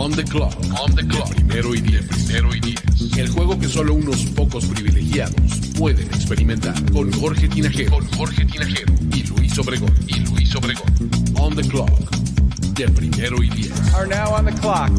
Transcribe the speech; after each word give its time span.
On 0.00 0.12
the 0.12 0.22
clock. 0.22 0.54
On 0.80 0.94
the 0.94 1.04
clock. 1.04 1.28
primero 1.34 1.74
y 1.74 1.80
diez. 1.80 2.06
Primero 2.06 2.54
y 2.54 2.60
diez. 2.60 3.18
El 3.18 3.28
juego 3.30 3.58
que 3.58 3.66
solo 3.66 3.94
unos 3.94 4.22
pocos 4.26 4.64
privilegiados 4.66 5.34
pueden 5.76 6.06
experimentar. 6.06 6.72
Con 6.92 7.10
Jorge 7.14 7.48
Tinajero. 7.48 7.90
Con 7.90 8.06
Jorge 8.12 8.44
Tinajero. 8.44 8.94
Y 9.12 9.24
Luis 9.24 9.58
Obregón. 9.58 9.92
Y 10.06 10.20
Luis 10.20 10.54
Obregón. 10.54 11.10
On 11.40 11.56
the 11.56 11.62
clock. 11.62 11.90
De 12.76 12.88
primero 12.90 13.42
y 13.42 13.50
diez. 13.50 13.72
Are 13.92 14.06
now 14.06 14.32
on 14.32 14.46
the 14.46 14.52
clock. 14.52 14.92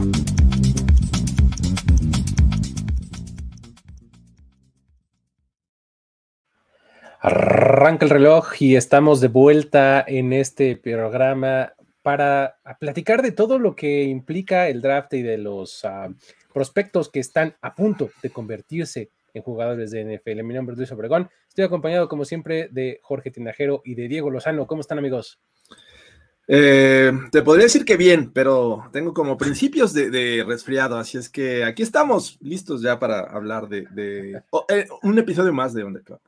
Arranca 7.21 8.03
el 8.03 8.11
reloj 8.11 8.49
y 8.59 8.75
estamos 8.75 9.21
de 9.21 9.29
vuelta 9.29 10.03
en 10.05 10.33
este 10.33 10.75
programa 10.75 11.71
para 12.09 12.57
platicar 12.79 13.21
de 13.21 13.31
todo 13.31 13.59
lo 13.59 13.75
que 13.75 14.05
implica 14.05 14.67
el 14.67 14.81
draft 14.81 15.13
y 15.13 15.21
de 15.21 15.37
los 15.37 15.85
ah, 15.85 16.09
prospectos 16.51 17.07
que 17.07 17.19
están 17.19 17.55
a 17.61 17.75
punto 17.75 18.09
de 18.23 18.31
convertirse 18.31 19.11
en 19.31 19.43
jugadores 19.43 19.91
de 19.91 20.03
NFL. 20.03 20.41
Mi 20.41 20.55
nombre 20.55 20.73
es 20.73 20.79
Luis 20.79 20.91
Obregón. 20.91 21.29
Estoy 21.47 21.65
acompañado, 21.65 22.09
como 22.09 22.25
siempre, 22.25 22.67
de 22.71 22.99
Jorge 23.03 23.29
Tinajero 23.29 23.83
y 23.85 23.93
de 23.93 24.07
Diego 24.07 24.31
Lozano. 24.31 24.65
¿Cómo 24.65 24.81
están, 24.81 24.97
amigos? 24.97 25.39
Eh, 26.47 27.11
te 27.31 27.43
podría 27.43 27.65
decir 27.65 27.85
que 27.85 27.95
bien, 27.95 28.31
pero 28.33 28.89
tengo 28.91 29.13
como 29.13 29.37
principios 29.37 29.93
de, 29.93 30.43
resfriado, 30.47 30.97
así 30.97 31.19
es 31.19 31.29
que 31.29 31.63
aquí 31.63 31.83
estamos 31.83 32.39
listos 32.41 32.81
ya 32.81 32.97
para 32.97 33.19
hablar 33.19 33.67
de, 33.67 34.41
oh, 34.49 34.65
eh, 34.67 34.87
un 35.03 35.19
episodio 35.19 35.53
más 35.53 35.75
de 35.75 35.83
Under 35.83 36.01
Club. 36.01 36.19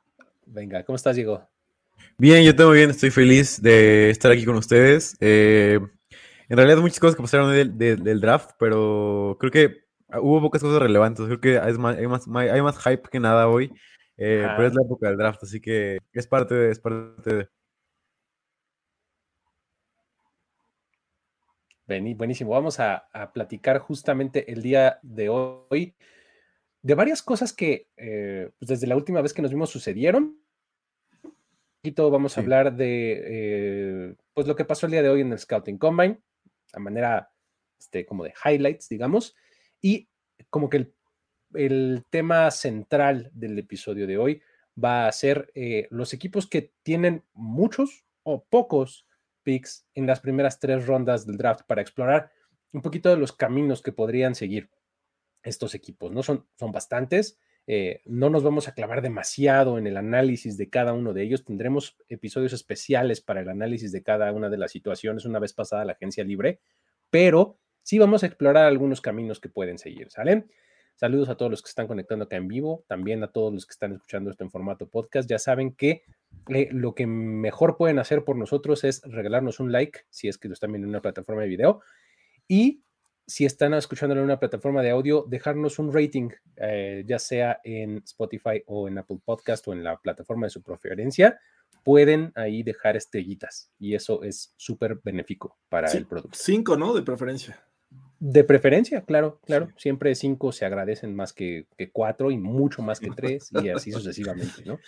Venga, 0.46 0.84
¿cómo 0.84 0.96
estás, 0.96 1.16
Diego? 1.16 1.50
Bien, 2.22 2.44
yo 2.44 2.52
estoy 2.52 2.78
bien, 2.78 2.92
estoy 2.92 3.10
feliz 3.10 3.60
de 3.64 4.12
estar 4.12 4.32
aquí 4.32 4.46
con 4.46 4.56
ustedes. 4.56 5.18
Eh, 5.22 5.80
en 6.50 6.56
realidad 6.56 6.78
muchas 6.78 7.00
cosas 7.00 7.16
que 7.16 7.24
pasaron 7.24 7.52
del, 7.52 8.22
draft, 8.22 8.52
pero 8.60 9.38
creo 9.40 9.52
que 9.52 9.86
hubo 10.22 10.40
pocas 10.40 10.62
cosas 10.62 10.84
relevantes. 10.84 11.26
Creo 11.26 11.42
que 11.42 11.58
hay 11.58 11.74
más, 11.80 11.98
hay 11.98 12.62
más, 12.62 12.78
hype 12.78 13.10
que 13.10 13.20
nada 13.20 13.48
hoy, 13.48 13.74
eh, 14.18 14.46
pero 14.56 14.68
es 14.68 14.76
la 14.76 14.84
época 14.84 15.08
del 15.08 15.18
draft, 15.18 15.42
así 15.42 15.60
que 15.60 15.98
es 16.14 16.28
parte 16.28 16.54
de... 16.54 16.72
Es 16.72 16.78
parte 16.78 17.36
de... 17.36 17.50
Buenísimo, 21.88 22.52
vamos 22.52 22.80
a, 22.80 23.04
platicar 23.34 23.80
justamente 23.80 24.52
el 24.52 24.62
día 24.62 25.00
de 25.02 25.30
hoy 25.30 25.96
de 26.84 26.94
varias 26.94 27.24
cosas 27.24 27.52
que 27.52 27.88
eh, 27.98 28.52
pues, 28.60 28.70
desde 28.70 28.86
la 28.86 28.96
última 28.96 29.24
vez 29.24 29.34
que 29.34 29.42
nos 29.42 29.50
vimos 29.50 29.72
sucedieron 29.72 30.41
vamos 31.84 32.38
a 32.38 32.42
hablar 32.42 32.76
de 32.76 33.24
eh, 33.26 34.16
pues 34.34 34.48
lo 34.48 34.56
que 34.56 34.66
pasó 34.66 34.86
el 34.86 34.92
día 34.92 35.02
de 35.02 35.10
hoy 35.10 35.22
en 35.22 35.32
el 35.32 35.40
Scouting 35.40 35.78
Combine, 35.78 36.20
a 36.74 36.80
manera 36.80 37.32
este, 37.80 38.06
como 38.06 38.24
de 38.24 38.34
highlights, 38.46 38.88
digamos, 38.88 39.36
y 39.82 40.10
como 40.50 40.70
que 40.70 40.94
el, 41.54 42.06
tema 42.10 42.52
central 42.52 43.32
del 43.34 43.58
episodio 43.58 44.06
de 44.08 44.18
hoy 44.18 44.42
va 44.82 45.08
a 45.08 45.12
ser 45.12 45.52
eh, 45.56 45.88
los 45.90 46.14
equipos 46.14 46.48
que 46.48 46.72
tienen 46.84 47.24
muchos 47.34 48.06
o 48.24 48.46
pocos 48.46 49.08
picks 49.44 49.88
en 49.96 50.06
las 50.06 50.20
primeras 50.20 50.60
tres 50.60 50.86
rondas 50.86 51.26
del 51.26 51.38
draft 51.38 51.66
para 51.66 51.82
explorar 51.82 52.32
un 52.72 52.82
poquito 52.82 53.10
de 53.10 53.18
los 53.18 53.34
caminos 53.34 53.82
que 53.82 53.92
podrían 53.92 54.36
seguir 54.36 54.70
estos 55.44 55.74
equipos, 55.74 56.12
¿no? 56.12 56.22
Son, 56.24 56.48
son 56.58 56.72
bastantes. 56.72 57.40
Eh, 57.68 58.02
no 58.06 58.30
nos 58.30 58.44
vamos 58.44 58.68
a 58.68 58.74
clavar 58.74 59.02
demasiado 59.02 59.78
en 59.78 59.88
el 59.88 59.98
análisis 59.98 60.58
de 60.58 60.70
cada 60.70 60.94
uno 60.94 61.14
de 61.14 61.24
ellos. 61.24 61.46
Tendremos 61.46 61.98
episodios 62.10 62.54
especiales 62.54 63.22
para 63.22 63.42
el 63.42 63.50
análisis 63.50 63.92
de 63.92 64.04
cada 64.04 64.32
una 64.32 64.50
de 64.50 64.58
las 64.58 64.72
situaciones 64.72 65.26
una 65.26 65.40
vez 65.40 65.54
pasada 65.54 65.86
la 65.86 65.94
agencia 65.94 66.24
libre, 66.24 66.60
pero 67.10 67.60
sí 67.84 68.00
vamos 68.00 68.24
a 68.24 68.28
explorar 68.28 68.66
algunos 68.66 69.02
caminos 69.02 69.40
que 69.40 69.50
pueden 69.50 69.78
seguir. 69.78 70.08
Saludos 70.96 71.30
a 71.30 71.36
todos 71.36 71.50
los 71.50 71.62
que 71.62 71.70
están 71.70 71.88
conectando 71.88 72.26
acá 72.26 72.36
en 72.36 72.48
vivo, 72.48 72.84
también 72.88 73.24
a 73.24 73.32
todos 73.32 73.54
los 73.54 73.66
que 73.66 73.72
están 73.72 73.94
escuchando 73.94 74.30
esto 74.30 74.44
en 74.44 74.52
formato 74.52 74.88
podcast. 74.88 75.30
Ya 75.30 75.40
saben 75.40 75.74
que 75.74 76.04
eh, 76.50 76.70
lo 76.72 76.94
que 76.94 77.08
mejor 77.08 77.78
pueden 77.78 78.00
hacer 78.00 78.24
por 78.24 78.36
nosotros 78.36 78.84
es 78.84 79.02
regalarnos 79.04 79.60
un 79.60 79.72
like, 79.72 80.02
si 80.10 80.28
es 80.28 80.38
que 80.38 80.48
lo 80.48 80.54
están 80.54 80.72
viendo 80.72 80.86
en 80.86 80.90
una 80.90 81.02
plataforma 81.02 81.42
de 81.42 81.48
video, 81.48 81.82
y 82.48 82.84
si 83.28 83.46
están 83.46 83.74
escuchando 83.74 84.16
en 84.16 84.22
una 84.22 84.40
plataforma 84.40 84.82
de 84.82 84.90
audio, 84.90 85.26
dejarnos 85.28 85.80
un 85.80 85.94
rating, 85.94 86.30
eh, 86.58 87.04
ya 87.06 87.20
sea 87.20 87.60
en 87.64 87.98
Spotify 87.98 88.64
o 88.66 88.88
en 88.88 88.98
Apple 88.98 89.20
Podcast 89.24 89.68
o 89.68 89.74
en 89.74 89.84
la 89.84 89.98
plataforma 89.98 90.48
de 90.48 90.52
su 90.52 90.62
preferencia, 90.62 91.40
pueden 91.84 92.32
ahí 92.36 92.64
dejar 92.64 92.96
estrellitas 92.96 93.72
y 93.80 93.96
eso 93.96 94.24
es 94.24 94.54
súper 94.58 95.00
benéfico 95.04 95.58
para 95.70 95.92
el 95.92 96.06
producto. 96.06 96.38
Cinco, 96.40 96.78
¿no? 96.78 96.94
De 96.94 97.02
preferencia. 97.02 97.60
De 98.20 98.44
preferencia, 98.44 99.02
claro, 99.04 99.40
claro. 99.46 99.70
Siempre 99.78 100.14
cinco 100.14 100.52
se 100.52 100.64
agradecen 100.64 101.16
más 101.16 101.34
que, 101.34 101.66
cuatro 101.92 102.30
y 102.30 102.38
mucho 102.38 102.84
más 102.84 103.00
que 103.00 103.10
tres 103.10 103.50
y 103.64 103.70
así 103.70 103.92
sucesivamente, 103.92 104.64
¿no? 104.64 104.80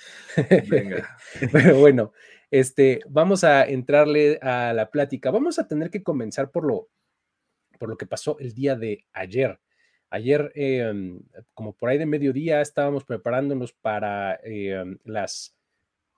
Venga. 0.70 1.18
Pero 1.52 1.80
bueno, 1.80 2.14
este, 2.52 3.00
vamos 3.10 3.44
a 3.44 3.66
entrarle 3.66 4.38
a 4.44 4.72
la 4.74 4.92
plática. 4.92 5.32
Vamos 5.32 5.58
a 5.58 5.68
tener 5.68 5.90
que 5.90 6.04
comenzar 6.04 6.52
por 6.52 6.68
lo, 6.68 6.90
por 7.84 7.90
lo 7.90 7.98
que 7.98 8.06
pasó 8.06 8.40
el 8.40 8.54
día 8.54 8.78
de 8.78 9.04
ayer. 9.12 9.60
Ayer, 10.10 10.54
em, 10.56 11.20
como 11.54 11.74
por 11.74 11.90
ahí 11.90 11.98
de 11.98 12.06
mediodía, 12.06 12.62
estábamos 12.62 13.04
preparándonos 13.04 13.74
para 13.74 14.40
em, 14.42 14.98
las 15.04 15.54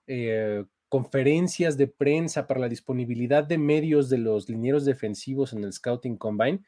eh, 0.06 0.64
conferencias 0.88 1.76
de 1.76 1.88
prensa, 1.88 2.46
para 2.46 2.60
la 2.60 2.68
disponibilidad 2.68 3.42
de 3.42 3.58
medios 3.58 4.08
de 4.08 4.18
los 4.18 4.48
linieros 4.48 4.84
defensivos 4.84 5.52
en 5.52 5.64
el 5.64 5.72
Scouting 5.72 6.16
Combine, 6.16 6.60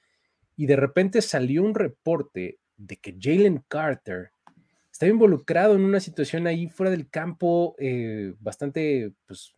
y 0.57 0.67
de 0.67 0.75
repente 0.75 1.23
salió 1.23 1.63
un 1.63 1.77
reporte 1.77 2.59
de 2.77 2.97
que 2.97 3.17
Jalen 3.21 3.63
Carter 3.69 4.33
estaba 4.91 5.11
involucrado 5.11 5.77
en 5.77 5.83
una 5.83 6.01
situación 6.01 6.49
ahí 6.49 6.67
fuera 6.67 6.91
del 6.91 7.09
campo 7.09 7.77
eh, 7.79 8.35
bastante 8.41 9.13
pues, 9.29 9.55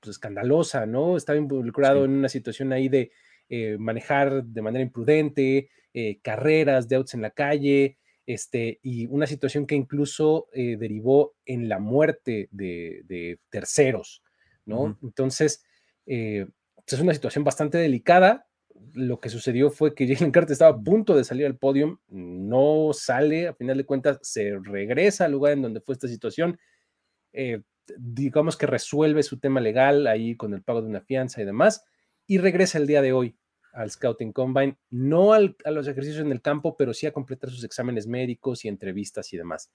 pues, 0.00 0.16
escandalosa, 0.16 0.84
¿no? 0.84 1.16
Estaba 1.16 1.38
involucrado 1.38 2.04
en 2.04 2.10
una 2.10 2.28
situación 2.28 2.74
ahí 2.74 2.90
de 2.90 3.10
eh, 3.54 3.76
manejar 3.78 4.44
de 4.44 4.62
manera 4.62 4.82
imprudente, 4.82 5.68
eh, 5.92 6.20
carreras 6.22 6.88
de 6.88 6.96
autos 6.96 7.12
en 7.12 7.20
la 7.20 7.32
calle, 7.32 7.98
este, 8.24 8.80
y 8.82 9.04
una 9.08 9.26
situación 9.26 9.66
que 9.66 9.74
incluso 9.74 10.48
eh, 10.54 10.78
derivó 10.78 11.34
en 11.44 11.68
la 11.68 11.78
muerte 11.78 12.48
de, 12.50 13.38
terceros, 13.50 14.22
¿no? 14.64 14.98
Entonces, 15.02 15.62
pues, 16.06 16.48
es 16.86 17.00
una 17.00 17.12
situación 17.12 17.44
bastante 17.44 17.76
delicada. 17.76 18.48
Lo 18.94 19.20
que 19.20 19.28
sucedió 19.28 19.68
fue 19.68 19.94
que 19.94 20.06
Jalen 20.16 20.32
Carter 20.32 20.52
estaba 20.52 20.74
a 20.74 20.82
punto 20.82 21.14
de 21.14 21.24
salir 21.24 21.44
al 21.44 21.58
podio, 21.58 22.00
no 22.08 22.92
sale, 22.94 23.48
a 23.48 23.54
final 23.54 23.76
de 23.76 23.84
cuentas 23.84 24.18
se 24.22 24.58
regresa 24.62 25.26
al 25.26 25.32
lugar 25.32 25.52
en 25.52 25.60
donde 25.60 25.82
fue 25.82 25.92
esta 25.92 26.08
situación, 26.08 26.58
digamos 27.98 28.56
que 28.56 28.66
resuelve 28.66 29.22
su 29.22 29.38
tema 29.38 29.60
legal 29.60 30.06
ahí 30.06 30.36
con 30.36 30.54
el 30.54 30.62
pago 30.62 30.80
de 30.80 30.88
una 30.88 31.02
fianza 31.02 31.42
y 31.42 31.44
demás, 31.44 31.84
y 32.26 32.38
regresa 32.38 32.78
el 32.78 32.86
día 32.86 33.02
de 33.02 33.12
hoy 33.12 33.36
al 33.72 33.90
Scouting 33.90 34.32
Combine, 34.32 34.76
no 34.90 35.32
a 35.32 35.40
los 35.40 35.88
ejercicios 35.88 36.24
en 36.24 36.32
el 36.32 36.42
campo, 36.42 36.76
pero 36.76 36.94
sí 36.94 37.06
a 37.06 37.12
completar 37.12 37.50
sus 37.50 37.64
exámenes 37.64 38.06
médicos 38.06 38.64
y 38.64 38.68
entrevistas 38.68 39.32
y 39.32 39.36
demás. 39.36 39.70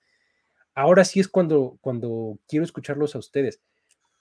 Ahora 0.73 1.03
sí 1.03 1.19
es 1.19 1.27
cuando, 1.27 1.77
cuando 1.81 2.39
quiero 2.47 2.63
escucharlos 2.63 3.15
a 3.15 3.19
ustedes. 3.19 3.61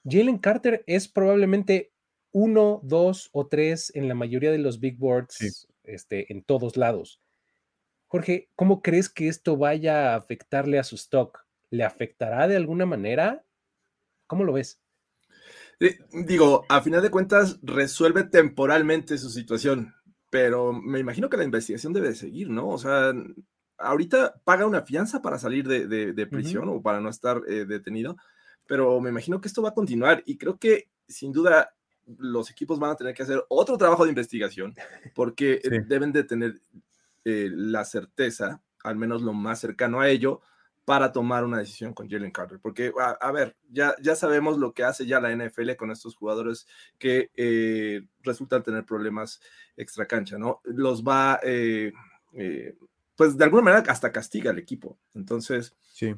Jalen 0.04 0.38
Carter 0.38 0.82
es 0.86 1.08
probablemente 1.08 1.92
uno, 2.32 2.80
dos 2.82 3.28
o 3.32 3.46
tres 3.46 3.92
en 3.94 4.08
la 4.08 4.14
mayoría 4.14 4.50
de 4.50 4.58
los 4.58 4.80
big 4.80 4.98
boards 4.98 5.68
este, 5.84 6.32
en 6.32 6.42
todos 6.42 6.76
lados. 6.76 7.20
Jorge, 8.08 8.48
¿cómo 8.54 8.82
crees 8.82 9.08
que 9.08 9.28
esto 9.28 9.56
vaya 9.56 10.12
a 10.12 10.16
afectarle 10.16 10.78
a 10.78 10.84
su 10.84 10.94
stock? 10.94 11.46
¿Le 11.70 11.84
afectará 11.84 12.46
de 12.46 12.56
alguna 12.56 12.86
manera? 12.86 13.44
¿Cómo 14.26 14.44
lo 14.44 14.52
ves? 14.52 14.80
Eh, 15.78 15.98
digo, 16.26 16.64
a 16.68 16.80
final 16.80 17.02
de 17.02 17.10
cuentas 17.10 17.58
resuelve 17.62 18.24
temporalmente 18.24 19.18
su 19.18 19.28
situación, 19.28 19.94
pero 20.30 20.72
me 20.72 20.98
imagino 20.98 21.28
que 21.28 21.36
la 21.36 21.44
investigación 21.44 21.92
debe 21.92 22.08
de 22.08 22.14
seguir, 22.14 22.48
¿no? 22.48 22.68
O 22.68 22.78
sea, 22.78 23.12
ahorita 23.78 24.40
paga 24.44 24.66
una 24.66 24.82
fianza 24.82 25.20
para 25.20 25.38
salir 25.38 25.68
de, 25.68 26.26
prisión 26.26 26.68
o 26.68 26.80
para 26.80 27.00
no 27.00 27.10
estar 27.10 27.42
eh, 27.46 27.66
detenido, 27.66 28.16
pero 28.66 29.00
me 29.00 29.10
imagino 29.10 29.40
que 29.40 29.48
esto 29.48 29.62
va 29.62 29.70
a 29.70 29.74
continuar 29.74 30.22
y 30.26 30.38
creo 30.38 30.58
que 30.58 30.88
sin 31.06 31.32
duda 31.32 31.74
los 32.06 32.50
equipos 32.50 32.78
van 32.78 32.92
a 32.92 32.96
tener 32.96 33.14
que 33.14 33.24
hacer 33.24 33.44
otro 33.48 33.76
trabajo 33.76 34.04
de 34.04 34.10
investigación 34.10 34.74
porque 35.14 35.60
eh, 35.62 35.82
deben 35.86 36.12
de 36.12 36.24
tener 36.24 36.60
la 37.24 37.84
certeza, 37.84 38.62
al 38.84 38.94
menos 38.94 39.20
lo 39.20 39.32
más 39.32 39.58
cercano 39.58 40.00
a 40.00 40.08
ello, 40.08 40.42
para 40.86 41.10
tomar 41.10 41.44
una 41.44 41.58
decisión 41.58 41.92
con 41.92 42.08
Jalen 42.08 42.30
Carter. 42.30 42.60
Porque, 42.62 42.92
a, 43.20 43.32
ver, 43.32 43.56
ya, 43.68 43.96
ya 44.00 44.14
sabemos 44.14 44.56
lo 44.56 44.72
que 44.72 44.84
hace 44.84 45.04
ya 45.04 45.20
la 45.20 45.34
NFL 45.34 45.74
con 45.76 45.90
estos 45.90 46.14
jugadores 46.14 46.68
que 46.96 47.30
eh, 47.34 48.06
resultan 48.22 48.62
tener 48.62 48.86
problemas 48.86 49.40
extra 49.76 50.06
cancha, 50.06 50.38
¿no? 50.38 50.60
Los 50.62 51.02
va, 51.02 51.40
eh, 51.42 51.92
eh, 52.34 52.76
pues 53.16 53.36
de 53.36 53.44
alguna 53.44 53.64
manera 53.64 53.92
hasta 53.92 54.12
castiga 54.12 54.52
al 54.52 54.60
equipo. 54.60 54.96
Entonces, 55.12 55.74
sí. 55.92 56.14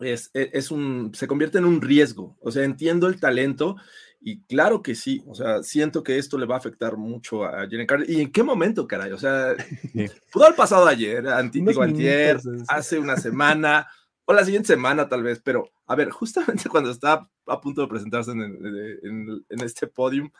Es, 0.00 0.30
e, 0.32 0.50
es, 0.54 0.70
un, 0.70 1.12
se 1.14 1.26
convierte 1.26 1.58
en 1.58 1.66
un 1.66 1.82
riesgo. 1.82 2.34
O 2.40 2.50
sea, 2.50 2.64
entiendo 2.64 3.08
el 3.08 3.20
talento 3.20 3.76
y 4.20 4.40
claro 4.42 4.82
que 4.82 4.94
sí, 4.94 5.22
o 5.26 5.34
sea, 5.34 5.62
siento 5.62 6.02
que 6.02 6.18
esto 6.18 6.38
le 6.38 6.46
va 6.46 6.56
a 6.56 6.58
afectar 6.58 6.96
mucho 6.96 7.44
a 7.44 7.60
Jalen 7.60 7.86
Carter. 7.86 8.10
¿Y 8.10 8.20
en 8.20 8.32
qué 8.32 8.42
momento, 8.42 8.86
caray? 8.86 9.12
O 9.12 9.18
sea, 9.18 9.54
pudo 10.32 10.44
haber 10.44 10.56
pasado 10.56 10.86
ayer, 10.86 11.26
antier, 11.28 11.80
antier, 11.80 12.40
hace 12.66 12.98
una 12.98 13.16
semana, 13.18 13.86
o 14.24 14.32
la 14.32 14.44
siguiente 14.44 14.68
semana 14.68 15.08
tal 15.08 15.22
vez, 15.22 15.40
pero 15.42 15.70
a 15.86 15.94
ver, 15.94 16.10
justamente 16.10 16.68
cuando 16.70 16.90
está 16.90 17.28
a 17.46 17.60
punto 17.60 17.82
de 17.82 17.88
presentarse 17.88 18.32
en, 18.32 19.44
este 19.50 19.86
podium, 19.86 20.30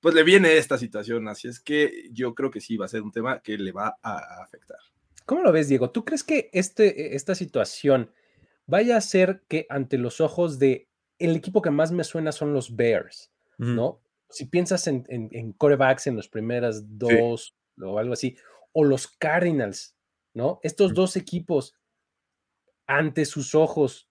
pues 0.00 0.14
le 0.14 0.22
viene 0.22 0.56
esta 0.56 0.78
situación, 0.78 1.26
así 1.28 1.48
es 1.48 1.58
que 1.58 2.08
yo 2.12 2.34
creo 2.34 2.50
que 2.50 2.60
sí 2.60 2.76
va 2.76 2.86
a 2.86 2.88
ser 2.88 3.02
un 3.02 3.12
tema 3.12 3.40
que 3.40 3.58
le 3.58 3.72
va 3.72 3.96
a 4.02 4.42
afectar. 4.42 4.78
¿Cómo 5.24 5.42
lo 5.42 5.50
ves, 5.50 5.68
Diego? 5.68 5.90
¿Tú 5.90 6.04
crees 6.04 6.22
que 6.22 6.48
este, 6.52 7.16
esta 7.16 7.34
situación 7.34 8.10
vaya 8.66 8.96
a 8.96 9.00
ser 9.00 9.42
que 9.48 9.66
ante 9.68 9.98
los 9.98 10.20
ojos 10.20 10.60
de 10.60 10.88
el 11.18 11.36
equipo 11.36 11.62
que 11.62 11.70
más 11.70 11.92
me 11.92 12.04
suena 12.04 12.32
son 12.32 12.52
los 12.52 12.74
Bears, 12.74 13.32
¿no? 13.58 14.00
Si 14.28 14.46
piensas 14.46 14.86
en, 14.86 15.04
en, 15.08 15.52
corebacks 15.52 16.06
en 16.06 16.16
los 16.16 16.28
primeras 16.28 16.98
dos 16.98 17.56
o 17.80 17.98
algo 17.98 18.12
así, 18.12 18.36
o 18.72 18.84
los 18.84 19.06
Cardinals, 19.06 19.96
¿no? 20.34 20.60
Estos 20.62 20.94
dos 20.94 21.16
equipos 21.16 21.74
ante 22.86 23.24
sus 23.24 23.54
ojos, 23.54 24.08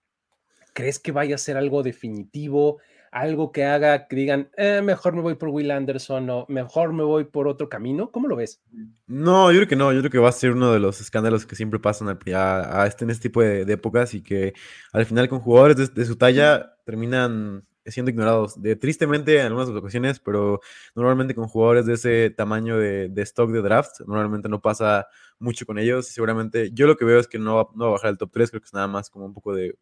¿crees 0.74 1.00
que 1.00 1.12
vaya 1.12 1.36
a 1.36 1.40
ser 1.40 1.58
algo 1.58 1.84
definitivo? 1.84 2.80
Algo 3.16 3.54
que 3.54 3.64
haga 3.64 4.10
que 4.10 4.16
digan, 4.18 4.50
eh, 4.58 4.82
mejor 4.84 5.16
me 5.16 5.22
voy 5.22 5.36
por 5.36 5.48
Will 5.48 5.72
Anderson 5.72 6.30
o 6.30 6.46
mejor 6.50 6.92
me 6.92 7.02
voy 7.02 7.24
por 7.24 7.48
otro 7.48 7.70
camino. 7.70 8.12
¿Cómo 8.12 8.28
lo 8.28 8.36
ves? 8.36 8.62
No, 9.08 9.54
yo 9.54 9.60
creo 9.60 9.70
que 9.70 9.78
no. 9.78 9.94
Yo 9.94 10.02
creo 10.02 10.12
que 10.12 10.18
va 10.18 10.28
a 10.28 10.34
ser 10.34 10.52
uno 10.52 10.74
de 10.74 10.80
los 10.80 11.00
escándalos 11.00 11.46
que 11.46 11.56
siempre 11.56 11.80
pasan 11.80 12.10
a, 12.10 12.86
este, 12.86 13.06
en 13.06 13.12
este 13.12 13.30
tipo 13.30 13.42
de, 13.42 13.62
épocas 13.72 14.14
y 14.16 14.22
que 14.22 14.54
al 14.92 15.06
final 15.06 15.30
con 15.30 15.40
jugadores 15.40 15.94
de, 15.96 16.06
su 16.06 16.18
talla 16.18 16.76
terminan 16.84 17.66
siendo 17.86 18.12
ignorados. 18.12 18.62
De, 18.62 18.76
tristemente 18.76 19.40
en 19.40 19.46
algunas 19.46 19.70
ocasiones, 19.70 20.20
pero 20.20 20.60
normalmente 20.94 21.34
con 21.36 21.48
jugadores 21.48 21.86
de 21.86 21.94
ese 21.94 22.32
tamaño 22.32 22.78
de, 22.78 23.10
stock 23.22 23.50
de 23.50 23.62
draft, 23.62 24.02
normalmente 24.06 24.50
no 24.50 24.60
pasa 24.60 25.08
mucho 25.40 25.66
con 25.66 25.80
ellos. 25.80 26.08
Seguramente 26.08 26.70
yo 26.74 26.86
lo 26.86 26.98
que 26.98 27.06
veo 27.06 27.22
es 27.22 27.30
que 27.30 27.40
no 27.40 27.56
va, 27.56 27.88
a 27.88 27.92
bajar 27.92 28.10
el 28.10 28.18
top 28.18 28.32
3, 28.34 28.50
creo 28.50 28.62
que 28.62 28.66
es 28.66 28.74
nada 28.74 28.90
más 28.90 29.10
como 29.10 29.24
un 29.24 29.34
poco 29.34 29.56
de 29.56 29.74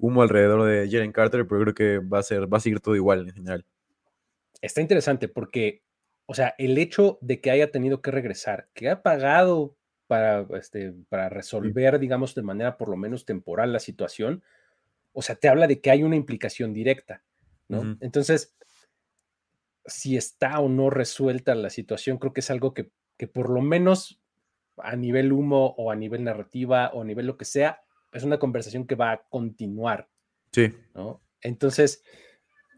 humo 0.00 0.22
alrededor 0.22 0.64
de 0.64 0.88
Jalen 0.90 1.12
Carter, 1.12 1.46
pero 1.46 1.60
creo 1.62 1.74
que 1.74 1.98
va 1.98 2.18
a 2.18 2.22
ser, 2.22 2.52
va 2.52 2.58
a 2.58 2.60
seguir 2.60 2.80
todo 2.80 2.96
igual 2.96 3.28
en 3.28 3.34
general. 3.34 3.64
Está 4.60 4.80
interesante 4.80 5.28
porque, 5.28 5.82
o 6.26 6.34
sea, 6.34 6.54
el 6.58 6.76
hecho 6.78 7.18
de 7.20 7.40
que 7.40 7.50
haya 7.50 7.70
tenido 7.70 8.02
que 8.02 8.10
regresar, 8.10 8.68
que 8.74 8.88
ha 8.88 9.02
pagado 9.02 9.76
para, 10.06 10.46
este, 10.58 10.92
para 11.08 11.28
resolver, 11.28 11.98
digamos, 11.98 12.34
de 12.34 12.42
manera 12.42 12.76
por 12.76 12.88
lo 12.88 12.96
menos 12.96 13.24
temporal 13.24 13.72
la 13.72 13.78
situación, 13.78 14.42
o 15.12 15.22
sea, 15.22 15.36
te 15.36 15.48
habla 15.48 15.66
de 15.66 15.80
que 15.80 15.90
hay 15.90 16.02
una 16.02 16.16
implicación 16.16 16.72
directa, 16.72 17.22
¿no? 17.68 17.96
Entonces, 18.00 18.56
si 19.86 20.16
está 20.16 20.58
o 20.60 20.68
no 20.68 20.90
resuelta 20.90 21.54
la 21.54 21.70
situación, 21.70 22.18
creo 22.18 22.32
que 22.32 22.40
es 22.40 22.50
algo 22.50 22.74
que, 22.74 22.90
que 23.16 23.28
por 23.28 23.50
lo 23.50 23.60
menos 23.60 24.20
a 24.76 24.96
nivel 24.96 25.32
humo 25.32 25.74
o 25.76 25.90
a 25.90 25.96
nivel 25.96 26.24
narrativa 26.24 26.90
o 26.92 27.02
a 27.02 27.04
nivel 27.04 27.26
lo 27.26 27.36
que 27.36 27.44
sea, 27.44 27.82
es 28.12 28.24
una 28.24 28.38
conversación 28.38 28.86
que 28.86 28.94
va 28.94 29.12
a 29.12 29.22
continuar. 29.28 30.08
Sí. 30.52 30.72
¿no? 30.94 31.22
Entonces. 31.40 32.02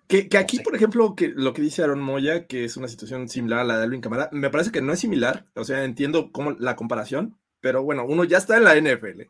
Que, 0.09 0.29
aquí, 0.37 0.61
por 0.61 0.77
ejemplo, 0.77 1.15
que 1.17 1.29
lo 1.29 1.55
que 1.55 1.63
dice 1.63 1.83
Aaron 1.83 2.03
Moya, 2.03 2.47
que 2.47 2.65
es 2.65 2.77
una 2.77 2.89
situación 2.89 3.29
similar 3.31 3.61
a 3.61 3.65
la 3.65 3.79
de 3.79 3.85
Alvin 3.85 4.03
Camara, 4.03 4.29
me 4.33 4.51
parece 4.51 4.71
que 4.71 4.83
no 4.83 4.93
es 4.93 5.01
similar. 5.01 5.47
O 5.55 5.65
sea, 5.65 5.85
entiendo 5.85 6.33
cómo 6.33 6.51
la 6.51 6.77
comparación, 6.77 7.39
pero 7.61 7.83
bueno, 7.83 8.05
uno 8.05 8.25
ya 8.25 8.37
está 8.37 8.59
en 8.59 8.65
la 8.65 8.77
NFL. 8.77 9.23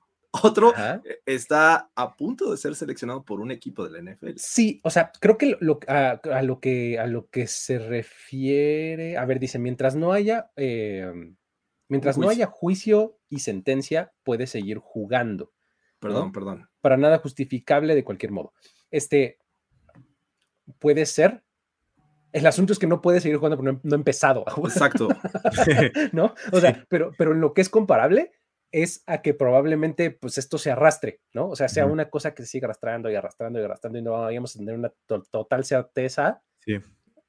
Otro 0.42 0.72
e, 0.76 1.20
está 1.26 1.90
a 1.94 2.16
punto 2.16 2.50
de 2.50 2.56
ser 2.56 2.74
seleccionado 2.74 3.22
por 3.22 3.40
un 3.40 3.50
equipo 3.50 3.86
de 3.86 4.02
la 4.02 4.12
NFL. 4.12 4.30
Sí, 4.36 4.80
o 4.82 4.90
sea, 4.90 5.12
creo 5.20 5.36
que, 5.36 5.56
lo, 5.60 5.78
a, 5.86 6.20
lo 6.42 6.58
que 6.58 6.98
a 6.98 7.06
lo 7.06 7.28
que 7.28 7.46
se 7.46 7.78
refiere, 7.78 9.18
a 9.18 9.26
ver, 9.26 9.38
dice, 9.38 9.58
mientras 9.58 9.94
no 9.94 10.12
haya, 10.12 10.50
em, 10.56 11.36
mientras 11.88 12.16
no 12.16 12.30
haya 12.30 12.46
juicio 12.46 13.18
y 13.28 13.40
sentencia, 13.40 14.14
puede 14.24 14.46
seguir 14.46 14.78
jugando. 14.78 15.52
Perdón, 16.02 16.32
perdón. 16.32 16.68
Para 16.80 16.96
nada 16.96 17.18
justificable 17.18 17.94
de 17.94 18.02
cualquier 18.02 18.32
modo. 18.32 18.52
Este 18.90 19.38
puede 20.80 21.06
ser. 21.06 21.44
El 22.32 22.46
asunto 22.46 22.72
es 22.72 22.78
que 22.78 22.86
no 22.86 23.00
puede 23.00 23.20
seguir 23.20 23.36
jugando 23.36 23.56
porque 23.56 23.78
no, 23.82 23.94
ha 23.94 23.96
empezado. 23.96 24.44
Exacto. 24.64 25.08
¿No? 26.12 26.34
O 26.50 26.60
sea, 26.60 26.84
pero, 26.88 27.12
pero 27.16 27.32
en 27.32 27.40
lo 27.40 27.54
que 27.54 27.60
es 27.60 27.68
comparable 27.68 28.32
es 28.72 29.04
a 29.06 29.22
que 29.22 29.34
probablemente 29.34 30.10
pues 30.10 30.38
esto 30.38 30.58
se 30.58 30.70
arrastre, 30.70 31.20
¿no? 31.34 31.50
O 31.50 31.56
sea, 31.56 31.68
sea 31.68 31.86
una 31.86 32.08
cosa 32.08 32.34
que 32.34 32.42
se 32.42 32.48
siga 32.48 32.66
arrastrando 32.66 33.10
y 33.10 33.14
arrastrando 33.14 33.60
y 33.60 33.64
arrastrando 33.64 33.98
y 33.98 34.02
no 34.02 34.12
vayamos 34.12 34.56
a 34.56 34.58
tener 34.58 34.74
una 34.74 34.92
total 35.30 35.64
certeza. 35.64 36.42
Sí. 36.58 36.78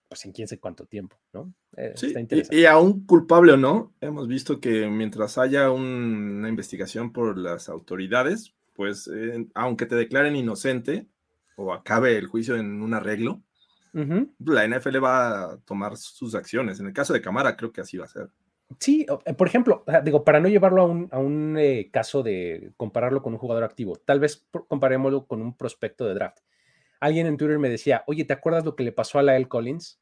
Pues 0.07 0.25
en 0.25 0.31
quién 0.31 0.47
sé 0.47 0.59
cuánto 0.59 0.85
tiempo, 0.85 1.17
¿no? 1.33 1.53
Eh, 1.75 1.93
sí, 1.95 2.13
y, 2.29 2.61
y, 2.61 2.65
aún 2.65 3.05
culpable 3.05 3.53
o 3.53 3.57
no, 3.57 3.93
hemos 3.99 4.27
visto 4.27 4.61
que 4.61 4.87
mientras 4.87 5.37
haya 5.37 5.69
una 5.71 6.47
investigación 6.47 7.11
por 7.11 7.37
las 7.37 7.67
autoridades, 7.67 8.53
pues 8.73 9.07
eh, 9.07 9.47
aunque 9.53 9.85
te 9.85 9.95
declaren 9.95 10.35
inocente 10.35 11.07
o 11.55 11.73
acabe 11.73 12.17
el 12.17 12.27
juicio 12.27 12.55
en 12.55 12.81
un 12.81 12.93
arreglo, 12.93 13.41
la 13.93 14.67
NFL 14.67 15.03
va 15.03 15.51
a 15.51 15.57
tomar 15.59 15.97
sus 15.97 16.33
acciones. 16.33 16.79
En 16.79 16.87
el 16.87 16.93
caso 16.93 17.13
de 17.13 17.21
Camara, 17.21 17.55
creo 17.55 17.71
que 17.71 17.81
así 17.81 17.97
va 17.97 18.05
a 18.05 18.09
ser. 18.09 18.29
Sí, 18.79 19.05
eh, 19.25 19.33
por 19.33 19.47
ejemplo, 19.47 19.83
digo, 20.03 20.23
para 20.23 20.39
no 20.39 20.47
llevarlo 20.47 20.81
a 21.11 21.19
un, 21.19 21.57
eh, 21.57 21.89
caso 21.91 22.23
de 22.23 22.73
compararlo 22.77 23.21
con 23.21 23.33
un 23.33 23.39
jugador 23.39 23.63
activo, 23.63 23.95
tal 23.97 24.19
vez 24.19 24.47
comparémoslo 24.67 25.25
con 25.27 25.41
un 25.41 25.55
prospecto 25.55 26.05
de 26.05 26.13
draft. 26.15 26.39
Alguien 26.99 27.27
en 27.27 27.37
Twitter 27.37 27.59
me 27.59 27.69
decía, 27.69 28.03
oye, 28.07 28.23
¿te 28.23 28.33
acuerdas 28.33 28.65
lo 28.65 28.75
que 28.75 28.83
le 28.83 28.91
pasó 28.91 29.19
a 29.19 29.23
Lael 29.23 29.47
Collins? 29.47 29.99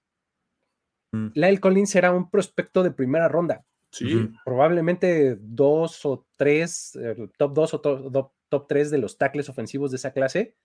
Mm. 1.11 1.27
Lael 1.33 1.59
Collins 1.59 1.95
era 1.95 2.11
un 2.11 2.29
prospecto 2.29 2.83
de 2.83 2.91
primera 2.91 3.27
ronda. 3.27 3.65
Sí. 3.89 4.29
Probablemente 4.45 5.37
dos 5.41 6.05
o 6.05 6.25
tres, 6.37 6.97
top 7.37 7.53
dos 7.53 7.73
o 7.73 7.81
top, 7.81 8.31
top 8.51 8.67
3 8.67 8.91
de 8.91 8.97
los 8.99 9.17
tackles 9.17 9.49
ofensivos 9.49 9.89
de 9.89 9.97
esa 9.97 10.11
clase. 10.11 10.55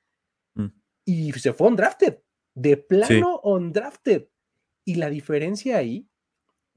Mm. 0.54 0.66
Y 1.06 1.32
se 1.32 1.52
fue 1.52 1.68
undrafted, 1.68 2.18
de 2.54 2.76
plano 2.76 3.40
undrafted. 3.44 4.28
Y 4.84 4.96
la 4.96 5.08
diferencia 5.08 5.78
ahí, 5.78 6.08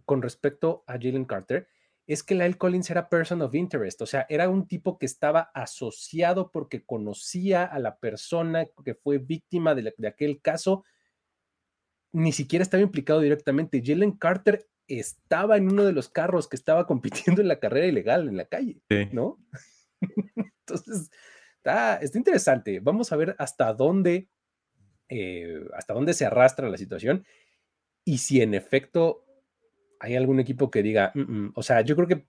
con 0.06 0.22
respecto 0.22 0.84
a 0.88 0.94
Jalen 0.94 1.26
Carter, 1.26 1.68
es 2.06 2.24
que 2.24 2.36
Lyle 2.36 2.58
Collins 2.58 2.90
era 2.90 3.10
person 3.10 3.42
of 3.44 3.54
interest, 3.54 4.02
o 4.02 4.08
sea, 4.08 4.26
era 4.30 4.50
un 4.50 4.68
tipo 4.68 4.98
que 4.98 5.06
estaba 5.06 5.52
asociado 5.54 6.50
porque 6.52 6.84
conocía 6.84 7.64
a 7.66 7.78
la 7.78 8.00
persona 8.00 8.66
que 8.84 8.96
fue 8.96 9.20
víctima 9.20 9.76
de, 9.76 9.94
aquel 10.08 10.42
caso, 10.42 10.84
ni 12.12 12.32
siquiera 12.32 12.64
estaba 12.64 12.82
implicado 12.82 13.20
directamente. 13.20 13.84
Jalen 13.86 14.14
Carter 14.14 14.68
estaba 14.88 15.58
en 15.58 15.72
uno 15.72 15.86
de 15.86 15.92
los 15.92 16.10
carros 16.10 16.48
que 16.48 16.56
estaba 16.56 16.88
compitiendo 16.88 17.42
en 17.42 17.48
la 17.48 17.60
carrera 17.60 17.86
ilegal 17.86 18.28
en 18.28 18.38
la 18.38 18.46
calle, 18.46 18.82
¿no? 19.12 19.38
Entonces, 20.68 21.10
está, 21.58 22.00
interesante. 22.14 22.80
Vamos 22.80 23.12
a 23.12 23.16
ver 23.16 23.36
hasta 23.38 23.74
dónde, 23.74 24.30
eh, 25.10 25.66
hasta 25.74 25.94
dónde 25.94 26.14
se 26.14 26.26
arrastra 26.26 26.70
la 26.70 26.78
situación 26.78 27.26
y 28.06 28.20
si 28.20 28.42
en 28.42 28.54
efecto 28.54 29.26
hay 30.00 30.16
algún 30.16 30.40
equipo 30.40 30.72
que 30.72 30.82
diga, 30.82 31.12
mm, 31.14 31.20
mm", 31.20 31.52
o 31.56 31.64
sea, 31.64 31.82
yo 31.82 31.96
creo 31.96 32.08
que 32.08 32.26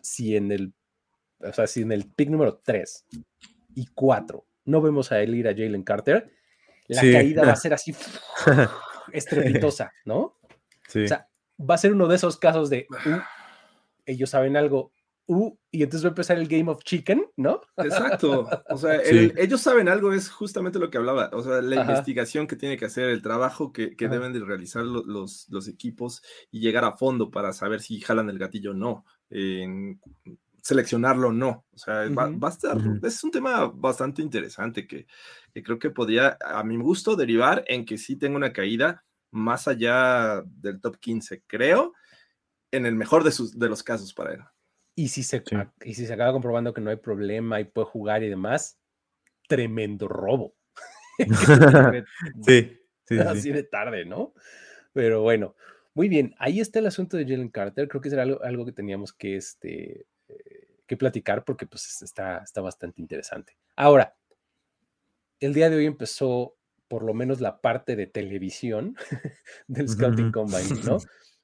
si 0.00 0.36
en 0.36 0.50
el, 0.50 0.74
o 1.40 1.52
sea, 1.52 1.66
si 1.66 1.82
en 1.82 1.92
el 1.92 2.10
pick 2.10 2.28
número 2.28 2.58
3 2.58 3.06
y 3.74 3.86
4 3.94 4.46
no 4.64 4.80
vemos 4.80 5.12
a 5.12 5.20
él 5.20 5.34
ir 5.34 5.48
a 5.48 5.52
Jalen 5.52 5.82
Carter, 5.82 6.32
la 6.88 7.00
caída 7.00 7.44
va 7.44 7.52
a 7.52 7.56
ser 7.56 7.74
así 7.74 7.94
estrepitosa, 9.12 9.92
¿no? 10.04 10.38
Sí. 10.88 11.04
O 11.04 11.08
sea, 11.08 11.28
va 11.58 11.74
a 11.76 11.78
ser 11.78 11.92
uno 11.92 12.08
de 12.08 12.16
esos 12.16 12.36
casos 12.36 12.68
de 12.70 12.86
uh, 12.90 13.18
ellos 14.06 14.30
saben 14.30 14.56
algo, 14.56 14.92
Uh, 15.26 15.56
y 15.70 15.82
entonces 15.82 16.04
va 16.04 16.08
a 16.08 16.10
empezar 16.10 16.38
el 16.38 16.48
Game 16.48 16.70
of 16.70 16.82
Chicken, 16.82 17.24
¿no? 17.36 17.60
Exacto. 17.76 18.48
O 18.68 18.76
sea, 18.76 19.00
ellos 19.02 19.60
saben 19.60 19.88
algo, 19.88 20.12
es 20.12 20.28
justamente 20.28 20.78
lo 20.78 20.90
que 20.90 20.98
hablaba. 20.98 21.30
O 21.32 21.42
sea, 21.42 21.62
la 21.62 21.80
investigación 21.80 22.46
que 22.46 22.56
tiene 22.56 22.76
que 22.76 22.86
hacer, 22.86 23.08
el 23.08 23.22
trabajo 23.22 23.72
que, 23.72 23.94
deben 23.98 24.32
de 24.32 24.40
realizar 24.40 24.84
los, 24.84 25.46
los, 25.48 25.68
equipos 25.68 26.22
y 26.50 26.60
llegar 26.60 26.84
a 26.84 26.92
fondo 26.92 27.30
para 27.30 27.52
saber 27.52 27.80
si 27.80 28.00
jalan 28.00 28.30
el 28.30 28.38
gatillo 28.38 28.72
o 28.72 28.74
no. 28.74 29.04
seleccionarlo 30.60 31.28
o 31.28 31.32
no. 31.32 31.64
O 31.72 31.78
sea, 31.78 32.08
va, 32.10 32.24
a 32.24 32.50
estar. 32.50 32.76
Es 33.02 33.22
un 33.22 33.30
tema 33.30 33.66
bastante 33.72 34.22
interesante 34.22 34.86
que, 34.86 35.06
que 35.54 35.62
creo 35.62 35.78
que 35.78 35.90
podría, 35.90 36.36
a 36.44 36.64
mi 36.64 36.76
gusto, 36.76 37.16
derivar 37.16 37.64
en 37.68 37.84
que 37.84 37.96
sí 37.96 38.16
tenga 38.16 38.36
una 38.36 38.52
caída 38.52 39.04
más 39.30 39.66
allá 39.66 40.42
del 40.44 40.80
top 40.80 40.98
15, 40.98 41.42
creo, 41.46 41.94
en 42.70 42.86
el 42.86 42.94
mejor 42.94 43.24
de, 43.24 43.32
sus, 43.32 43.58
de 43.58 43.68
los 43.68 43.82
casos 43.82 44.12
para 44.12 44.34
él. 44.34 44.40
Y 44.94 45.08
si, 45.08 45.22
se, 45.22 45.42
y 45.84 45.94
si 45.94 46.06
se 46.06 46.12
acaba 46.12 46.32
comprobando 46.32 46.74
que 46.74 46.80
no 46.80 46.90
hay 46.90 46.96
problema 46.96 47.60
y 47.60 47.64
puede 47.64 47.86
jugar 47.86 48.22
y 48.22 48.28
demás, 48.28 48.78
tremendo 49.48 50.06
robo. 50.08 50.54
sí, 52.46 52.78
sí, 53.06 53.18
Así 53.18 53.52
de 53.52 53.62
tarde, 53.62 54.04
¿no? 54.04 54.34
Pero 54.92 55.22
bueno, 55.22 55.56
muy 55.94 56.08
bien. 56.08 56.34
Ahí 56.38 56.60
está 56.60 56.78
el 56.78 56.86
asunto 56.86 57.16
de 57.16 57.24
Jalen 57.24 57.50
Carter. 57.50 57.88
Creo 57.88 58.00
que 58.00 58.10
será 58.10 58.22
algo, 58.22 58.42
algo 58.42 58.64
que 58.64 58.72
teníamos 58.72 59.12
que, 59.12 59.36
este, 59.36 60.06
eh, 60.28 60.78
que 60.86 60.96
platicar 60.96 61.44
porque 61.44 61.66
pues 61.66 62.02
está, 62.02 62.38
está 62.38 62.60
bastante 62.60 63.00
interesante. 63.00 63.56
Ahora, 63.76 64.16
el 65.40 65.54
día 65.54 65.70
de 65.70 65.76
hoy 65.76 65.86
empezó 65.86 66.56
por 66.88 67.04
lo 67.04 67.14
menos 67.14 67.40
la 67.40 67.60
parte 67.60 67.96
de 67.96 68.06
televisión 68.06 68.96
del 69.66 69.88
Scouting 69.88 70.30
Combine, 70.30 70.82
¿no? 70.84 70.98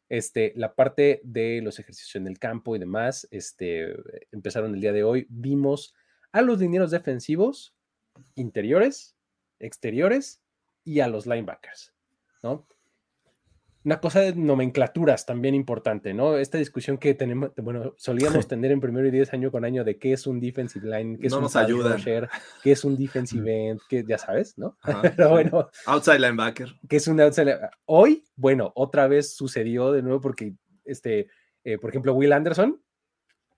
Este, 0.09 0.53
la 0.57 0.75
parte 0.75 1.21
de 1.23 1.61
los 1.63 1.79
ejercicios 1.79 2.17
en 2.17 2.27
el 2.27 2.39
campo 2.39 2.75
y 2.75 2.79
demás, 2.79 3.29
este, 3.31 3.95
empezaron 4.33 4.75
el 4.75 4.81
día 4.81 4.93
de 4.93 5.05
hoy. 5.05 5.27
Vimos 5.29 5.95
a 6.33 6.43
los 6.43 6.59
linieros 6.59 6.91
defensivos 6.91 7.75
interiores, 8.35 9.17
exteriores 9.59 10.41
y 10.85 11.01
a 11.01 11.09
los 11.09 11.27
linebackers, 11.27 11.93
¿no? 12.43 12.67
Una 13.85 14.01
cosa 14.01 14.21
de 14.21 14.35
nomenclaturas 14.35 15.25
también 15.25 15.55
importante, 15.55 16.13
¿no? 16.13 16.37
Esta 16.37 16.59
discusión 16.59 16.99
que 16.99 17.15
tenemos, 17.15 17.53
bueno, 17.57 17.95
solíamos 17.97 18.47
tener 18.49 18.73
en 18.73 18.81
primero 18.81 19.07
y 19.07 19.11
diez 19.11 19.33
año 19.33 19.51
con 19.51 19.65
año 19.65 19.85
de 19.85 19.99
qué 19.99 20.13
es 20.13 20.27
un 20.27 20.41
defensive 20.41 20.89
line, 20.89 21.19
qué 21.19 21.29
es 21.29 21.33
un 21.33 21.43
nos 21.43 21.57
ayuda. 21.57 21.97
qué 22.63 22.73
es 22.73 22.85
un 22.85 22.97
defensive 22.97 23.69
end, 23.69 23.81
que 23.89 24.05
ya 24.07 24.19
sabes, 24.19 24.59
¿no? 24.59 24.77
Pero 25.17 25.31
bueno. 25.31 25.71
Outside 25.87 26.19
linebacker. 26.19 26.75
¿Qué 26.89 26.97
es 26.97 27.07
un 27.09 27.21
outside 27.21 27.57
Hoy, 27.87 28.25
bueno, 28.37 28.73
otra 28.75 29.07
vez 29.07 29.35
sucedió 29.35 29.93
de 29.93 30.03
nuevo 30.03 30.21
porque, 30.21 30.55
este, 30.85 31.29
eh, 31.65 31.79
por 31.79 31.91
ejemplo, 31.91 32.15
Will 32.15 32.33
Anderson 32.33 32.83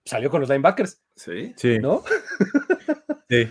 salió 0.05 0.31
con 0.31 0.41
los 0.41 0.51
linebackers. 0.51 1.03
Sí. 1.17 1.55
Sí. 1.57 1.79
¿No? 1.79 2.03
sí. 3.29 3.49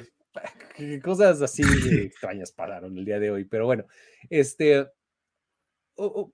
Cosas 1.01 1.41
así 1.41 1.63
extrañas 2.03 2.51
pararon 2.51 2.97
el 2.97 3.03
día 3.03 3.19
de 3.19 3.31
hoy, 3.31 3.43
pero 3.43 3.65
bueno, 3.65 3.85
este, 4.29 4.87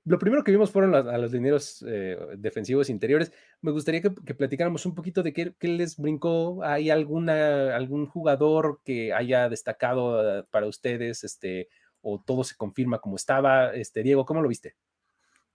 lo 0.03 0.19
primero 0.19 0.43
que 0.43 0.51
vimos 0.51 0.71
fueron 0.71 0.95
a, 0.95 1.17
los 1.17 1.31
dineros 1.31 1.83
eh, 1.87 2.17
defensivos 2.37 2.89
interiores. 2.89 3.31
Me 3.61 3.71
gustaría 3.71 4.01
que, 4.01 4.11
platicáramos 4.11 4.85
un 4.85 4.95
poquito 4.95 5.23
de 5.23 5.33
qué, 5.33 5.53
les 5.61 5.97
brincó. 5.97 6.63
¿Hay 6.63 6.89
alguna, 6.89 7.75
algún 7.75 8.05
jugador 8.05 8.81
que 8.83 9.13
haya 9.13 9.49
destacado 9.49 10.19
ah, 10.19 10.45
para 10.51 10.67
ustedes? 10.67 11.23
Este, 11.23 11.69
o 12.01 12.21
todo 12.21 12.43
se 12.43 12.55
confirma 12.55 12.99
como 12.99 13.15
estaba. 13.15 13.73
Este, 13.73 14.03
Diego, 14.03 14.25
¿cómo 14.25 14.41
lo 14.41 14.49
viste? 14.49 14.75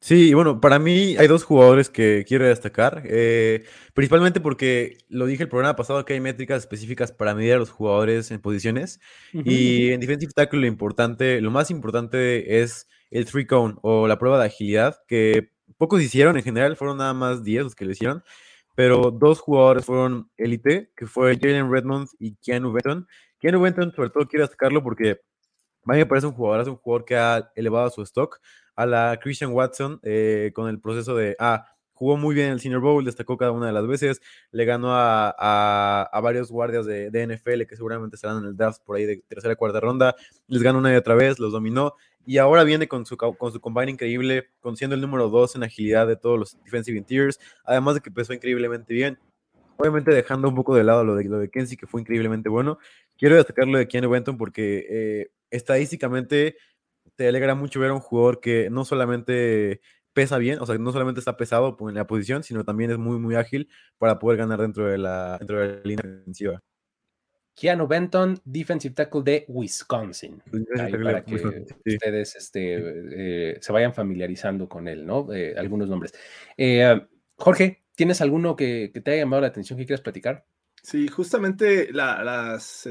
Sí, 0.03 0.33
bueno, 0.33 0.61
para 0.63 0.79
mí 0.79 1.15
hay 1.19 1.27
dos 1.27 1.45
jugadores 1.45 1.91
que 1.91 2.25
quiero 2.27 2.47
destacar, 2.47 3.03
eh, 3.05 3.65
principalmente 3.93 4.41
porque 4.41 4.97
lo 5.11 5.27
dije 5.27 5.43
el 5.43 5.51
programa 5.51 5.77
pasado 5.77 6.07
que 6.07 6.15
hay 6.15 6.21
métricas 6.21 6.61
específicas 6.61 7.13
para 7.13 7.35
medir 7.35 7.53
a 7.53 7.59
los 7.59 7.69
jugadores 7.71 8.31
en 8.31 8.41
posiciones 8.41 8.99
y 9.33 9.91
en 9.91 10.01
defensive 10.01 10.33
tackle 10.33 10.61
lo 10.61 10.67
importante, 10.67 11.43
lo 11.43 11.51
más 11.51 11.71
importante 11.71 12.63
es 12.63 12.89
el 13.11 13.27
three 13.27 13.47
cone 13.47 13.75
o 13.83 14.09
la 14.09 14.19
prueba 14.19 14.39
de 14.39 14.47
agilidad, 14.47 14.97
que 15.07 15.51
pocos 15.77 16.01
hicieron 16.01 16.39
en 16.39 16.45
general, 16.45 16.77
fueron 16.77 16.97
nada 16.97 17.13
más 17.13 17.45
10 17.45 17.65
los 17.65 17.75
que 17.75 17.85
lo 17.85 17.93
hicieron, 17.93 18.25
pero 18.75 19.11
dos 19.11 19.41
jugadores 19.41 19.85
fueron 19.85 20.31
élite, 20.39 20.91
que 20.97 21.07
fue 21.07 21.37
Jalen 21.39 21.71
Redmond 21.71 22.09
y 22.19 22.37
Keanu 22.37 22.73
Benton. 22.73 23.07
Keanu 23.39 23.61
Benton, 23.61 23.93
sobre 23.95 24.09
todo, 24.09 24.27
quiero 24.27 24.45
destacarlo 24.45 24.83
porque 24.83 25.21
a 25.85 25.93
mí 25.93 25.99
me 25.99 26.07
parece 26.07 26.27
un 26.27 26.33
jugador, 26.33 26.63
es 26.63 26.69
un 26.69 26.77
jugador 26.77 27.05
que 27.05 27.17
ha 27.17 27.51
elevado 27.55 27.91
su 27.91 28.03
stock 28.03 28.39
a 28.81 28.87
la 28.87 29.19
Christian 29.21 29.53
Watson 29.53 30.01
eh, 30.03 30.53
con 30.55 30.69
el 30.69 30.81
proceso 30.81 31.15
de, 31.15 31.37
ah, 31.39 31.67
jugó 31.93 32.17
muy 32.17 32.35
bien 32.35 32.51
el 32.51 32.61
Senior 32.61 32.81
Bowl, 32.81 33.05
destacó 33.05 33.37
cada 33.37 33.53
una 33.53 33.67
de 33.67 33.73
las 33.73 33.87
veces, 33.87 34.23
le 34.53 34.65
ganó 34.65 34.95
a, 34.95 35.29
a, 36.03 36.21
varios 36.23 36.51
guardias 36.51 36.87
de, 36.87 37.11
de, 37.11 37.27
NFL 37.27 37.65
que 37.69 37.77
seguramente 37.77 38.17
estarán 38.17 38.39
en 38.39 38.47
el 38.47 38.57
draft 38.57 38.83
por 38.87 38.97
ahí 38.97 39.05
de 39.05 39.23
tercera 39.29 39.55
cuarta 39.55 39.81
ronda, 39.81 40.17
les 40.47 40.63
ganó 40.63 40.79
una 40.79 40.91
y 40.95 40.97
otra 40.97 41.15
vez, 41.15 41.39
los 41.39 41.53
dominó 41.53 41.95
y 42.25 42.39
ahora 42.39 42.65
viene 42.65 42.89
con 42.89 43.05
su, 43.05 43.19
con 43.19 43.53
su 43.53 43.61
combine 43.61 43.91
increíble, 43.91 44.49
con 44.61 44.79
siendo 44.79 44.95
el 44.95 45.03
número 45.03 45.29
2 45.29 45.57
en 45.57 45.65
agilidad 45.65 46.07
de 46.07 46.17
todos 46.17 46.39
los 46.39 46.65
defensive 46.65 46.97
interiors, 46.97 47.39
además 47.65 47.97
de 47.97 48.01
que 48.01 48.09
empezó 48.09 48.33
increíblemente 48.33 48.95
bien. 48.95 49.19
Obviamente 49.77 50.15
dejando 50.15 50.49
un 50.49 50.55
poco 50.55 50.75
de 50.75 50.85
lado 50.85 51.05
lo 51.05 51.17
de, 51.17 51.25
lo 51.25 51.39
de 51.39 51.51
Kenzie, 51.51 51.77
que 51.77 51.87
fue 51.87 52.01
increíblemente 52.01 52.49
bueno, 52.49 52.79
quiero 53.19 53.37
destacar 53.37 53.67
lo 53.67 53.79
de 53.79 53.89
Keanu 53.89 54.09
Benton 54.09 54.39
porque 54.39 54.87
eh, 54.89 55.31
estadísticamente 55.51 56.57
te 57.17 57.29
alegra 57.29 57.55
mucho 57.55 57.81
ver 57.81 57.91
a 57.91 57.95
un 57.95 58.01
jugador 58.01 58.41
que 58.41 58.71
no 58.71 58.85
solamente 58.85 59.81
pesa 60.13 60.39
bien, 60.39 60.59
o 60.61 60.67
sea, 60.67 60.77
no 60.79 60.93
solamente 60.93 61.21
está 61.21 61.37
pesado 61.37 61.77
en 61.89 61.95
la 61.95 62.07
posición, 62.07 62.43
sino 62.43 62.65
también 62.65 62.91
es 62.91 62.99
muy, 62.99 63.19
muy 63.19 63.37
ágil 63.37 63.69
para 63.99 64.19
poder 64.19 64.39
ganar 64.39 64.61
dentro 64.61 64.87
de 64.87 64.99
la, 64.99 65.39
dentro 65.39 65.61
de 65.61 65.69
la 65.69 65.81
línea 65.85 66.03
defensiva. 66.05 66.63
Keanu 67.55 67.87
Benton, 67.87 68.41
defensive 68.45 68.95
tackle 68.95 69.23
de 69.23 69.45
Wisconsin. 69.49 70.43
para 71.05 71.25
que 71.25 71.35
ustedes 71.35 72.37
este, 72.37 73.53
eh, 73.53 73.59
se 73.61 73.73
vayan 73.73 73.93
familiarizando 73.93 74.69
con 74.69 74.89
él, 74.89 75.05
¿no? 75.05 75.31
Eh, 75.33 75.55
algunos 75.59 75.89
nombres. 75.89 76.15
Eh, 76.57 77.01
Jorge, 77.37 77.83
¿tienes 77.95 78.21
alguno 78.23 78.57
que, 78.57 78.91
te 79.05 79.11
haya 79.11 79.23
llamado 79.23 79.43
la 79.43 79.49
atención 79.49 79.79
que 79.79 79.85
quieras 79.85 80.01
platicar? 80.01 80.47
Sí, 80.83 81.09
justamente 81.09 81.93
las, 81.93 82.89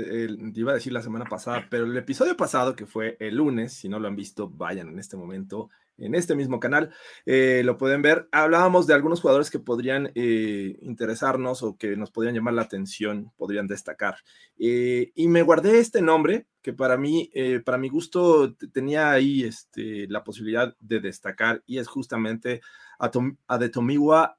iba 0.53 0.71
a 0.71 0.75
decir 0.75 0.93
la 0.93 1.01
semana 1.01 1.25
pasada, 1.25 1.67
pero 1.69 1.85
el 1.85 1.97
episodio 1.97 2.37
pasado, 2.37 2.75
que 2.75 2.85
fue 2.85 3.17
el 3.19 3.35
lunes, 3.35 3.73
si 3.73 3.89
no 3.89 3.99
lo 3.99 4.07
han 4.07 4.15
visto, 4.15 4.49
vayan 4.49 4.89
en 4.89 4.99
este 4.99 5.17
momento 5.17 5.69
en 5.99 6.15
este 6.15 6.35
mismo 6.35 6.59
canal, 6.59 6.91
eh, 7.25 7.61
lo 7.63 7.77
pueden 7.77 8.01
ver. 8.01 8.27
Hablábamos 8.31 8.87
de 8.87 8.93
algunos 8.93 9.21
jugadores 9.21 9.49
que 9.49 9.59
podrían 9.59 10.11
eh, 10.15 10.77
interesarnos 10.81 11.63
o 11.63 11.77
que 11.77 11.95
nos 11.95 12.11
podrían 12.11 12.35
llamar 12.35 12.53
la 12.53 12.63
atención, 12.63 13.31
podrían 13.37 13.67
destacar. 13.67 14.15
Eh, 14.57 15.11
y 15.15 15.27
me 15.27 15.43
guardé 15.43 15.79
este 15.79 16.01
nombre 16.01 16.47
que 16.61 16.73
para 16.73 16.97
mí, 16.97 17.31
para 17.63 17.77
mi 17.77 17.87
gusto, 17.87 18.53
tenía 18.73 19.11
ahí 19.11 19.43
este, 19.43 20.07
la 20.09 20.25
posibilidad 20.25 20.75
de 20.79 20.99
destacar 20.99 21.63
y 21.65 21.77
es 21.77 21.87
justamente 21.87 22.61
a, 22.99 23.09
Tom, 23.11 23.37
a 23.47 23.57
de 23.57 23.69
Tomiwa 23.69 24.37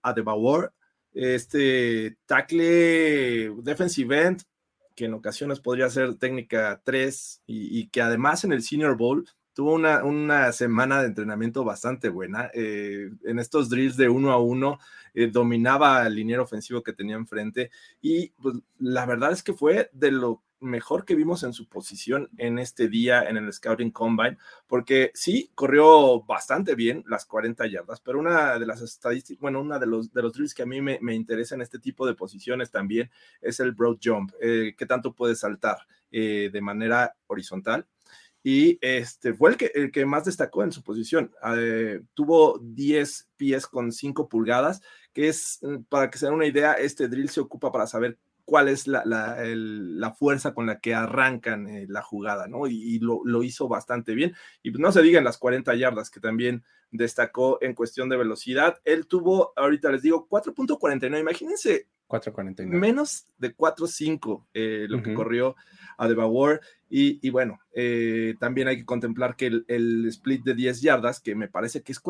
este 1.13 2.17
tackle 2.27 3.51
defensive 3.63 4.27
end 4.27 4.43
que 4.95 5.07
en 5.07 5.15
ocasiones 5.15 5.61
podría 5.61 5.89
ser 5.89 6.17
técnica 6.17 6.81
3 6.85 7.43
y, 7.47 7.89
que 7.89 8.03
además 8.03 8.45
en 8.45 8.53
el 8.53 8.63
Senior 8.63 8.97
Bowl 8.97 9.27
tuvo 9.55 9.75
una, 9.75 10.53
semana 10.53 11.01
de 11.01 11.09
entrenamiento 11.09 11.65
bastante 11.65 12.09
buena. 12.09 12.51
Eh, 12.55 13.11
en 13.25 13.39
estos 13.39 13.71
drills 13.71 13.97
de 13.97 14.09
uno 14.09 14.31
a 14.31 14.41
uno, 14.41 14.79
eh, 15.15 15.29
dominaba 15.29 16.07
el 16.07 16.15
liniero 16.15 16.43
ofensivo 16.43 16.83
que 16.83 16.93
tenía 16.93 17.17
enfrente 17.17 17.71
y 18.01 18.29
pues, 18.43 18.57
la 18.79 19.07
verdad 19.07 19.33
es 19.33 19.43
que 19.43 19.55
fue 19.55 19.91
de 19.93 20.11
lo 20.11 20.43
mejor 20.61 21.05
que 21.05 21.15
vimos 21.15 21.43
en 21.43 21.53
su 21.53 21.69
posición 21.69 22.29
en 22.37 22.59
este 22.59 22.89
día 22.89 23.23
en 23.23 23.37
el 23.37 23.53
Scouting 23.53 23.91
Combine, 23.91 24.39
porque 24.67 25.11
sí, 25.15 25.51
corrió 25.55 26.23
bastante 26.23 26.75
bien 26.75 27.05
las 27.07 27.25
40 27.27 27.67
yardas, 27.67 28.01
pero 28.01 28.19
una 28.19 28.59
de 28.59 28.67
las 28.67 28.83
estadísticas, 28.83 29.41
bueno, 29.41 29.61
una 29.61 29.79
de 29.79 29.87
los, 29.87 30.13
de 30.13 30.23
los 30.23 30.33
drills 30.33 30.55
que 30.55 30.63
a 30.63 30.67
mí 30.67 30.81
me, 30.81 30.99
me 31.01 31.15
interesa 31.15 31.55
en 31.55 31.63
este 31.63 31.79
tipo 31.79 32.07
de 32.07 32.15
posiciones 32.15 32.71
también 32.71 33.11
es 33.41 33.61
el 33.61 33.73
broad 33.73 33.99
jump, 34.03 34.33
eh, 34.41 34.75
que 34.77 34.87
tanto 34.87 35.15
puede 35.15 35.35
saltar 35.35 35.79
de 36.11 36.61
manera 36.61 37.15
horizontal 37.29 37.87
y 38.43 38.79
este, 38.81 39.35
fue 39.35 39.51
el 39.51 39.57
que, 39.57 39.71
el 39.75 39.93
que 39.93 40.07
más 40.07 40.25
destacó 40.25 40.63
en 40.63 40.73
su 40.73 40.83
posición. 40.83 41.31
Eh, 41.57 42.01
tuvo 42.15 42.59
10 42.59 43.29
pies 43.37 43.67
con 43.67 43.93
5 43.93 44.29
pulgadas, 44.29 44.81
que 45.13 45.29
es, 45.29 45.59
mm, 45.63 45.83
para 45.89 46.11
que 46.11 46.19
se 46.19 46.27
den 46.27 46.35
una 46.35 46.47
idea, 46.47 46.73
este 46.73 47.09
drill 47.09 47.29
se 47.29 47.41
ocupa 47.41 47.71
para 47.71 47.87
saber 47.87 48.19
cuál 48.51 48.67
es 48.67 48.89
la, 48.89 49.05
la, 49.05 50.11
fuerza 50.11 50.53
con 50.53 50.67
la 50.67 50.81
que 50.81 50.93
arrancan 50.93 51.69
eh, 51.69 51.87
la 51.89 52.03
jugada, 52.03 52.49
¿no? 52.49 52.67
Y, 52.67 52.99
lo, 52.99 53.21
lo, 53.25 53.45
hizo 53.45 53.69
bastante 53.69 54.13
bien. 54.13 54.35
Y 54.61 54.73
pues 54.73 54.81
no 54.81 54.91
se 54.91 55.03
digan 55.03 55.23
las 55.23 55.39
40 55.39 55.73
yardas, 55.77 56.11
que 56.11 56.19
también 56.19 56.65
destacó 56.91 57.59
en 57.63 57.75
cuestión 57.75 58.09
de 58.09 58.17
velocidad. 58.17 58.81
Él 58.85 59.07
tuvo, 59.07 59.53
ahorita 59.55 59.93
les 59.93 60.03
digo, 60.03 60.27
4.49. 60.29 61.21
Imagínense 61.21 61.87
4.49. 62.09 62.67
Menos 62.67 63.29
de 63.39 63.57
4.5 63.57 64.47
eh, 64.53 64.87
lo 64.89 65.01
que 65.01 65.15
corrió 65.15 65.55
a 65.97 66.09
Devouer. 66.09 66.61
Y, 66.89 67.25
y 67.25 67.31
bueno, 67.31 67.61
eh, 67.73 68.35
también 68.41 68.67
hay 68.67 68.79
que 68.79 68.85
contemplar 68.85 69.37
que 69.37 69.47
el, 69.47 70.07
split 70.09 70.43
de 70.43 70.55
10 70.55 70.81
yardas, 70.81 71.21
que 71.21 71.37
me 71.37 71.47
parece 71.47 71.83
que 71.83 71.93
es 71.93 72.03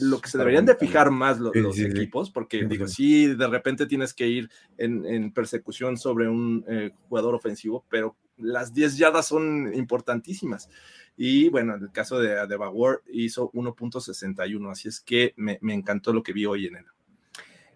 lo 0.00 0.20
que 0.20 0.28
se 0.28 0.38
deberían 0.38 0.66
de 0.66 0.76
fijar 0.76 1.10
más 1.10 1.38
los, 1.38 1.78
equipos, 1.78 2.30
porque 2.30 2.64
digo, 2.64 2.86
sí, 2.86 3.34
de 3.34 3.46
repente 3.46 3.86
tienes 3.86 4.14
que 4.14 4.28
ir 4.28 4.50
en, 4.78 5.32
persecución 5.32 5.96
sobre 5.96 6.28
un 6.28 6.64
eh, 6.68 6.90
jugador 7.08 7.34
ofensivo, 7.34 7.84
pero 7.88 8.16
las 8.36 8.72
10 8.72 8.96
yardas 8.96 9.26
son 9.26 9.72
importantísimas. 9.74 10.68
Y 11.16 11.48
bueno, 11.48 11.74
en 11.74 11.82
el 11.82 11.92
caso 11.92 12.18
de 12.18 12.46
Devouer 12.46 13.00
hizo 13.12 13.50
1.61, 13.52 14.70
así 14.70 14.88
es 14.88 15.00
que 15.00 15.34
me, 15.36 15.58
me 15.60 15.74
encantó 15.74 16.12
lo 16.12 16.22
que 16.22 16.32
vi 16.32 16.46
hoy 16.46 16.66
en 16.66 16.76
él. 16.76 16.84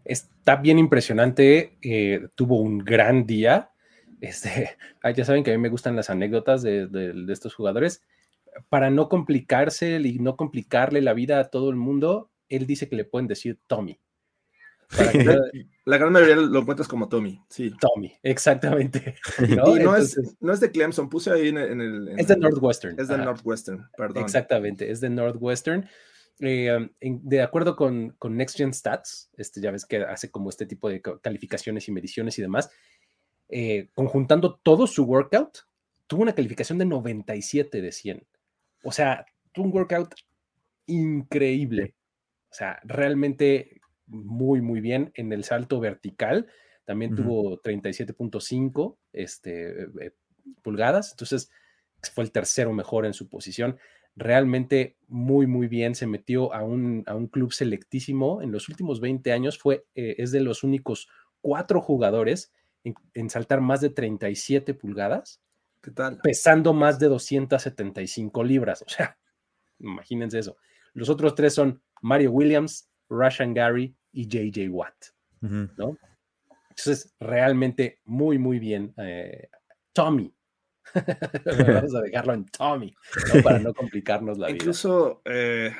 Está 0.04 0.56
bien 0.56 0.78
impresionante, 0.78 1.78
eh, 1.80 2.28
tuvo 2.34 2.60
un 2.60 2.78
gran 2.78 3.26
día. 3.26 3.70
Este, 4.20 4.76
ya 5.16 5.24
saben 5.24 5.42
que 5.42 5.52
a 5.52 5.56
mí 5.56 5.62
me 5.62 5.70
gustan 5.70 5.96
las 5.96 6.10
anécdotas 6.10 6.62
de, 6.62 7.24
estos 7.28 7.54
jugadores. 7.54 8.02
Para 8.68 8.90
no 8.90 9.08
complicarse 9.08 10.00
y 10.00 10.18
no 10.18 10.36
complicarle 10.36 11.00
la 11.00 11.14
vida 11.14 11.40
a 11.40 11.50
todo 11.50 11.70
el 11.70 11.76
mundo, 11.76 12.30
él 12.48 12.66
dice 12.66 12.88
que 12.88 12.96
le 12.96 13.04
pueden 13.04 13.26
decir 13.26 13.60
Tommy. 13.66 14.00
La 15.86 15.98
gran 15.98 16.12
mayoría 16.12 16.36
lo 16.36 16.60
encuentras 16.60 16.88
como 16.88 17.08
Tommy, 17.08 17.40
sí. 17.48 17.72
Tommy, 17.80 18.12
exactamente. 18.22 19.16
¿no? 19.48 19.76
Y 19.76 19.82
no, 19.82 19.96
es, 19.96 20.18
no 20.40 20.52
es 20.52 20.60
de 20.60 20.70
Clemson, 20.70 21.08
puse 21.08 21.30
ahí 21.30 21.48
en, 21.48 21.58
el... 21.58 22.08
es 22.16 22.28
de 22.28 22.36
Northwestern. 22.36 22.98
Es 22.98 23.08
de 23.08 23.18
Northwestern, 23.18 23.88
perdón. 23.96 24.22
Exactamente, 24.22 24.90
es 24.90 25.00
de 25.00 25.10
Northwestern. 25.10 25.88
Eh, 26.40 26.88
de 27.00 27.42
acuerdo 27.42 27.76
con, 27.76 28.10
con 28.18 28.36
Next 28.36 28.56
Gen 28.56 28.72
Stats, 28.74 29.30
este, 29.36 29.60
ya 29.60 29.70
ves 29.70 29.86
que 29.86 29.98
hace 29.98 30.30
como 30.30 30.50
este 30.50 30.66
tipo 30.66 30.88
de 30.88 31.00
calificaciones 31.20 31.88
y 31.88 31.92
mediciones 31.92 32.38
y 32.38 32.42
demás, 32.42 32.70
eh, 33.48 33.88
conjuntando 33.94 34.56
todo 34.62 34.86
su 34.86 35.04
workout, 35.04 35.58
tuvo 36.06 36.22
una 36.22 36.34
calificación 36.34 36.78
de 36.78 36.86
97 36.86 37.82
de 37.82 37.92
100. 37.92 38.26
O 38.84 38.92
sea, 38.92 39.26
un 39.56 39.72
workout 39.72 40.14
increíble. 40.86 41.94
O 42.50 42.54
sea, 42.54 42.78
realmente 42.84 43.80
muy, 44.06 44.60
muy 44.60 44.80
bien 44.80 45.10
en 45.14 45.32
el 45.32 45.44
salto 45.44 45.80
vertical. 45.80 46.46
También 46.84 47.14
tuvo 47.14 47.60
37.5 47.62 48.96
este, 49.12 49.82
eh, 49.82 50.12
pulgadas. 50.62 51.12
Entonces, 51.12 51.50
fue 52.14 52.24
el 52.24 52.32
tercero 52.32 52.72
mejor 52.72 53.06
en 53.06 53.14
su 53.14 53.28
posición. 53.28 53.78
Realmente 54.16 54.96
muy, 55.08 55.46
muy 55.46 55.66
bien. 55.66 55.94
Se 55.94 56.06
metió 56.06 56.52
a 56.52 56.62
un, 56.62 57.02
a 57.06 57.14
un 57.14 57.26
club 57.26 57.52
selectísimo. 57.52 58.42
En 58.42 58.52
los 58.52 58.68
últimos 58.68 59.00
20 59.00 59.32
años 59.32 59.58
fue, 59.58 59.86
eh, 59.94 60.16
es 60.18 60.30
de 60.30 60.40
los 60.40 60.62
únicos 60.62 61.08
cuatro 61.40 61.80
jugadores 61.80 62.52
en, 63.14 63.30
saltar 63.30 63.60
más 63.60 63.80
de 63.80 63.90
37 63.90 64.74
pulgadas. 64.74 65.40
¿Qué 65.84 65.90
tal? 65.90 66.18
Pesando 66.22 66.72
más 66.72 66.98
de 66.98 67.08
275 67.08 68.42
libras. 68.42 68.80
O 68.80 68.88
sea, 68.88 69.18
imagínense 69.78 70.38
eso. 70.38 70.56
Los 70.94 71.10
otros 71.10 71.34
tres 71.34 71.52
son 71.52 71.82
Mario 72.00 72.30
Williams, 72.30 72.88
Russian 73.10 73.52
Gary 73.52 73.94
y 74.10 74.26
JJ 74.26 74.70
Watt, 74.70 74.94
¿no? 75.40 75.98
Entonces, 76.70 77.14
realmente 77.20 78.00
muy, 78.04 78.38
muy 78.38 78.58
bien. 78.58 78.94
Eh, 78.96 79.48
Tommy. 79.92 80.34
Vamos 81.44 81.94
a 81.94 82.00
dejarlo 82.00 82.32
en 82.32 82.46
Tommy, 82.46 82.94
para 83.42 83.58
no 83.58 83.74
complicarnos 83.74 84.38
la 84.38 84.46
vida. 84.46 84.56
Incluso 84.56 85.20
eh, 85.24 85.74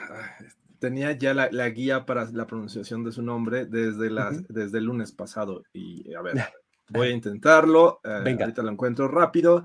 tenía 0.78 1.12
ya 1.12 1.32
la, 1.32 1.68
guía 1.70 2.04
para 2.04 2.30
la 2.30 2.46
pronunciación 2.46 3.04
de 3.04 3.12
su 3.12 3.22
nombre 3.22 3.64
desde, 3.64 4.10
desde 4.48 4.78
el 4.78 4.84
lunes 4.84 5.12
pasado. 5.12 5.62
Y 5.72 6.12
a 6.14 6.20
ver, 6.20 6.34
voy 6.90 7.08
a 7.08 7.10
intentarlo. 7.12 8.00
Eh, 8.04 8.20
Venga. 8.22 8.44
Ahorita 8.44 8.62
lo 8.62 8.70
encuentro 8.70 9.08
rápido. 9.08 9.64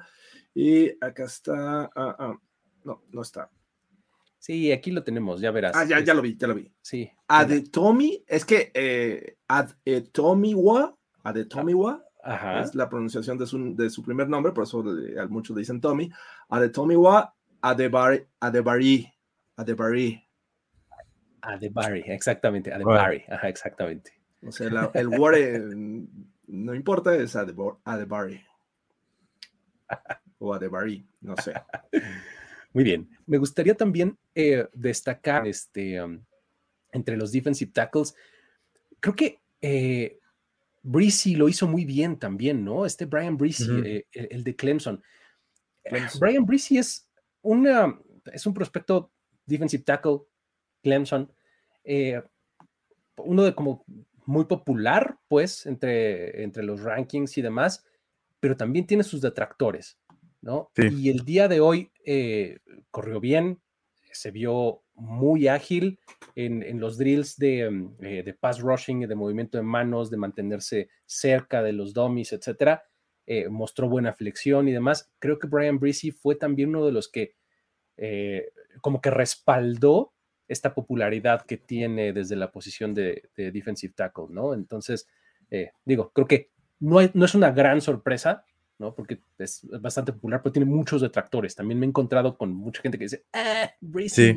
Y 0.53 0.91
acá 1.03 1.23
está. 1.23 1.83
Ah, 1.95 2.15
ah, 2.19 2.39
no, 2.83 3.03
no 3.11 3.21
está. 3.21 3.49
Sí, 4.39 4.71
aquí 4.71 4.91
lo 4.91 5.03
tenemos, 5.03 5.41
ya 5.41 5.51
verás. 5.51 5.75
Ah, 5.75 5.83
ya, 5.85 5.99
ya 5.99 6.13
lo 6.13 6.21
vi, 6.21 6.37
ya 6.37 6.47
lo 6.47 6.55
vi. 6.55 6.71
Sí. 6.81 7.11
Adetomi, 7.27 8.23
es 8.25 8.45
que 8.45 8.71
eh, 8.73 9.37
Adetomiwa, 9.47 10.97
Adetomiwa, 11.23 12.05
es 12.61 12.73
la 12.73 12.89
pronunciación 12.89 13.37
de 13.37 13.45
su, 13.45 13.75
de 13.75 13.89
su 13.89 14.01
primer 14.01 14.29
nombre, 14.29 14.53
por 14.53 14.63
eso 14.63 14.83
muchos 15.29 15.55
le 15.55 15.61
dicen 15.61 15.81
Tommy. 15.81 16.09
Adetomiwa 16.47 17.35
Adebari, 17.61 18.25
Adebari, 18.39 19.13
Adebari. 19.57 20.25
Adebari, 21.41 22.03
exactamente, 22.07 22.73
Adebari, 22.73 23.23
ajá, 23.29 23.49
exactamente. 23.49 24.13
O 24.45 24.51
sea, 24.51 24.89
el 24.93 25.07
word 25.07 25.37
no 26.47 26.73
importa, 26.73 27.13
es 27.15 27.35
Adebari. 27.35 28.41
o 30.39 30.53
Adebari, 30.53 31.05
no 31.21 31.35
sé. 31.37 31.53
Muy 32.73 32.83
bien. 32.83 33.09
Me 33.25 33.37
gustaría 33.37 33.75
también 33.75 34.17
eh, 34.35 34.67
destacar 34.73 35.47
este, 35.47 36.01
um, 36.01 36.23
entre 36.91 37.17
los 37.17 37.31
defensive 37.31 37.71
tackles. 37.71 38.15
Creo 38.99 39.15
que 39.15 39.41
eh, 39.61 40.19
Breezy 40.83 41.35
lo 41.35 41.49
hizo 41.49 41.67
muy 41.67 41.83
bien 41.83 42.17
también, 42.17 42.63
¿no? 42.63 42.85
Este 42.85 43.05
Brian 43.05 43.37
Breezy, 43.37 43.67
eh, 43.83 44.05
el, 44.11 44.43
de 44.43 44.55
Clemson. 44.55 45.03
Brian 46.19 46.45
Breezy 46.45 46.77
es, 46.77 47.09
una, 47.41 47.99
es 48.31 48.45
un 48.45 48.53
prospecto 48.53 49.11
defensive 49.45 49.83
tackle, 49.83 50.19
Clemson. 50.83 51.31
uno 53.17 53.43
de 53.43 53.55
como 53.55 53.83
muy 54.25 54.45
popular, 54.45 55.17
pues, 55.27 55.65
entre, 55.65 56.43
entre 56.43 56.63
los 56.63 56.81
rankings 56.81 57.37
y 57.37 57.41
demás, 57.41 57.83
pero 58.39 58.55
también 58.55 58.85
tiene 58.85 59.03
sus 59.03 59.21
detractores. 59.21 59.97
¿No? 60.41 60.71
Y 60.75 61.09
el 61.09 61.25
día 61.25 61.47
de 61.47 61.59
hoy 61.59 61.91
eh, 62.05 62.59
corrió 62.91 63.19
bien, 63.19 63.61
se 64.11 64.31
vio 64.31 64.83
muy 64.95 65.47
ágil 65.47 65.99
en, 66.35 66.79
los 66.79 66.97
drills 66.97 67.37
de, 67.37 67.69
mm, 67.69 67.95
eh, 68.01 68.23
de, 68.23 68.33
pass 68.33 68.59
rushing, 68.59 69.01
de 69.01 69.15
movimiento 69.15 69.57
de 69.57 69.63
manos, 69.63 70.09
de 70.09 70.17
mantenerse 70.17 70.89
cerca 71.05 71.61
de 71.61 71.73
los 71.73 71.93
dummies, 71.93 72.33
etcétera. 72.33 72.83
Eh, 73.25 73.47
mostró 73.47 73.87
buena 73.87 74.13
flexión 74.13 74.67
y 74.67 74.71
demás. 74.71 75.11
Creo 75.19 75.37
que 75.37 75.47
Brian 75.47 75.79
Breezy 75.79 76.11
fue 76.11 76.35
también 76.35 76.69
uno 76.69 76.85
de 76.85 76.91
los 76.91 77.07
que 77.09 77.35
como 78.79 79.01
que 79.01 79.11
respaldó 79.11 80.13
esta 80.47 80.73
popularidad 80.73 81.41
que 81.45 81.57
tiene 81.57 82.13
desde 82.13 82.37
la 82.37 82.49
posición 82.49 82.93
de, 82.93 83.29
defensive 83.35 83.93
tackle, 83.93 84.27
¿no? 84.29 84.53
Entonces, 84.53 85.05
digo, 85.83 86.13
creo 86.13 86.25
que 86.25 86.49
no, 86.79 86.99
no 87.13 87.25
es 87.25 87.35
una 87.35 87.51
gran 87.51 87.81
sorpresa, 87.81 88.45
¿no? 88.79 88.95
Porque 88.95 89.21
es 89.37 89.67
bastante 89.81 90.13
popular, 90.13 90.41
pero 90.41 90.53
tiene 90.53 90.65
muchos 90.65 91.01
detractores. 91.01 91.55
También 91.55 91.79
me 91.79 91.85
he 91.85 91.89
encontrado 91.89 92.37
con 92.37 92.53
mucha 92.53 92.81
gente 92.81 92.97
que 92.97 93.05
dice, 93.05 93.25
ah, 93.33 93.69
Breezy, 93.81 94.35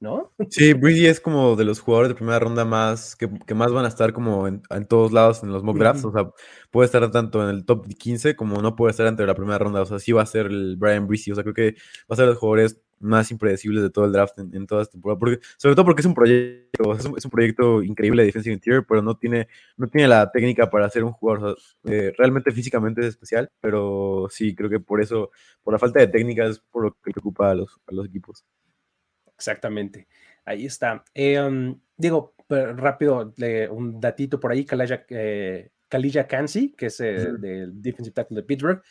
no, 0.00 0.32
Sí, 0.50 0.72
Breezy 0.72 1.06
es 1.06 1.20
como 1.20 1.54
de 1.54 1.64
los 1.64 1.80
jugadores 1.80 2.08
de 2.08 2.14
primera 2.16 2.40
ronda 2.40 2.64
más, 2.64 3.14
que, 3.16 3.28
más 3.54 3.72
van 3.72 3.84
a 3.84 3.88
estar 3.88 4.12
como 4.12 4.48
en, 4.48 4.62
todos 4.88 5.12
lados 5.12 5.42
en 5.42 5.52
los 5.52 5.62
mock 5.62 5.78
drafts, 5.78 6.04
o 6.04 6.12
sea, 6.12 6.30
puede 6.70 6.86
estar 6.86 7.08
tanto 7.10 7.42
en 7.42 7.54
el 7.54 7.64
top 7.64 7.86
15 7.86 8.34
como 8.34 8.60
no 8.60 8.74
puede 8.74 8.90
estar 8.90 9.06
entre 9.06 9.26
la 9.26 9.34
primera 9.34 9.58
ronda, 9.58 9.82
o 9.82 9.86
sea, 9.86 9.98
sí 10.00 10.12
va 10.12 10.22
a 10.22 10.26
ser 10.26 10.46
el 10.46 10.76
Brian 10.76 11.06
Breezy, 11.06 11.30
o 11.30 11.34
sea, 11.34 11.44
creo 11.44 11.54
que 11.54 11.72
va 12.10 12.14
a 12.14 12.16
ser 12.16 12.24
de 12.26 12.32
los 12.32 12.38
jugadores 12.38 12.80
más 13.02 13.30
impredecibles 13.30 13.82
de 13.82 13.90
todo 13.90 14.04
el 14.04 14.12
draft 14.12 14.38
en, 14.38 14.66
toda 14.66 14.82
esta 14.82 14.92
temporada. 14.92 15.18
Porque, 15.18 15.40
sobre 15.56 15.74
todo 15.74 15.84
porque 15.84 16.00
es 16.00 16.06
un 16.06 16.14
proyecto, 16.14 16.94
es 16.94 17.24
un, 17.24 17.30
proyecto 17.30 17.82
increíble 17.82 18.22
de 18.22 18.26
defensive 18.26 18.54
interior, 18.54 18.86
pero 18.88 19.02
no 19.02 19.16
tiene, 19.16 19.48
no 19.76 19.88
tiene 19.88 20.08
la 20.08 20.30
técnica 20.30 20.70
para 20.70 20.88
ser 20.88 21.04
un 21.04 21.12
jugador. 21.12 21.58
Eh, 21.84 22.12
realmente 22.16 22.52
físicamente 22.52 23.00
es 23.00 23.08
especial, 23.08 23.50
pero 23.60 24.28
sí, 24.30 24.54
creo 24.54 24.70
que 24.70 24.80
por 24.80 25.00
eso, 25.00 25.30
por 25.62 25.72
la 25.72 25.78
falta 25.78 26.00
de 26.00 26.08
técnica 26.08 26.46
es 26.46 26.58
por 26.58 26.84
lo 26.84 26.92
que 27.02 27.10
preocupa 27.10 27.50
a 27.50 27.54
los, 27.54 27.80
a 27.86 27.94
los 27.94 28.06
equipos. 28.06 28.44
Exactamente. 29.34 30.06
Ahí 30.44 30.66
está. 30.66 31.04
Eh, 31.14 31.40
um, 31.40 31.78
digo, 31.96 32.34
rápido, 32.48 33.34
un 33.70 34.00
datito 34.00 34.38
por 34.38 34.52
ahí, 34.52 34.64
Kalija, 34.64 35.04
eh, 35.08 35.70
Kansi, 36.28 36.72
que 36.72 36.86
es 36.86 37.00
el 37.00 37.40
del 37.40 37.82
defensive 37.82 38.14
tackle 38.14 38.36
de 38.36 38.42
Pittsburgh 38.42 38.82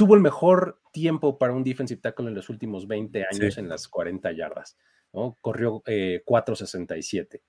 tuvo 0.00 0.14
el 0.14 0.22
mejor 0.22 0.80
tiempo 0.94 1.36
para 1.36 1.52
un 1.52 1.62
defensive 1.62 2.00
tackle 2.00 2.28
en 2.28 2.34
los 2.34 2.48
últimos 2.48 2.88
20 2.88 3.26
años 3.30 3.58
en 3.58 3.68
las 3.68 3.86
40 3.86 4.32
yardas, 4.32 4.78
¿no? 5.12 5.36
Corrió 5.42 5.82
4.67. 5.82 7.42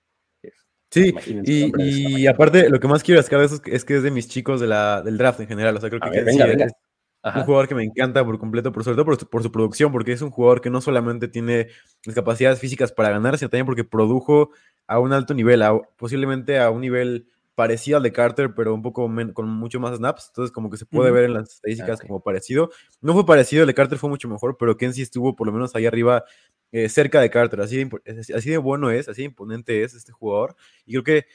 Eh, 0.43 0.51
sí, 0.89 1.15
y, 1.45 2.27
aparte, 2.27 2.69
lo 2.69 2.77
que 2.81 2.89
más 2.89 3.03
quiero 3.03 3.21
destacar 3.21 3.39
de 3.39 3.45
eso 3.45 3.61
es 3.67 3.85
que 3.85 3.95
es 3.95 4.03
de 4.03 4.11
mis 4.11 4.27
chicos 4.27 4.59
de 4.59 4.67
la, 4.67 5.01
del 5.01 5.17
draft 5.17 5.39
en 5.39 5.47
general. 5.47 5.77
O 5.77 5.79
sea, 5.79 5.89
creo 5.89 6.01
que, 6.01 6.19
es 6.19 7.35
un 7.35 7.43
jugador 7.43 7.69
que 7.69 7.75
me 7.75 7.85
encanta 7.85 8.25
por 8.25 8.37
completo, 8.37 8.73
por 8.73 8.83
sobre 8.83 8.97
todo 8.97 9.05
por 9.29 9.43
su, 9.43 9.49
producción, 9.49 9.93
porque 9.93 10.11
es 10.11 10.21
un 10.21 10.29
jugador 10.29 10.59
que 10.59 10.69
no 10.69 10.81
solamente 10.81 11.29
tiene 11.29 11.69
las 12.05 12.15
capacidades 12.15 12.59
físicas 12.59 12.91
para 12.91 13.11
ganar, 13.11 13.37
sino 13.37 13.47
también 13.47 13.65
porque 13.65 13.85
produjo 13.85 14.51
a 14.87 14.99
un 14.99 15.13
alto 15.13 15.33
nivel, 15.33 15.63
posiblemente 15.95 16.59
a 16.59 16.69
un 16.69 16.81
nivel 16.81 17.29
parecido 17.61 17.97
al 17.97 18.03
de 18.03 18.11
Carter, 18.11 18.55
pero 18.55 18.73
un 18.73 18.81
poco 18.81 19.07
con 19.35 19.47
mucho 19.47 19.79
más 19.79 19.95
snaps. 19.95 20.29
Entonces, 20.29 20.51
como 20.51 20.71
que 20.71 20.77
se 20.77 20.87
puede 20.87 21.11
ver 21.11 21.25
en 21.25 21.35
las 21.35 21.53
estadísticas 21.53 22.01
como 22.01 22.19
parecido. 22.19 22.71
No 23.01 23.13
fue 23.13 23.23
parecido, 23.23 23.61
el 23.61 23.67
de 23.67 23.75
Carter 23.75 23.99
fue 23.99 24.09
mucho 24.09 24.27
mejor, 24.27 24.57
pero 24.57 24.75
Kenzie 24.75 25.03
estuvo 25.03 25.35
por 25.35 25.45
lo 25.45 25.53
menos 25.53 25.75
ahí 25.75 25.85
arriba, 25.85 26.23
eh, 26.71 26.89
cerca 26.89 27.21
de 27.21 27.29
Carter. 27.29 27.61
Así 27.61 27.77
de, 27.77 28.35
así 28.35 28.49
de 28.49 28.57
bueno 28.57 28.89
es, 28.89 29.07
así 29.07 29.21
de 29.21 29.27
imponente 29.27 29.83
es 29.83 29.93
este 29.93 30.11
jugador. 30.11 30.55
Y 30.87 30.93
creo 30.93 31.03
que 31.03 31.25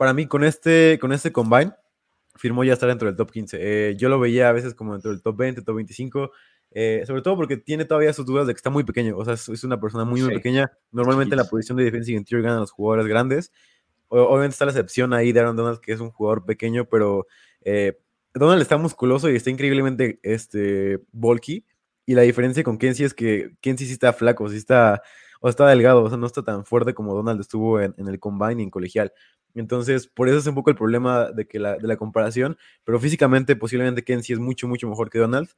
para 0.00 0.12
mí, 0.12 0.26
con 0.26 0.42
este, 0.42 0.98
con 1.00 1.12
este 1.12 1.30
combine, 1.30 1.72
firmó 2.34 2.64
ya 2.64 2.72
estar 2.72 2.88
dentro 2.88 3.06
del 3.06 3.14
top 3.14 3.30
15. 3.30 3.58
Eh, 3.60 3.96
yo 3.96 4.08
lo 4.08 4.18
veía 4.18 4.48
a 4.48 4.52
veces 4.52 4.74
como 4.74 4.94
dentro 4.94 5.12
del 5.12 5.22
top 5.22 5.36
20, 5.36 5.62
top 5.62 5.76
25. 5.76 6.32
Eh, 6.72 7.04
sobre 7.06 7.22
todo 7.22 7.36
porque 7.36 7.56
tiene 7.56 7.84
todavía 7.84 8.12
sus 8.12 8.26
dudas 8.26 8.48
de 8.48 8.54
que 8.54 8.56
está 8.56 8.70
muy 8.70 8.82
pequeño, 8.82 9.16
o 9.16 9.24
sea, 9.24 9.34
es, 9.34 9.62
una 9.62 9.78
persona 9.78 10.04
muy, 10.04 10.22
muy 10.22 10.34
pequeña. 10.34 10.72
Normalmente 10.90 11.34
en 11.34 11.38
la 11.38 11.44
posición 11.44 11.76
de 11.76 11.84
defensive 11.84 12.18
interior 12.18 12.42
ganan 12.42 12.60
los 12.60 12.72
jugadores 12.72 13.06
grandes, 13.06 13.52
Obviamente 14.14 14.52
está 14.52 14.66
la 14.66 14.72
excepción 14.72 15.14
ahí 15.14 15.32
de 15.32 15.40
Aaron 15.40 15.56
Donald, 15.56 15.80
que 15.80 15.92
es 15.92 16.00
un 16.00 16.10
jugador 16.10 16.44
pequeño, 16.44 16.84
pero 16.84 17.26
eh, 17.62 17.98
Donald 18.34 18.60
está 18.60 18.76
musculoso 18.76 19.30
y 19.30 19.36
está 19.36 19.48
increíblemente 19.48 20.20
este, 20.22 21.00
bulky. 21.12 21.64
Y 22.04 22.14
la 22.14 22.22
diferencia 22.22 22.62
con 22.62 22.76
Kenzie 22.76 23.06
es 23.06 23.14
que 23.14 23.54
Kenzie 23.62 23.86
sí 23.86 23.94
está 23.94 24.12
flaco, 24.12 24.50
sí 24.50 24.58
está, 24.58 25.02
o 25.40 25.48
está 25.48 25.66
delgado, 25.66 26.02
o 26.02 26.08
sea, 26.10 26.18
no 26.18 26.26
está 26.26 26.42
tan 26.42 26.66
fuerte 26.66 26.92
como 26.92 27.14
Donald 27.14 27.40
estuvo 27.40 27.80
en, 27.80 27.94
el 27.96 28.20
combine 28.20 28.60
y 28.60 28.64
en 28.64 28.70
colegial. 28.70 29.14
Entonces, 29.54 30.08
por 30.08 30.28
eso 30.28 30.38
es 30.38 30.46
un 30.46 30.54
poco 30.54 30.68
el 30.68 30.76
problema 30.76 31.30
de, 31.30 31.46
que 31.46 31.58
la, 31.58 31.76
de 31.76 31.88
la 31.88 31.96
comparación, 31.96 32.58
pero 32.84 33.00
físicamente 33.00 33.56
posiblemente 33.56 34.04
Kenzie 34.04 34.34
es 34.34 34.40
mucho, 34.40 34.68
mucho 34.68 34.88
mejor 34.88 35.08
que 35.08 35.18
Donald. 35.18 35.48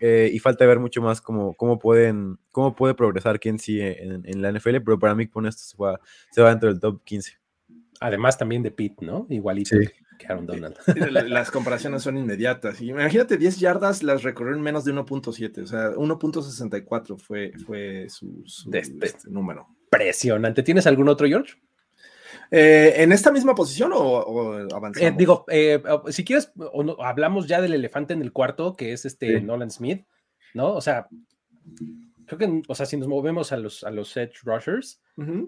Eh, 0.00 0.30
y 0.32 0.38
falta 0.38 0.64
ver 0.66 0.80
mucho 0.80 1.02
más 1.02 1.20
cómo, 1.20 1.54
cómo, 1.54 1.78
pueden, 1.78 2.38
cómo 2.50 2.74
puede 2.74 2.94
progresar 2.94 3.38
Kenzie 3.38 4.02
en, 4.02 4.42
la 4.42 4.50
NFL, 4.50 4.78
pero 4.84 4.98
para 4.98 5.14
mí 5.14 5.28
con 5.28 5.46
esto 5.46 5.62
se 5.62 5.76
va, 5.76 6.00
se 6.30 6.40
va 6.40 6.48
dentro 6.48 6.70
del 6.70 6.80
top 6.80 7.04
15. 7.04 7.39
Además 8.00 8.38
también 8.38 8.62
de 8.62 8.70
Pitt, 8.70 9.00
¿no? 9.02 9.26
Igualito 9.28 9.76
que 10.20 10.26
Aaron 10.26 10.46
Donald. 10.46 10.76
Las 11.28 11.50
comparaciones 11.50 12.02
son 12.02 12.16
inmediatas. 12.16 12.80
Imagínate, 12.80 13.36
10 13.36 13.58
yardas 13.58 14.02
las 14.02 14.22
recorrió 14.22 14.54
en 14.54 14.60
menos 14.60 14.84
de 14.84 14.92
1.7, 14.92 15.62
o 15.62 15.66
sea, 15.66 15.90
1.64 15.92 17.18
fue, 17.18 17.52
fue 17.66 18.06
su, 18.08 18.44
este, 18.72 19.06
este 19.06 19.30
número. 19.30 19.66
Impresionante. 19.84 20.62
¿Tienes 20.62 20.86
algún 20.86 21.08
otro, 21.08 21.26
George? 21.26 21.54
Eh, 22.50 22.94
¿En 22.96 23.12
esta 23.12 23.30
misma 23.30 23.54
posición 23.54 23.92
o, 23.94 24.52
avanzamos? 24.74 24.96
Eh, 25.00 25.14
digo, 25.16 25.44
eh, 25.48 25.82
si 26.08 26.24
quieres, 26.24 26.52
hablamos 26.98 27.46
ya 27.46 27.60
del 27.60 27.74
elefante 27.74 28.12
en 28.12 28.22
el 28.22 28.32
cuarto, 28.32 28.76
que 28.76 28.92
es 28.92 29.04
este 29.04 29.40
Nolan 29.40 29.70
Smith, 29.70 30.04
¿no? 30.54 30.74
O 30.74 30.80
sea, 30.80 31.08
creo 32.26 32.38
que, 32.38 32.62
o 32.66 32.74
sea, 32.74 32.86
si 32.86 32.96
nos 32.96 33.08
movemos 33.08 33.52
a 33.52 33.56
los, 33.56 33.84
a 33.84 33.90
los 33.90 34.16
Edge 34.16 34.40
Rushers, 34.42 35.00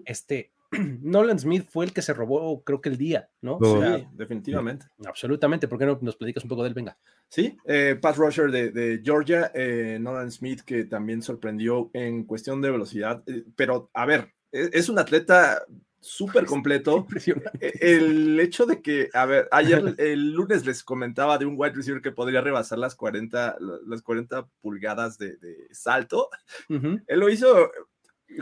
este, 0.05 0.52
Nolan 1.01 1.39
Smith 1.39 1.67
fue 1.69 1.85
el 1.85 1.93
que 1.93 2.01
se 2.01 2.13
robó, 2.13 2.63
creo 2.63 2.81
que 2.81 2.89
el 2.89 2.97
día, 2.97 3.29
¿no? 3.41 3.59
sí, 3.61 4.07
definitivamente. 4.13 4.87
Absolutamente. 5.05 5.67
¿Por 5.67 5.79
qué 5.79 5.85
no 5.85 5.97
nos 6.01 6.15
platicas 6.15 6.43
un 6.43 6.49
poco 6.49 6.63
de 6.63 6.69
él? 6.69 6.73
Venga. 6.73 6.97
Sí, 7.29 7.57
eh, 7.65 7.97
Pass 7.99 8.17
Rusher 8.17 8.51
de, 8.51 9.01
Georgia, 9.03 9.51
eh, 9.53 9.97
Nolan 9.99 10.31
Smith, 10.31 10.61
que 10.61 10.85
también 10.85 11.21
sorprendió 11.21 11.89
en 11.93 12.25
cuestión 12.25 12.61
de 12.61 12.71
velocidad. 12.71 13.23
Eh, 13.27 13.43
pero, 13.55 13.89
a 13.93 14.05
ver, 14.05 14.33
e, 14.51 14.69
es 14.73 14.89
un 14.89 14.99
atleta 14.99 15.63
súper 15.99 16.45
completo. 16.45 17.07
E, 17.59 17.97
el 17.97 18.39
hecho 18.39 18.65
de 18.65 18.81
que, 18.81 19.09
a 19.13 19.25
ver, 19.25 19.47
ayer 19.51 19.95
el 19.97 20.33
lunes 20.33 20.65
les 20.65 20.83
comentaba 20.83 21.37
de 21.37 21.45
un 21.45 21.55
wide 21.57 21.73
receiver 21.73 22.01
que 22.01 22.11
podría 22.11 22.41
rebasar 22.41 22.77
las 22.77 22.95
40, 22.95 23.57
las 23.87 24.01
40 24.01 24.47
pulgadas 24.61 25.17
de, 25.17 25.37
salto. 25.71 26.29
Él 26.69 27.19
lo 27.19 27.29
hizo 27.29 27.71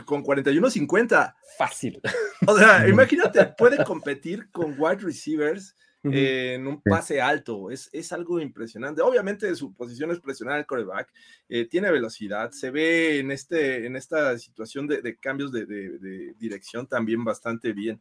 con 0.04 0.24
41-50. 0.24 1.34
Fácil. 1.58 2.00
O 2.46 2.56
sea, 2.56 2.86
imagínate, 2.88 3.44
puede 3.56 3.84
competir 3.84 4.50
con 4.50 4.74
wide 4.78 5.00
receivers 5.00 5.76
en 6.04 6.66
un 6.66 6.82
pase 6.82 7.20
alto. 7.20 7.70
Es, 7.70 7.88
es, 7.92 8.12
algo 8.12 8.40
impresionante. 8.40 9.02
Obviamente 9.02 9.54
su 9.54 9.72
posición 9.74 10.10
es 10.10 10.20
presionar 10.20 10.56
al 10.56 10.66
coreback. 10.66 11.12
Eh, 11.48 11.66
tiene 11.66 11.90
velocidad. 11.90 12.50
Se 12.50 12.70
ve 12.70 13.20
en, 13.20 13.30
este, 13.30 13.86
en 13.86 13.96
esta 13.96 14.36
situación 14.38 14.86
de, 14.86 15.16
cambios 15.18 15.52
de, 15.52 16.34
dirección 16.38 16.86
también 16.86 17.24
bastante 17.24 17.72
bien. 17.72 18.00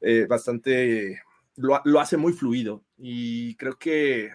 Eh, 0.00 0.26
bastante... 0.28 1.22
Lo, 1.56 1.80
lo, 1.84 1.98
hace 2.00 2.16
muy 2.16 2.32
fluido. 2.32 2.84
Y 2.98 3.56
creo 3.56 3.76
que 3.78 4.30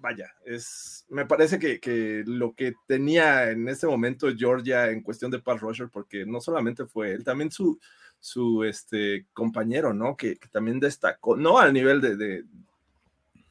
vaya, 0.00 0.34
es, 0.44 1.04
me 1.08 1.26
parece 1.26 1.58
que, 1.58 2.22
lo 2.26 2.54
que 2.54 2.74
tenía 2.86 3.50
en 3.50 3.68
ese 3.68 3.86
momento 3.86 4.28
Georgia 4.36 4.90
en 4.90 5.02
cuestión 5.02 5.30
de 5.30 5.38
pass 5.38 5.60
rusher, 5.60 5.88
porque 5.88 6.24
no 6.26 6.40
solamente 6.40 6.86
fue 6.86 7.12
él, 7.12 7.24
también 7.24 7.50
su, 7.50 7.78
su 8.18 8.64
este, 8.64 9.26
compañero, 9.32 9.92
¿no? 9.94 10.16
Que, 10.16 10.38
también 10.52 10.80
destacó, 10.80 11.36
no 11.36 11.58
al 11.58 11.72
nivel 11.72 12.00
de, 12.00 12.44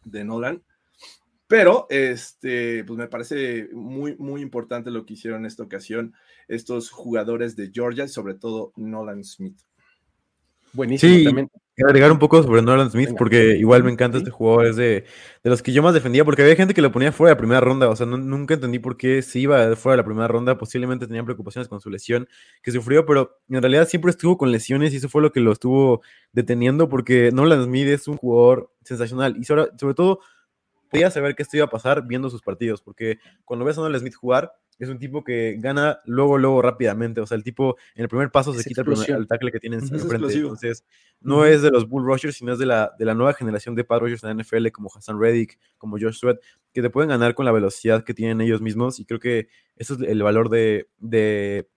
de, 0.03 0.23
Nolan, 0.23 0.63
pero 1.47 1.87
este, 1.89 2.83
pues 2.83 2.97
me 2.97 3.07
parece 3.07 3.69
muy, 3.73 4.15
muy 4.17 4.41
importante 4.41 4.91
lo 4.91 5.05
que 5.05 5.13
hicieron 5.13 5.41
en 5.41 5.45
esta 5.45 5.63
ocasión 5.63 6.13
estos 6.47 6.89
jugadores 6.89 7.55
de 7.55 7.71
Georgia 7.73 8.07
sobre 8.07 8.35
todo 8.35 8.73
Nolan 8.75 9.23
Smith. 9.23 9.59
Buenísimo. 10.73 11.15
Sí, 11.15 11.23
también. 11.23 11.49
agregar 11.85 12.11
un 12.11 12.19
poco 12.19 12.43
sobre 12.43 12.61
Nolan 12.61 12.91
Smith, 12.91 13.11
porque 13.17 13.57
igual 13.57 13.83
me 13.83 13.91
encanta 13.91 14.17
este 14.17 14.29
jugador, 14.29 14.67
es 14.67 14.75
de, 14.75 15.05
de, 15.43 15.49
los 15.49 15.61
que 15.61 15.71
yo 15.71 15.81
más 15.81 15.93
defendía, 15.93 16.25
porque 16.25 16.41
había 16.41 16.55
gente 16.55 16.73
que 16.73 16.81
lo 16.81 16.91
ponía 16.91 17.11
fuera 17.11 17.29
de 17.29 17.35
la 17.35 17.37
primera 17.37 17.61
ronda, 17.61 17.89
o 17.89 17.95
sea, 17.95 18.05
nunca 18.05 18.53
entendí 18.53 18.79
por 18.79 18.97
qué 18.97 19.21
se 19.21 19.39
iba 19.39 19.75
fuera 19.75 19.93
de 19.93 19.97
la 19.97 20.05
primera 20.05 20.27
ronda, 20.27 20.57
posiblemente 20.57 21.07
tenían 21.07 21.25
preocupaciones 21.25 21.67
con 21.67 21.79
su 21.79 21.89
lesión 21.89 22.27
que 22.61 22.71
sufrió, 22.71 23.05
pero 23.05 23.39
en 23.49 23.61
realidad 23.61 23.87
siempre 23.87 24.11
estuvo 24.11 24.37
con 24.37 24.51
lesiones 24.51 24.93
y 24.93 24.97
eso 24.97 25.09
fue 25.09 25.21
lo 25.21 25.31
que 25.31 25.39
lo 25.39 25.51
estuvo 25.51 26.01
deteniendo, 26.33 26.89
porque 26.89 27.31
Nolan 27.31 27.63
Smith 27.63 27.87
es 27.87 28.07
un 28.07 28.17
jugador 28.17 28.71
sensacional 28.83 29.35
y 29.37 29.45
sobre, 29.45 29.67
sobre 29.77 29.93
todo 29.93 30.19
podía 30.89 31.11
saber 31.11 31.35
qué 31.35 31.43
esto 31.43 31.57
iba 31.57 31.65
a 31.65 31.69
pasar 31.69 32.05
viendo 32.05 32.29
sus 32.29 32.41
partidos, 32.41 32.81
porque 32.81 33.19
cuando 33.45 33.65
ves 33.65 33.77
a 33.77 33.81
Nolan 33.81 33.99
Smith 33.99 34.15
jugar, 34.15 34.53
es 34.79 34.87
un 34.87 34.97
tipo 34.97 35.23
que 35.25 35.57
gana 35.59 35.99
luego, 36.05 36.37
luego 36.37 36.61
rápidamente. 36.61 37.19
O 37.19 37.27
sea, 37.27 37.35
el 37.35 37.43
tipo 37.43 37.75
en 37.95 38.03
el 38.03 38.09
primer 38.09 38.31
paso 38.31 38.53
se 38.53 38.63
quita 38.63 38.81
el, 38.81 39.27
tackle 39.27 39.51
que 39.51 39.59
tiene 39.59 39.75
en 39.75 39.87
frente. 39.87 40.33
Entonces, 40.33 40.85
no 41.19 41.45
es 41.45 41.61
de 41.61 41.69
los 41.69 41.87
Bull 41.87 42.05
Rushers, 42.05 42.37
sino 42.37 42.53
es 42.53 42.59
de 42.59 42.65
la, 42.65 42.93
de 42.97 43.03
la 43.03 43.13
nueva 43.13 43.33
generación 43.33 43.75
de 43.75 43.83
Pad 43.83 43.99
Rushers 43.99 44.23
en 44.23 44.37
la 44.37 44.41
NFL, 44.41 44.69
como 44.69 44.89
Hassan 44.93 45.19
Reddick, 45.19 45.59
como 45.77 45.97
Josh 45.99 46.19
Sweat, 46.19 46.37
que 46.73 46.81
te 46.81 46.89
pueden 46.89 47.09
ganar 47.09 47.35
con 47.35 47.45
la 47.45 47.51
velocidad 47.51 48.05
que 48.05 48.13
tienen 48.13 48.39
ellos 48.39 48.61
mismos. 48.61 49.01
Y 49.01 49.05
creo 49.05 49.19
que 49.19 49.49
eso 49.75 49.95
es 49.95 50.01
el 50.01 50.23
valor 50.23 50.49
de, 50.49 50.87
de, 50.97 51.67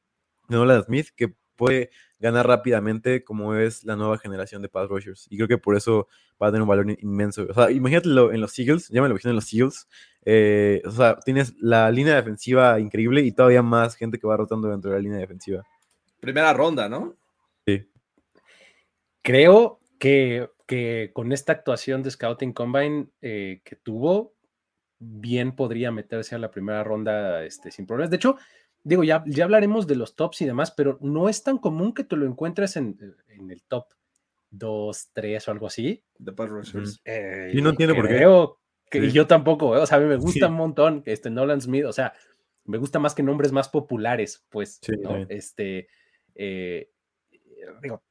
de 0.48 0.56
Nolan 0.56 0.84
Smith, 0.84 1.08
que 1.16 1.34
puede 1.62 1.90
ganar 2.18 2.46
rápidamente 2.46 3.22
como 3.22 3.54
es 3.54 3.84
la 3.84 3.94
nueva 3.94 4.18
generación 4.18 4.62
de 4.62 4.68
pass 4.68 4.88
rushers. 4.88 5.26
Y 5.30 5.36
creo 5.36 5.48
que 5.48 5.58
por 5.58 5.76
eso 5.76 6.08
va 6.42 6.48
a 6.48 6.50
tener 6.50 6.62
un 6.62 6.68
valor 6.68 6.90
inmenso. 7.00 7.46
O 7.48 7.54
sea, 7.54 7.70
imagínatelo 7.70 8.32
en 8.32 8.40
los 8.40 8.58
Eagles, 8.58 8.88
ya 8.88 9.00
me 9.00 9.08
lo 9.08 9.14
imagino 9.14 9.30
en 9.30 9.36
los 9.36 9.52
Eagles. 9.52 9.88
Eh, 10.24 10.82
o 10.84 10.90
sea, 10.90 11.18
tienes 11.24 11.54
la 11.60 11.90
línea 11.90 12.16
defensiva 12.16 12.80
increíble 12.80 13.22
y 13.22 13.32
todavía 13.32 13.62
más 13.62 13.94
gente 13.94 14.18
que 14.18 14.26
va 14.26 14.36
rotando 14.36 14.68
dentro 14.68 14.90
de 14.90 14.96
la 14.96 15.02
línea 15.02 15.18
defensiva. 15.18 15.64
Primera 16.20 16.52
ronda, 16.52 16.88
¿no? 16.88 17.16
Sí. 17.66 17.88
Creo 19.22 19.80
que, 19.98 20.48
que 20.66 21.10
con 21.12 21.32
esta 21.32 21.52
actuación 21.52 22.02
de 22.02 22.10
Scouting 22.10 22.52
Combine 22.52 23.06
eh, 23.20 23.60
que 23.64 23.76
tuvo, 23.76 24.34
bien 24.98 25.54
podría 25.54 25.90
meterse 25.90 26.34
a 26.34 26.38
la 26.38 26.50
primera 26.50 26.84
ronda 26.84 27.44
este, 27.44 27.70
sin 27.70 27.86
problemas. 27.86 28.10
De 28.10 28.16
hecho, 28.16 28.36
digo, 28.84 29.04
ya, 29.04 29.22
ya 29.26 29.44
hablaremos 29.44 29.86
de 29.86 29.96
los 29.96 30.16
tops 30.16 30.42
y 30.42 30.46
demás, 30.46 30.72
pero 30.72 30.98
no 31.00 31.28
es 31.28 31.42
tan 31.42 31.58
común 31.58 31.94
que 31.94 32.04
te 32.04 32.16
lo 32.16 32.26
encuentres 32.26 32.76
en, 32.76 32.98
el 33.28 33.62
top 33.62 33.86
2, 34.50 35.10
3 35.12 35.48
o 35.48 35.50
algo 35.50 35.66
así. 35.66 36.02
De 36.18 36.32
Pass 36.32 36.48
Rushers. 36.48 37.02
y 37.52 37.60
no 37.60 37.70
entiendo 37.70 37.94
por 37.94 38.08
qué. 38.08 38.26
Que, 38.90 39.10
yo 39.10 39.26
tampoco, 39.26 39.74
¿eh? 39.74 39.80
o 39.80 39.86
sea, 39.86 39.96
a 39.96 40.00
mí 40.02 40.06
me 40.06 40.16
gusta 40.16 40.48
un 40.48 40.54
montón 40.54 41.02
este 41.06 41.30
Nolan 41.30 41.62
Smith, 41.62 41.86
o 41.86 41.94
sea, 41.94 42.12
me 42.66 42.76
gusta 42.76 42.98
más 42.98 43.14
que 43.14 43.22
nombres 43.22 43.50
más 43.50 43.70
populares, 43.70 44.44
pues, 44.50 44.80
¿no? 45.02 45.16
Este, 45.30 45.88
eh, 46.34 46.90
digo, 47.80 48.02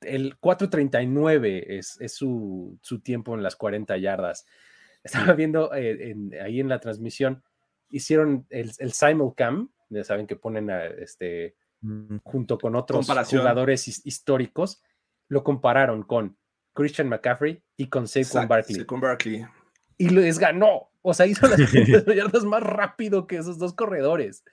el 0.00 0.36
439 0.38 1.78
es, 1.78 2.00
es 2.00 2.14
su, 2.14 2.78
su, 2.82 3.00
tiempo 3.00 3.36
en 3.36 3.44
las 3.44 3.54
40 3.54 3.96
yardas. 3.98 4.44
Estaba 5.04 5.34
viendo 5.34 5.72
eh, 5.74 6.16
ahí 6.42 6.58
en 6.58 6.68
la 6.68 6.80
transmisión, 6.80 7.44
hicieron 7.88 8.46
el, 8.50 8.72
el 8.78 8.92
simulcam, 8.92 9.70
ya 9.88 10.04
saben 10.04 10.26
que 10.26 10.36
ponen 10.36 10.70
a, 10.70 10.84
este, 10.84 11.56
mm. 11.80 12.18
junto 12.24 12.58
con 12.58 12.76
otros 12.76 13.06
jugadores 13.06 14.06
históricos, 14.06 14.82
lo 15.28 15.42
compararon 15.44 16.02
con 16.02 16.36
Christian 16.74 17.08
McCaffrey 17.08 17.62
y 17.76 17.88
con 17.88 18.08
Saquon 18.08 18.48
Barkley. 18.48 18.84
Barkley. 18.84 19.46
Y 19.96 20.08
les 20.10 20.38
ganó. 20.38 20.90
O 21.02 21.14
sea, 21.14 21.26
hizo 21.26 21.46
las 21.46 21.58
yardas 22.16 22.44
más 22.44 22.62
rápido 22.62 23.26
que 23.26 23.36
esos 23.36 23.58
dos 23.58 23.74
corredores. 23.74 24.44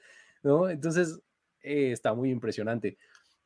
¿no? 0.44 0.70
Entonces, 0.70 1.20
eh, 1.62 1.92
está 1.92 2.14
muy 2.14 2.30
impresionante. 2.30 2.98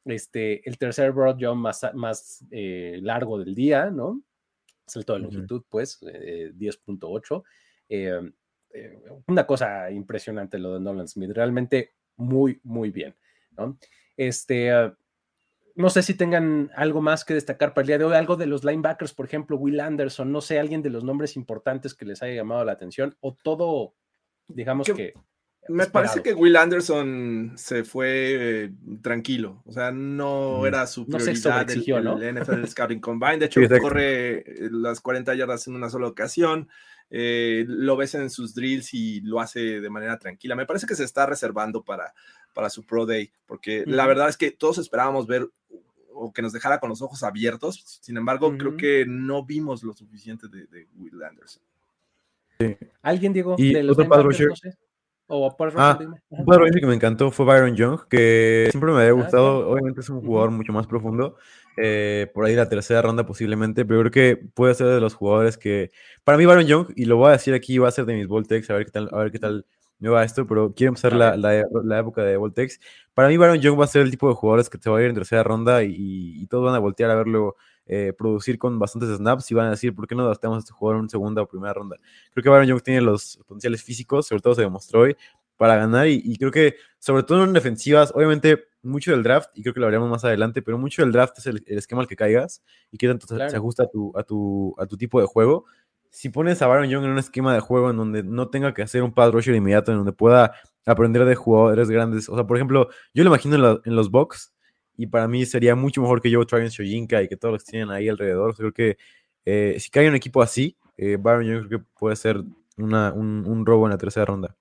Este, 0.06 0.68
el 0.70 0.78
tercer 0.78 1.12
broad 1.12 1.38
jump 1.40 1.62
más, 1.62 1.82
más 1.94 2.46
eh, 2.52 3.00
largo 3.02 3.40
del 3.40 3.56
día, 3.56 3.90
¿no? 3.90 4.22
Salto 4.86 5.14
de 5.14 5.20
longitud, 5.20 5.64
pues, 5.70 6.00
10.8. 6.02 7.44
Eh, 8.76 9.00
una 9.28 9.48
cosa 9.48 9.90
impresionante 9.90 10.60
lo 10.60 10.74
de 10.74 10.80
Nolan 10.82 11.08
Smith, 11.08 11.32
realmente 11.34 11.94
muy, 12.18 12.60
muy 12.64 12.92
bien. 12.92 13.16
¿no? 13.58 13.78
Este, 14.18 14.72
ah, 14.72 14.96
no 15.76 15.90
sé 15.90 16.02
si 16.02 16.14
tengan 16.14 16.72
algo 16.76 17.02
más 17.02 17.26
que 17.26 17.34
destacar 17.34 17.74
para 17.74 17.84
el 17.84 17.88
día 17.88 17.98
de 17.98 18.06
hoy, 18.06 18.16
algo 18.16 18.36
de 18.36 18.48
los 18.48 18.64
linebackers, 18.64 19.14
por 19.14 19.26
ejemplo, 19.26 19.58
Will 19.58 19.80
Anderson, 19.80 20.32
no 20.32 20.42
sé, 20.42 20.58
alguien 20.60 20.82
de 20.82 20.90
los 20.90 21.04
nombres 21.04 21.36
importantes 21.36 21.94
que 21.94 22.06
les 22.06 22.22
haya 22.24 22.34
llamado 22.34 22.64
la 22.64 22.72
atención, 22.72 23.16
o 23.20 23.36
todo, 23.36 23.94
digamos 24.48 24.88
que... 24.88 25.14
me 25.68 25.86
parece 25.88 26.22
que 26.22 26.34
Will 26.34 26.56
Anderson 26.56 27.54
se 27.56 27.84
fue 27.84 28.64
eh, 28.64 28.72
tranquilo, 29.02 29.64
o 29.66 29.72
sea, 29.74 29.92
no 29.92 30.66
era 30.66 30.88
su 30.88 31.06
prioridad 31.06 31.68
no 32.02 32.22
el, 32.22 32.36
NFL 32.36 32.66
Scouting 32.68 33.02
Combine, 33.02 33.40
de 33.40 33.46
hecho 33.48 33.62
corre 33.82 34.38
eh, 34.40 34.70
las 34.72 35.02
40 35.02 35.36
yardas 35.36 35.68
en 35.68 35.76
una 35.76 35.90
sola 35.90 36.08
ocasión, 36.08 36.70
eh, 37.10 37.66
lo 37.68 37.96
ves 37.96 38.16
en 38.16 38.30
sus 38.30 38.54
drills 38.54 38.94
y 38.94 39.22
lo 39.22 39.40
hace 39.40 39.82
de 39.82 39.90
manera 39.90 40.18
tranquila. 40.18 40.56
Me 40.56 40.66
parece 40.66 40.88
que 40.88 40.96
se 40.96 41.04
está 41.04 41.26
reservando 41.26 41.84
para, 41.84 42.14
para 42.54 42.70
su 42.70 42.84
Pro 42.84 43.06
Day, 43.06 43.32
porque 43.46 43.84
la 43.86 44.08
verdad 44.08 44.30
es 44.30 44.38
que 44.38 44.52
todos 44.52 44.78
esperábamos 44.78 45.28
ver 45.28 45.50
o 46.14 46.32
que 46.32 46.42
nos 46.42 46.54
dejara 46.54 46.80
con 46.80 46.90
los 46.90 47.02
ojos 47.02 47.24
abiertos. 47.24 48.00
Sin 48.02 48.18
embargo, 48.18 48.58
creo 48.58 48.78
que 48.78 49.06
no 49.08 49.46
vimos 49.46 49.84
lo 49.84 49.94
suficiente 49.94 50.48
de, 50.48 50.88
Will 50.96 51.22
Anderson. 51.24 51.62
¿Alguien, 53.02 53.34
Diego, 53.34 53.56
de 53.58 53.84
los 53.84 54.00
otro 54.00 54.30
o 55.28 55.56
ah, 55.78 56.00
un 56.30 56.46
padre 56.46 56.80
que 56.80 56.86
me 56.86 56.94
encantó 56.94 57.32
fue 57.32 57.46
Byron 57.46 57.76
Young, 57.76 58.08
que 58.08 58.68
siempre 58.70 58.92
me 58.92 59.00
había 59.00 59.10
ah, 59.10 59.14
gustado. 59.14 59.70
Obviamente 59.70 60.02
es 60.02 60.10
un 60.10 60.22
jugador 60.22 60.52
mucho 60.52 60.72
más 60.72 60.86
profundo. 60.86 61.38
Eh, 61.78 62.32
por 62.34 62.46
ahí 62.46 62.56
la 62.56 62.70
tercera 62.70 63.02
ronda 63.02 63.26
posiblemente, 63.26 63.86
pero 63.86 64.02
creo 64.02 64.12
que 64.12 64.38
puede 64.54 64.76
ser 64.76 64.88
de 64.88 65.02
los 65.02 65.16
jugadores 65.16 65.58
que. 65.58 65.92
Para 66.24 66.38
mí, 66.38 66.46
Byron 66.46 66.66
Young, 66.66 66.88
y 66.96 67.06
lo 67.06 67.18
voy 67.18 67.30
a 67.30 67.34
decir 67.34 67.54
aquí, 67.54 67.78
va 67.80 67.88
a 67.88 67.92
ser 67.92 68.06
de 68.06 68.14
mis 68.14 68.28
Voltex, 68.28 68.70
a 68.70 68.76
ver 68.76 68.86
qué 68.86 68.92
tal, 68.92 69.10
a 69.12 69.18
ver 69.18 69.32
qué 69.32 69.40
tal 69.40 69.66
me 70.00 70.10
va 70.10 70.24
esto, 70.24 70.46
pero 70.46 70.74
quiero 70.74 70.90
empezar 70.90 71.14
la, 71.14 71.36
la, 71.38 72.00
época 72.00 72.22
de 72.24 72.38
Voltex. 72.38 72.80
Para 73.14 73.28
mí, 73.28 73.38
Byron 73.38 73.60
Young 73.60 73.80
va 73.80 73.86
a 73.86 73.88
ser 73.88 74.04
el 74.04 74.12
tipo 74.12 74.30
de 74.30 74.36
jugadores 74.36 74.70
que 74.70 74.78
te 74.78 74.90
va 74.90 75.00
a 75.00 75.02
ir 75.02 75.10
en 75.10 75.16
tercera 75.16 75.44
ronda 75.44 75.84
y, 75.84 76.46
todos 76.48 76.66
van 76.66 76.76
a 76.76 76.80
voltear 76.80 77.10
a 77.10 77.16
verlo 77.16 77.56
eh, 77.88 78.14
producir 78.18 78.58
con 78.58 78.80
bastantes 78.80 79.16
snaps 79.18 79.52
y 79.52 79.54
van 79.54 79.68
a 79.68 79.72
decir, 79.72 79.94
¿por 79.94 80.08
qué 80.08 80.16
no 80.16 80.24
adaptamos 80.24 80.58
a 80.58 80.60
este 80.60 80.74
jugador 80.74 81.04
en 81.04 81.10
segunda 81.10 81.42
o 81.42 81.48
primera 81.48 81.74
ronda? 81.74 81.98
Creo 82.32 82.44
que 82.44 82.50
Byron 82.50 82.68
Young 82.68 82.82
tiene 82.82 83.02
los 83.02 83.38
potenciales 83.48 83.84
físicos, 83.84 84.28
sobre 84.28 84.42
todo 84.42 84.56
se 84.56 84.62
demostró 84.62 85.02
hoy, 85.02 85.16
para 85.58 85.76
ganar 85.78 86.08
y, 86.08 86.36
creo 86.38 86.52
que 86.52 86.76
sobre 87.00 87.24
todo 87.24 87.44
en 87.44 87.54
defensivas, 87.54 88.12
obviamente 88.14 88.66
mucho 88.82 89.12
del 89.12 89.24
draft, 89.24 89.50
y 89.56 89.62
creo 89.62 89.74
que 89.74 89.80
lo 89.80 89.88
hablaremos 89.88 90.10
más 90.10 90.24
adelante, 90.24 90.62
pero 90.62 90.78
mucho 90.78 91.02
del 91.02 91.12
draft 91.12 91.38
es 91.40 91.48
el, 91.48 91.64
esquema 91.66 92.02
al 92.02 92.08
que 92.08 92.16
caigas 92.16 92.64
y 92.92 92.98
qué 92.98 93.08
tanto 93.08 93.26
se 93.28 93.56
ajusta 93.56 93.84
a 93.84 93.88
tu, 93.88 94.12
a, 94.16 94.24
tu, 94.24 94.76
a 94.78 94.86
tu 94.86 94.98
tipo 94.98 95.20
de 95.20 95.26
juego. 95.26 95.66
Si 96.12 96.30
pones 96.30 96.62
a 96.62 96.68
Byron 96.68 96.90
Young 96.90 97.06
en 97.06 97.12
un 97.12 97.18
esquema 97.18 97.54
de 97.54 97.60
juego 97.60 97.90
en 97.90 97.98
donde 97.98 98.24
no 98.24 98.50
tenga 98.50 98.74
que 98.74 98.84
hacer 98.84 99.02
un 99.04 99.14
pad 99.14 99.32
rusher 99.32 99.56
inmediato, 99.56 99.92
en 99.92 99.98
donde 99.98 100.14
pueda 100.14 100.54
aprender 100.86 101.26
de 101.26 101.36
jugadores 101.36 101.90
grandes, 101.90 102.30
o 102.30 102.36
sea, 102.36 102.46
por 102.46 102.58
ejemplo, 102.58 102.90
yo 103.14 103.24
lo 103.24 103.30
imagino 103.30 103.82
en, 103.84 103.96
los 103.96 104.12
box 104.12 104.54
y 104.98 105.08
para 105.08 105.28
mí 105.28 105.46
sería 105.46 105.76
mucho 105.76 106.02
mejor 106.02 106.22
que 106.22 106.30
yo 106.30 106.46
Travis 106.46 106.74
Shojinka 106.74 107.22
y 107.22 107.28
que 107.28 107.38
todos 107.38 107.54
los 107.54 107.64
que 107.64 107.72
tienen 107.72 107.92
ahí 107.92 108.10
alrededor. 108.10 108.56
creo 108.56 108.72
que 108.72 108.98
eh, 109.46 109.76
si 109.80 109.90
cae 109.90 110.08
un 110.08 110.16
equipo 110.16 110.42
así, 110.42 110.78
eh, 110.98 111.18
Byron 111.20 111.46
Young 111.46 111.68
creo 111.68 111.80
que 111.80 111.86
puede 111.98 112.16
ser 112.16 112.42
una, 112.78 113.14
un 113.14 113.66
robo 113.66 113.86
en 113.86 113.92
la 113.92 113.98
tercera 113.98 114.26
ronda. 114.26 114.56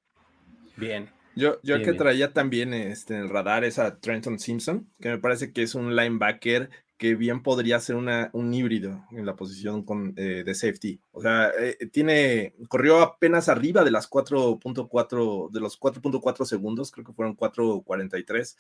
Bien. 0.77 1.09
Yo, 1.37 1.59
yo 1.63 1.83
que 1.83 1.93
traía 1.95 2.33
también 2.33 2.73
este, 2.75 3.15
en 3.15 3.23
el 3.23 3.29
radar 3.29 3.65
es 3.65 3.79
a 3.79 3.99
Trenton 3.99 4.39
Simpson, 4.39 4.89
que 5.01 5.09
me 5.09 5.19
parece 5.19 5.53
que 5.53 5.63
es 5.63 5.75
un 5.75 5.97
linebacker 5.97 6.71
que 6.97 7.17
bien 7.17 7.43
podría 7.43 7.81
ser 7.81 7.97
una, 7.97 8.31
un 8.33 8.55
híbrido 8.55 9.05
en 9.11 9.27
la 9.27 9.35
posición 9.35 9.85
eh, 10.17 10.43
de 10.45 10.55
safety. 10.55 11.01
O 11.13 11.21
sea, 11.21 11.51
eh, 11.59 11.77
tiene, 11.93 12.55
corrió 12.69 13.01
apenas 13.01 13.49
arriba 13.49 13.83
de 13.83 13.91
las 13.91 14.09
4.4, 14.09 15.51
de 15.51 15.61
los 15.61 15.79
4.4 15.79 16.45
segundos, 16.45 16.93
creo 16.93 17.05
que 17.05 17.13
fueron 17.13 17.37
4.43. 17.37 18.57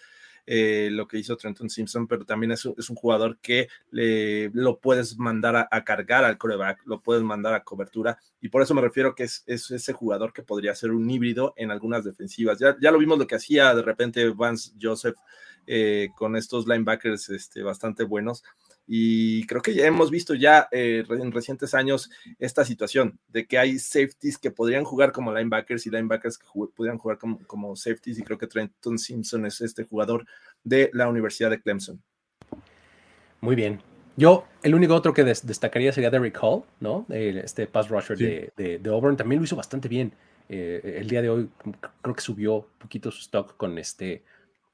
Eh, 0.46 0.90
lo 0.92 1.08
que 1.08 1.18
hizo 1.18 1.36
Trenton 1.38 1.70
Simpson, 1.70 2.06
pero 2.06 2.26
también 2.26 2.52
es, 2.52 2.66
un 2.66 2.96
jugador 2.96 3.38
que 3.38 3.68
le, 3.90 4.50
lo 4.50 4.78
puedes 4.78 5.16
mandar 5.16 5.68
a, 5.70 5.84
cargar 5.84 6.24
al 6.24 6.36
coreback, 6.36 6.82
lo 6.84 7.00
puedes 7.00 7.22
mandar 7.22 7.54
a 7.54 7.64
cobertura, 7.64 8.18
y 8.42 8.50
por 8.50 8.60
eso 8.60 8.74
me 8.74 8.82
refiero 8.82 9.14
que 9.14 9.22
es, 9.24 9.42
ese 9.46 9.92
jugador 9.94 10.34
que 10.34 10.42
podría 10.42 10.74
ser 10.74 10.90
un 10.90 11.08
híbrido 11.08 11.54
en 11.56 11.70
algunas 11.70 12.04
defensivas. 12.04 12.58
Ya, 12.58 12.76
ya 12.78 12.90
lo 12.90 12.98
vimos 12.98 13.18
lo 13.18 13.26
que 13.26 13.36
hacía 13.36 13.74
de 13.74 13.82
repente 13.82 14.28
Vance 14.28 14.72
Joseph 14.80 15.16
eh, 15.66 16.08
con 16.16 16.36
estos 16.36 16.66
linebackers 16.66 17.30
este, 17.30 17.62
bastante 17.62 18.04
buenos. 18.04 18.44
Y 18.86 19.46
creo 19.46 19.62
que 19.62 19.74
ya 19.74 19.86
hemos 19.86 20.10
visto 20.10 20.34
ya 20.34 20.68
eh, 20.70 21.04
en 21.08 21.32
recientes 21.32 21.74
años 21.74 22.10
esta 22.38 22.64
situación 22.64 23.18
de 23.28 23.46
que 23.46 23.58
hay 23.58 23.78
safeties 23.78 24.36
que 24.36 24.50
podrían 24.50 24.84
jugar 24.84 25.10
como 25.10 25.32
linebackers 25.32 25.86
y 25.86 25.90
linebackers 25.90 26.36
que 26.36 26.46
podrían 26.76 26.98
jugar 26.98 27.18
como, 27.18 27.38
como 27.46 27.76
safeties. 27.76 28.18
Y 28.18 28.22
creo 28.22 28.38
que 28.38 28.46
Trenton 28.46 28.98
Simpson 28.98 29.46
es 29.46 29.60
este 29.60 29.84
jugador 29.84 30.26
de 30.62 30.90
la 30.92 31.08
Universidad 31.08 31.50
de 31.50 31.60
Clemson. 31.60 32.02
Muy 33.40 33.56
bien. 33.56 33.80
Yo, 34.16 34.46
el 34.62 34.74
único 34.74 34.94
otro 34.94 35.12
que 35.12 35.24
destacaría 35.24 35.92
sería 35.92 36.10
Derrick 36.10 36.38
Hall, 36.40 36.62
¿no? 36.78 37.04
este 37.08 37.66
pass 37.66 37.88
rusher 37.88 38.16
de, 38.16 38.52
de, 38.56 38.90
Auburn 38.90 39.16
también 39.16 39.40
lo 39.40 39.44
hizo 39.44 39.56
bastante 39.56 39.88
bien. 39.88 40.12
Eh, 40.48 40.98
el 41.00 41.08
día 41.08 41.22
de 41.22 41.30
hoy 41.30 41.48
creo 42.02 42.14
que 42.14 42.20
subió 42.20 42.54
un 42.54 42.78
poquito 42.78 43.10
su 43.10 43.20
stock 43.20 43.56
con 43.56 43.76
este 43.78 44.22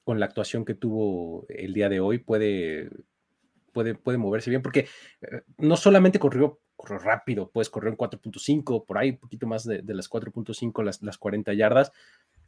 con 0.04 0.18
la 0.20 0.26
actuación 0.26 0.64
que 0.64 0.74
tuvo 0.74 1.46
el 1.48 1.74
día 1.74 1.88
de 1.88 2.00
hoy, 2.00 2.18
puede 2.18 2.90
puede, 3.72 3.94
puede 3.94 4.18
moverse 4.18 4.50
bien, 4.50 4.62
porque 4.62 4.86
eh, 5.22 5.42
no 5.58 5.76
solamente 5.76 6.18
corrió, 6.18 6.60
corrió 6.76 6.98
rápido, 6.98 7.50
pues 7.52 7.70
corrió 7.70 7.90
en 7.90 7.96
4.5, 7.96 8.84
por 8.84 8.98
ahí 8.98 9.10
un 9.10 9.18
poquito 9.18 9.46
más 9.46 9.64
de, 9.64 9.82
las 9.86 10.10
4.5, 10.10 10.82
las, 10.82 11.02
las 11.02 11.18
40 11.18 11.52
yardas. 11.54 11.92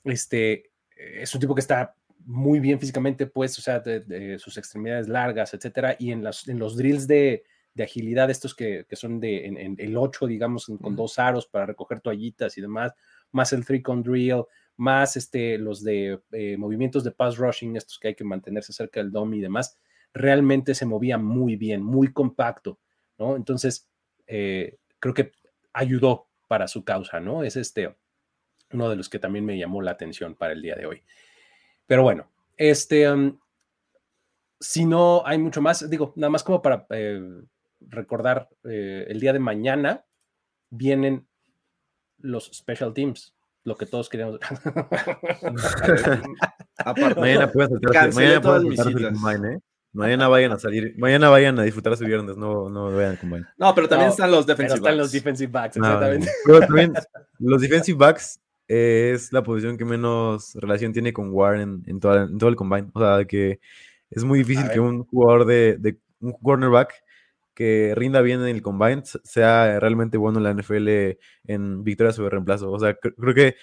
Este, 0.05 0.71
es 0.97 1.35
un 1.35 1.41
tipo 1.41 1.55
que 1.55 1.61
está 1.61 1.95
muy 2.25 2.61
bien 2.61 2.79
físicamente, 2.79 3.27
pues, 3.27 3.59
o 3.59 3.63
sea, 3.63 3.81
de, 3.81 4.39
sus 4.39 4.57
extremidades 4.57 5.09
largas, 5.09 5.55
etcétera, 5.55 5.97
y 5.99 6.13
en, 6.13 6.23
las, 6.23 6.47
en 6.49 6.59
los 6.59 6.77
drills 6.77 7.07
de, 7.07 7.45
de 7.75 7.83
agilidad, 7.83 8.31
estos 8.31 8.55
que, 8.55 8.87
que 8.89 8.97
son 8.97 9.19
de 9.19 9.47
en, 9.47 9.77
el 9.79 9.97
8, 9.97 10.27
digamos, 10.27 10.71
con 10.81 10.95
dos 10.95 11.19
aros 11.19 11.47
para 11.47 11.67
recoger 11.67 12.01
toallitas 12.01 12.57
y 12.59 12.61
demás, 12.61 12.93
más 13.33 13.53
el 13.53 13.65
3 13.65 13.83
con 13.83 14.03
drill, 14.03 14.45
más 14.77 15.17
este, 15.17 15.59
los 15.59 15.83
de 15.83 16.21
eh, 16.33 16.57
movimientos 16.57 17.05
de 17.05 17.11
pass 17.11 17.37
rushing, 17.37 17.77
estos 17.77 17.99
que 17.99 18.09
hay 18.09 18.15
que 18.15 18.25
mantenerse 18.25 18.73
cerca 18.73 19.01
del 19.01 19.13
dom 19.13 19.33
y 19.35 19.41
demás 19.41 19.79
realmente 20.15 20.75
se 20.75 20.87
movía 20.87 21.19
muy 21.19 21.57
bien, 21.57 21.83
muy 21.83 22.13
compacto, 22.13 22.79
¿no? 23.19 23.37
Entonces, 23.37 23.89
eh, 24.27 24.79
creo 24.99 25.15
que 25.15 25.33
ayudó 25.73 26.29
para 26.49 26.69
su 26.69 26.85
causa, 26.85 27.21
¿no? 27.21 27.45
Es 27.45 27.57
este 27.57 27.97
uno 28.73 28.89
de 28.89 28.97
los 28.97 29.09
que 29.09 29.19
también 29.19 29.45
me 29.45 29.59
llamó 29.59 29.83
la 29.83 29.91
atención 29.91 30.35
para 30.35 30.53
el 30.53 30.63
día 30.63 30.75
de 30.75 30.87
hoy. 30.87 31.03
Pero 31.87 32.03
bueno, 32.03 32.31
este, 32.57 33.07
si 34.61 34.87
no 34.87 35.23
hay 35.27 35.39
mucho 35.39 35.61
más, 35.61 35.89
digo, 35.91 36.13
nada 36.17 36.31
más 36.31 36.43
como 36.43 36.63
para 36.63 36.87
eh, 36.91 37.21
recordar, 37.81 38.49
el 38.65 39.21
día 39.21 39.33
de 39.33 39.39
mañana 39.39 40.05
vienen 40.71 41.27
los 42.19 42.51
special 42.53 42.95
teams, 42.95 43.35
lo 43.65 43.77
que 43.77 43.87
todos 43.87 44.09
queríamos. 44.09 44.39
mañana 47.17 47.51
puedes 47.51 47.71
mañana 48.15 48.41
puedes 48.41 49.61
Mañana 49.95 50.27
vayan 50.29 50.53
a 50.53 50.59
salir, 50.59 50.95
mañana 50.97 51.29
vayan 51.29 51.59
a 51.59 51.65
disfrutar 51.65 51.95
su 51.99 52.07
viernes, 52.07 52.39
no, 52.39 52.71
no 52.71 52.97
vayan 52.97 53.13
a 53.13 53.17
combine. 53.19 53.45
No, 53.59 53.75
pero 53.75 53.89
también 53.89 54.11
están 54.11 54.31
los 54.31 54.47
defensive 54.47 54.81
backs. 54.81 54.87
Están 54.87 54.99
los 54.99 55.13
defensive 55.13 55.53
backs, 55.53 55.77
exactamente. 55.77 56.31
los 57.39 57.61
defensive 57.61 57.99
backs 57.99 58.41
es 58.69 59.31
la 59.35 59.43
posición 59.43 59.77
que 59.77 59.85
menos 59.85 60.55
relación 60.55 60.95
tiene 60.95 61.13
con 61.13 61.29
Warren 61.31 61.83
en, 61.87 62.01
todo 62.01 62.49
el 62.49 62.57
combine. 62.57 62.89
O 62.95 63.01
sea, 63.01 63.23
que 63.27 63.61
es 64.11 64.25
muy 64.25 64.39
difícil 64.39 64.71
que 64.71 64.81
un 64.81 65.05
jugador 65.05 65.45
de, 65.45 65.77
de, 65.79 65.99
un 66.21 66.33
cornerback 66.33 66.95
que 67.55 67.95
rinda 67.97 68.21
bien 68.23 68.41
en 68.41 68.49
el 68.49 68.63
combine 68.63 69.03
sea 69.05 69.79
realmente 69.81 70.19
bueno 70.19 70.39
en 70.39 70.45
la 70.45 70.55
NFL 70.55 71.19
en 71.45 71.85
victoria 71.85 72.13
sobre 72.13 72.31
reemplazo. 72.31 72.71
O 72.71 72.79
sea, 72.79 72.95
creo 72.95 73.35
que 73.35 73.57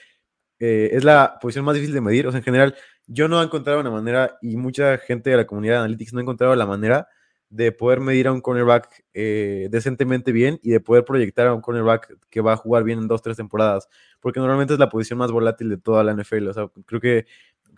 eh, 0.60 0.89
es 0.93 1.04
la 1.04 1.38
posición 1.41 1.65
más 1.65 1.75
difícil 1.75 1.95
de 1.95 2.02
medir. 2.02 2.28
O 2.28 2.32
sea, 2.32 2.39
en 2.39 2.43
general, 2.43 2.75
yo 3.08 3.28
no 3.28 3.41
he 3.41 3.45
encontrado 3.45 3.80
una 3.80 3.91
manera, 3.91 4.38
y 4.41 4.58
mucha 4.58 4.97
gente 4.97 5.30
de 5.32 5.38
la 5.38 5.47
comunidad 5.47 5.75
de 5.75 5.80
Analytics 5.80 6.13
no 6.13 6.19
ha 6.19 6.23
encontrado 6.23 6.56
la 6.56 6.65
manera 6.65 7.08
de 7.49 7.71
poder 7.71 7.99
medir 7.99 8.28
a 8.28 8.32
un 8.32 8.41
cornerback 8.41 9.06
eh, 9.13 9.69
decentemente 9.71 10.32
bien 10.32 10.60
y 10.62 10.69
de 10.69 10.80
poder 10.80 11.04
proyectar 11.04 11.47
a 11.47 11.54
un 11.56 11.62
cornerback 11.62 12.17
que 12.30 12.41
va 12.41 12.54
a 12.54 12.58
jugar 12.58 12.84
bien 12.84 12.99
en 12.99 13.08
dos, 13.08 13.23
tres 13.23 13.38
temporadas, 13.38 13.88
porque 14.19 14.39
normalmente 14.39 14.73
es 14.73 14.80
la 14.80 14.89
posición 14.89 15.17
más 15.19 15.32
volátil 15.32 15.69
de 15.69 15.78
toda 15.78 16.04
la 16.04 16.13
NFL. 16.13 16.47
O 16.49 16.54
sea, 16.54 16.69
creo 16.86 17.02
que 17.02 17.25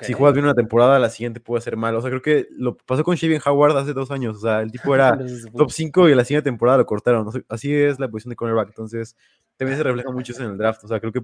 si 0.02 0.14
juegas 0.14 0.34
bien 0.34 0.46
una 0.46 0.54
temporada, 0.54 1.00
la 1.00 1.10
siguiente 1.10 1.40
puede 1.40 1.62
ser 1.62 1.78
mal. 1.78 1.96
O 1.96 2.02
sea, 2.02 2.10
creo 2.10 2.22
que 2.22 2.48
lo 2.52 2.76
pasó 2.78 3.04
con 3.04 3.16
Shaven 3.16 3.42
Howard 3.46 3.78
hace 3.78 3.94
dos 3.94 4.12
años. 4.12 4.38
O 4.38 4.40
sea, 4.40 4.62
el 4.62 4.72
tipo 4.72 4.96
era 4.96 5.18
top 5.56 5.72
5 5.72 6.10
y 6.10 6.16
la 6.16 6.24
siguiente 6.24 6.50
temporada 6.50 6.80
lo 6.80 6.86
cortaron. 6.86 7.28
así 7.50 7.74
es 7.74 8.00
la 8.00 8.10
posición 8.10 8.32
de 8.32 8.36
cornerback. 8.36 8.70
Entonces, 8.70 9.16
también 9.58 9.78
se 9.78 9.84
refleja 9.84 10.12
mucho 10.12 10.34
eso 10.34 10.44
en 10.44 10.52
el 10.52 10.58
draft. 10.58 10.84
O 10.84 10.88
sea, 10.88 11.00
creo 11.00 11.12
que 11.12 11.22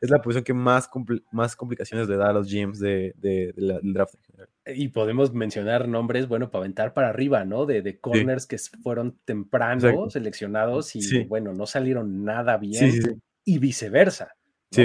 es 0.00 0.10
la 0.10 0.22
posición 0.22 0.44
que 0.44 0.54
más, 0.54 0.88
más 1.32 1.54
complicaciones 1.54 2.08
le 2.08 2.16
da 2.16 2.30
a 2.30 2.32
los 2.32 2.50
GMs 2.50 2.78
de, 2.78 3.14
del 3.16 3.92
draft 3.92 4.14
en 4.14 4.22
general. 4.22 4.48
Y 4.66 4.88
podemos 4.88 5.34
mencionar 5.34 5.86
nombres, 5.86 6.26
bueno, 6.26 6.50
para 6.50 6.64
aventar 6.64 6.94
para 6.94 7.10
arriba, 7.10 7.44
¿no? 7.44 7.66
De, 7.66 7.82
de 7.82 8.00
corners 8.00 8.46
que 8.46 8.56
fueron 8.82 9.18
temprano 9.24 10.08
seleccionados 10.08 10.96
y, 10.96 11.24
bueno, 11.24 11.52
no 11.52 11.66
salieron 11.66 12.24
nada 12.24 12.56
bien. 12.56 13.20
y 13.44 13.58
viceversa. 13.58 14.34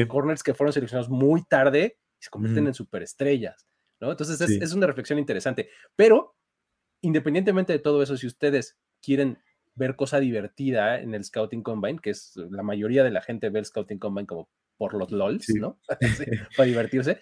Corners 0.07 0.43
que 0.43 0.53
fueron 0.53 0.73
seleccionados 0.73 1.09
muy 1.09 1.43
tarde 1.43 1.97
y 2.19 2.23
se 2.23 2.29
convierten 2.29 2.67
en 2.67 2.73
superestrellas, 2.73 3.67
¿no? 3.99 4.11
Entonces 4.11 4.39
es, 4.41 4.61
es, 4.61 4.73
una 4.73 4.87
reflexión 4.87 5.19
interesante. 5.19 5.69
Pero, 5.95 6.35
independientemente 7.01 7.73
de 7.73 7.79
todo 7.79 8.03
eso, 8.03 8.17
si 8.17 8.27
ustedes 8.27 8.77
quieren 9.01 9.39
ver 9.75 9.95
cosa 9.95 10.19
divertida 10.19 10.99
en 10.99 11.15
el 11.15 11.23
Scouting 11.23 11.63
Combine, 11.63 11.99
que 11.99 12.11
es 12.11 12.33
la 12.35 12.63
mayoría 12.63 13.03
de 13.03 13.11
la 13.11 13.21
gente 13.21 13.49
ve 13.49 13.59
el 13.59 13.65
Scouting 13.65 13.97
Combine 13.97 14.27
como 14.27 14.49
por 14.77 14.93
los 14.93 15.11
LOLs, 15.11 15.47
¿no? 15.55 15.79
para 16.57 16.67
divertirse. 16.67 17.19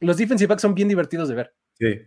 Los 0.00 0.16
defensive 0.16 0.48
backs 0.48 0.62
son 0.62 0.74
bien 0.74 0.88
divertidos 0.88 1.28
de 1.28 1.34
ver. 1.34 1.54
Sí. 1.74 2.00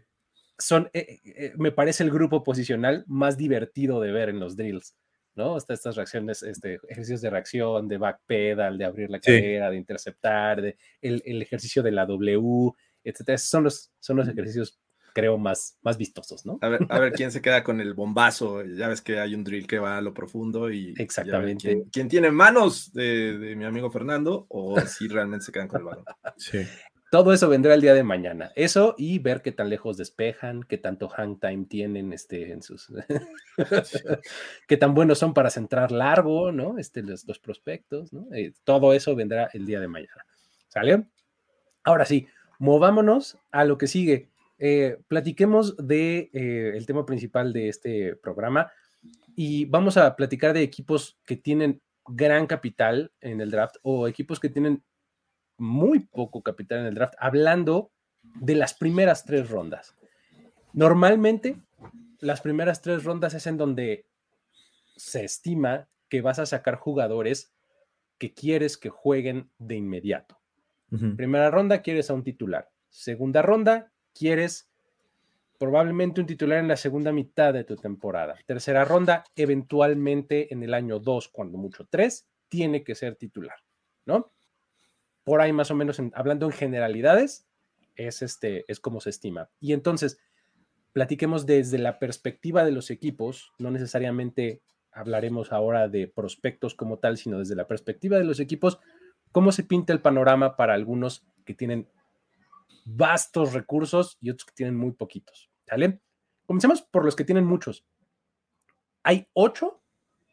Son, 0.57 0.89
eh, 0.93 1.19
eh, 1.23 1.53
me 1.57 1.71
parece 1.71 2.03
el 2.03 2.11
grupo 2.11 2.43
posicional 2.43 3.03
más 3.07 3.37
divertido 3.37 4.01
de 4.01 4.11
ver 4.11 4.29
en 4.29 4.39
los 4.39 4.55
drills, 4.57 4.95
¿no? 5.39 5.55
Hasta 5.55 5.73
estas 5.73 5.95
reacciones, 5.95 6.43
este, 6.43 6.79
ejercicios 6.87 7.21
de 7.21 7.29
reacción, 7.31 7.87
de 7.87 7.97
backpedal, 7.97 8.77
de 8.77 8.85
abrir 8.85 9.09
la 9.09 9.19
cadera, 9.19 9.71
de 9.71 9.77
interceptar, 9.77 10.61
de 10.61 10.77
el, 11.01 11.23
el, 11.25 11.41
ejercicio 11.41 11.81
de 11.81 11.91
la 11.91 12.05
W, 12.05 12.71
etcétera. 13.03 13.37
Son 13.37 13.63
los, 13.63 13.91
son 13.99 14.17
los 14.17 14.27
ejercicios 14.27 14.79
creo, 15.13 15.37
más, 15.37 15.77
más 15.81 15.97
vistosos, 15.97 16.45
¿no? 16.45 16.59
A 16.61 16.69
ver, 16.69 16.85
a 16.89 16.99
ver 16.99 17.13
quién 17.13 17.31
se 17.31 17.41
queda 17.41 17.63
con 17.63 17.81
el 17.81 17.93
bombazo. 17.93 18.63
Ya 18.63 18.87
ves 18.87 19.01
que 19.01 19.19
hay 19.19 19.35
un 19.35 19.43
drill 19.43 19.67
que 19.67 19.79
va 19.79 19.97
a 19.97 20.01
lo 20.01 20.13
profundo 20.13 20.71
y. 20.71 20.93
Exactamente. 20.97 21.83
Quién, 21.91 22.07
tiene 22.07 22.31
manos 22.31 22.93
de, 22.93 23.55
mi 23.57 23.65
amigo 23.65 23.89
Fernando 23.89 24.45
o 24.49 24.79
si 24.81 25.07
realmente 25.07 25.45
se 25.45 25.51
quedan 25.51 25.67
con 25.67 25.81
el 25.81 25.85
balón. 25.85 26.05
Sí. 26.37 26.59
Todo 27.11 27.33
eso 27.33 27.49
vendrá 27.49 27.73
el 27.73 27.81
día 27.81 27.95
de 27.95 28.03
mañana. 28.03 28.51
Eso 28.55 28.93
y 28.97 29.17
ver 29.17 29.41
qué 29.41 29.51
tan 29.51 29.69
lejos 29.69 29.97
despejan, 29.97 30.61
qué 30.63 30.77
tanto 30.77 31.09
hang 31.09 31.39
time 31.39 31.65
tienen 31.65 32.13
este, 32.13 32.51
en 32.51 32.61
sus. 32.61 32.93
qué 34.67 34.77
tan 34.77 34.93
buenos 34.93 35.17
son 35.17 35.33
para 35.33 35.49
centrar 35.49 35.91
largo, 35.91 36.51
¿no? 36.51 36.77
Este, 36.77 37.01
los, 37.01 37.25
prospectos, 37.39 38.13
¿no? 38.13 38.27
Eh, 38.33 38.53
todo 38.63 38.93
eso 38.93 39.15
vendrá 39.15 39.49
el 39.53 39.65
día 39.65 39.79
de 39.79 39.87
mañana. 39.87 40.23
¿Sale? 40.67 41.07
Ahora 41.83 42.05
sí, 42.05 42.27
movámonos 42.59 43.39
a 43.51 43.65
lo 43.65 43.79
que 43.79 43.87
sigue. 43.87 44.29
Eh, 44.59 44.97
platiquemos 45.07 45.77
de 45.77 46.29
eh, 46.33 46.73
el 46.75 46.85
tema 46.85 47.05
principal 47.05 47.53
de 47.53 47.69
este 47.69 48.15
programa 48.17 48.71
y 49.35 49.65
vamos 49.65 49.97
a 49.97 50.15
platicar 50.15 50.53
de 50.53 50.61
equipos 50.61 51.17
que 51.25 51.37
tienen 51.37 51.81
gran 52.05 52.45
capital 52.45 53.11
en 53.21 53.41
el 53.41 53.49
draft 53.49 53.77
o 53.83 54.07
equipos 54.07 54.39
que 54.39 54.49
tienen 54.49 54.83
muy 55.59 55.99
poco 55.99 56.41
capital 56.41 56.79
en 56.79 56.85
el 56.87 56.95
draft, 56.95 57.15
hablando 57.19 57.91
de 58.23 58.55
las 58.55 58.73
primeras 58.73 59.25
tres 59.25 59.49
rondas. 59.49 59.95
Normalmente, 60.73 61.57
las 62.19 62.41
primeras 62.41 62.81
tres 62.81 63.03
rondas 63.03 63.33
es 63.33 63.47
en 63.47 63.57
donde 63.57 64.05
se 64.95 65.23
estima 65.23 65.87
que 66.09 66.21
vas 66.21 66.39
a 66.39 66.45
sacar 66.45 66.75
jugadores 66.75 67.53
que 68.17 68.33
quieres 68.33 68.77
que 68.77 68.89
jueguen 68.89 69.49
de 69.57 69.75
inmediato. 69.75 70.37
Primera 71.15 71.51
ronda, 71.51 71.83
quieres 71.83 72.09
a 72.09 72.15
un 72.15 72.23
titular. 72.23 72.67
Segunda 72.89 73.43
ronda, 73.43 73.91
quieres 74.13 74.69
probablemente 75.59 76.19
un 76.19 76.25
titular 76.25 76.57
en 76.57 76.67
la 76.67 76.77
segunda 76.77 77.11
mitad 77.11 77.53
de 77.53 77.63
tu 77.63 77.75
temporada. 77.75 78.35
Tercera 78.45 78.85
ronda, 78.85 79.23
eventualmente 79.35 80.51
en 80.51 80.63
el 80.63 80.73
año 80.73 80.99
2, 80.99 81.27
cuando 81.29 81.57
mucho 81.59 81.85
3, 81.87 82.27
tiene 82.47 82.83
que 82.83 82.95
ser 82.95 83.15
titular, 83.15 83.57
¿no? 84.05 84.31
Por 85.29 85.41
ahí 85.41 85.53
más 85.53 85.69
o 85.69 85.75
menos, 85.75 86.01
hablando 86.15 86.47
en 86.47 86.51
generalidades, 86.51 87.47
es, 87.95 88.23
este, 88.23 88.65
es 88.67 88.79
como 88.79 88.99
se 88.99 89.11
estima. 89.11 89.51
Y 89.59 89.73
entonces, 89.73 90.17
platiquemos 90.91 91.45
desde 91.45 91.77
la 91.77 91.99
perspectiva 91.99 92.63
de 92.65 92.71
los 92.71 92.89
equipos, 92.89 93.51
no 93.59 93.69
necesariamente 93.69 94.63
hablaremos 94.91 95.51
ahora 95.51 95.87
de 95.87 96.07
prospectos 96.07 96.73
como 96.73 96.97
tal, 96.97 97.19
sino 97.19 97.37
desde 97.37 97.55
la 97.55 97.67
perspectiva 97.67 98.17
de 98.17 98.23
los 98.23 98.39
equipos, 98.39 98.79
cómo 99.31 99.51
se 99.51 99.63
pinta 99.63 99.93
el 99.93 100.01
panorama 100.01 100.55
para 100.55 100.73
algunos 100.73 101.27
que 101.45 101.53
tienen 101.53 101.87
vastos 102.85 103.53
recursos 103.53 104.17
y 104.21 104.31
otros 104.31 104.45
que 104.45 104.55
tienen 104.55 104.75
muy 104.75 104.93
poquitos. 104.93 105.51
¿Sale? 105.67 106.01
Comencemos 106.47 106.81
por 106.81 107.05
los 107.05 107.15
que 107.15 107.23
tienen 107.23 107.45
muchos. 107.45 107.85
Hay 109.03 109.27
ocho 109.33 109.83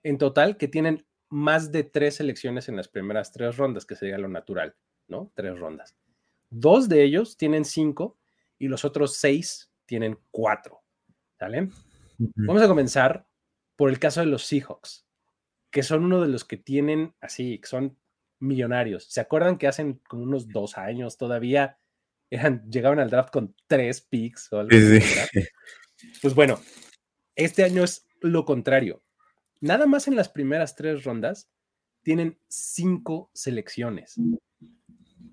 en 0.03 0.17
total 0.17 0.57
que 0.57 0.69
tienen 0.69 1.06
más 1.29 1.73
de 1.73 1.85
tres 1.85 2.17
selecciones 2.17 2.69
en 2.69 2.77
las 2.77 2.89
primeras 2.89 3.33
tres 3.33 3.57
rondas, 3.57 3.85
que 3.85 3.97
sería 3.97 4.19
lo 4.19 4.29
natural, 4.29 4.75
¿no? 5.09 5.33
Tres 5.35 5.59
rondas. 5.59 5.97
Dos 6.51 6.89
de 6.89 7.03
ellos 7.03 7.37
tienen 7.37 7.65
cinco 7.65 8.19
y 8.59 8.69
los 8.69 8.85
otros 8.85 9.17
seis 9.17 9.71
tienen 9.85 10.19
cuatro. 10.31 10.83
¿Sale? 11.39 11.69
Vamos 12.19 12.62
a 12.62 12.69
comenzar 12.69 13.27
por 13.77 13.91
el 13.91 13.99
caso 13.99 14.21
de 14.21 14.27
los 14.27 14.47
Seahawks, 14.47 15.07
que 15.71 15.83
son 15.83 16.05
uno 16.05 16.23
de 16.23 16.29
los 16.29 16.45
que 16.45 16.57
tienen 16.57 17.15
así, 17.21 17.59
que 17.59 17.67
son 17.67 17.99
millonarios. 18.39 19.05
¿Se 19.05 19.21
acuerdan 19.21 19.59
que 19.59 19.67
hacen 19.67 20.01
como 20.09 20.23
unos 20.23 20.49
dos 20.49 20.79
años 20.79 21.19
todavía 21.19 21.79
eran, 22.31 22.69
llegaban 22.71 22.99
al 22.99 23.11
draft 23.11 23.31
con 23.31 23.55
tres 23.67 24.01
picks 24.01 24.53
o 24.53 24.61
algo 24.61 24.71
Pues 26.21 26.35
bueno, 26.35 26.61
este 27.35 27.65
año 27.65 27.85
es 27.85 28.07
lo 28.21 28.45
contrario. 28.45 29.03
Nada 29.61 29.87
más 29.87 30.09
en 30.09 30.16
las 30.16 30.29
primeras 30.29 30.77
tres 30.77 31.05
rondas 31.05 31.51
tienen 32.03 32.38
cinco 32.49 33.31
selecciones. 33.35 34.14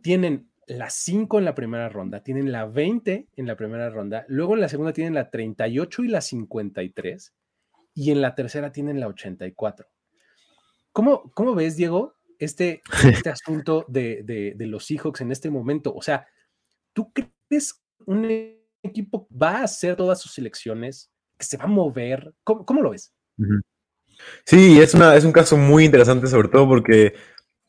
Tienen 0.01 0.49
las 0.67 0.93
cinco 0.95 1.39
en 1.39 1.45
la 1.45 1.55
primera 1.55 1.89
ronda, 1.89 2.23
tienen 2.23 2.51
la 2.51 2.65
20 2.65 3.27
en 3.35 3.47
la 3.47 3.55
primera 3.55 3.89
ronda, 3.89 4.25
luego 4.27 4.55
en 4.55 4.61
la 4.61 4.69
segunda 4.69 4.93
tienen 4.93 5.13
la 5.13 5.29
38 5.29 6.03
y 6.03 6.07
la 6.07 6.21
53 6.21 7.33
y 7.95 8.11
en 8.11 8.21
la 8.21 8.35
tercera 8.35 8.71
tienen 8.71 8.99
la 8.99 9.07
84. 9.07 9.87
¿Cómo, 10.91 11.31
cómo 11.33 11.55
ves, 11.55 11.75
Diego, 11.75 12.15
este, 12.39 12.81
este 13.23 13.29
asunto 13.29 13.85
de, 13.87 14.23
de, 14.23 14.65
los 14.65 14.85
Seahawks 14.85 15.21
en 15.21 15.31
este 15.31 15.49
momento? 15.49 15.93
O 15.93 16.01
sea, 16.01 16.25
¿tú 16.93 17.11
crees 17.13 17.83
un 18.05 18.27
equipo 18.81 19.27
va 19.29 19.59
a 19.59 19.63
hacer 19.63 19.95
todas 19.95 20.21
sus 20.21 20.33
selecciones? 20.33 21.11
¿Que 21.37 21.45
se 21.45 21.57
va 21.57 21.65
a 21.65 21.67
mover? 21.67 22.33
¿Cómo, 22.43 22.65
cómo 22.65 22.81
lo 22.81 22.91
ves? 22.91 23.13
Sí, 24.45 24.79
es, 24.79 24.93
una, 24.93 25.15
es 25.15 25.23
un 25.23 25.31
caso 25.31 25.57
muy 25.57 25.85
interesante, 25.85 26.27
sobre 26.27 26.47
todo 26.49 26.67
porque 26.67 27.13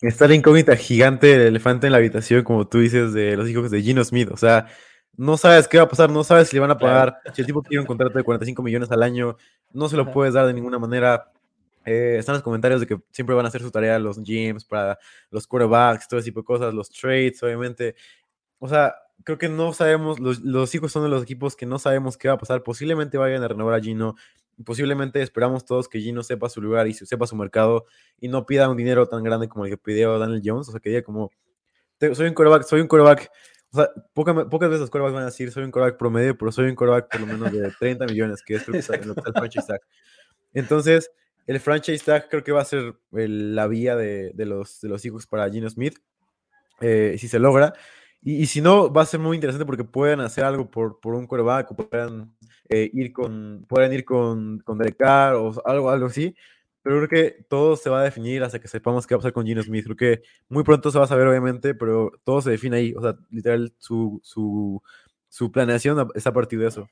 está 0.00 0.28
la 0.28 0.34
incógnita 0.34 0.76
gigante 0.76 1.26
del 1.26 1.48
elefante 1.48 1.86
en 1.86 1.92
la 1.92 1.98
habitación, 1.98 2.42
como 2.42 2.66
tú 2.66 2.80
dices, 2.80 3.12
de 3.12 3.36
los 3.36 3.48
hijos 3.48 3.70
de 3.70 3.82
Gino 3.82 4.04
Smith. 4.04 4.30
O 4.32 4.36
sea, 4.36 4.66
no 5.16 5.36
sabes 5.36 5.68
qué 5.68 5.78
va 5.78 5.84
a 5.84 5.88
pasar, 5.88 6.10
no 6.10 6.24
sabes 6.24 6.48
si 6.48 6.56
le 6.56 6.60
van 6.60 6.70
a 6.70 6.78
pagar, 6.78 7.18
si 7.32 7.42
el 7.42 7.46
tipo 7.46 7.62
tiene 7.62 7.80
un 7.80 7.86
contrato 7.86 8.18
de 8.18 8.24
45 8.24 8.62
millones 8.62 8.90
al 8.90 9.02
año, 9.02 9.36
no 9.72 9.88
se 9.88 9.96
lo 9.96 10.10
puedes 10.10 10.34
dar 10.34 10.46
de 10.46 10.54
ninguna 10.54 10.78
manera. 10.78 11.30
Eh, 11.86 12.16
están 12.18 12.34
los 12.34 12.42
comentarios 12.42 12.80
de 12.80 12.86
que 12.86 12.98
siempre 13.10 13.36
van 13.36 13.44
a 13.44 13.48
hacer 13.48 13.60
su 13.60 13.70
tarea 13.70 13.98
los 13.98 14.18
GMs 14.18 14.64
para 14.64 14.98
los 15.30 15.46
quarterbacks, 15.46 16.08
todo 16.08 16.18
ese 16.18 16.30
tipo 16.30 16.40
de 16.40 16.44
cosas, 16.46 16.74
los 16.74 16.90
trades, 16.90 17.42
obviamente. 17.42 17.94
O 18.58 18.68
sea, 18.68 18.94
creo 19.22 19.38
que 19.38 19.48
no 19.48 19.72
sabemos, 19.72 20.18
los, 20.18 20.40
los, 20.40 20.74
hijos 20.74 20.92
son 20.92 21.02
de 21.04 21.10
los 21.10 21.22
equipos 21.22 21.56
que 21.56 21.66
no 21.66 21.78
sabemos 21.78 22.16
qué 22.16 22.28
va 22.28 22.34
a 22.34 22.38
pasar. 22.38 22.62
Posiblemente 22.62 23.18
vayan 23.18 23.42
a 23.42 23.48
renovar 23.48 23.74
a 23.74 23.80
Gino, 23.80 24.16
posiblemente 24.64 25.22
esperamos 25.22 25.64
todos 25.64 25.88
que 25.88 26.00
Gino 26.00 26.22
sepa 26.22 26.48
su 26.48 26.60
lugar 26.60 26.86
y 26.86 26.94
sepa 26.94 27.26
su 27.26 27.36
mercado 27.36 27.86
y 28.20 28.28
no 28.28 28.46
pida 28.46 28.68
un 28.68 28.76
dinero 28.76 29.06
tan 29.08 29.22
grande 29.22 29.48
como 29.48 29.64
el 29.64 29.70
que 29.70 29.78
pidió 29.78 30.18
Daniel 30.18 30.42
Jones. 30.44 30.68
O 30.68 30.70
sea, 30.72 30.80
que 30.80 30.90
diga 30.90 31.02
como, 31.02 31.30
soy 31.98 32.28
un 32.28 32.34
quarterback, 32.34 32.64
soy 32.64 32.80
un 32.80 32.88
quarterback 32.88 33.30
o 33.74 33.76
sea, 33.76 33.90
pocas 34.14 34.68
veces 34.68 34.80
los 34.80 34.90
quarterbacks 34.90 35.14
van 35.14 35.22
a 35.24 35.26
decir, 35.26 35.50
soy 35.50 35.64
un 35.64 35.72
quarterback 35.72 35.98
promedio, 35.98 36.38
pero 36.38 36.52
soy 36.52 36.66
un 36.66 36.76
quarterback 36.76 37.10
por 37.10 37.20
lo 37.22 37.26
menos 37.26 37.50
de 37.50 37.72
30 37.80 38.06
millones, 38.06 38.40
que 38.40 38.54
es 38.54 38.68
lo 38.68 38.72
que 38.72 38.78
está, 38.78 38.94
el 38.94 39.14
franchise 39.34 39.66
tag. 39.66 39.80
Entonces, 40.52 41.10
el 41.48 41.58
franchise 41.58 42.04
tag 42.04 42.28
creo 42.28 42.44
que 42.44 42.52
va 42.52 42.62
a 42.62 42.64
ser 42.64 42.94
la 43.10 43.66
vía 43.66 43.96
de, 43.96 44.30
de, 44.32 44.46
los, 44.46 44.80
de 44.80 44.88
los 44.88 45.04
hijos 45.04 45.26
para 45.26 45.50
Gino 45.50 45.68
Smith, 45.68 45.98
eh, 46.80 47.16
si 47.18 47.26
se 47.26 47.40
logra. 47.40 47.72
Y, 48.22 48.36
y, 48.36 48.46
si 48.46 48.60
no, 48.60 48.92
va 48.92 49.02
a 49.02 49.06
ser 49.06 49.18
muy 49.18 49.36
interesante 49.36 49.66
porque 49.66 49.82
pueden 49.82 50.20
hacer 50.20 50.44
algo 50.44 50.70
por, 50.70 51.00
por 51.00 51.14
un 51.14 51.26
quarterback 51.26 51.72
o 51.72 51.74
pueden, 51.74 52.32
eh, 52.68 52.90
ir 52.92 53.12
con, 53.12 53.64
pueden 53.68 53.92
ir 53.92 54.04
con, 54.04 54.60
con 54.60 54.78
Derek 54.78 54.96
Carr 54.96 55.34
o 55.34 55.52
algo, 55.66 55.90
algo 55.90 56.06
así. 56.06 56.34
Pero 56.82 56.96
creo 56.96 57.08
que 57.08 57.44
todo 57.48 57.76
se 57.76 57.88
va 57.88 58.00
a 58.00 58.04
definir 58.04 58.42
hasta 58.42 58.58
que 58.58 58.68
sepamos 58.68 59.06
qué 59.06 59.14
va 59.14 59.18
a 59.18 59.20
pasar 59.20 59.32
con 59.32 59.46
Gino 59.46 59.62
Smith. 59.62 59.84
Creo 59.84 59.96
que 59.96 60.22
muy 60.48 60.64
pronto 60.64 60.90
se 60.90 60.98
va 60.98 61.04
a 61.04 61.08
saber, 61.08 61.26
obviamente, 61.26 61.74
pero 61.74 62.12
todo 62.24 62.42
se 62.42 62.50
define 62.50 62.76
ahí. 62.76 62.94
O 62.94 63.00
sea, 63.00 63.16
literal, 63.30 63.72
su, 63.78 64.20
su, 64.22 64.82
su 65.30 65.50
planeación 65.50 66.10
es 66.14 66.26
a 66.26 66.32
partir 66.32 66.58
de 66.58 66.68
eso. 66.68 66.88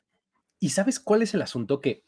¿Y 0.58 0.70
sabes 0.70 0.98
cuál 0.98 1.20
es 1.20 1.34
el 1.34 1.42
asunto? 1.42 1.80
Que 1.80 2.04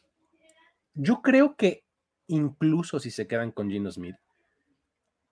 yo 0.95 1.21
creo 1.21 1.57
que 1.57 1.85
incluso 2.27 2.99
si 3.01 3.11
se 3.11 3.27
quedan 3.27 3.53
con 3.53 3.71
Gino 3.71 3.91
Smith, 3.91 4.17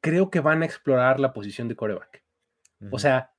creo 0.02 0.30
que 0.30 0.40
van 0.40 0.62
a 0.62 0.66
explorar 0.66 1.20
la 1.20 1.32
posición 1.32 1.68
de 1.68 1.76
coreback. 1.76 2.22
O 2.90 2.98
sea, 2.98 3.32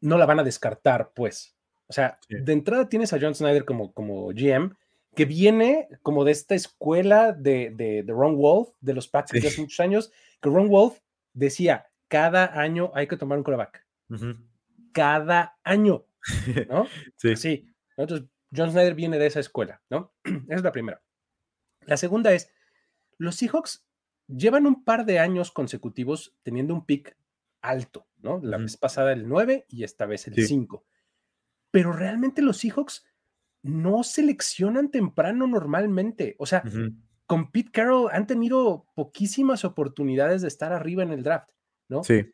no 0.00 0.18
la 0.18 0.26
van 0.26 0.38
a 0.38 0.44
descartar, 0.44 1.12
pues. 1.14 1.56
O 1.90 1.92
sea, 1.92 2.20
de 2.28 2.52
entrada 2.52 2.88
tienes 2.88 3.12
a 3.12 3.18
John 3.20 3.34
Snyder 3.34 3.64
como, 3.64 3.92
como 3.92 4.28
GM 4.28 4.76
que 5.16 5.24
viene 5.24 5.88
como 6.02 6.24
de 6.24 6.30
esta 6.30 6.54
escuela 6.54 7.32
de, 7.32 7.70
de, 7.70 8.04
Ron 8.06 8.36
Wolf, 8.36 8.68
de 8.80 8.94
los 8.94 9.08
Pats 9.08 9.32
de 9.32 9.40
hace 9.40 9.60
muchos 9.60 9.80
años, 9.80 10.12
que 10.40 10.48
Ron 10.48 10.68
Wolf 10.68 11.00
decía, 11.32 11.88
cada 12.06 12.60
año 12.60 12.92
hay 12.94 13.08
que 13.08 13.16
tomar 13.16 13.38
un 13.38 13.42
coreback. 13.42 13.84
Cada 14.92 15.58
año, 15.64 16.06
¿no? 16.68 16.86
sí. 17.16 17.34
Sí. 17.34 17.66
Entonces, 17.96 18.28
John 18.54 18.70
Snyder 18.70 18.94
viene 18.94 19.18
de 19.18 19.26
esa 19.26 19.40
escuela, 19.40 19.82
¿no? 19.90 20.14
Esa 20.24 20.54
es 20.54 20.62
la 20.62 20.70
primera. 20.70 21.02
La 21.86 21.96
segunda 21.96 22.32
es, 22.32 22.52
los 23.18 23.34
Seahawks 23.34 23.84
llevan 24.28 24.68
un 24.68 24.84
par 24.84 25.06
de 25.06 25.18
años 25.18 25.50
consecutivos 25.50 26.36
teniendo 26.44 26.72
un 26.72 26.86
pick 26.86 27.16
alto, 27.62 28.06
¿no? 28.18 28.38
La 28.44 28.58
vez 28.58 28.76
pasada 28.76 29.12
el 29.12 29.28
9 29.28 29.66
y 29.68 29.82
esta 29.82 30.06
vez 30.06 30.28
el 30.28 30.34
5. 30.34 30.84
Pero 31.70 31.92
realmente 31.92 32.42
los 32.42 32.58
Seahawks 32.58 33.04
no 33.62 34.02
seleccionan 34.02 34.90
temprano 34.90 35.46
normalmente. 35.46 36.36
O 36.38 36.46
sea, 36.46 36.62
con 37.26 37.50
Pete 37.50 37.70
Carroll 37.70 38.10
han 38.12 38.26
tenido 38.26 38.86
poquísimas 38.94 39.64
oportunidades 39.64 40.42
de 40.42 40.48
estar 40.48 40.72
arriba 40.72 41.02
en 41.02 41.12
el 41.12 41.22
draft, 41.22 41.50
¿no? 41.88 42.02
Sí. 42.02 42.32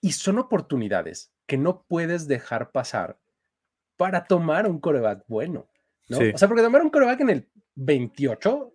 Y 0.00 0.12
son 0.12 0.38
oportunidades 0.38 1.32
que 1.46 1.56
no 1.56 1.84
puedes 1.88 2.28
dejar 2.28 2.70
pasar 2.70 3.18
para 3.96 4.24
tomar 4.24 4.68
un 4.68 4.78
coreback 4.78 5.24
bueno, 5.26 5.68
¿no? 6.08 6.18
O 6.18 6.38
sea, 6.38 6.48
porque 6.48 6.62
tomar 6.62 6.82
un 6.82 6.90
coreback 6.90 7.20
en 7.22 7.30
el 7.30 7.50
28 7.76 8.72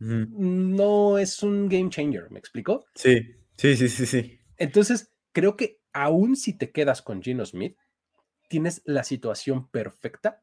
no 0.00 1.18
es 1.18 1.42
un 1.42 1.68
game 1.68 1.90
changer, 1.90 2.30
¿me 2.30 2.38
explico? 2.38 2.86
Sí, 2.94 3.36
sí, 3.56 3.76
sí, 3.76 3.88
sí, 3.88 4.06
sí. 4.06 4.40
Entonces, 4.56 5.12
creo 5.32 5.56
que 5.56 5.80
aún 5.92 6.36
si 6.36 6.56
te 6.56 6.72
quedas 6.72 7.02
con 7.02 7.22
Gino 7.22 7.44
Smith, 7.44 7.76
tienes 8.48 8.82
la 8.84 9.04
situación 9.04 9.68
perfecta 9.68 10.42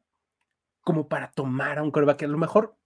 como 0.80 1.08
para 1.08 1.32
tomar 1.32 1.78
a 1.78 1.82
un 1.82 1.90
coreback, 1.90 2.22
a 2.22 2.26
lo 2.28 2.38
mejor 2.38 2.76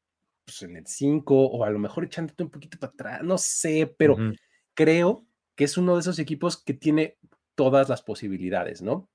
pues, 0.44 0.62
en 0.62 0.76
el 0.76 0.86
5 0.86 1.46
o 1.46 1.64
a 1.64 1.70
lo 1.70 1.78
mejor 1.78 2.04
echándote 2.04 2.42
un 2.42 2.50
poquito 2.50 2.78
para 2.78 2.92
atrás, 2.92 3.22
no 3.22 3.38
sé, 3.38 3.94
pero 3.98 4.16
creo 4.74 5.26
que 5.54 5.64
es 5.64 5.76
uno 5.76 5.94
de 5.94 6.00
esos 6.00 6.18
equipos 6.18 6.56
que 6.56 6.74
tiene 6.74 7.18
todas 7.54 7.88
las 7.88 8.02
posibilidades, 8.02 8.80
¿no? 8.80 9.08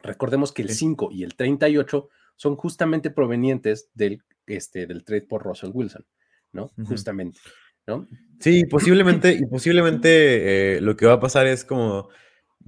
Recordemos 0.00 0.52
que 0.52 0.62
el 0.62 0.70
5 0.70 1.10
y 1.12 1.24
el 1.24 1.36
38 1.36 2.08
son 2.36 2.56
justamente 2.56 3.10
provenientes 3.10 3.90
del, 3.94 4.22
este, 4.46 4.86
del 4.86 5.04
trade 5.04 5.22
por 5.22 5.42
Russell 5.42 5.70
Wilson, 5.72 6.06
¿no? 6.52 6.70
Justamente, 6.86 7.38
¿no? 7.86 8.06
Sí, 8.40 8.64
posiblemente, 8.64 9.34
y 9.34 9.46
posiblemente 9.46 10.76
eh, 10.76 10.80
lo 10.80 10.96
que 10.96 11.06
va 11.06 11.14
a 11.14 11.20
pasar 11.20 11.46
es 11.46 11.64
como 11.64 12.08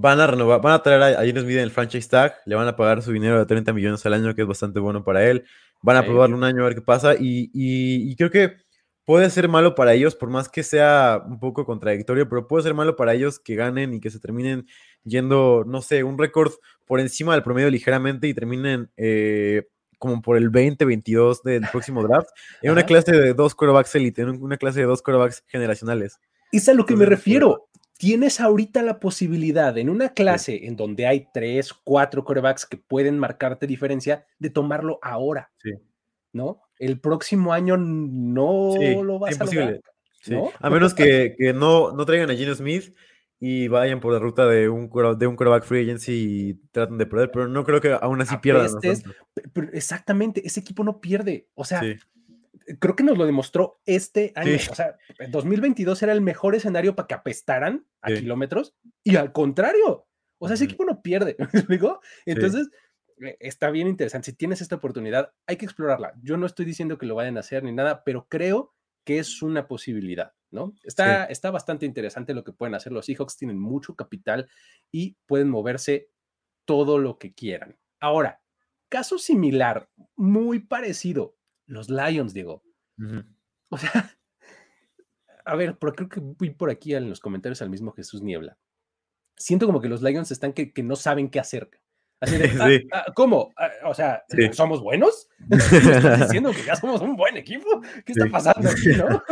Van 0.01 0.20
a 0.20 0.28
renovar, 0.28 0.61
van 0.62 0.74
a 0.74 0.82
traer 0.82 1.03
a, 1.03 1.20
a 1.20 1.24
Smith 1.24 1.57
en 1.57 1.59
el 1.59 1.72
franchise 1.72 2.09
tag, 2.09 2.36
le 2.46 2.55
van 2.55 2.68
a 2.68 2.76
pagar 2.76 3.03
su 3.03 3.11
dinero 3.11 3.36
de 3.36 3.46
30 3.46 3.72
millones 3.72 4.07
al 4.07 4.14
año, 4.14 4.32
que 4.32 4.42
es 4.42 4.46
bastante 4.46 4.78
bueno 4.78 5.03
para 5.03 5.28
él. 5.28 5.44
van 5.82 5.96
a 5.96 6.05
probarlo 6.05 6.36
un 6.36 6.44
año 6.44 6.62
a 6.62 6.66
ver 6.66 6.76
qué 6.76 6.82
pasa. 6.82 7.16
Y, 7.18 8.14
creo 8.14 8.30
que 8.30 8.57
puede 9.05 9.28
ser 9.28 9.49
malo 9.49 9.74
para 9.74 9.94
ellos, 9.94 10.14
por 10.14 10.30
más 10.30 10.49
que 10.49 10.62
sea 10.62 11.20
un 11.26 11.40
poco 11.40 11.64
contradictorio, 11.64 12.28
pero 12.28 12.46
puede 12.46 12.62
ser 12.62 12.74
malo 12.74 12.94
para 12.94 13.12
ellos 13.12 13.40
que 13.40 13.57
ganen 13.57 13.92
y 13.92 14.01
que 14.01 14.11
se 14.11 14.20
terminen 14.20 14.66
yendo, 15.03 15.64
no 15.66 15.82
sé, 15.82 16.05
un 16.05 16.16
récord 16.16 16.53
por 16.86 17.01
encima 17.01 17.32
del 17.32 17.42
promedio 17.42 17.68
ligeramente 17.68 18.28
y 18.28 18.34
terminen 18.34 18.92
eh, 18.96 19.66
como 19.99 20.22
por 20.22 20.36
el 20.36 20.53
20-22 20.53 21.42
del 21.42 21.62
próximo 21.72 22.03
draft, 22.05 22.28
en 22.62 22.70
una 22.70 22.84
clase 22.84 23.11
de 23.11 23.34
dos 23.34 23.57
quarterbacks 23.57 23.96
elite, 23.96 24.22
en 24.22 24.42
una 24.42 24.57
clase 24.57 24.78
de 24.78 24.86
dos 24.86 25.03
quarterbacks 25.03 25.42
generacionales. 25.49 26.20
Es 26.53 26.68
a 26.68 26.74
lo 26.74 26.86
que 26.86 26.96
me 26.96 27.05
refiero. 27.05 27.68
Tienes 27.99 28.40
ahorita 28.40 28.82
la 28.82 29.01
posibilidad 29.01 29.76
en 29.76 29.90
una 29.90 30.14
clase 30.14 30.66
en 30.66 30.76
donde 30.76 31.07
hay 31.07 31.26
tres, 31.34 31.72
cuatro 31.72 32.24
quarterbacks 32.24 32.64
que 32.64 32.76
pueden 32.76 33.18
marcarte 33.18 33.66
diferencia 33.66 34.24
de 34.38 34.51
tomarlo 34.51 35.01
ahora. 35.03 35.51
Sí. 35.62 35.72
¿No? 36.32 36.62
El 36.78 37.01
próximo 37.01 37.53
año 37.53 37.76
no 37.76 39.03
lo 39.03 39.18
vas 39.18 39.40
a 39.40 39.44
lograr. 39.44 39.80
A 40.61 40.70
menos 40.70 40.94
que, 40.94 41.34
no, 41.55 41.92
no 41.92 42.07
traigan 42.07 42.30
a 42.30 42.34
Gino 42.34 42.55
Smith 42.55 42.94
y 43.40 43.66
vayan 43.66 43.99
por 43.99 44.12
la 44.12 44.20
ruta 44.20 44.46
de 44.46 44.68
un, 44.68 44.90
de 45.18 45.26
un 45.26 45.36
quarterback 45.36 45.64
free 45.64 45.82
agency 45.82 46.12
y 46.12 46.55
traten 46.70 46.99
de 46.99 47.07
perder, 47.07 47.32
pero 47.32 47.49
no 47.49 47.64
creo 47.64 47.80
que 47.80 47.96
aún 48.01 48.20
así 48.20 48.36
pierdan. 48.38 48.68
exactamente, 49.72 50.46
ese 50.46 50.61
equipo 50.61 50.84
no 50.84 51.01
pierde. 51.01 51.49
O 51.55 51.64
sea, 51.64 51.82
creo 52.79 52.97
que 52.97 53.05
nos 53.05 53.19
lo 53.19 53.27
demostró 53.27 53.81
este 53.87 54.33
año. 54.35 54.57
O 54.71 54.75
sea, 54.75 54.97
2022 55.31 56.03
era 56.03 56.12
el 56.12 56.21
mejor 56.21 56.55
escenario 56.55 56.95
para 56.95 57.07
que 57.07 57.14
apestaran 57.14 57.87
a 58.01 58.09
kilómetros 58.09 58.75
y 59.03 59.16
al 59.16 59.33
contrario. 59.33 60.07
O 60.39 60.47
sea, 60.47 60.55
ese 60.55 60.64
equipo 60.64 60.85
no 60.85 61.03
pierde. 61.03 61.37
¿Me 61.39 61.45
explico? 61.47 62.01
Entonces, 62.27 62.69
eh, 63.21 63.37
está 63.41 63.71
bien 63.71 63.89
interesante. 63.89 64.31
Si 64.31 64.37
tienes 64.37 64.61
esta 64.61 64.77
oportunidad, 64.77 65.33
hay 65.47 65.57
que 65.57 65.64
explorarla. 65.64 66.14
Yo 66.23 66.37
no 66.37 66.47
estoy 66.47 66.64
diciendo 66.64 66.99
que 66.99 67.07
lo 67.07 67.14
vayan 67.14 67.37
a 67.37 67.41
hacer 67.41 67.64
ni 67.64 67.73
nada, 67.73 68.05
pero 68.05 68.27
creo 68.29 68.75
que 69.05 69.19
es 69.19 69.43
una 69.43 69.66
posibilidad. 69.66 70.33
¿no? 70.51 70.75
Está, 70.83 71.25
está 71.27 71.51
bastante 71.51 71.87
interesante 71.87 72.35
lo 72.35 72.45
que 72.45 72.53
pueden 72.53 72.75
hacer. 72.75 72.93
Los 72.93 73.07
Seahawks 73.07 73.37
tienen 73.37 73.59
mucho 73.59 73.95
capital 73.95 74.49
y 74.91 75.16
pueden 75.27 75.49
moverse 75.49 76.11
todo 76.64 76.99
lo 76.99 77.19
que 77.19 77.35
quieran. 77.35 77.79
Ahora, 78.01 78.43
caso 78.89 79.19
similar, 79.19 79.89
muy 80.16 80.61
parecido, 80.61 81.37
los 81.69 81.89
Lions, 81.89 82.35
Diego. 82.35 82.64
O 83.69 83.79
sea, 83.79 83.93
a 85.45 85.55
ver, 85.55 85.79
pero 85.79 85.95
creo 85.95 86.09
que 86.09 86.21
voy 86.21 86.51
por 86.51 86.71
aquí 86.71 86.95
en 86.95 87.09
los 87.09 87.21
comentarios 87.21 87.62
al 87.62 87.71
mismo 87.71 87.93
Jesús 87.93 88.23
Niebla. 88.23 88.59
Siento 89.37 89.66
como 89.66 89.81
que 89.81 89.89
los 89.89 90.03
Lions 90.03 90.33
están 90.33 90.53
que, 90.53 90.73
no 90.83 90.97
saben 90.97 91.31
qué 91.31 91.39
hacer. 91.39 91.71
Así 92.21 92.37
de, 92.37 92.51
ah, 92.93 93.05
ah, 93.07 93.12
¿cómo? 93.14 93.53
Ah, 93.57 93.71
o 93.85 93.95
sea, 93.95 94.25
¿somos 94.53 94.83
buenos? 94.83 95.29
¿Estás 95.51 96.21
diciendo 96.21 96.51
que 96.51 96.64
ya 96.64 96.75
somos 96.75 97.01
un 97.01 97.14
buen 97.14 97.37
equipo? 97.37 97.81
¿Qué 98.05 98.12
está 98.12 98.27
pasando 98.27 98.69
aquí, 98.69 98.89
no? 98.97 99.23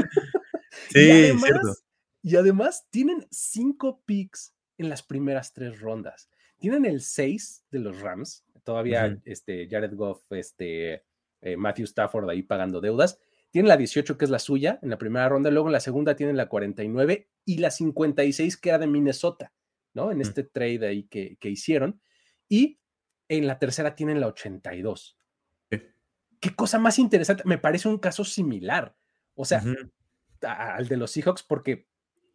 Sí, 0.91 1.01
y 1.01 1.11
además, 1.11 1.85
Y 2.23 2.37
además 2.37 2.87
tienen 2.91 3.27
cinco 3.31 4.03
picks 4.05 4.55
en 4.79 4.89
las 4.89 5.03
primeras 5.03 5.53
tres 5.53 5.81
rondas. 5.81 6.31
Tienen 6.59 6.85
el 6.85 7.01
seis 7.01 7.65
de 7.71 7.81
los 7.81 8.01
Rams, 8.01 8.45
todavía 8.63 9.19
este, 9.25 9.69
Jared 9.69 9.95
Goff, 9.95 10.23
este, 10.31 11.05
eh, 11.41 11.57
Matthew 11.57 11.85
Stafford 11.85 12.29
ahí 12.31 12.43
pagando 12.43 12.81
deudas. 12.81 13.19
Tienen 13.51 13.69
la 13.69 13.77
18 13.77 14.19
que 14.19 14.25
es 14.25 14.31
la 14.31 14.39
suya 14.39 14.79
en 14.83 14.91
la 14.91 14.99
primera 14.99 15.29
ronda, 15.29 15.51
luego 15.51 15.69
en 15.69 15.73
la 15.73 15.81
segunda 15.81 16.17
tienen 16.17 16.37
la 16.37 16.49
49 16.49 17.31
y 17.45 17.59
la 17.59 17.71
56 17.71 18.57
que 18.57 18.69
era 18.69 18.79
de 18.79 18.87
Minnesota, 18.87 19.53
¿no? 19.95 20.11
En 20.11 20.21
este 20.21 20.43
trade 20.43 20.87
ahí 20.87 21.05
que, 21.05 21.39
hicieron. 21.43 22.01
Y 22.49 22.81
en 23.29 23.47
la 23.47 23.59
tercera 23.59 23.95
tienen 23.95 24.21
la 24.21 24.29
82. 24.29 25.17
Qué 26.39 26.55
cosa 26.55 26.79
más 26.79 26.99
interesante, 26.99 27.45
me 27.47 27.59
parece 27.59 27.89
un 27.89 27.99
caso 27.99 28.25
similar. 28.25 28.95
O 29.35 29.45
sea, 29.45 29.63
al 30.43 30.89
de 30.89 30.97
los 30.97 31.11
Seahawks 31.11 31.43
porque 31.43 31.89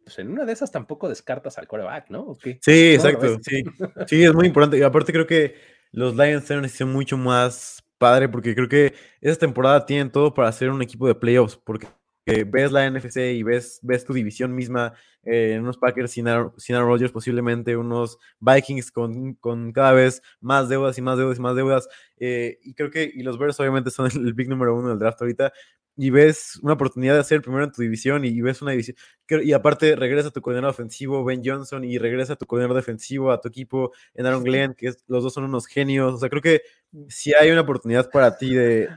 pues 0.04 0.18
en 0.18 0.30
una 0.30 0.44
de 0.44 0.52
esas 0.52 0.70
tampoco 0.70 1.08
descartas 1.08 1.58
al 1.58 1.68
coreback, 1.68 2.10
¿no? 2.10 2.36
Sí, 2.60 2.94
exacto, 2.94 3.38
sí. 3.42 3.62
Sí, 4.06 4.24
es 4.24 4.34
muy 4.34 4.46
importante. 4.46 4.78
Y 4.78 4.82
aparte 4.82 5.12
creo 5.12 5.26
que 5.26 5.54
los 5.92 6.16
Lions 6.16 6.44
tienen 6.44 6.60
una 6.60 6.66
decisión 6.66 6.92
mucho 6.92 7.16
más 7.16 7.84
padre 8.02 8.28
porque 8.28 8.52
creo 8.52 8.68
que 8.68 8.94
esta 9.20 9.46
temporada 9.46 9.86
tienen 9.86 10.10
todo 10.10 10.34
para 10.34 10.48
hacer 10.48 10.70
un 10.70 10.82
equipo 10.82 11.06
de 11.06 11.14
playoffs 11.14 11.56
porque 11.56 11.86
ves 12.24 12.72
la 12.72 12.90
NFC 12.90 13.16
y 13.34 13.44
ves, 13.44 13.78
ves 13.82 14.04
tu 14.04 14.12
división 14.12 14.52
misma, 14.54 14.94
eh, 15.22 15.56
unos 15.60 15.78
Packers 15.78 16.10
sin 16.10 16.26
Aaron, 16.26 16.52
Rodgers 16.68 17.12
posiblemente, 17.12 17.76
unos 17.76 18.18
Vikings 18.40 18.90
con, 18.90 19.34
con, 19.34 19.72
cada 19.72 19.92
vez 19.92 20.20
más 20.40 20.68
deudas 20.68 20.98
y 20.98 21.02
más 21.02 21.16
deudas 21.16 21.38
y 21.38 21.40
más 21.40 21.54
deudas. 21.54 21.88
Eh, 22.18 22.58
y 22.62 22.74
creo 22.74 22.90
que 22.90 23.08
y 23.12 23.22
los 23.22 23.38
Bears 23.38 23.58
obviamente 23.60 23.90
son 23.90 24.10
el, 24.12 24.34
big 24.34 24.48
número 24.48 24.76
uno 24.76 24.88
del 24.88 24.98
draft 24.98 25.20
ahorita, 25.20 25.52
y 25.96 26.10
ves 26.10 26.58
una 26.62 26.74
oportunidad 26.74 27.14
de 27.14 27.20
hacer 27.20 27.42
primero 27.42 27.64
en 27.64 27.72
tu 27.72 27.82
división 27.82 28.24
y, 28.24 28.40
ves 28.40 28.62
una 28.62 28.70
división. 28.72 28.96
Y 29.28 29.52
aparte 29.52 29.94
regresa 29.96 30.30
tu 30.30 30.40
coordinador 30.40 30.70
ofensivo, 30.70 31.24
Ben 31.24 31.42
Johnson, 31.44 31.84
y 31.84 31.98
regresa 31.98 32.36
tu 32.36 32.46
coordinador 32.46 32.76
defensivo 32.76 33.30
a 33.30 33.40
tu 33.40 33.48
equipo 33.48 33.92
en 34.14 34.26
Aaron 34.26 34.44
Glenn, 34.44 34.74
que 34.74 34.92
los 35.06 35.22
dos 35.22 35.34
son 35.34 35.44
unos 35.44 35.66
genios. 35.66 36.14
O 36.14 36.18
sea, 36.18 36.28
creo 36.28 36.42
que 36.42 36.62
si 37.08 37.34
hay 37.34 37.50
una 37.50 37.62
oportunidad 37.62 38.10
para 38.10 38.36
ti 38.36 38.54
de. 38.54 38.88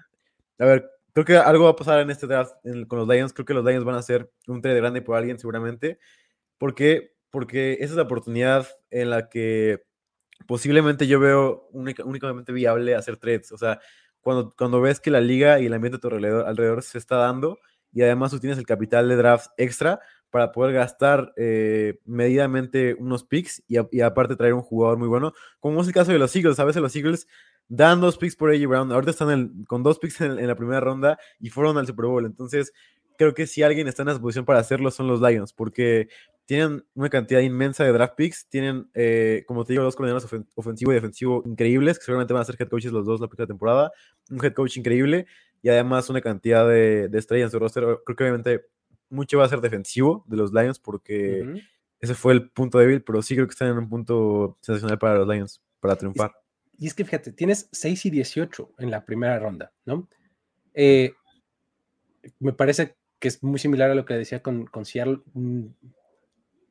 A 0.59 0.65
ver, 0.65 0.89
creo 1.13 1.25
que 1.25 1.37
algo 1.37 1.65
va 1.65 1.71
a 1.71 1.75
pasar 1.75 1.99
en 1.99 2.09
este 2.11 2.27
draft 2.27 2.53
con 2.87 2.99
los 2.99 3.07
Lions. 3.07 3.33
Creo 3.33 3.45
que 3.45 3.53
los 3.53 3.65
Lions 3.65 3.85
van 3.85 3.95
a 3.95 3.99
hacer 3.99 4.31
un 4.47 4.61
trade 4.61 4.77
grande 4.77 5.01
por 5.01 5.17
alguien, 5.17 5.37
seguramente. 5.37 5.99
¿Por 6.57 6.75
qué? 6.75 7.13
Porque 7.29 7.73
esa 7.73 7.85
es 7.85 7.95
la 7.95 8.03
oportunidad 8.03 8.67
en 8.89 9.09
la 9.09 9.27
que 9.29 9.83
posiblemente 10.47 11.07
yo 11.07 11.19
veo 11.19 11.69
únicamente 11.71 12.53
viable 12.53 12.95
hacer 12.95 13.17
trades. 13.17 13.51
O 13.51 13.57
sea, 13.57 13.79
cuando, 14.25 14.81
ves 14.81 14.99
que 14.99 15.11
la 15.11 15.21
liga 15.21 15.59
y 15.59 15.67
el 15.67 15.73
ambiente 15.75 15.97
a 15.97 15.99
tu 15.99 16.07
alrededor, 16.07 16.81
se 16.81 16.97
está 16.97 17.17
dando 17.17 17.59
y 17.93 18.01
además 18.01 18.31
tú 18.31 18.39
tienes 18.39 18.57
el 18.57 18.65
capital 18.65 19.07
de 19.07 19.17
draft 19.17 19.51
extra 19.57 19.99
para 20.31 20.51
poder 20.51 20.73
gastar 20.73 21.31
eh, 21.37 21.99
medidamente 22.05 22.95
unos 22.95 23.23
picks 23.23 23.63
y, 23.67 23.77
aparte 24.01 24.35
traer 24.35 24.55
un 24.55 24.63
jugador 24.63 24.97
muy 24.97 25.07
bueno, 25.07 25.33
como 25.59 25.79
es 25.79 25.87
el 25.87 25.93
caso 25.93 26.11
de 26.11 26.17
los 26.17 26.35
Eagles. 26.35 26.59
A 26.59 26.65
veces 26.65 26.81
los 26.81 26.95
Eagles 26.95 27.27
dan 27.67 28.01
dos 28.01 28.17
picks 28.17 28.35
por 28.35 28.49
AJ 28.49 28.65
Brown, 28.65 28.91
ahorita 28.91 29.11
están 29.11 29.63
con 29.65 29.83
dos 29.83 29.99
picks 29.99 30.19
en, 30.21 30.47
la 30.47 30.55
primera 30.55 30.79
ronda 30.79 31.19
y 31.39 31.51
fueron 31.51 31.77
al 31.77 31.85
Super 31.85 32.07
Bowl. 32.07 32.25
Entonces, 32.25 32.73
creo 33.19 33.35
que 33.35 33.45
si 33.45 33.61
alguien 33.61 33.87
está 33.87 34.01
en 34.01 34.09
esa 34.09 34.19
posición 34.19 34.43
para 34.43 34.57
hacerlo 34.57 34.89
son 34.89 35.07
los 35.07 35.21
Lions, 35.21 35.53
porque 35.53 36.07
tienen 36.45 36.85
una 36.93 37.09
cantidad 37.09 37.39
inmensa 37.39 37.83
de 37.83 37.91
draft 37.91 38.15
picks, 38.15 38.47
tienen, 38.47 38.89
eh, 38.93 39.43
como 39.47 39.65
te 39.65 39.73
digo, 39.73 39.83
dos 39.83 39.95
coordinadores 39.95 40.45
ofensivo 40.55 40.91
y 40.91 40.95
defensivo 40.95 41.43
increíbles, 41.45 41.97
que 41.97 42.05
seguramente 42.05 42.33
van 42.33 42.41
a 42.41 42.45
ser 42.45 42.55
head 42.59 42.69
coaches 42.69 42.91
los 42.91 43.05
dos 43.05 43.19
la 43.19 43.27
primera 43.27 43.47
temporada, 43.47 43.91
un 44.29 44.43
head 44.43 44.53
coach 44.53 44.77
increíble 44.77 45.25
y 45.61 45.69
además 45.69 46.09
una 46.09 46.21
cantidad 46.21 46.67
de, 46.67 47.09
estrellas 47.13 47.47
en 47.47 47.51
su 47.51 47.59
roster. 47.59 47.83
Creo 48.05 48.15
que 48.15 48.23
obviamente 48.23 48.65
mucho 49.09 49.39
va 49.39 49.45
a 49.45 49.49
ser 49.49 49.61
defensivo 49.61 50.23
de 50.27 50.37
los 50.37 50.53
Lions 50.53 50.79
porque 50.79 51.63
ese 51.99 52.13
fue 52.13 52.33
el 52.33 52.49
punto 52.51 52.77
débil, 52.77 53.01
pero 53.01 53.21
sí 53.21 53.33
creo 53.33 53.47
que 53.47 53.53
están 53.53 53.69
en 53.69 53.77
un 53.77 53.89
punto 53.89 54.57
sensacional 54.61 54.99
para 54.99 55.15
los 55.19 55.27
Lions, 55.27 55.61
para 55.79 55.95
triunfar. 55.95 56.31
Y 56.77 56.87
es 56.87 56.93
que 56.93 57.05
fíjate, 57.05 57.31
tienes 57.31 57.69
6 57.71 58.05
y 58.05 58.09
18 58.11 58.73
en 58.79 58.91
la 58.91 59.05
primera 59.05 59.39
ronda, 59.39 59.71
¿no? 59.85 60.07
Eh, 60.73 61.13
me 62.39 62.53
parece 62.53 62.95
que 63.17 63.29
es 63.29 63.41
muy 63.41 63.59
similar 63.59 63.89
a 63.89 63.95
lo 63.95 64.05
que 64.05 64.13
decía 64.13 64.43
con, 64.43 64.65
con 64.65 64.85
Seattle. 64.85 65.21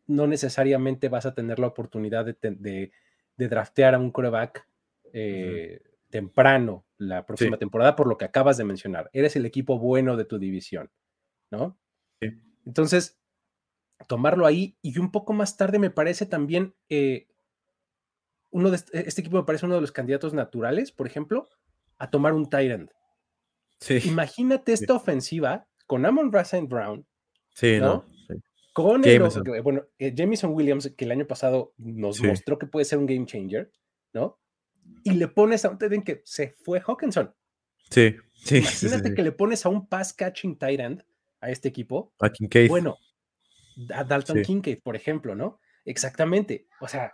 No 0.07 0.27
necesariamente 0.27 1.09
vas 1.09 1.27
a 1.27 1.35
tener 1.35 1.59
la 1.59 1.69
oportunidad 1.69 2.25
de, 2.25 2.93
draftear 3.37 3.95
a 3.95 3.99
un 3.99 4.11
coreback 4.11 4.67
eh, 5.13 5.83
temprano 6.11 6.85
la 6.99 7.27
próxima 7.27 7.59
temporada 7.59 7.97
por 7.97 8.07
lo 8.07 8.17
que 8.17 8.25
acabas 8.25 8.57
de 8.57 8.65
mencionar. 8.65 9.11
Eres 9.13 9.37
el 9.37 9.47
equipo 9.47 9.79
bueno 9.79 10.17
de 10.17 10.25
tu 10.25 10.39
división, 10.39 10.91
¿no? 11.51 11.79
Entonces, 12.67 13.19
tomarlo 14.07 14.47
ahí 14.47 14.77
y 14.83 14.99
un 14.99 15.11
poco 15.11 15.33
más 15.33 15.57
tarde 15.57 15.79
me 15.79 15.91
parece 15.91 16.27
también, 16.27 16.75
eh, 16.89 17.29
uno 18.51 18.71
de 18.71 18.77
este, 18.77 19.09
este, 19.09 19.21
equipo 19.21 19.37
me 19.37 19.45
parece 19.45 19.67
uno 19.67 19.75
de 19.75 19.81
los 19.81 19.93
candidatos 19.93 20.33
naturales, 20.33 20.93
por 20.93 21.07
ejemplo, 21.07 21.49
a 21.99 22.11
tomar 22.11 22.33
un 22.33 22.49
Tyrant. 22.49 22.91
Imagínate 24.05 24.73
esta 24.73 24.95
ofensiva 24.95 25.67
con 25.87 26.07
Amon 26.07 26.33
Russell 26.33 26.67
Brown. 26.67 27.07
Sí, 27.55 27.79
¿no? 27.79 28.07
Con 28.75 29.05
Jameson. 29.05 29.45
bueno, 29.63 29.87
eh, 30.01 30.13
Jameson 30.15 30.53
Williams, 30.53 30.93
que 30.97 31.05
el 31.05 31.13
año 31.13 31.29
pasado 31.29 31.73
nos 31.79 32.21
mostró 32.21 32.59
que 32.59 32.67
puede 32.67 32.85
ser 32.85 32.99
un 32.99 33.07
game 33.07 33.25
changer, 33.25 33.71
¿no? 34.13 34.41
Y 35.05 35.13
le 35.13 35.29
pones 35.29 35.65
a 35.65 35.71
un 35.71 35.79
en 35.81 36.03
que 36.03 36.23
se 36.25 36.57
fue 36.65 36.83
Hawkinson. 36.85 37.33
Sí, 37.89 38.17
sí. 38.33 38.59
Imagínate 38.59 39.15
que 39.15 39.23
le 39.23 39.31
pones 39.31 39.65
a 39.65 39.69
un 39.69 39.89
pass 39.89 40.13
catching 40.13 40.59
tight 40.59 40.81
end 40.81 41.05
a 41.41 41.51
este 41.51 41.69
equipo. 41.69 42.13
A 42.19 42.31
Kincaid. 42.31 42.69
Bueno, 42.69 42.99
a 43.95 44.03
Dalton 44.03 44.43
Kincaid, 44.43 44.81
por 44.83 44.97
ejemplo, 44.97 45.37
¿no? 45.37 45.61
Exactamente. 45.85 46.67
O 46.81 46.89
sea, 46.89 47.13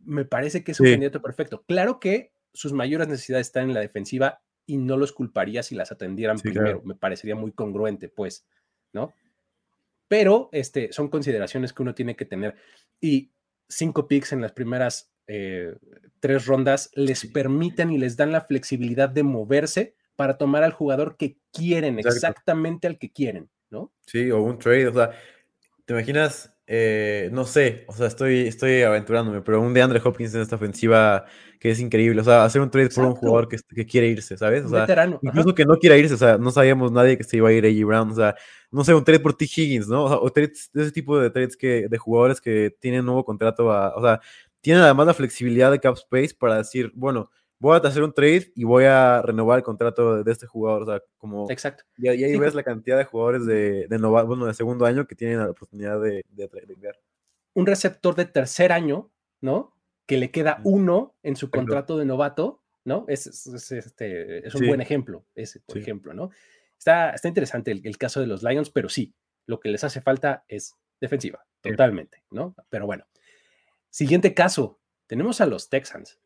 me 0.00 0.26
parece 0.26 0.62
que 0.62 0.72
es 0.72 0.80
un 0.80 0.90
candidato 0.90 1.22
perfecto. 1.22 1.64
Claro 1.66 1.98
que 1.98 2.34
sus 2.52 2.74
mayores 2.74 3.08
necesidades 3.08 3.46
están 3.46 3.68
en 3.68 3.74
la 3.74 3.80
defensiva 3.80 4.42
y 4.66 4.76
no 4.76 4.98
los 4.98 5.12
culparía 5.12 5.62
si 5.62 5.74
las 5.74 5.92
atendieran 5.92 6.38
primero. 6.38 6.82
Me 6.84 6.94
parecería 6.94 7.36
muy 7.36 7.52
congruente, 7.52 8.10
pues, 8.10 8.46
¿no? 8.92 9.14
Pero 10.10 10.48
este, 10.50 10.92
son 10.92 11.08
consideraciones 11.08 11.72
que 11.72 11.82
uno 11.82 11.94
tiene 11.94 12.16
que 12.16 12.24
tener. 12.24 12.56
Y 13.00 13.30
cinco 13.68 14.08
picks 14.08 14.32
en 14.32 14.40
las 14.40 14.50
primeras 14.50 15.14
eh, 15.28 15.76
tres 16.18 16.46
rondas 16.46 16.90
les 16.94 17.26
permiten 17.26 17.92
y 17.92 17.98
les 17.98 18.16
dan 18.16 18.32
la 18.32 18.40
flexibilidad 18.40 19.08
de 19.08 19.22
moverse 19.22 19.94
para 20.16 20.36
tomar 20.36 20.64
al 20.64 20.72
jugador 20.72 21.16
que 21.16 21.38
quieren, 21.52 22.00
exactamente 22.00 22.88
al 22.88 22.98
que 22.98 23.12
quieren, 23.12 23.50
¿no? 23.70 23.92
Sí, 24.04 24.32
o 24.32 24.42
un 24.42 24.58
trade, 24.58 24.88
o 24.88 24.94
sea, 24.94 25.12
¿te 25.84 25.92
imaginas? 25.92 26.58
Eh, 26.72 27.30
no 27.32 27.46
sé, 27.46 27.82
o 27.88 27.92
sea, 27.92 28.06
estoy, 28.06 28.46
estoy 28.46 28.82
aventurándome, 28.82 29.42
pero 29.42 29.60
un 29.60 29.74
de 29.74 29.82
Andre 29.82 30.00
Hopkins 30.04 30.32
en 30.36 30.42
esta 30.42 30.54
ofensiva 30.54 31.24
que 31.58 31.68
es 31.68 31.80
increíble, 31.80 32.20
o 32.20 32.24
sea, 32.24 32.44
hacer 32.44 32.62
un 32.62 32.70
trade 32.70 32.90
por 32.90 33.06
un 33.06 33.16
jugador 33.16 33.48
que, 33.48 33.56
que, 33.74 33.84
quiere 33.84 34.06
irse, 34.06 34.36
¿sabes? 34.36 34.64
O 34.66 34.68
sea, 34.68 34.86
incluso 35.20 35.52
que 35.52 35.64
no 35.64 35.76
quiera 35.80 35.96
irse, 35.96 36.14
o 36.14 36.16
sea, 36.16 36.38
no 36.38 36.52
sabíamos 36.52 36.92
nadie 36.92 37.18
que 37.18 37.24
se 37.24 37.38
iba 37.38 37.48
a 37.48 37.52
ir 37.52 37.66
A.J. 37.66 37.84
Brown, 37.84 38.12
o 38.12 38.14
sea, 38.14 38.36
no 38.70 38.84
sé, 38.84 38.94
un 38.94 39.02
trade 39.02 39.18
por 39.18 39.34
T. 39.34 39.46
Higgins, 39.46 39.88
¿no? 39.88 40.04
O, 40.04 40.08
sea, 40.08 40.18
o 40.18 40.30
trades, 40.30 40.70
ese 40.72 40.92
tipo 40.92 41.18
de 41.18 41.30
trades 41.30 41.56
que, 41.56 41.88
de 41.88 41.98
jugadores 41.98 42.40
que 42.40 42.72
tienen 42.78 43.04
nuevo 43.04 43.24
contrato, 43.24 43.72
a, 43.72 43.92
o 43.96 44.00
sea, 44.00 44.20
tienen 44.60 44.84
además 44.84 45.08
la 45.08 45.14
flexibilidad 45.14 45.72
de 45.72 45.80
cap 45.80 45.96
space 45.96 46.36
para 46.38 46.58
decir, 46.58 46.92
bueno, 46.94 47.32
voy 47.60 47.76
a 47.76 47.86
hacer 47.86 48.02
un 48.02 48.12
trade 48.12 48.50
y 48.56 48.64
voy 48.64 48.84
a 48.84 49.22
renovar 49.22 49.58
el 49.58 49.64
contrato 49.64 50.24
de 50.24 50.32
este 50.32 50.46
jugador. 50.46 50.82
O 50.82 50.86
sea, 50.86 51.02
como. 51.18 51.48
Exacto. 51.50 51.84
Y, 51.96 52.08
ahí 52.08 52.36
ves 52.36 52.54
la 52.54 52.64
cantidad 52.64 52.98
de 52.98 53.04
jugadores 53.04 53.46
de, 53.46 53.86
de, 53.86 53.98
bueno, 53.98 54.46
de 54.46 54.54
segundo 54.54 54.86
año 54.86 55.06
que 55.06 55.14
tienen 55.14 55.38
la 55.38 55.50
oportunidad 55.50 56.00
de, 56.00 56.24
de, 56.30 56.50
Un 57.54 57.66
receptor 57.66 58.16
de 58.16 58.24
tercer 58.24 58.72
año, 58.72 59.12
¿no? 59.40 59.76
Que 60.06 60.16
le 60.16 60.30
queda 60.30 60.60
uno 60.64 61.14
en 61.22 61.36
su 61.36 61.50
contrato 61.50 61.96
de 61.96 62.06
novato, 62.06 62.62
¿no? 62.84 63.04
Es, 63.06 63.26
es, 63.26 63.70
este, 63.70 64.46
es 64.46 64.54
un 64.54 64.66
buen 64.66 64.80
ejemplo, 64.80 65.24
ese, 65.34 65.60
por 65.60 65.78
ejemplo, 65.78 66.14
¿no? 66.14 66.30
Está, 66.76 67.10
está 67.10 67.28
interesante 67.28 67.70
el, 67.70 67.86
el, 67.86 67.98
caso 67.98 68.20
de 68.20 68.26
los 68.26 68.42
Lions, 68.42 68.70
pero 68.70 68.88
sí, 68.88 69.14
lo 69.46 69.60
que 69.60 69.68
les 69.68 69.84
hace 69.84 70.00
falta 70.00 70.44
es 70.48 70.74
defensiva, 70.98 71.44
totalmente, 71.60 72.24
¿no? 72.30 72.56
Pero 72.70 72.86
bueno. 72.86 73.06
Siguiente 73.90 74.34
caso, 74.34 74.78
tenemos 75.06 75.40
a 75.40 75.46
los 75.46 75.68
Texans. 75.68 76.18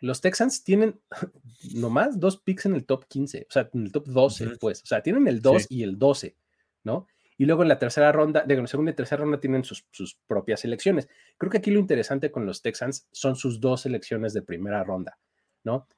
Los 0.00 0.20
Texans 0.20 0.64
tienen 0.64 1.00
nomás 1.74 2.18
dos 2.18 2.38
picks 2.38 2.66
en 2.66 2.74
el 2.74 2.84
top 2.84 3.06
15, 3.08 3.46
o 3.48 3.52
sea, 3.52 3.68
en 3.72 3.84
el 3.84 3.92
top 3.92 4.06
12, 4.06 4.56
pues, 4.60 4.82
o 4.82 4.86
sea, 4.86 5.02
tienen 5.02 5.28
el 5.28 5.40
2 5.40 5.66
y 5.70 5.82
el 5.82 5.98
12, 5.98 6.36
¿no? 6.84 7.06
Y 7.36 7.46
luego 7.46 7.62
en 7.62 7.68
la 7.68 7.78
tercera 7.78 8.12
ronda, 8.12 8.44
de 8.46 8.56
la 8.56 8.66
segunda 8.66 8.92
y 8.92 8.94
tercera 8.94 9.22
ronda 9.22 9.40
tienen 9.40 9.64
sus, 9.64 9.84
propias 10.26 10.60
selecciones. 10.60 11.08
Creo 11.36 11.50
que 11.50 11.58
aquí 11.58 11.70
lo 11.70 11.80
interesante 11.80 12.30
con 12.30 12.46
los 12.46 12.62
Texans 12.62 13.08
son 13.10 13.34
sus 13.34 13.60
dos 13.60 13.82
selecciones 13.82 14.34
de 14.34 14.42
primera 14.42 14.84
ronda, 14.84 15.18
¿no? 15.64 15.88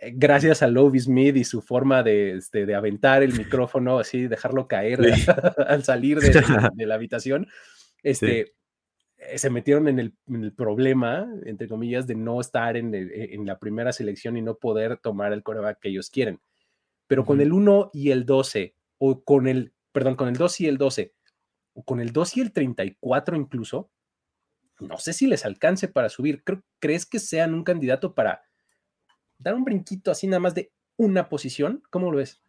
Eh, 0.00 0.12
gracias 0.14 0.62
a 0.62 0.68
Lovie 0.68 1.00
Smith 1.00 1.36
y 1.36 1.44
su 1.44 1.60
forma 1.60 2.02
de, 2.02 2.36
este, 2.36 2.64
de 2.64 2.74
aventar 2.74 3.22
el 3.22 3.32
micrófono, 3.38 3.98
así, 3.98 4.26
dejarlo 4.26 4.68
caer 4.68 5.00
al 5.68 5.84
salir 5.84 6.18
de, 6.18 6.42
de, 6.74 6.86
la 6.86 6.94
habitación, 6.94 7.46
este, 8.02 8.54
se 9.36 9.50
metieron 9.50 9.88
en 9.88 9.98
el, 9.98 10.52
problema, 10.52 11.28
entre 11.44 11.68
comillas, 11.68 12.06
de 12.06 12.14
no 12.14 12.40
estar 12.40 12.76
en, 12.76 12.94
e, 12.94 13.34
en, 13.34 13.46
la 13.46 13.58
primera 13.58 13.92
selección 13.92 14.36
y 14.36 14.42
no 14.42 14.56
poder 14.56 14.98
tomar 14.98 15.32
el 15.32 15.42
coreback 15.42 15.80
que 15.80 15.88
ellos 15.88 16.10
quieren. 16.10 16.40
Pero 17.06 17.24
con 17.24 17.40
el 17.40 17.52
1 17.52 17.90
y 17.92 18.10
el 18.10 18.24
12, 18.24 18.74
o 18.98 19.22
con 19.22 19.46
el, 19.46 19.72
perdón, 19.92 20.14
con 20.14 20.28
el 20.28 20.36
2 20.36 20.60
y 20.60 20.66
el 20.66 20.78
12, 20.78 21.14
o 21.74 21.84
con 21.84 22.00
el 22.00 22.12
2 22.12 22.36
y 22.36 22.40
el 22.40 22.52
34 22.52 23.36
incluso, 23.36 23.90
no 24.80 24.98
sé 24.98 25.12
si 25.12 25.26
les 25.26 25.44
alcance 25.44 25.88
para 25.88 26.08
subir. 26.08 26.42
¿Crees 26.78 27.06
que 27.06 27.18
sean 27.18 27.54
un 27.54 27.64
candidato 27.64 28.14
para 28.14 28.42
dar 29.38 29.54
un 29.54 29.64
brinquito 29.64 30.10
así 30.10 30.26
nada 30.26 30.40
más 30.40 30.54
de 30.54 30.72
una 30.96 31.28
posición? 31.28 31.82
¿Cómo 31.90 32.10
lo 32.10 32.18
ves? 32.18 32.40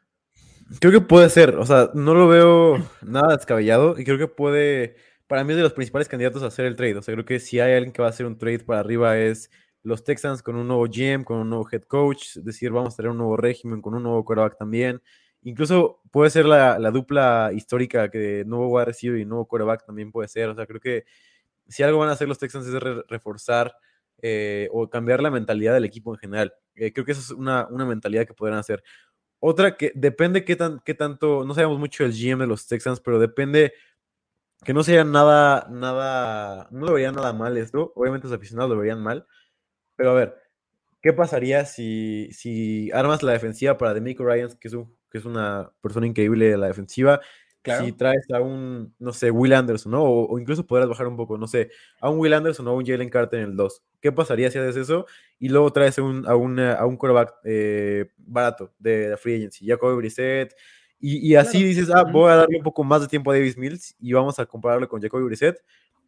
Creo 0.80 0.92
que 0.92 1.02
puede 1.02 1.30
ser, 1.30 1.56
o 1.58 1.66
sea, 1.66 1.90
no 1.94 2.14
lo 2.14 2.28
veo 2.28 2.78
nada 3.02 3.36
descabellado 3.36 4.00
y 4.00 4.06
creo 4.06 4.18
que 4.18 4.28
puede 4.28 4.96
para 5.32 5.46
mí 5.46 5.52
es 5.52 5.56
de 5.56 5.64
los 5.64 5.72
principales 5.72 6.10
candidatos 6.10 6.44
a 6.44 6.48
hacer 6.48 6.66
el 6.66 6.76
trade. 6.76 6.98
O 6.98 7.02
sea, 7.02 7.14
creo 7.14 7.24
que 7.24 7.40
si 7.40 7.62
hay 7.62 7.72
alguien 7.72 7.94
que 7.94 8.02
va 8.02 8.10
a 8.10 8.12
hacer 8.12 8.26
un 8.26 8.38
trade 8.38 8.60
para 8.66 8.82
arriba 8.82 9.18
es 9.18 9.50
los 9.82 10.04
Texans 10.04 10.44
con 10.44 10.58
un 10.58 10.68
nuevo 10.68 10.86
GM, 10.88 11.24
con 11.24 11.38
un 11.38 11.50
nuevo 11.50 11.66
head 11.72 11.84
coach, 11.84 12.36
decir, 12.36 12.70
vamos 12.72 12.96
a 12.96 12.98
tener 12.98 13.12
un 13.12 13.18
nuevo 13.18 13.38
régimen 13.38 13.82
con 13.82 13.94
un 13.94 14.04
nuevo 14.04 14.26
quarterback 14.26 14.58
también. 14.58 15.02
Incluso 15.44 16.02
puede 16.12 16.32
ser 16.32 16.44
la, 16.44 16.78
dupla 16.92 17.52
histórica 17.56 18.12
que 18.12 18.44
nuevo 18.46 18.68
wide 18.68 18.84
receiver 18.84 19.22
y 19.22 19.24
nuevo 19.24 19.48
quarterback 19.48 19.86
también 19.86 20.12
puede 20.12 20.28
ser. 20.28 20.50
O 20.50 20.56
sea, 20.56 20.66
creo 20.68 20.82
que 20.82 21.06
si 21.66 21.82
algo 21.82 22.00
van 22.00 22.10
a 22.10 22.12
hacer 22.12 22.28
los 22.28 22.38
Texans 22.38 22.68
es 22.68 22.74
reforzar 23.08 23.74
eh, 24.22 24.68
o 24.74 24.90
cambiar 24.90 25.24
la 25.24 25.32
mentalidad 25.32 25.74
del 25.74 25.86
equipo 25.86 26.14
en 26.14 26.20
general. 26.20 26.54
Eh, 26.76 26.92
creo 26.92 27.06
que 27.06 27.14
esa 27.14 27.22
es 27.22 27.32
una, 27.32 27.68
una, 27.72 27.86
mentalidad 27.86 28.28
que 28.28 28.34
podrán 28.34 28.60
hacer. 28.60 28.84
Otra 29.40 29.78
que 29.78 29.94
depende 29.96 30.44
qué, 30.44 30.58
tan, 30.58 30.82
qué 30.84 30.94
tanto, 30.94 31.46
no 31.46 31.54
sabemos 31.54 31.80
mucho 31.80 32.04
del 32.04 32.12
GM 32.12 32.42
de 32.42 32.48
los 32.48 32.68
Texans, 32.68 33.00
pero 33.00 33.18
depende 33.18 33.72
que 34.64 34.74
no 34.74 34.84
sería 34.84 35.04
nada, 35.04 35.68
nada, 35.70 36.68
no 36.72 36.88
lo 36.88 36.94
verían 36.94 37.16
nada 37.16 37.34
mal 37.34 37.58
esto. 37.58 37.92
Obviamente 37.96 38.28
los 38.28 38.36
aficionados 38.36 38.72
lo 38.72 38.78
verían 38.78 39.02
mal. 39.02 39.26
Pero 39.96 40.12
a 40.12 40.14
ver, 40.14 40.36
¿qué 41.02 41.14
pasaría 41.14 41.66
si, 41.66 42.30
si 42.32 42.92
armas 42.92 43.24
la 43.24 43.34
defensiva 43.34 43.78
para 43.78 43.94
Demico 43.94 44.24
Ryans, 44.26 44.56
que 44.56 44.68
es, 44.68 44.76
que 45.10 45.18
es 45.18 45.26
una 45.26 45.72
persona 45.82 46.08
increíble 46.08 46.50
de 46.50 46.58
la 46.58 46.68
defensiva? 46.68 47.22
Si 47.64 47.92
traes 47.92 48.26
a 48.34 48.42
un, 48.42 48.96
no 48.98 49.14
sé, 49.14 49.30
Will 49.30 49.54
Anderson, 49.54 49.92
¿no? 49.92 50.04
O, 50.04 50.40
incluso 50.40 50.66
podrás 50.66 50.90
bajar 50.90 51.08
un 51.08 51.16
poco, 51.16 51.38
no 51.38 51.46
sé, 51.46 51.70
a 52.00 52.10
un 52.10 52.18
Will 52.18 52.34
Anderson 52.34 52.68
o 52.68 52.72
a 52.72 52.74
un 52.74 52.86
Jalen 52.86 53.10
Carter 53.10 53.40
en 53.40 53.52
el 53.52 53.56
2. 53.56 53.84
¿Qué 54.02 54.12
pasaría 54.12 54.50
si 54.50 54.58
haces 54.58 54.78
eso? 54.78 55.06
Y 55.38 55.50
luego 55.50 55.72
traes 55.72 56.00
a 56.00 56.02
un, 56.02 56.28
a 56.28 56.36
un, 56.36 56.60
a 56.60 56.84
un 56.86 56.98
quarterback 56.98 57.36
eh, 57.44 58.10
barato 58.18 58.74
de 58.80 59.10
la 59.10 59.18
free 59.18 59.36
agency, 59.36 59.68
Jacoby 59.68 59.96
Brissett, 59.96 60.56
y, 61.02 61.36
así 61.36 61.64
dices, 61.64 61.90
ah, 61.90 62.04
voy 62.04 62.32
a 62.32 62.36
darle 62.36 62.58
un 62.58 62.64
poco 62.64 62.84
más 62.84 63.02
de 63.02 63.08
tiempo 63.08 63.32
a 63.32 63.34
Davis 63.34 63.58
Mills 63.58 63.96
y 64.00 64.14
vamos 64.14 64.38
a 64.38 64.46
compararlo 64.46 64.88
con 64.88 65.02
Jacoby 65.02 65.24
Brissett. 65.24 65.58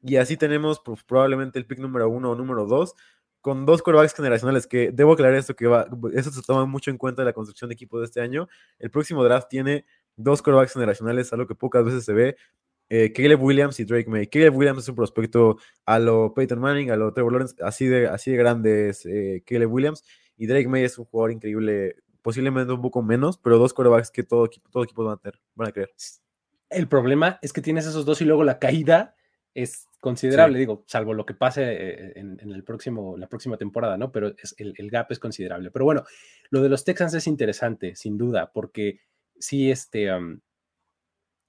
Y 0.04 0.18
así 0.18 0.38
tenemos 0.38 0.80
pues, 0.84 1.04
probablemente 1.04 1.58
el 1.58 1.66
pick 1.66 1.80
número 1.80 2.08
uno 2.10 2.32
o 2.32 2.36
número 2.36 2.66
dos 2.66 2.94
con 3.44 3.66
dos 3.66 3.82
quarterbacks 3.82 4.14
generacionales, 4.14 4.68
que 4.68 4.92
debo 4.94 5.12
aclarar 5.14 5.36
esto, 5.36 5.54
que 5.54 5.68
va, 5.68 5.86
eso 6.14 6.32
se 6.32 6.42
toma 6.44 6.66
mucho 6.66 6.92
en 6.92 6.98
cuenta 6.98 7.24
en 7.24 7.26
la 7.26 7.34
construcción 7.34 7.70
de 7.70 7.74
equipo 7.74 8.00
de 8.00 8.06
este 8.06 8.22
año. 8.22 8.48
El 8.80 8.90
próximo 8.90 9.22
draft 9.22 9.50
tiene 9.50 9.86
dos 10.16 10.42
quarterbacks 10.42 10.72
generacionales, 10.72 11.34
algo 11.34 11.46
que 11.46 11.54
pocas 11.54 11.84
veces 11.84 12.06
se 12.06 12.14
ve. 12.14 12.38
Eh, 12.88 13.12
Caleb 13.12 13.44
Williams 13.44 13.80
y 13.82 13.84
Drake 13.86 14.10
May. 14.10 14.28
Caleb 14.28 14.56
Williams 14.56 14.84
es 14.84 14.90
un 14.90 14.96
prospecto 14.96 15.58
a 15.86 16.00
lo 16.00 16.34
Peyton 16.34 16.60
Manning, 16.60 16.92
a 16.92 16.96
lo 16.96 17.12
Trevor 17.12 17.34
Lawrence, 17.34 17.56
así 17.62 17.86
de, 17.88 18.08
así 18.08 18.32
de 18.32 18.38
grandes 18.38 19.06
eh, 19.06 19.44
Caleb 19.46 19.74
Williams. 19.74 20.06
Y 20.38 20.48
Drake 20.48 20.70
May 20.70 20.84
es 20.84 20.98
un 20.98 21.04
jugador 21.04 21.32
increíble 21.32 21.98
posiblemente 22.24 22.74
un 22.74 22.82
poco 22.82 23.04
menos, 23.04 23.38
pero 23.38 23.60
dos 23.60 23.74
corebacks 23.74 24.10
que 24.10 24.24
todo 24.24 24.46
equipo, 24.46 24.70
todo 24.72 24.84
equipo 24.84 25.04
van 25.04 25.16
a 25.16 25.18
tener, 25.18 25.40
van 25.54 25.68
a 25.68 25.72
creer. 25.72 25.92
El 26.70 26.88
problema 26.88 27.38
es 27.44 27.54
que 27.54 27.62
tienes 27.62 27.86
esos 27.86 28.06
dos 28.06 28.22
y 28.22 28.26
luego 28.26 28.44
la 28.44 28.58
caída 28.58 29.16
es 29.54 29.88
considerable, 30.00 30.58
digo, 30.58 30.84
salvo 30.88 31.14
lo 31.14 31.26
que 31.26 31.36
pase 31.36 31.64
eh, 31.64 32.14
en, 32.16 32.40
el 32.42 32.64
próximo, 32.64 33.16
la 33.18 33.28
próxima 33.28 33.58
temporada, 33.58 33.98
¿no? 33.98 34.12
Pero 34.12 34.34
es, 34.42 34.56
el, 34.58 34.90
gap 34.90 35.12
es 35.12 35.20
considerable. 35.20 35.70
Pero 35.70 35.86
bueno, 35.86 36.04
lo 36.50 36.62
de 36.62 36.70
los 36.70 36.84
Texans 36.84 37.14
es 37.14 37.28
interesante, 37.28 37.96
sin 37.96 38.18
duda, 38.18 38.52
porque 38.52 39.02
sí, 39.38 39.70
este, 39.70 40.10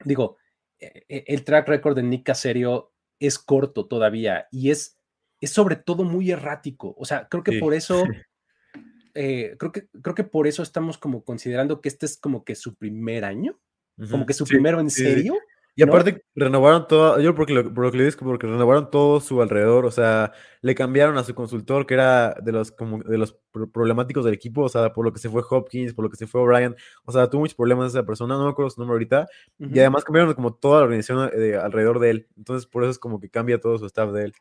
digo, 0.05 0.37
e, 0.79 1.05
e, 1.09 1.25
el 1.29 1.45
track 1.45 1.69
record 1.69 1.97
de 1.97 2.03
Nick 2.03 2.27
Caserio 2.27 2.93
es 3.19 3.39
corto 3.39 3.87
todavía 3.87 4.49
y 4.51 4.71
es, 4.71 4.99
es 5.41 5.51
sobre 5.51 5.77
todo 5.77 6.05
muy 6.05 6.31
errático. 6.31 6.95
O 6.99 7.05
sea, 7.05 7.29
creo 7.29 7.43
que 7.43 7.59
por 7.59 7.75
eso 7.75 8.05
Eh, 9.15 9.57
creo, 9.59 9.73
que, 9.73 9.87
creo 10.03 10.15
que 10.15 10.25
por 10.25 10.47
eso 10.47 10.63
estamos 10.63 10.99
como 10.99 11.25
considerando 11.25 11.81
que 11.81 11.89
este 11.89 12.07
es 12.07 12.17
como 12.17 12.45
que 12.45 12.55
su 12.55 12.75
primer 12.75 13.25
año, 13.25 13.59
como 14.11 14.27
que 14.27 14.35
su 14.35 14.45
primero 14.45 14.81
en 14.81 14.91
serio. 14.91 15.35
Y 15.77 15.83
aparte 15.83 16.25
renovaron 16.37 16.87
todo, 16.87 17.19
yo 17.21 17.35
porque 17.35 17.53
lo, 17.53 17.75
por 17.75 17.85
lo 17.85 17.91
que 17.91 17.99
le 17.99 18.05
digo, 18.05 18.17
porque 18.21 18.47
renovaron 18.47 18.91
todo 18.91 19.21
su 19.21 19.43
alrededor, 19.43 19.87
o 19.87 19.91
sea, 19.91 20.33
le 20.63 20.73
cambiaron 20.77 21.19
a 21.19 21.25
su 21.25 21.35
consultor 21.35 21.85
que 21.85 21.95
era 21.95 22.37
de 22.41 22.53
los 22.53 22.71
como 22.71 23.03
de 23.03 23.19
los 23.19 23.37
problemáticos 23.73 24.25
del 24.25 24.35
equipo, 24.35 24.63
o 24.63 24.69
sea, 24.69 24.93
por 24.93 25.05
lo 25.05 25.13
que 25.13 25.19
se 25.19 25.29
fue 25.29 25.43
Hopkins, 25.49 25.93
por 25.93 26.05
lo 26.05 26.11
que 26.11 26.17
se 26.17 26.29
fue 26.29 26.43
O'Brien, 26.43 26.77
o 27.05 27.11
sea, 27.11 27.29
tuvo 27.29 27.41
muchos 27.41 27.57
problemas 27.57 27.91
esa 27.91 28.07
persona, 28.07 28.37
no 28.37 28.45
me 28.45 28.51
acuerdo 28.51 28.71
su 28.71 28.81
nombre 28.81 28.95
ahorita, 28.95 29.27
y 29.59 29.81
además 29.81 30.05
cambiaron 30.05 30.33
como 30.35 30.55
toda 30.55 30.79
la 30.79 30.85
organización 30.85 31.29
de, 31.31 31.57
alrededor 31.57 31.99
de 31.99 32.11
él, 32.11 32.29
entonces 32.37 32.67
por 32.69 32.85
eso 32.85 32.93
es 32.93 32.99
como 33.01 33.19
que 33.19 33.29
cambia 33.29 33.61
todo 33.61 33.77
su 33.77 33.87
staff 33.87 34.13
de 34.13 34.27
él 34.27 34.35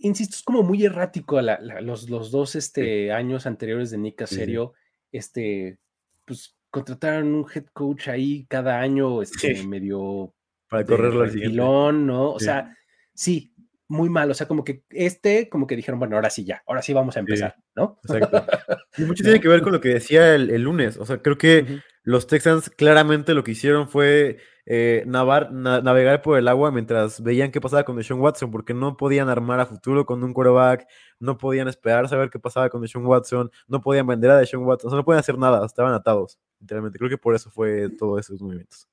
insisto, 0.00 0.36
es 0.36 0.42
como 0.42 0.62
muy 0.62 0.84
errático 0.84 1.38
a 1.38 1.42
los, 1.82 2.08
los, 2.08 2.30
dos 2.30 2.54
este, 2.54 3.12
años 3.12 3.46
anteriores 3.46 3.90
de 3.90 3.98
Nick 3.98 4.16
Caserio. 4.16 4.74
Este, 5.12 5.78
pues 6.24 6.56
contrataron 6.70 7.34
un 7.34 7.46
head 7.52 7.66
coach 7.72 8.08
ahí 8.08 8.46
cada 8.48 8.80
año, 8.80 9.22
este, 9.22 9.62
medio. 9.64 10.34
Para 10.68 10.84
correrlo 10.84 11.22
al 11.22 11.30
siguiente. 11.30 11.56
¿no? 11.56 12.32
O 12.32 12.38
sea, 12.38 12.76
sí, 13.12 13.52
muy 13.88 14.08
mal. 14.08 14.30
O 14.30 14.34
sea, 14.34 14.46
como 14.46 14.64
que 14.64 14.84
este, 14.90 15.48
como 15.48 15.66
que 15.66 15.76
dijeron, 15.76 15.98
bueno, 15.98 16.16
ahora 16.16 16.30
sí 16.30 16.44
ya, 16.44 16.62
ahora 16.66 16.80
sí 16.80 16.92
vamos 16.92 17.16
a 17.16 17.20
empezar, 17.20 17.56
¿no? 17.74 17.98
Exacto. 18.04 18.46
Y 18.98 19.02
mucho 19.02 19.22
tiene 19.22 19.40
que 19.40 19.48
ver 19.48 19.62
con 19.62 19.72
lo 19.72 19.80
que 19.80 19.90
decía 19.90 20.34
el, 20.34 20.62
lunes. 20.62 20.96
O 20.96 21.06
sea, 21.06 21.18
creo 21.18 21.38
que 21.38 21.80
los 22.02 22.26
Texans 22.26 22.70
claramente 22.70 23.34
lo 23.34 23.44
que 23.44 23.52
hicieron 23.52 23.88
fue 23.88 24.38
eh, 24.72 25.02
navegar 25.04 26.22
por 26.22 26.38
el 26.38 26.46
agua 26.46 26.70
mientras 26.70 27.20
veían 27.20 27.50
qué 27.50 27.60
pasaba 27.60 27.82
con 27.82 27.96
Deshaun 27.96 28.20
Watson, 28.20 28.52
porque 28.52 28.72
no 28.72 28.96
podían 28.96 29.28
armar 29.28 29.58
a 29.58 29.66
futuro 29.66 30.06
con 30.06 30.22
un 30.22 30.32
quarterback, 30.32 30.86
no 31.18 31.38
podían 31.38 31.66
esperar 31.66 32.08
saber 32.08 32.30
qué 32.30 32.38
pasaba 32.38 32.70
con 32.70 32.80
Deshaun 32.80 33.04
Watson, 33.04 33.50
no 33.66 33.80
podían 33.80 34.06
vender 34.06 34.30
a 34.30 34.38
Deshaun 34.38 34.64
Watson, 34.64 34.92
no 34.92 35.04
podían 35.04 35.18
hacer 35.18 35.36
nada, 35.36 35.66
estaban 35.66 35.92
atados, 35.92 36.38
literalmente. 36.60 37.00
Creo 37.00 37.10
que 37.10 37.18
por 37.18 37.34
eso 37.34 37.50
fue 37.50 37.90
todos 37.98 38.20
esos 38.20 38.40
movimientos. 38.40 38.88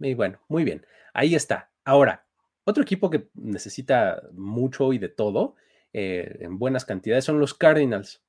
Y 0.00 0.14
bueno, 0.14 0.40
muy 0.48 0.64
bien, 0.64 0.84
ahí 1.14 1.36
está. 1.36 1.70
Ahora, 1.84 2.26
otro 2.64 2.82
equipo 2.82 3.10
que 3.10 3.28
necesita 3.34 4.20
mucho 4.32 4.92
y 4.92 4.98
de 4.98 5.08
todo, 5.08 5.54
eh, 5.92 6.38
en 6.40 6.58
buenas 6.58 6.84
cantidades, 6.84 7.24
son 7.24 7.38
los 7.38 7.54
Cardinals. 7.54 8.24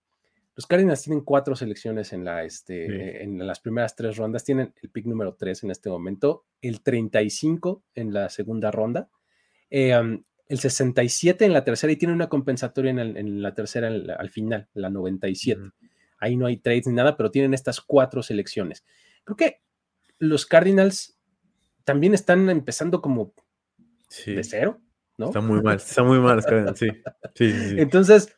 Los 0.61 0.67
Cardinals 0.67 1.01
tienen 1.01 1.23
cuatro 1.23 1.55
selecciones 1.55 2.13
en, 2.13 2.23
la, 2.23 2.43
este, 2.43 3.23
en 3.23 3.47
las 3.47 3.59
primeras 3.59 3.95
tres 3.95 4.15
rondas. 4.15 4.43
Tienen 4.43 4.75
el 4.83 4.91
pick 4.91 5.07
número 5.07 5.33
tres 5.33 5.63
en 5.63 5.71
este 5.71 5.89
momento, 5.89 6.45
el 6.61 6.81
35 6.83 7.83
en 7.95 8.13
la 8.13 8.29
segunda 8.29 8.69
ronda, 8.69 9.09
eh, 9.71 9.99
el 10.47 10.59
67 10.59 11.45
en 11.45 11.53
la 11.53 11.63
tercera 11.63 11.91
y 11.91 11.95
tienen 11.95 12.13
una 12.13 12.29
compensatoria 12.29 12.91
en, 12.91 13.41
la 13.41 13.55
tercera 13.55 13.87
al 13.87 14.29
final, 14.29 14.69
la 14.75 14.91
97. 14.91 15.59
Ahí 16.19 16.37
no 16.37 16.45
hay 16.45 16.57
trades 16.57 16.85
ni 16.85 16.93
nada, 16.93 17.17
pero 17.17 17.31
tienen 17.31 17.55
estas 17.55 17.81
cuatro 17.81 18.21
selecciones. 18.21 18.85
Creo 19.23 19.37
que 19.37 19.61
los 20.19 20.45
Cardinals 20.45 21.17
también 21.85 22.13
están 22.13 22.47
empezando 22.51 23.01
como 23.01 23.33
de 24.27 24.43
cero, 24.43 24.79
¿no? 25.17 25.25
Está 25.25 25.41
muy 25.41 25.59
mal, 25.63 25.77
está 25.77 26.03
muy 26.03 26.19
mal, 26.19 26.43
sí. 26.75 26.87
sí, 27.33 27.51
sí. 27.51 27.75
Entonces, 27.79 28.37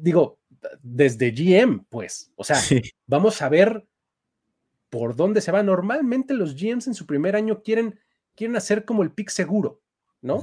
digo, 0.00 0.38
desde 0.82 1.30
GM, 1.30 1.84
pues, 1.88 2.32
o 2.36 2.44
sea, 2.44 2.58
vamos 3.06 3.42
a 3.42 3.48
ver 3.48 3.86
por 4.88 5.16
dónde 5.16 5.40
se 5.40 5.52
va. 5.52 5.62
Normalmente 5.62 6.34
los 6.34 6.54
GMs 6.54 6.86
en 6.86 6.94
su 6.94 7.06
primer 7.06 7.36
año 7.36 7.62
quieren, 7.62 7.98
quieren 8.34 8.56
hacer 8.56 8.84
como 8.84 9.02
el 9.02 9.12
pick 9.12 9.30
seguro, 9.30 9.80
¿no? 10.20 10.40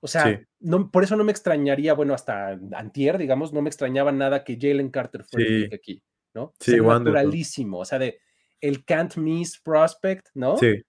O 0.00 0.08
sea, 0.08 0.40
no, 0.60 0.90
por 0.90 1.04
eso 1.04 1.16
no 1.16 1.24
me 1.24 1.32
extrañaría, 1.32 1.94
bueno, 1.94 2.14
hasta 2.14 2.58
antier, 2.72 3.18
digamos, 3.18 3.52
no 3.52 3.62
me 3.62 3.68
extrañaba 3.68 4.12
nada 4.12 4.44
que 4.44 4.58
Jalen 4.60 4.90
Carter 4.90 5.24
fuera 5.24 5.46
el 5.46 5.64
pick 5.64 5.74
aquí, 5.74 6.02
¿no? 6.34 6.52
Sí, 6.60 6.76
naturalísimo, 6.76 7.78
o 7.78 7.84
sea, 7.84 7.98
de 7.98 8.18
el 8.60 8.84
can't 8.84 9.16
miss 9.16 9.58
prospect, 9.58 10.28
¿no? 10.34 10.56
Sí. 10.56 10.82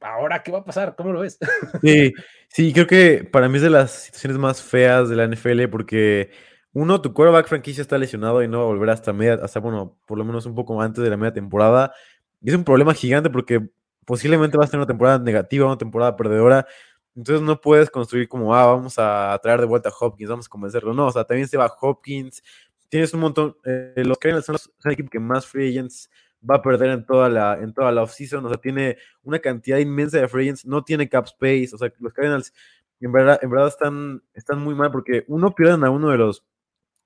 Ahora, 0.00 0.42
¿qué 0.42 0.52
va 0.52 0.58
a 0.58 0.64
pasar? 0.64 0.94
¿Cómo 0.96 1.12
lo 1.12 1.20
ves? 1.20 1.38
Sí, 1.82 2.12
sí, 2.48 2.72
creo 2.74 2.86
que 2.86 3.24
para 3.24 3.48
mí 3.48 3.56
es 3.56 3.62
de 3.62 3.70
las 3.70 3.90
situaciones 3.90 4.38
más 4.38 4.62
feas 4.62 5.08
de 5.08 5.16
la 5.16 5.26
NFL 5.26 5.68
porque 5.68 6.30
uno, 6.74 7.00
tu 7.00 7.14
quarterback 7.14 7.46
franquicia 7.46 7.82
está 7.82 7.96
lesionado 7.96 8.42
y 8.42 8.48
no 8.48 8.58
va 8.58 8.64
a 8.64 8.66
volver 8.66 8.90
hasta 8.90 9.12
media, 9.12 9.34
hasta 9.34 9.60
bueno, 9.60 9.96
por 10.06 10.18
lo 10.18 10.24
menos 10.24 10.44
un 10.44 10.54
poco 10.54 10.80
antes 10.82 11.02
de 11.02 11.08
la 11.08 11.16
media 11.16 11.32
temporada. 11.32 11.94
Y 12.42 12.50
es 12.50 12.56
un 12.56 12.64
problema 12.64 12.92
gigante 12.94 13.30
porque 13.30 13.70
posiblemente 14.04 14.56
vas 14.58 14.68
a 14.68 14.70
tener 14.72 14.80
una 14.80 14.86
temporada 14.88 15.18
negativa, 15.20 15.66
una 15.66 15.78
temporada 15.78 16.16
perdedora. 16.16 16.66
Entonces 17.14 17.42
no 17.42 17.60
puedes 17.60 17.90
construir 17.90 18.28
como, 18.28 18.54
ah, 18.56 18.66
vamos 18.66 18.96
a 18.98 19.38
traer 19.40 19.60
de 19.60 19.66
vuelta 19.66 19.88
a 19.88 19.92
Hopkins, 19.98 20.28
vamos 20.28 20.46
a 20.46 20.48
convencerlo. 20.48 20.92
No, 20.92 21.06
o 21.06 21.12
sea, 21.12 21.24
también 21.24 21.46
se 21.46 21.56
va 21.56 21.72
Hopkins. 21.80 22.42
Tienes 22.88 23.14
un 23.14 23.20
montón. 23.20 23.56
Eh, 23.64 24.02
los 24.04 24.18
Cardinals 24.18 24.46
son, 24.46 24.56
el 24.84 24.92
equipo 24.92 25.10
que 25.10 25.20
más 25.20 25.46
free 25.46 25.70
agents 25.70 26.10
va 26.48 26.56
a 26.56 26.62
perder 26.62 26.90
en 26.90 27.06
toda 27.06 27.28
la, 27.28 27.54
en 27.54 27.72
toda 27.72 27.92
la 27.92 28.02
offseason. 28.02 28.44
O 28.44 28.48
sea, 28.48 28.58
tiene 28.58 28.98
una 29.22 29.38
cantidad 29.38 29.78
inmensa 29.78 30.18
de 30.18 30.26
free 30.28 30.46
agents, 30.46 30.66
no 30.66 30.82
tiene 30.82 31.08
cap 31.08 31.26
space. 31.26 31.70
O 31.72 31.78
sea, 31.78 31.92
los 32.00 32.12
Cardinals 32.12 32.52
en 33.00 33.12
verdad, 33.12 33.38
en 33.42 33.50
verdad 33.50 33.68
están, 33.68 34.22
están 34.34 34.60
muy 34.60 34.74
mal 34.74 34.90
porque 34.90 35.24
uno 35.28 35.54
pierden 35.54 35.84
a 35.84 35.90
uno 35.90 36.10
de 36.10 36.18
los 36.18 36.44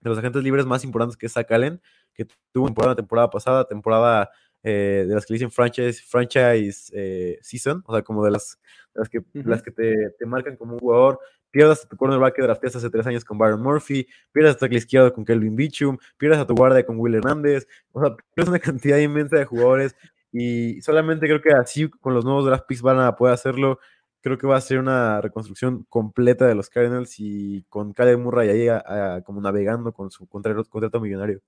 de 0.01 0.11
los 0.11 0.19
agentes 0.19 0.43
libres 0.43 0.67
más 0.67 0.85
importantes 0.85 1.17
que 1.17 1.27
es 1.27 1.33
Zach 1.33 1.51
Allen, 1.51 1.81
que 2.15 2.27
tuvo 2.53 2.67
temporada, 2.67 2.95
temporada 2.95 3.31
pasada, 3.31 3.65
temporada 3.65 4.31
eh, 4.63 5.05
de 5.07 5.15
las 5.15 5.25
que 5.25 5.33
le 5.33 5.37
dicen 5.37 5.51
franchise, 5.51 6.03
franchise 6.03 6.91
eh, 6.93 7.39
season, 7.43 7.83
o 7.87 7.95
sea, 7.95 8.03
como 8.03 8.25
de 8.25 8.33
las, 8.33 8.59
las 8.95 9.09
que, 9.09 9.23
las 9.33 9.63
que 9.63 9.71
te, 9.71 10.11
te, 10.19 10.27
marcan 10.27 10.57
como 10.57 10.75
un 10.75 10.79
jugador. 10.81 11.21
Pierdas 11.51 11.85
a 11.85 11.89
tu 11.89 11.97
cornerback 11.97 12.35
que 12.35 12.43
drafteaste 12.43 12.79
hace 12.79 12.91
tres 12.91 13.07
años 13.07 13.25
con 13.25 13.39
Byron 13.39 13.63
Murphy, 13.63 14.07
pierdas 14.33 14.57
a 14.57 14.69
tu 14.69 14.75
izquierdo 14.75 15.15
con 15.15 15.25
Kelvin 15.25 15.57
Beachum, 15.57 15.97
pierdas 16.19 16.41
a 16.41 16.47
tu 16.47 16.55
guardia 16.55 16.85
con 16.85 16.99
Will 16.99 17.15
Hernández, 17.15 17.67
o 17.93 18.01
sea, 18.03 18.15
pierdes 18.35 18.51
una 18.51 18.59
cantidad 18.59 18.99
inmensa 18.99 19.37
de 19.39 19.47
jugadores 19.47 19.97
y 20.31 20.83
solamente 20.83 21.27
creo 21.27 21.41
que 21.41 21.51
así 21.53 21.89
con 21.89 22.13
los 22.13 22.25
nuevos 22.25 22.45
draft 22.45 22.67
picks 22.67 22.83
van 22.83 23.01
a 23.01 23.17
poder 23.17 23.33
hacerlo 23.33 23.79
creo 24.21 24.39
que 24.39 24.47
va 24.47 24.57
a 24.57 24.61
ser 24.61 24.79
una 24.79 25.21
reconstrucción 25.21 25.85
completa 25.89 26.47
de 26.47 26.55
los 26.55 26.71
Cardinals 26.71 27.15
y 27.19 27.65
con 27.69 27.93
Caleb 27.93 28.19
Murray 28.19 28.49
ahí 28.49 29.23
como 29.25 29.41
navegando 29.41 29.93
con 29.93 30.11
su 30.11 30.27
contrato, 30.27 30.65
contrato 30.65 31.01
millonario. 31.01 31.41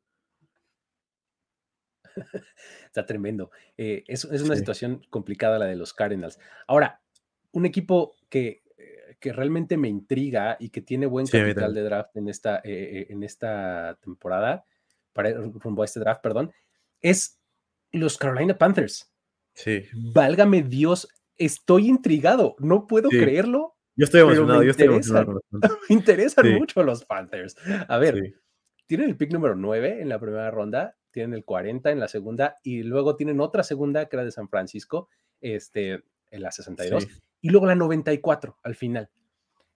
Está 2.86 3.06
tremendo. 3.06 3.50
Eh, 3.76 4.04
es, 4.06 4.24
una 4.24 4.56
situación 4.56 5.02
complicada 5.10 5.58
la 5.58 5.66
de 5.66 5.76
los 5.76 5.94
Cardinals. 5.94 6.38
Ahora, 6.66 7.00
un 7.52 7.66
equipo 7.66 8.14
que, 8.28 8.62
eh, 8.76 9.16
que 9.20 9.32
realmente 9.32 9.76
me 9.76 9.88
intriga 9.88 10.56
y 10.60 10.70
que 10.70 10.80
tiene 10.80 11.06
buen 11.06 11.26
capital 11.26 11.74
de 11.74 11.82
draft 11.82 12.16
en 12.16 12.28
esta, 12.28 12.60
eh, 12.64 13.06
en 13.10 13.22
esta 13.22 13.98
temporada, 14.02 14.64
para, 15.12 15.32
rumbo 15.32 15.82
a 15.82 15.84
este 15.84 16.00
draft, 16.00 16.22
perdón, 16.22 16.52
es 17.00 17.40
los 17.92 18.18
Carolina 18.18 18.56
Panthers. 18.56 19.12
Sí. 19.54 19.84
Válgame 19.92 20.62
Dios, 20.62 21.08
estoy 21.40 21.88
intrigado, 21.88 22.54
no 22.58 22.86
puedo 22.86 23.08
creerlo. 23.08 23.74
Yo 23.96 24.04
estoy 24.04 24.20
emocionado, 24.20 24.62
yo 24.62 24.70
estoy 24.70 24.86
emocionado. 24.86 25.40
me 25.88 25.96
interesan 25.96 26.52
mucho 26.52 26.82
los 26.84 27.04
Panthers. 27.04 27.56
A 27.88 27.98
ver, 27.98 28.36
tienen 28.86 29.08
el 29.08 29.16
pick 29.16 29.32
número 29.32 29.56
9 29.56 30.02
en 30.02 30.08
la 30.08 30.20
primera 30.20 30.50
ronda, 30.50 30.96
tienen 31.10 31.34
el 31.34 31.44
40 31.44 31.90
en 31.90 31.98
la 31.98 32.08
segunda 32.08 32.56
y 32.62 32.82
luego 32.82 33.16
tienen 33.16 33.40
otra 33.40 33.62
segunda 33.62 34.06
que 34.06 34.16
era 34.16 34.24
de 34.24 34.30
San 34.30 34.48
Francisco, 34.48 35.08
este, 35.40 36.04
en 36.30 36.42
la 36.42 36.52
62 36.52 37.08
y 37.40 37.48
luego 37.48 37.66
la 37.66 37.74
94 37.74 38.58
al 38.62 38.74
final. 38.74 39.10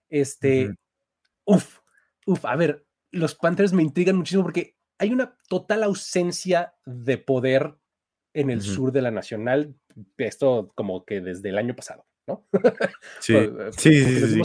Este, 0.07 0.75
uff, 1.45 1.79
uff, 2.27 2.45
a 2.45 2.55
ver, 2.55 2.85
los 3.11 3.35
Panthers 3.35 3.73
me 3.73 3.83
intrigan 3.83 4.17
muchísimo 4.17 4.43
porque 4.43 4.77
hay 4.99 5.11
una 5.11 5.35
total 5.49 5.83
ausencia 5.83 6.75
de 6.85 7.17
poder 7.17 7.75
en 8.35 8.49
el 8.49 8.61
sur 8.61 8.91
de 8.91 9.01
la 9.01 9.11
Nacional, 9.11 9.73
esto 10.17 10.71
como 10.75 11.05
que 11.05 11.21
desde 11.21 11.49
el 11.49 11.57
año 11.57 11.73
pasado, 11.75 12.05
¿no? 12.27 12.45
Sí, 13.21 13.33
eh, 13.33 13.71
sí, 13.77 14.03
sí, 14.03 14.41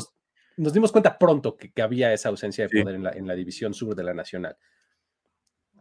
nos, 0.57 0.72
dimos, 0.72 0.93
cuenta 0.93 1.18
pronto 1.18 1.57
que, 1.57 1.72
había 1.82 2.12
esa 2.12 2.28
ausencia 2.28 2.66
de 2.66 2.82
poder 2.82 2.95
en 3.16 3.26
la, 3.26 3.34
división 3.34 3.74
sur 3.74 3.97
de 3.97 4.05
la 4.05 4.14
Nacional. 4.14 4.57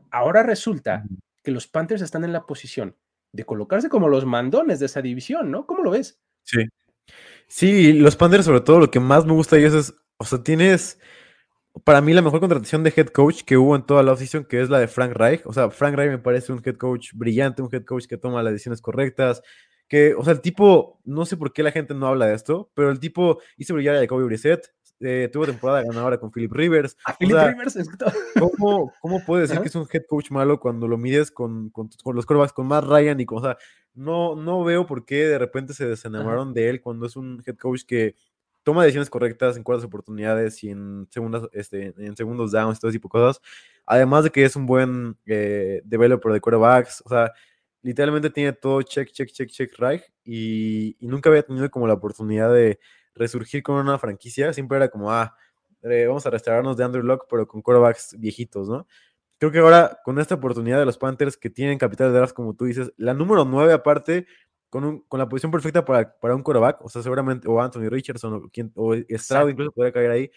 Ahora 0.10 0.41
resulta 0.41 1.03
que 1.43 1.51
los 1.51 1.68
Panthers 1.68 2.01
están 2.01 2.24
en 2.24 2.34
la 2.34 2.47
posición 2.47 2.95
de 3.32 3.45
colocarse 3.45 3.89
como 3.89 4.07
los 4.07 4.26
mandones 4.26 4.80
de 4.80 4.88
esa 4.88 5.03
división, 5.03 5.51
¿no? 5.51 5.68
¿Cómo 5.68 5.84
lo 5.84 5.91
ves? 5.91 6.20
Sí. 6.43 6.66
Sí, 7.47 7.93
los 7.93 8.16
Panthers 8.16 8.45
sobre 8.45 8.62
todo 8.62 8.80
lo 8.80 8.89
que 8.89 8.99
más 8.99 9.26
me 9.26 9.34
gusta 9.34 9.55
de 9.55 9.64
ellos 9.64 9.76
es, 9.76 9.95
o 10.18 10.26
sea, 10.26 10.41
tienes 10.41 10.99
para 11.84 12.02
mí 12.02 12.14
la 12.14 12.22
mejor 12.22 12.40
contratación 12.40 12.84
de 12.84 12.94
head 12.96 13.08
coach 13.08 13.44
que 13.44 13.58
hubo 13.58 13.76
en 13.76 13.84
toda 13.84 14.04
la 14.04 14.14
offseason, 14.14 14.46
que 14.46 14.62
es 14.62 14.70
la 14.70 14.80
de 14.80 14.88
Frank 14.88 15.14
Reich. 15.14 15.42
O 15.46 15.54
sea, 15.54 15.70
Frank 15.70 15.96
Reich 15.96 16.12
me 16.12 16.18
parece 16.18 16.52
un 16.52 16.62
head 16.64 16.78
coach 16.78 17.12
brillante, 17.14 17.62
un 17.62 17.70
head 17.72 17.84
coach 17.84 18.06
que 18.06 18.18
toma 18.18 18.44
las 18.44 18.54
decisiones 18.54 18.82
correctas, 18.82 19.42
que, 19.88 20.14
o 20.14 20.24
sea, 20.24 20.34
el 20.34 20.42
tipo, 20.42 21.00
no 21.04 21.26
sé 21.26 21.38
por 21.38 21.52
qué 21.52 21.64
la 21.64 21.72
gente 21.72 21.94
no 21.94 22.08
habla 22.08 22.28
de 22.28 22.36
esto, 22.36 22.70
pero 22.76 22.92
el 22.92 23.00
tipo 23.00 23.40
hizo 23.58 23.74
brillar 23.74 23.96
a 23.96 24.00
Jacoby 24.00 24.24
Brissett, 24.26 24.72
eh, 25.02 25.30
tuvo 25.32 25.46
temporada 25.46 25.82
ganadora 25.84 26.20
con 26.20 26.32
Philip 26.32 26.52
Rivers. 26.52 26.98
¿A 27.06 27.14
Philip 27.14 27.38
Rivers? 27.38 27.78
¿cómo, 28.38 28.94
¿Cómo 29.00 29.26
puede 29.26 29.44
decir 29.44 29.60
que 29.62 29.70
es 29.70 29.76
un 29.76 29.88
head 29.92 30.04
coach 30.08 30.30
malo 30.30 30.60
cuando 30.60 30.88
lo 30.88 30.98
mides 30.98 31.32
con, 31.32 31.70
con, 31.70 31.90
los 32.14 32.26
corebacks, 32.26 32.54
con 32.54 32.68
Matt 32.68 32.86
Ryan 32.86 33.20
y 33.20 33.26
con, 33.26 33.40
o 33.40 33.42
sea, 33.42 33.58
no, 33.94 34.36
no 34.36 34.64
veo 34.64 34.86
por 34.86 35.06
qué 35.06 35.26
de 35.26 35.40
repente 35.40 35.74
se 35.74 35.88
desenamoraron 35.88 36.54
de 36.54 36.70
él 36.70 36.82
cuando 36.82 37.06
es 37.06 37.16
un 37.16 37.42
head 37.46 37.58
coach 37.58 37.84
que 37.88 38.16
toma 38.64 38.84
decisiones 38.84 39.10
correctas 39.10 39.57
en 39.57 39.64
cuartas 39.64 39.86
oportunidades 39.86 40.64
y 40.64 40.70
en, 40.70 41.07
segundas, 41.10 41.43
este, 41.53 41.93
en 41.97 42.16
segundos 42.16 42.51
downs, 42.51 42.80
todo 42.80 42.89
ese 42.89 42.97
tipo 42.97 43.07
de 43.07 43.12
cosas. 43.24 43.41
Además 43.86 44.24
de 44.24 44.30
que 44.30 44.45
es 44.45 44.55
un 44.55 44.66
buen 44.66 45.18
eh, 45.26 45.82
developer 45.84 46.32
de 46.32 46.41
quarterbacks, 46.41 47.01
o 47.05 47.10
sea, 47.10 47.32
literalmente 47.82 48.30
tiene 48.30 48.53
todo 48.53 48.82
check, 48.82 49.12
check, 49.12 49.32
check, 49.32 49.49
check, 49.49 49.74
right. 49.80 50.01
Y, 50.24 50.97
nunca 51.01 51.30
había 51.30 51.43
tenido 51.43 51.70
como 51.72 51.88
la 51.88 51.93
oportunidad 51.93 52.53
de 52.53 52.80
resurgir 53.16 53.64
con 53.64 53.76
una 53.76 53.97
franquicia. 53.97 54.53
Siempre 54.53 54.78
era 54.78 54.89
como, 54.89 55.12
ah, 55.12 55.36
eh, 55.84 56.05
vamos 56.07 56.26
a 56.26 56.30
restaurarnos 56.30 56.78
de 56.78 56.84
Andrew 56.84 57.03
Locke, 57.03 57.26
pero 57.30 57.47
con 57.47 57.62
quarterbacks 57.62 58.16
viejitos, 58.20 58.70
¿no? 58.70 58.88
Creo 59.39 59.51
que 59.51 59.60
ahora, 59.60 59.99
con 60.03 60.20
esta 60.20 60.36
oportunidad 60.36 60.80
de 60.80 60.86
los 60.86 60.97
Panthers 60.97 61.38
que 61.38 61.49
tienen 61.49 61.78
capital 61.78 62.12
de 62.12 62.18
draft, 62.18 62.34
como 62.34 62.55
tú 62.55 62.66
dices, 62.66 62.91
la 62.97 63.14
número 63.14 63.45
9 63.45 63.72
aparte, 63.72 64.28
con, 64.70 65.01
con, 65.01 65.20
la 65.20 65.28
posición 65.28 65.51
perfecta 65.51 65.84
para, 65.84 66.17
para, 66.20 66.36
un 66.36 66.43
quarterback, 66.43 66.84
o 66.84 66.89
sea, 66.89 67.01
seguramente, 67.01 67.47
o 67.47 67.61
Anthony 67.61 67.89
Richardson, 67.89 68.34
o, 68.34 68.49
quien, 68.49 68.72
o 68.76 68.95
Stroud 68.95 69.49
incluso 69.49 69.72
podría 69.72 69.91
caer 69.91 70.11
ahí. 70.11 70.32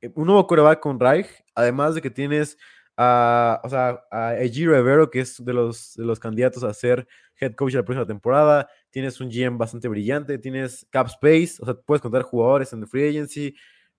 Eh, 0.00 0.10
un 0.14 0.26
nuevo 0.26 0.46
quarterback 0.46 0.80
con 0.80 0.98
Reich, 0.98 1.28
además 1.54 1.94
de 1.94 2.02
que 2.02 2.10
tienes 2.10 2.56
a, 2.96 3.60
o 3.62 3.68
sea, 3.68 4.04
a 4.10 4.36
Eji 4.40 4.66
Rivero, 4.66 5.10
que 5.10 5.20
es 5.20 5.44
de 5.44 5.52
los, 5.52 5.94
de 5.94 6.04
los 6.04 6.18
candidatos 6.18 6.64
a 6.64 6.74
ser 6.74 7.06
head 7.40 7.54
coach 7.54 7.72
de 7.72 7.78
la 7.78 7.84
próxima 7.84 8.06
temporada. 8.06 8.68
Tienes 8.90 9.20
un 9.20 9.30
GM 9.30 9.56
bastante 9.56 9.86
brillante, 9.88 10.38
tienes 10.38 10.86
cap 10.90 11.06
space, 11.06 11.58
o 11.60 11.64
sea, 11.64 11.74
puedes 11.74 12.02
contar 12.02 12.22
jugadores 12.22 12.72
en 12.72 12.80
el 12.80 12.88
free 12.88 13.08
agency. 13.08 13.54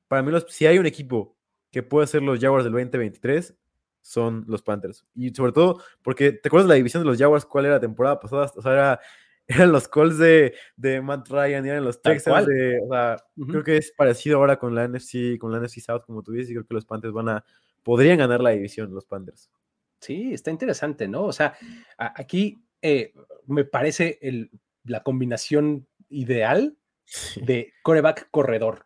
Para 0.07 0.21
mí, 0.21 0.31
los, 0.31 0.45
si 0.49 0.65
hay 0.65 0.79
un 0.79 0.85
equipo 0.85 1.37
que 1.71 1.83
puede 1.83 2.07
ser 2.07 2.23
los 2.23 2.39
Jaguars 2.39 2.65
del 2.65 2.73
2023, 2.73 3.55
son 4.01 4.43
los 4.47 4.61
Panthers. 4.61 5.05
Y 5.15 5.29
sobre 5.29 5.51
todo, 5.51 5.81
porque 6.01 6.31
te 6.31 6.49
acuerdas 6.49 6.67
de 6.67 6.73
la 6.73 6.75
división 6.75 7.03
de 7.03 7.09
los 7.09 7.17
Jaguars, 7.17 7.45
cuál 7.45 7.65
era 7.65 7.75
la 7.75 7.79
temporada 7.79 8.19
pasada, 8.19 8.51
o 8.55 8.61
sea, 8.61 8.73
era 8.73 8.99
eran 9.49 9.71
los 9.71 9.87
Colts 9.87 10.19
de, 10.19 10.53
de 10.77 11.01
Matt 11.01 11.27
Ryan, 11.27 11.65
eran 11.65 11.83
los 11.83 12.01
Texans 12.01 12.45
de, 12.45 12.79
o 12.83 12.87
sea, 12.87 13.17
creo 13.47 13.63
que 13.63 13.77
es 13.77 13.91
parecido 13.91 14.37
ahora 14.37 14.59
con 14.59 14.75
la 14.75 14.87
NFC, 14.87 15.39
con 15.39 15.51
la 15.51 15.59
NFC 15.59 15.79
South, 15.79 16.03
como 16.05 16.21
tú 16.21 16.31
dices, 16.31 16.51
y 16.51 16.53
creo 16.53 16.67
que 16.67 16.75
los 16.75 16.85
Panthers 16.85 17.13
van 17.13 17.29
a, 17.29 17.45
podrían 17.83 18.19
ganar 18.19 18.41
la 18.41 18.51
división, 18.51 18.93
los 18.93 19.05
Panthers. 19.05 19.49
Sí, 19.99 20.33
está 20.33 20.51
interesante, 20.51 21.07
¿no? 21.07 21.23
O 21.23 21.33
sea, 21.33 21.55
aquí 21.97 22.63
eh, 22.81 23.11
me 23.47 23.65
parece 23.65 24.19
el, 24.21 24.51
la 24.83 25.01
combinación 25.01 25.87
ideal 26.09 26.77
de 27.41 27.73
coreback 27.81 28.29
corredor. 28.29 28.85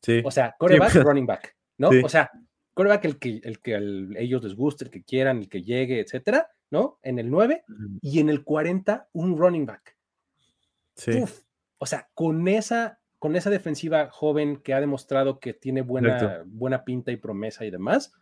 Sí. 0.00 0.22
O 0.24 0.30
sea, 0.30 0.54
coreback 0.58 0.94
running 0.94 1.26
back, 1.26 1.56
¿no? 1.76 1.90
O 2.04 2.08
sea, 2.08 2.30
coreback 2.72 3.04
el 3.04 3.18
que, 3.18 3.40
el 3.42 3.58
que 3.58 3.74
ellos 4.16 4.44
les 4.44 4.54
guste, 4.54 4.84
el 4.84 4.90
que 4.92 5.02
quieran, 5.02 5.38
el 5.38 5.48
que 5.48 5.62
llegue, 5.62 5.98
etcétera, 5.98 6.48
¿no? 6.70 7.00
En 7.02 7.18
el 7.18 7.30
9 7.30 7.64
y 8.00 8.20
en 8.20 8.28
el 8.28 8.44
40 8.44 9.08
un 9.12 9.36
running 9.36 9.66
back. 9.66 9.93
Sí. 10.94 11.22
o 11.78 11.86
sea, 11.86 12.08
con 12.14 12.46
esa, 12.48 13.00
con 13.18 13.36
esa 13.36 13.50
defensiva 13.50 14.10
joven 14.10 14.58
que 14.58 14.74
ha 14.74 14.80
demostrado 14.80 15.40
que 15.40 15.54
tiene 15.54 15.82
buena, 15.82 16.44
buena 16.46 16.84
pinta 16.84 17.10
y 17.10 17.16
promesa 17.16 17.64
y 17.64 17.70
demás, 17.70 18.12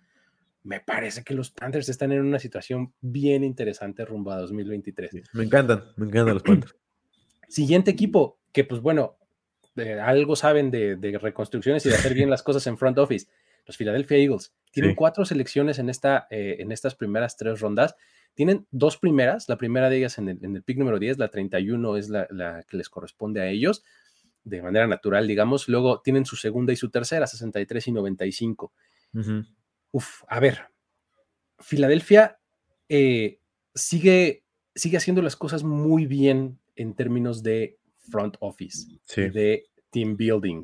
me 0.65 0.81
parece 0.81 1.25
que 1.25 1.35
los 1.35 1.51
Panthers 1.51 1.89
están 1.89 2.13
en 2.13 2.21
una 2.21 2.39
situación 2.39 2.93
bien 3.01 3.45
interesante 3.45 4.05
rumbo 4.05 4.31
a 4.31 4.37
2023. 4.39 5.11
me 5.33 5.45
encantan, 5.45 5.85
me 5.97 6.07
encantan 6.07 6.35
los 6.35 6.43
Panthers. 6.43 6.77
Siguiente 7.49 7.91
equipo, 7.91 8.39
que 8.53 8.65
pues 8.65 8.81
bueno, 8.81 9.17
algo 10.03 10.37
saben 10.37 10.71
de, 10.71 11.19
reconstrucciones 11.21 11.85
y 11.87 11.89
de 11.89 11.97
hacer 11.97 12.15
bien 12.15 12.31
las 12.31 12.43
cosas 12.43 12.67
en 12.67 12.77
front 12.77 12.99
office. 12.99 13.27
Los 13.67 13.77
Philadelphia 13.77 14.19
Eagles 14.19 14.53
tienen 14.73 14.95
cuatro 14.95 15.25
selecciones 15.25 15.79
en, 15.79 15.91
esta, 15.91 16.27
eh, 16.31 16.57
en 16.59 16.73
estas 16.73 16.95
primeras 16.95 17.37
tres 17.37 17.61
rondas. 17.61 17.95
Tienen 18.35 18.67
dos 18.71 18.97
primeras, 18.97 19.49
la 19.49 19.59
primera 19.59 19.91
de 19.91 19.99
ellas 19.99 20.17
en 20.17 20.29
el, 20.31 20.63
pick 20.63 20.79
número 20.79 20.99
10, 20.99 21.19
la 21.19 21.29
31 21.29 21.97
es 21.99 22.09
la, 22.09 22.65
que 22.67 22.79
les 22.79 22.89
corresponde 22.89 23.43
a 23.43 23.49
ellos, 23.49 23.85
de 24.45 24.63
manera 24.63 24.87
natural, 24.87 25.29
digamos. 25.29 25.69
Luego 25.69 26.01
tienen 26.01 26.25
su 26.25 26.37
segunda 26.37 26.73
y 26.73 26.77
su 26.77 26.89
tercera, 26.89 27.27
63 27.27 27.89
y 27.89 27.93
95. 27.93 28.73
Uf, 29.91 30.23
a 30.27 30.41
ver, 30.41 30.69
Filadelfia 31.59 32.39
eh, 32.89 33.39
sigue, 33.75 34.45
sigue 34.75 34.97
haciendo 34.97 35.21
las 35.21 35.37
cosas 35.37 35.63
muy 35.63 36.07
bien 36.07 36.59
en 36.77 36.95
términos 36.95 37.43
de 37.43 37.79
front 38.11 38.37
office, 38.41 38.87
de 39.15 39.67
team 39.91 40.17
building. 40.17 40.63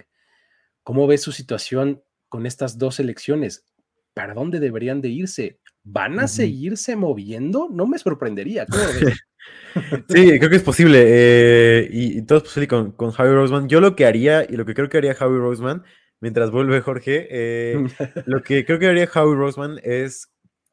¿Cómo 0.82 1.06
ves 1.06 1.20
su 1.20 1.32
situación 1.32 2.02
con 2.28 2.46
estas 2.46 2.78
dos 2.78 3.00
elecciones? 3.00 3.64
¿Para 4.14 4.34
dónde 4.34 4.60
deberían 4.60 5.00
de 5.00 5.08
irse? 5.08 5.60
¿Van 5.84 6.18
a 6.20 6.28
seguirse 6.28 6.96
moviendo? 6.96 7.68
No 7.70 7.86
me 7.86 7.98
sorprendería. 7.98 8.66
sí, 10.08 10.38
creo 10.38 10.50
que 10.50 10.56
es 10.56 10.62
posible. 10.62 11.04
Eh, 11.06 11.88
y, 11.90 12.22
todo 12.22 12.38
es 12.38 12.44
posible 12.44 12.68
con, 12.68 12.92
con 12.92 13.12
Javi 13.12 13.30
Roseman. 13.30 13.68
Yo 13.68 13.80
lo 13.80 13.96
que 13.96 14.06
haría, 14.06 14.44
y 14.44 14.56
lo 14.56 14.64
que 14.64 14.74
creo 14.74 14.88
que 14.88 14.98
haría 14.98 15.14
Javi 15.14 15.38
Roseman, 15.38 15.84
mientras 16.20 16.50
vuelve 16.50 16.80
Jorge, 16.80 17.28
eh, 17.30 17.86
lo 18.26 18.42
que 18.42 18.64
creo 18.64 18.78
que 18.78 18.86
haría 18.86 19.06
Javi 19.06 19.34
Roseman 19.34 19.80
es 19.82 20.30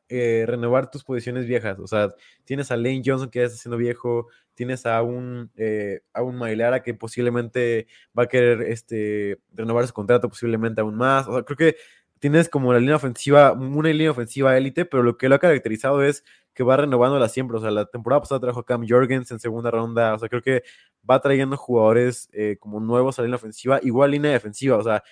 eh, 0.10 0.46
renovar 0.48 0.92
tus 0.92 1.04
posiciones 1.04 1.46
viejas. 1.46 1.80
O 1.80 1.88
sea, 1.88 2.14
tienes 2.44 2.72
a 2.72 2.78
Lane 2.78 3.02
Johnson 3.06 3.30
que 3.30 3.40
ya 3.40 3.46
está 3.46 3.58
siendo 3.58 3.78
viejo, 3.78 4.28
tienes 4.56 4.86
a 4.86 5.02
un, 5.04 5.52
eh, 5.56 6.02
a 6.14 6.24
un 6.24 6.38
Mailara 6.38 6.82
que 6.82 6.94
posiblemente 6.94 7.88
va 8.18 8.24
a 8.24 8.28
querer 8.28 8.64
este, 8.64 9.40
renovar 9.54 9.86
su 9.86 9.94
contrato, 9.94 10.30
posiblemente 10.30 10.82
aún 10.82 10.96
más. 10.96 11.28
O 11.28 11.34
sea, 11.34 11.44
creo 11.44 11.58
que 11.58 11.76
tienes 12.20 12.50
como 12.50 12.74
la 12.74 12.80
línea 12.80 12.96
ofensiva, 12.96 13.52
una 13.54 13.90
línea 13.90 14.12
ofensiva 14.12 14.58
élite, 14.58 14.86
pero 14.86 15.04
lo 15.04 15.18
que 15.18 15.30
lo 15.30 15.36
ha 15.36 15.40
caracterizado 15.40 16.02
es 16.04 16.24
que 16.54 16.64
va 16.64 16.78
renovándola 16.78 17.30
siempre. 17.30 17.58
O 17.58 17.60
sea, 17.62 17.70
la 17.72 17.86
temporada 17.86 18.22
pasada 18.22 18.42
trajo 18.42 18.62
a 18.62 18.66
Cam 18.66 18.86
Jorgens 18.88 19.30
en 19.32 19.40
segunda 19.40 19.70
ronda. 19.70 20.14
O 20.16 20.20
sea, 20.20 20.30
creo 20.30 20.42
que 20.42 20.64
va 21.08 21.20
trayendo 21.22 21.58
jugadores 21.58 22.30
eh, 22.34 22.58
como 22.60 22.80
nuevos 22.80 23.20
a 23.20 23.22
la 23.22 23.28
línea 23.28 23.36
ofensiva, 23.36 23.80
igual 23.84 24.12
línea 24.12 24.32
defensiva. 24.32 24.78
O 24.78 24.84
sea, 24.84 25.04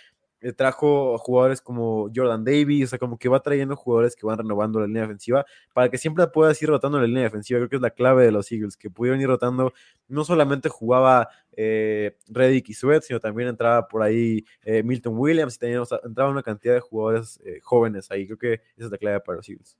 eh, 0.43 0.51
trajo 0.51 1.17
jugadores 1.17 1.61
como 1.61 2.11
Jordan 2.13 2.43
Davis, 2.43 2.85
o 2.85 2.87
sea, 2.89 2.99
como 2.99 3.17
que 3.17 3.29
va 3.29 3.39
trayendo 3.39 3.77
jugadores 3.77 4.13
que 4.15 4.25
van 4.25 4.37
renovando 4.37 4.79
la 4.81 4.87
línea 4.87 5.03
defensiva 5.03 5.45
para 5.73 5.89
que 5.89 5.97
siempre 5.97 6.27
puedas 6.27 6.61
ir 6.61 6.67
rotando 6.67 6.99
la 6.99 7.07
línea 7.07 7.23
defensiva. 7.23 7.59
Creo 7.59 7.69
que 7.69 7.77
es 7.77 7.81
la 7.81 7.91
clave 7.91 8.25
de 8.25 8.31
los 8.31 8.51
Eagles, 8.51 8.75
que 8.75 8.89
pudieron 8.89 9.21
ir 9.21 9.27
rotando. 9.27 9.73
No 10.09 10.25
solamente 10.25 10.67
jugaba 10.67 11.29
eh, 11.53 12.17
Reddick 12.27 12.69
y 12.69 12.73
Sweat, 12.73 13.03
sino 13.03 13.21
también 13.21 13.47
entraba 13.47 13.87
por 13.87 14.01
ahí 14.01 14.45
eh, 14.63 14.83
Milton 14.83 15.17
Williams 15.17 15.55
y 15.55 15.59
también 15.59 15.83
entraba 16.03 16.29
una 16.29 16.43
cantidad 16.43 16.73
de 16.73 16.81
jugadores 16.81 17.39
eh, 17.45 17.59
jóvenes 17.63 18.11
ahí. 18.11 18.25
Creo 18.25 18.37
que 18.37 18.53
esa 18.75 18.85
es 18.85 18.91
la 18.91 18.97
clave 18.97 19.21
para 19.21 19.37
los 19.37 19.47
Eagles. 19.47 19.77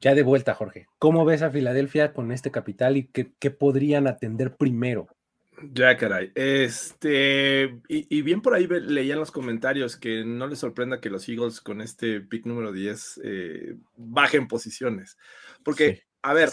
Ya 0.00 0.14
de 0.14 0.22
vuelta, 0.22 0.54
Jorge. 0.54 0.86
¿Cómo 0.98 1.26
ves 1.26 1.42
a 1.42 1.50
Filadelfia 1.50 2.12
con 2.14 2.32
este 2.32 2.50
capital 2.50 2.96
y 2.96 3.04
qué 3.04 3.50
podrían 3.50 4.06
atender 4.06 4.56
primero? 4.56 5.08
Ya, 5.72 5.96
caray. 5.96 6.32
Este, 6.34 7.80
y, 7.88 8.22
bien 8.22 8.42
por 8.42 8.54
ahí 8.54 8.66
leían 8.66 9.18
los 9.18 9.30
comentarios 9.30 9.96
que 9.96 10.24
no 10.24 10.46
les 10.46 10.58
sorprenda 10.58 11.00
que 11.00 11.10
los 11.10 11.28
Eagles 11.28 11.60
con 11.60 11.80
este 11.80 12.20
pick 12.20 12.44
número 12.46 12.72
10 12.72 13.20
eh, 13.24 13.76
bajen 13.96 14.48
posiciones. 14.48 15.16
Porque, 15.62 16.02
a 16.22 16.34
ver, 16.34 16.50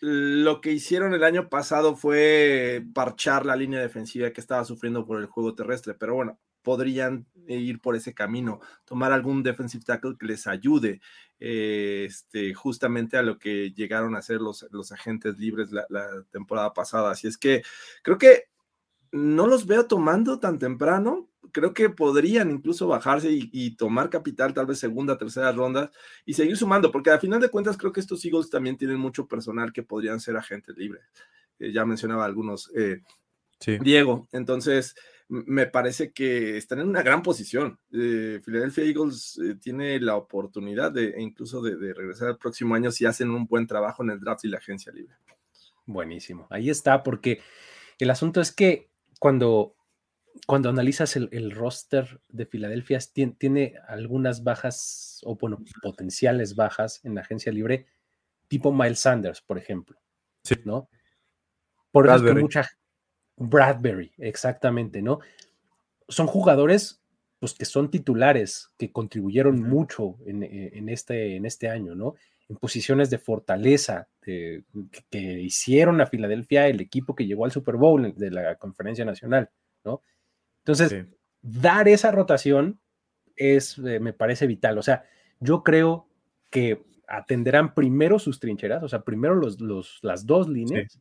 lo 0.00 0.60
que 0.60 0.72
hicieron 0.72 1.14
el 1.14 1.24
año 1.24 1.48
pasado 1.48 1.96
fue 1.96 2.84
parchar 2.94 3.46
la 3.46 3.56
línea 3.56 3.80
defensiva 3.80 4.30
que 4.30 4.40
estaba 4.40 4.64
sufriendo 4.64 5.04
por 5.04 5.20
el 5.20 5.26
juego 5.26 5.54
terrestre, 5.54 5.94
pero 5.94 6.14
bueno, 6.14 6.38
podrían 6.66 7.28
ir 7.46 7.80
por 7.80 7.94
ese 7.94 8.12
camino, 8.12 8.58
tomar 8.84 9.12
algún 9.12 9.44
defensive 9.44 9.84
tackle 9.84 10.16
que 10.18 10.26
les 10.26 10.48
ayude 10.48 11.00
eh, 11.38 12.06
este, 12.08 12.54
justamente 12.54 13.16
a 13.16 13.22
lo 13.22 13.38
que 13.38 13.70
llegaron 13.70 14.16
a 14.16 14.18
hacer 14.18 14.40
los, 14.40 14.66
los 14.72 14.90
agentes 14.90 15.38
libres 15.38 15.70
la, 15.70 15.86
temporada 16.32 16.74
pasada. 16.74 17.12
Así 17.12 17.28
es 17.28 17.38
que 17.38 17.62
creo 18.02 18.18
que 18.18 18.46
no 19.12 19.46
los 19.46 19.68
veo 19.68 19.86
tomando 19.86 20.40
tan 20.40 20.58
temprano. 20.58 21.30
Creo 21.52 21.72
que 21.72 21.88
podrían 21.88 22.50
incluso 22.50 22.88
bajarse 22.88 23.28
y, 23.30 23.76
tomar 23.76 24.10
capital, 24.10 24.52
tal 24.52 24.66
vez 24.66 24.80
segunda, 24.80 25.16
tercera 25.16 25.52
ronda, 25.52 25.92
y 26.24 26.32
seguir 26.32 26.56
sumando, 26.56 26.90
porque 26.90 27.10
al 27.10 27.20
final 27.20 27.40
de 27.40 27.48
cuentas 27.48 27.76
creo 27.76 27.92
que 27.92 28.00
estos 28.00 28.24
Eagles 28.24 28.50
también 28.50 28.76
tienen 28.76 28.98
mucho 28.98 29.28
personal 29.28 29.72
que 29.72 29.84
podrían 29.84 30.18
ser 30.18 30.36
agentes 30.36 30.76
libres. 30.76 31.04
Eh, 31.60 31.70
ya 31.70 31.86
mencionaba 31.86 32.24
algunos, 32.24 32.72
eh, 32.74 33.02
Diego. 33.80 34.26
Entonces, 34.32 34.96
me 35.28 35.66
parece 35.66 36.12
que 36.12 36.56
están 36.56 36.80
en 36.80 36.88
una 36.88 37.02
gran 37.02 37.22
posición. 37.22 37.78
Eh, 37.92 38.40
Philadelphia 38.44 38.84
Eagles 38.84 39.38
eh, 39.42 39.56
tiene 39.60 39.98
la 40.00 40.16
oportunidad 40.16 40.92
de 40.92 41.10
e 41.10 41.22
incluso 41.22 41.60
de, 41.60 41.92
regresar 41.94 42.28
el 42.28 42.36
próximo 42.36 42.74
año 42.74 42.90
si 42.90 43.06
hacen 43.06 43.30
un 43.30 43.46
buen 43.46 43.66
trabajo 43.66 44.02
en 44.04 44.10
el 44.10 44.20
draft 44.20 44.44
y 44.44 44.48
la 44.48 44.58
agencia 44.58 44.92
libre. 44.92 45.16
Buenísimo. 45.84 46.46
Ahí 46.50 46.70
está, 46.70 47.02
porque 47.02 47.40
el 47.98 48.10
asunto 48.10 48.40
es 48.40 48.52
que 48.52 48.90
cuando, 49.18 49.74
cuando 50.46 50.68
analizas 50.68 51.16
el, 51.16 51.50
roster 51.50 52.20
de 52.28 52.46
Filadelfia, 52.46 52.98
tiene, 53.12 53.34
tiene, 53.38 53.74
algunas 53.88 54.44
bajas, 54.44 55.20
o 55.24 55.36
bueno, 55.36 55.64
potenciales 55.82 56.54
bajas 56.54 57.00
en 57.04 57.14
la 57.14 57.22
agencia 57.22 57.52
libre, 57.52 57.86
tipo 58.48 58.72
Miles 58.72 59.00
Sanders, 59.00 59.40
por 59.40 59.58
ejemplo. 59.58 59.98
Sí. 60.44 60.54
¿No? 60.64 60.88
Por 61.90 62.08
eso 62.08 62.24
que 62.24 62.34
mucha, 62.34 62.68
Bradbury, 63.36 64.12
exactamente, 64.18 65.02
¿no? 65.02 65.20
Son 66.08 66.26
jugadores 66.26 67.00
pues, 67.38 67.54
que 67.54 67.64
son 67.64 67.90
titulares, 67.90 68.70
que 68.78 68.90
contribuyeron 68.90 69.62
mucho 69.62 70.16
eh, 70.26 70.70
en, 70.72 70.88
este, 70.88 71.36
en 71.36 71.46
este 71.46 71.68
año, 71.68 71.94
¿no? 71.94 72.14
En 72.48 72.56
posiciones 72.56 73.10
de 73.10 73.18
fortaleza, 73.18 74.08
que, 74.22 74.64
hicieron 75.12 76.00
a 76.00 76.06
Filadelfia 76.06 76.66
el 76.66 76.80
equipo 76.80 77.14
que 77.14 77.26
llegó 77.26 77.44
al 77.44 77.52
Super 77.52 77.76
Bowl 77.76 78.14
de 78.16 78.30
la 78.30 78.56
Conferencia 78.56 79.04
Nacional, 79.04 79.50
¿no? 79.84 80.02
Entonces, 80.58 81.06
dar 81.42 81.86
esa 81.86 82.10
rotación 82.10 82.80
es, 83.36 83.78
eh, 83.78 84.00
me 84.00 84.12
parece 84.12 84.48
vital. 84.48 84.78
O 84.78 84.82
sea, 84.82 85.04
yo 85.38 85.62
creo 85.62 86.08
que 86.50 86.82
atenderán 87.06 87.74
primero 87.74 88.18
sus 88.18 88.40
trincheras, 88.40 88.82
o 88.82 88.88
sea, 88.88 89.02
primero 89.02 89.36
los, 89.36 90.00
las 90.02 90.26
dos 90.26 90.48
líneas. 90.48 91.00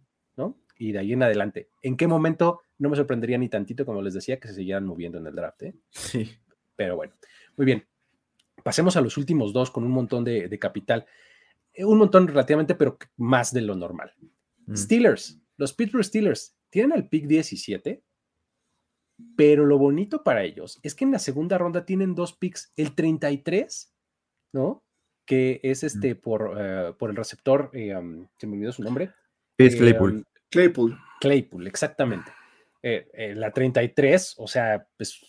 Y 0.78 0.92
de 0.92 1.00
ahí 1.00 1.14
en 1.14 1.24
adelante. 1.24 1.70
¿En 1.82 1.98
qué 1.98 2.08
momento? 2.08 2.62
No 2.78 2.90
me 2.90 2.96
sorprendería 2.96 3.38
ni 3.38 3.50
tantito, 3.50 3.86
como 3.86 4.02
les 4.02 4.14
decía, 4.14 4.40
que 4.40 4.48
se 4.48 4.56
siguieran 4.56 4.86
moviendo 4.86 5.18
en 5.18 5.28
el 5.28 5.36
draft. 5.36 5.64
¿eh? 5.64 5.76
Sí. 5.92 6.30
Pero 6.76 6.96
bueno, 6.96 7.14
muy 7.56 7.66
bien. 7.66 7.86
Pasemos 8.64 8.98
a 8.98 9.02
los 9.02 9.18
últimos 9.18 9.54
dos 9.54 9.72
con 9.72 9.84
un 9.84 9.92
montón 9.92 10.24
de, 10.24 10.58
capital. 10.60 11.06
Eh, 11.74 11.86
un 11.86 11.98
montón 11.98 12.28
relativamente, 12.28 12.76
pero 12.76 12.98
más 13.18 13.54
de 13.54 13.62
lo 13.62 13.76
normal. 13.76 14.14
Mm. 14.66 14.76
Steelers, 14.76 15.40
los 15.58 15.74
Pittsburgh 15.74 16.04
Steelers, 16.04 16.58
tienen 16.70 16.98
el 16.98 17.08
pick 17.08 17.28
17, 17.28 18.04
pero 19.38 19.66
lo 19.66 19.78
bonito 19.78 20.24
para 20.24 20.44
ellos 20.44 20.80
es 20.84 20.94
que 20.94 21.06
en 21.06 21.12
la 21.12 21.20
segunda 21.20 21.58
ronda 21.58 21.86
tienen 21.86 22.16
dos 22.16 22.34
picks, 22.34 22.74
el 22.76 22.96
33, 22.96 23.94
¿no? 24.52 24.84
Que 25.26 25.62
es 25.64 25.84
mm. 25.84 25.86
este 25.86 26.16
por, 26.16 26.56
eh, 26.60 26.94
por 26.98 27.12
el 27.12 27.16
receptor, 27.16 27.70
se 27.72 28.48
me 28.48 28.56
olvidó 28.56 28.72
su 28.72 28.84
nombre. 28.84 29.12
Claypool. 29.58 30.26
Claypool. 30.56 30.98
Claypool, 31.20 31.68
exactamente. 31.68 32.32
Eh, 32.82 33.10
eh, 33.14 33.36
la 33.36 33.52
33, 33.52 34.36
o 34.38 34.48
sea, 34.48 34.88
pues 34.96 35.20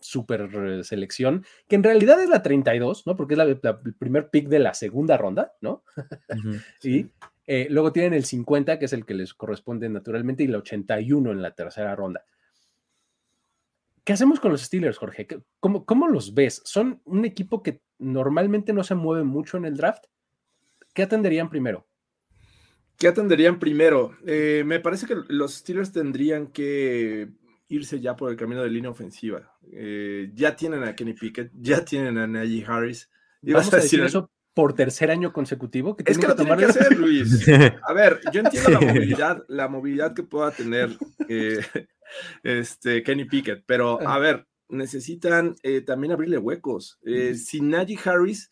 súper 0.00 0.84
selección, 0.84 1.44
que 1.66 1.76
en 1.76 1.82
realidad 1.82 2.22
es 2.22 2.28
la 2.28 2.42
32, 2.42 3.06
¿no? 3.06 3.16
Porque 3.16 3.34
es 3.34 3.40
el 3.40 3.60
primer 3.98 4.30
pick 4.30 4.48
de 4.48 4.58
la 4.58 4.74
segunda 4.74 5.16
ronda, 5.16 5.54
¿no? 5.60 5.82
y 6.82 7.06
eh, 7.46 7.66
luego 7.70 7.92
tienen 7.92 8.14
el 8.14 8.24
50, 8.24 8.78
que 8.78 8.84
es 8.84 8.92
el 8.92 9.04
que 9.04 9.14
les 9.14 9.34
corresponde 9.34 9.88
naturalmente, 9.88 10.44
y 10.44 10.46
el 10.46 10.56
81 10.56 11.32
en 11.32 11.42
la 11.42 11.54
tercera 11.54 11.94
ronda. 11.96 12.24
¿Qué 14.04 14.12
hacemos 14.12 14.40
con 14.40 14.52
los 14.52 14.62
Steelers, 14.62 14.98
Jorge? 14.98 15.26
¿Cómo, 15.60 15.84
¿Cómo, 15.84 16.08
los 16.08 16.32
ves? 16.32 16.62
¿Son 16.64 17.02
un 17.04 17.24
equipo 17.24 17.62
que 17.62 17.82
normalmente 17.98 18.72
no 18.72 18.82
se 18.82 18.94
mueve 18.94 19.24
mucho 19.24 19.58
en 19.58 19.64
el 19.66 19.76
draft? 19.76 20.04
¿Qué 20.94 21.02
atenderían 21.02 21.50
primero? 21.50 21.87
¿Qué 22.98 23.06
atenderían 23.06 23.60
primero? 23.60 24.16
Eh, 24.26 24.64
me 24.66 24.80
parece 24.80 25.06
que 25.06 25.16
los 25.28 25.54
Steelers 25.54 25.92
tendrían 25.92 26.48
que 26.48 27.28
irse 27.68 28.00
ya 28.00 28.16
por 28.16 28.30
el 28.30 28.36
camino 28.36 28.62
de 28.62 28.70
línea 28.70 28.90
ofensiva. 28.90 29.56
Eh, 29.72 30.32
ya 30.34 30.56
tienen 30.56 30.82
a 30.82 30.96
Kenny 30.96 31.12
Pickett, 31.12 31.52
ya 31.54 31.84
tienen 31.84 32.18
a 32.18 32.26
Najee 32.26 32.64
Harris. 32.66 33.08
¿Y 33.40 33.52
vas 33.52 33.72
a 33.72 33.76
decir, 33.76 34.00
eso 34.00 34.32
por 34.52 34.74
tercer 34.74 35.12
año 35.12 35.32
consecutivo? 35.32 35.94
Que 35.96 36.10
es 36.10 36.18
que 36.18 36.26
lo 36.26 36.34
tienen 36.34 36.58
que 36.58 36.64
hacer, 36.64 36.98
Luis. 36.98 37.46
A 37.84 37.92
ver, 37.92 38.20
yo 38.32 38.40
entiendo 38.40 38.70
la 38.70 38.80
movilidad, 38.80 39.44
la 39.46 39.68
movilidad 39.68 40.14
que 40.14 40.24
pueda 40.24 40.50
tener 40.50 40.96
eh, 41.28 41.60
este, 42.42 43.04
Kenny 43.04 43.26
Pickett, 43.26 43.62
pero 43.64 44.00
a 44.04 44.18
ver, 44.18 44.48
necesitan 44.68 45.54
eh, 45.62 45.82
también 45.82 46.12
abrirle 46.12 46.38
huecos. 46.38 46.98
sin 47.36 47.70
Najee 47.70 47.98
Harris 48.04 48.50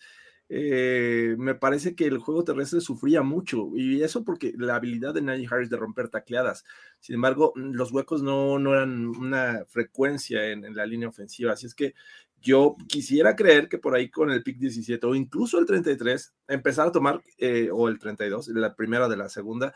eh, 0.49 1.35
me 1.39 1.57
parece 1.57 1.97
que 1.97 2.07
el 2.07 2.19
juego 2.19 2.45
terrestre 2.45 2.81
sufría 2.81 3.23
mucho 3.23 3.71
y 3.75 4.03
eso 4.03 4.23
porque 4.25 4.53
la 4.57 4.77
habilidad 4.77 5.13
de 5.13 5.23
Najee 5.23 5.49
Harris 5.51 5.71
de 5.71 5.77
romper 5.77 6.09
tacleadas. 6.09 6.65
Sin 7.01 7.17
embargo, 7.17 7.53
mm, 7.57 7.73
los 7.73 7.91
huecos 7.91 8.23
no, 8.23 8.59
no 8.59 8.75
eran 8.75 9.07
una 9.07 9.65
frecuencia 9.69 10.47
en, 10.51 10.75
la 10.77 10.87
línea 10.87 11.09
ofensiva. 11.09 11.53
Así 11.53 11.67
es 11.67 11.75
que 11.75 11.95
yo 12.41 12.77
quisiera 12.89 13.35
creer 13.35 13.69
que 13.69 13.79
por 13.79 13.95
ahí 13.95 14.09
con 14.09 14.31
el 14.31 14.43
pick 14.43 14.59
17 14.59 15.05
o 15.07 15.15
incluso 15.17 15.59
el 15.59 15.67
33 15.67 16.35
empezar 16.49 16.89
a 16.89 16.93
tomar, 16.93 17.23
eh, 17.39 17.71
o 17.73 17.89
el 17.89 17.99
32, 17.99 18.49
la 18.49 18.77
primera 18.77 19.09
de 19.09 19.17
la 19.17 19.29
segunda, 19.29 19.75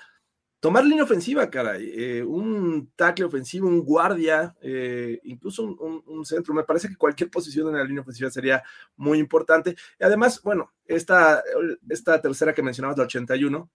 tomar 0.60 0.84
línea 0.84 1.04
ofensiva, 1.04 1.48
caray, 1.50 1.90
eh, 1.94 2.22
un 2.22 2.92
tackle 2.94 3.24
ofensivo, 3.24 3.66
un 3.66 3.82
guardia, 3.82 4.54
eh, 4.60 5.18
incluso 5.24 5.64
un, 5.64 6.24
centro. 6.24 6.52
Me 6.54 6.64
parece 6.64 6.88
que 6.88 6.96
cualquier 6.96 7.30
posición 7.30 7.68
en 7.68 7.78
la 7.78 7.84
línea 7.84 8.02
ofensiva 8.02 8.30
sería 8.30 8.62
muy 8.96 9.18
importante. 9.18 9.74
Y 9.98 10.04
además, 10.04 10.42
bueno, 10.42 10.70
esta, 10.84 11.42
esta 11.88 12.20
tercera 12.20 12.54
que 12.54 12.62
mencionabas, 12.62 12.98
la 12.98 13.04
81, 13.04 13.70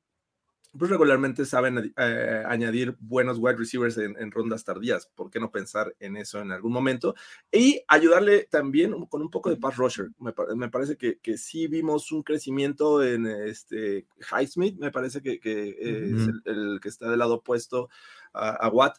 pues 0.78 0.92
regularmente 0.92 1.46
saben 1.46 1.94
eh, 1.98 2.44
añadir 2.46 2.96
buenos 3.00 3.38
wide 3.40 3.56
receivers 3.56 3.98
en, 3.98 4.32
rondas 4.32 4.64
tardías. 4.64 5.08
¿Por 5.08 5.30
qué 5.30 5.40
no 5.40 5.52
pensar 5.52 5.96
en 6.00 6.18
eso 6.18 6.42
en 6.42 6.52
algún 6.52 6.74
momento? 6.74 7.16
Y 7.52 7.82
ayudarle 7.88 8.48
también 8.50 9.06
con 9.06 9.22
un 9.22 9.30
poco 9.30 9.50
de 9.50 9.58
pass 9.58 9.78
rusher. 9.78 10.10
Me, 10.20 10.70
parece 10.70 10.98
que, 10.98 11.20
que, 11.20 11.38
sí 11.38 11.68
vimos 11.68 12.12
un 12.12 12.24
crecimiento 12.24 13.04
en 13.04 13.26
este 13.28 14.08
Highsmith, 14.32 14.78
me 14.80 14.92
parece 14.92 15.22
que, 15.22 15.40
es 15.44 16.30
el, 16.46 16.80
que 16.82 16.90
está 16.90 17.10
del 17.10 17.20
lado 17.20 17.36
opuesto 17.36 17.90
a, 18.34 18.68
Watt, 18.70 18.98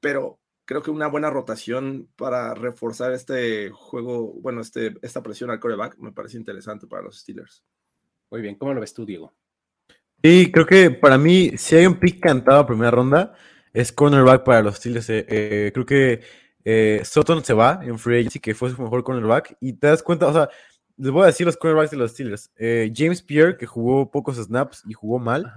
pero 0.00 0.40
creo 0.64 0.82
que 0.82 0.90
una 0.90 1.08
buena 1.08 1.30
rotación 1.30 2.08
para 2.16 2.54
reforzar 2.54 3.12
este 3.12 3.70
juego, 3.70 4.32
bueno, 4.40 4.60
este, 4.60 4.94
esta 5.02 5.22
presión 5.22 5.50
al 5.50 5.60
coreback 5.60 5.98
me 5.98 6.12
parece 6.12 6.38
interesante 6.38 6.86
para 6.86 7.02
los 7.02 7.18
Steelers. 7.18 7.64
Muy 8.30 8.40
bien, 8.40 8.54
¿cómo 8.54 8.72
lo 8.72 8.80
ves 8.80 8.94
tú, 8.94 9.04
Diego? 9.04 9.34
Sí, 10.22 10.52
creo 10.52 10.66
que 10.66 10.90
para 10.90 11.18
mí, 11.18 11.52
si 11.56 11.74
hay 11.74 11.86
un 11.86 11.98
pick 11.98 12.20
cantado 12.20 12.60
a 12.60 12.66
primera 12.66 12.92
ronda, 12.92 13.34
es 13.72 13.90
cornerback 13.90 14.44
para 14.44 14.62
los 14.62 14.76
Steelers. 14.76 15.10
Eh, 15.10 15.26
eh, 15.28 15.70
creo 15.74 15.84
que 15.84 16.20
eh, 16.64 17.02
Sutton 17.04 17.44
se 17.44 17.54
va 17.54 17.80
en 17.82 17.98
free 17.98 18.20
agency, 18.20 18.38
que 18.38 18.54
fue 18.54 18.70
su 18.70 18.80
mejor 18.80 19.02
cornerback, 19.02 19.56
y 19.60 19.72
te 19.72 19.88
das 19.88 20.02
cuenta, 20.02 20.28
o 20.28 20.32
sea, 20.32 20.48
les 20.96 21.10
voy 21.10 21.24
a 21.24 21.26
decir 21.26 21.44
los 21.44 21.56
cornerbacks 21.56 21.90
de 21.90 21.96
los 21.96 22.12
Steelers. 22.12 22.52
James 22.94 23.22
Pierre, 23.22 23.56
que 23.56 23.66
jugó 23.66 24.10
pocos 24.12 24.36
snaps 24.36 24.84
y 24.86 24.92
jugó 24.92 25.18
mal. 25.18 25.52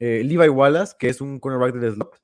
Levi 0.00 0.48
Wallace, 0.48 0.96
que 0.98 1.08
es 1.08 1.20
un 1.20 1.38
cornerback 1.38 1.74
del 1.74 1.94
slot. 1.94 2.20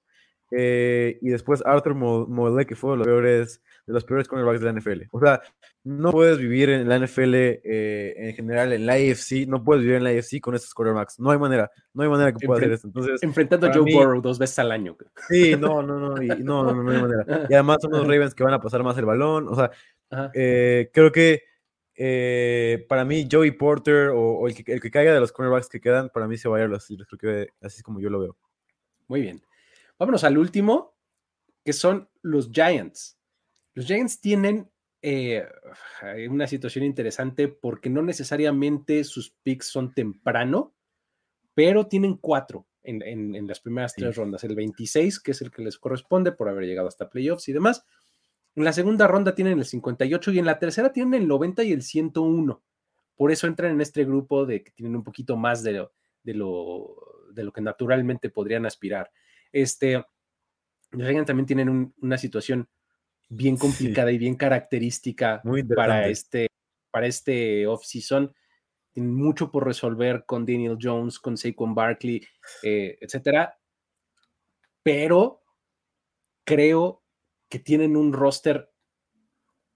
Y 0.51 1.29
después 1.29 1.63
Arthur 1.65 1.95
Modele, 1.95 2.67
que 2.67 2.77
fue 2.77 2.93
de 2.93 2.97
los 2.99 3.07
peores 3.07 3.63
de 3.87 3.93
los 3.93 4.05
peores 4.05 4.27
cornerbacks 4.27 4.61
de 4.61 4.73
la 4.73 4.81
NFL. 4.81 5.03
O 5.13 5.21
sea, 5.21 5.41
no 5.85 6.11
puedes 6.11 6.39
vivir 6.39 6.71
en 6.71 6.89
la 6.89 6.99
NFL 6.99 7.35
eh, 7.35 8.15
en 8.17 8.35
general, 8.35 8.73
en 8.73 8.85
la 8.85 8.95
AFC, 8.95 9.47
no 9.47 9.63
puedes 9.63 9.83
vivir 9.83 9.97
en 9.97 10.05
la 10.05 10.11
AFC 10.11 10.41
con 10.41 10.57
estos 10.57 10.75
cornerbacks. 10.75 11.21
No 11.21 11.31
hay 11.31 11.39
manera, 11.39 11.71
no 11.95 12.03
hay 12.03 12.09
manera 12.09 12.33
que 12.33 12.45
pueda 12.45 12.59
hacer 12.59 12.73
esto. 12.73 12.89
Entonces, 12.89 13.23
Enfrentando 13.23 13.69
a 13.69 13.73
Joe 13.73 13.93
Burrow 13.93 14.21
dos 14.21 14.39
veces 14.39 14.59
al 14.59 14.73
año. 14.73 14.97
Sí, 15.29 15.55
no, 15.57 15.83
no, 15.83 16.01
no, 16.01 16.17
no, 16.17 16.65
no, 16.65 16.83
no, 16.83 16.91
hay 16.91 17.01
manera. 17.01 17.47
Y 17.49 17.55
además 17.55 17.79
son 17.81 17.93
los 17.93 18.03
Ravens 18.09 18.35
que 18.35 18.43
van 18.43 18.55
a 18.55 18.61
pasar 18.61 18.83
más 18.83 18.99
el 18.99 19.05
balón. 19.05 19.47
O 19.49 19.55
sea, 19.55 19.71
eh, 20.35 20.91
creo 20.93 21.13
que 21.13 21.45
eh, 21.95 22.85
para 22.89 23.05
mí 23.05 23.29
Joey 23.31 23.53
Porter 23.53 24.11
o, 24.13 24.49
el, 24.49 24.55
que, 24.55 24.73
el, 24.73 24.81
que, 24.81 24.91
caiga 24.91 25.15
de 25.15 25.21
los 25.21 25.31
cornerbacks 25.31 25.69
que 25.69 25.81
quedan, 25.81 26.11
para 26.11 26.27
mí 26.27 26.37
se 26.37 26.49
va 26.49 26.57
a 26.57 26.61
ir 26.61 26.67
a 26.67 26.69
los 26.69 26.87
Creo 26.87 27.19
que 27.19 27.53
así 27.61 27.77
es 27.77 27.83
como 27.85 28.01
yo 28.01 28.11
lo 28.11 28.19
veo. 28.19 28.37
Muy 29.07 29.21
bien. 29.21 29.41
Vámonos 29.99 30.25
al 30.25 30.39
último, 30.39 30.95
que 31.65 31.73
son 31.73 32.09
los 32.23 32.51
Giants. 32.51 33.19
Los 33.75 33.87
Giants 33.87 34.21
tienen 34.21 34.71
eh, 35.03 35.47
una 36.29 36.47
situación 36.47 36.85
interesante 36.85 37.49
porque 37.49 37.91
no 37.91 38.03
necesariamente 38.03 39.05
sus 39.05 39.31
picks 39.43 39.67
son 39.67 39.93
temprano, 39.93 40.75
pero 41.55 41.87
tienen 41.87 42.17
cuatro 42.17 42.67
en, 42.83 43.47
las 43.47 43.61
primeras 43.61 43.95
tres 43.95 44.17
rondas. 44.17 44.45
El 44.45 44.55
26, 44.55 45.21
que 45.21 45.33
es 45.33 45.43
el 45.43 45.51
que 45.51 45.63
les 45.63 45.79
corresponde 45.79 46.33
por 46.33 46.49
haber 46.49 46.65
llegado 46.65 46.89
hasta 46.89 47.11
playoffs 47.11 47.49
y 47.49 47.53
demás. 47.53 47.85
En 48.55 48.65
la 48.65 48.73
segunda 48.73 49.07
ronda 49.07 49.35
tienen 49.35 49.59
el 49.59 49.65
58 49.65 50.33
y 50.33 50.39
en 50.39 50.47
la 50.47 50.59
tercera 50.59 50.93
tienen 50.93 51.23
el 51.23 51.29
90 51.29 51.65
y 51.65 51.73
el 51.73 51.83
101. 51.83 52.63
Por 53.17 53.33
eso 53.33 53.47
entran 53.47 53.73
en 53.73 53.81
este 53.81 54.05
grupo 54.05 54.47
de 54.47 54.63
que 54.63 54.71
tienen 54.71 54.97
un 54.97 55.05
poquito 55.05 55.37
más 55.37 55.63
de 55.63 55.73
lo, 55.73 55.93
de 56.23 56.35
lo, 56.35 56.97
de 57.33 57.45
lo 57.45 57.53
que 57.53 57.61
naturalmente 57.61 58.31
podrían 58.31 58.67
aspirar. 58.67 59.11
Este, 59.57 60.05
los 60.91 61.09
Giants 61.09 61.27
también 61.27 61.47
tienen 61.47 61.95
una 62.03 62.19
situación 62.19 62.69
bien 63.31 63.57
complicada 63.57 64.13
y 64.13 64.19
bien 64.19 64.35
característica 64.35 65.43
para 65.75 66.09
este, 66.09 66.49
para 66.91 67.07
este 67.07 67.67
off-season. 67.67 68.35
Tienen 68.93 69.15
mucho 69.15 69.51
por 69.51 69.65
resolver 69.65 70.25
con 70.27 70.45
Daniel 70.45 70.77
Jones, 70.79 71.19
con 71.19 71.39
Saquon 71.39 71.75
Barkley, 71.75 72.23
eh, 72.63 72.99
etcétera. 73.01 73.59
Pero 74.83 75.43
creo 76.45 77.03
que 77.49 77.59
tienen 77.59 77.97
un 77.97 78.13
roster 78.13 78.71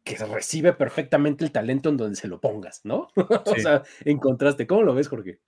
que 0.05 0.16
recibe 0.16 0.74
perfectamente 0.74 1.43
el 1.43 1.53
talento 1.53 1.89
en 1.89 1.97
donde 1.97 2.16
se 2.16 2.28
lo 2.28 2.39
pongas, 2.39 2.83
¿no? 2.85 3.09
o 3.47 3.55
sea, 3.57 3.83
en 4.05 4.18
contraste. 4.18 4.66
¿Cómo 4.66 4.83
lo 4.83 4.95
ves, 4.95 5.09
Jorge? 5.09 5.41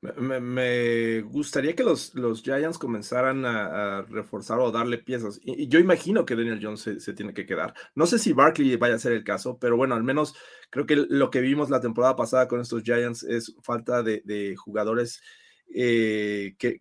Me, 0.00 1.22
gustaría 1.22 1.74
que 1.74 1.82
los, 1.82 2.14
los 2.14 2.42
Giants 2.42 2.78
comenzaran 2.78 3.44
a, 3.44 4.02
reforzar 4.02 4.60
o 4.60 4.70
darle 4.70 4.98
piezas. 4.98 5.40
Y, 5.42 5.66
yo 5.66 5.80
imagino 5.80 6.24
que 6.24 6.36
Daniel 6.36 6.60
Jones 6.62 6.88
se, 6.98 7.12
tiene 7.14 7.34
que 7.34 7.46
quedar. 7.46 7.74
No 7.96 8.06
sé 8.06 8.20
si 8.20 8.32
Barkley 8.32 8.76
vaya 8.76 8.94
a 8.94 9.00
ser 9.00 9.12
el 9.12 9.24
caso, 9.24 9.58
pero 9.58 9.76
bueno, 9.76 9.96
al 9.96 10.04
menos 10.04 10.36
creo 10.70 10.86
que 10.86 10.96
lo 10.96 11.30
que 11.30 11.40
vimos 11.40 11.68
la 11.68 11.80
temporada 11.80 12.14
pasada 12.14 12.46
con 12.46 12.60
estos 12.60 12.84
Giants 12.84 13.24
es 13.24 13.56
falta 13.60 14.04
de, 14.04 14.54
jugadores 14.56 15.20
eh, 15.74 16.54
que, 16.58 16.80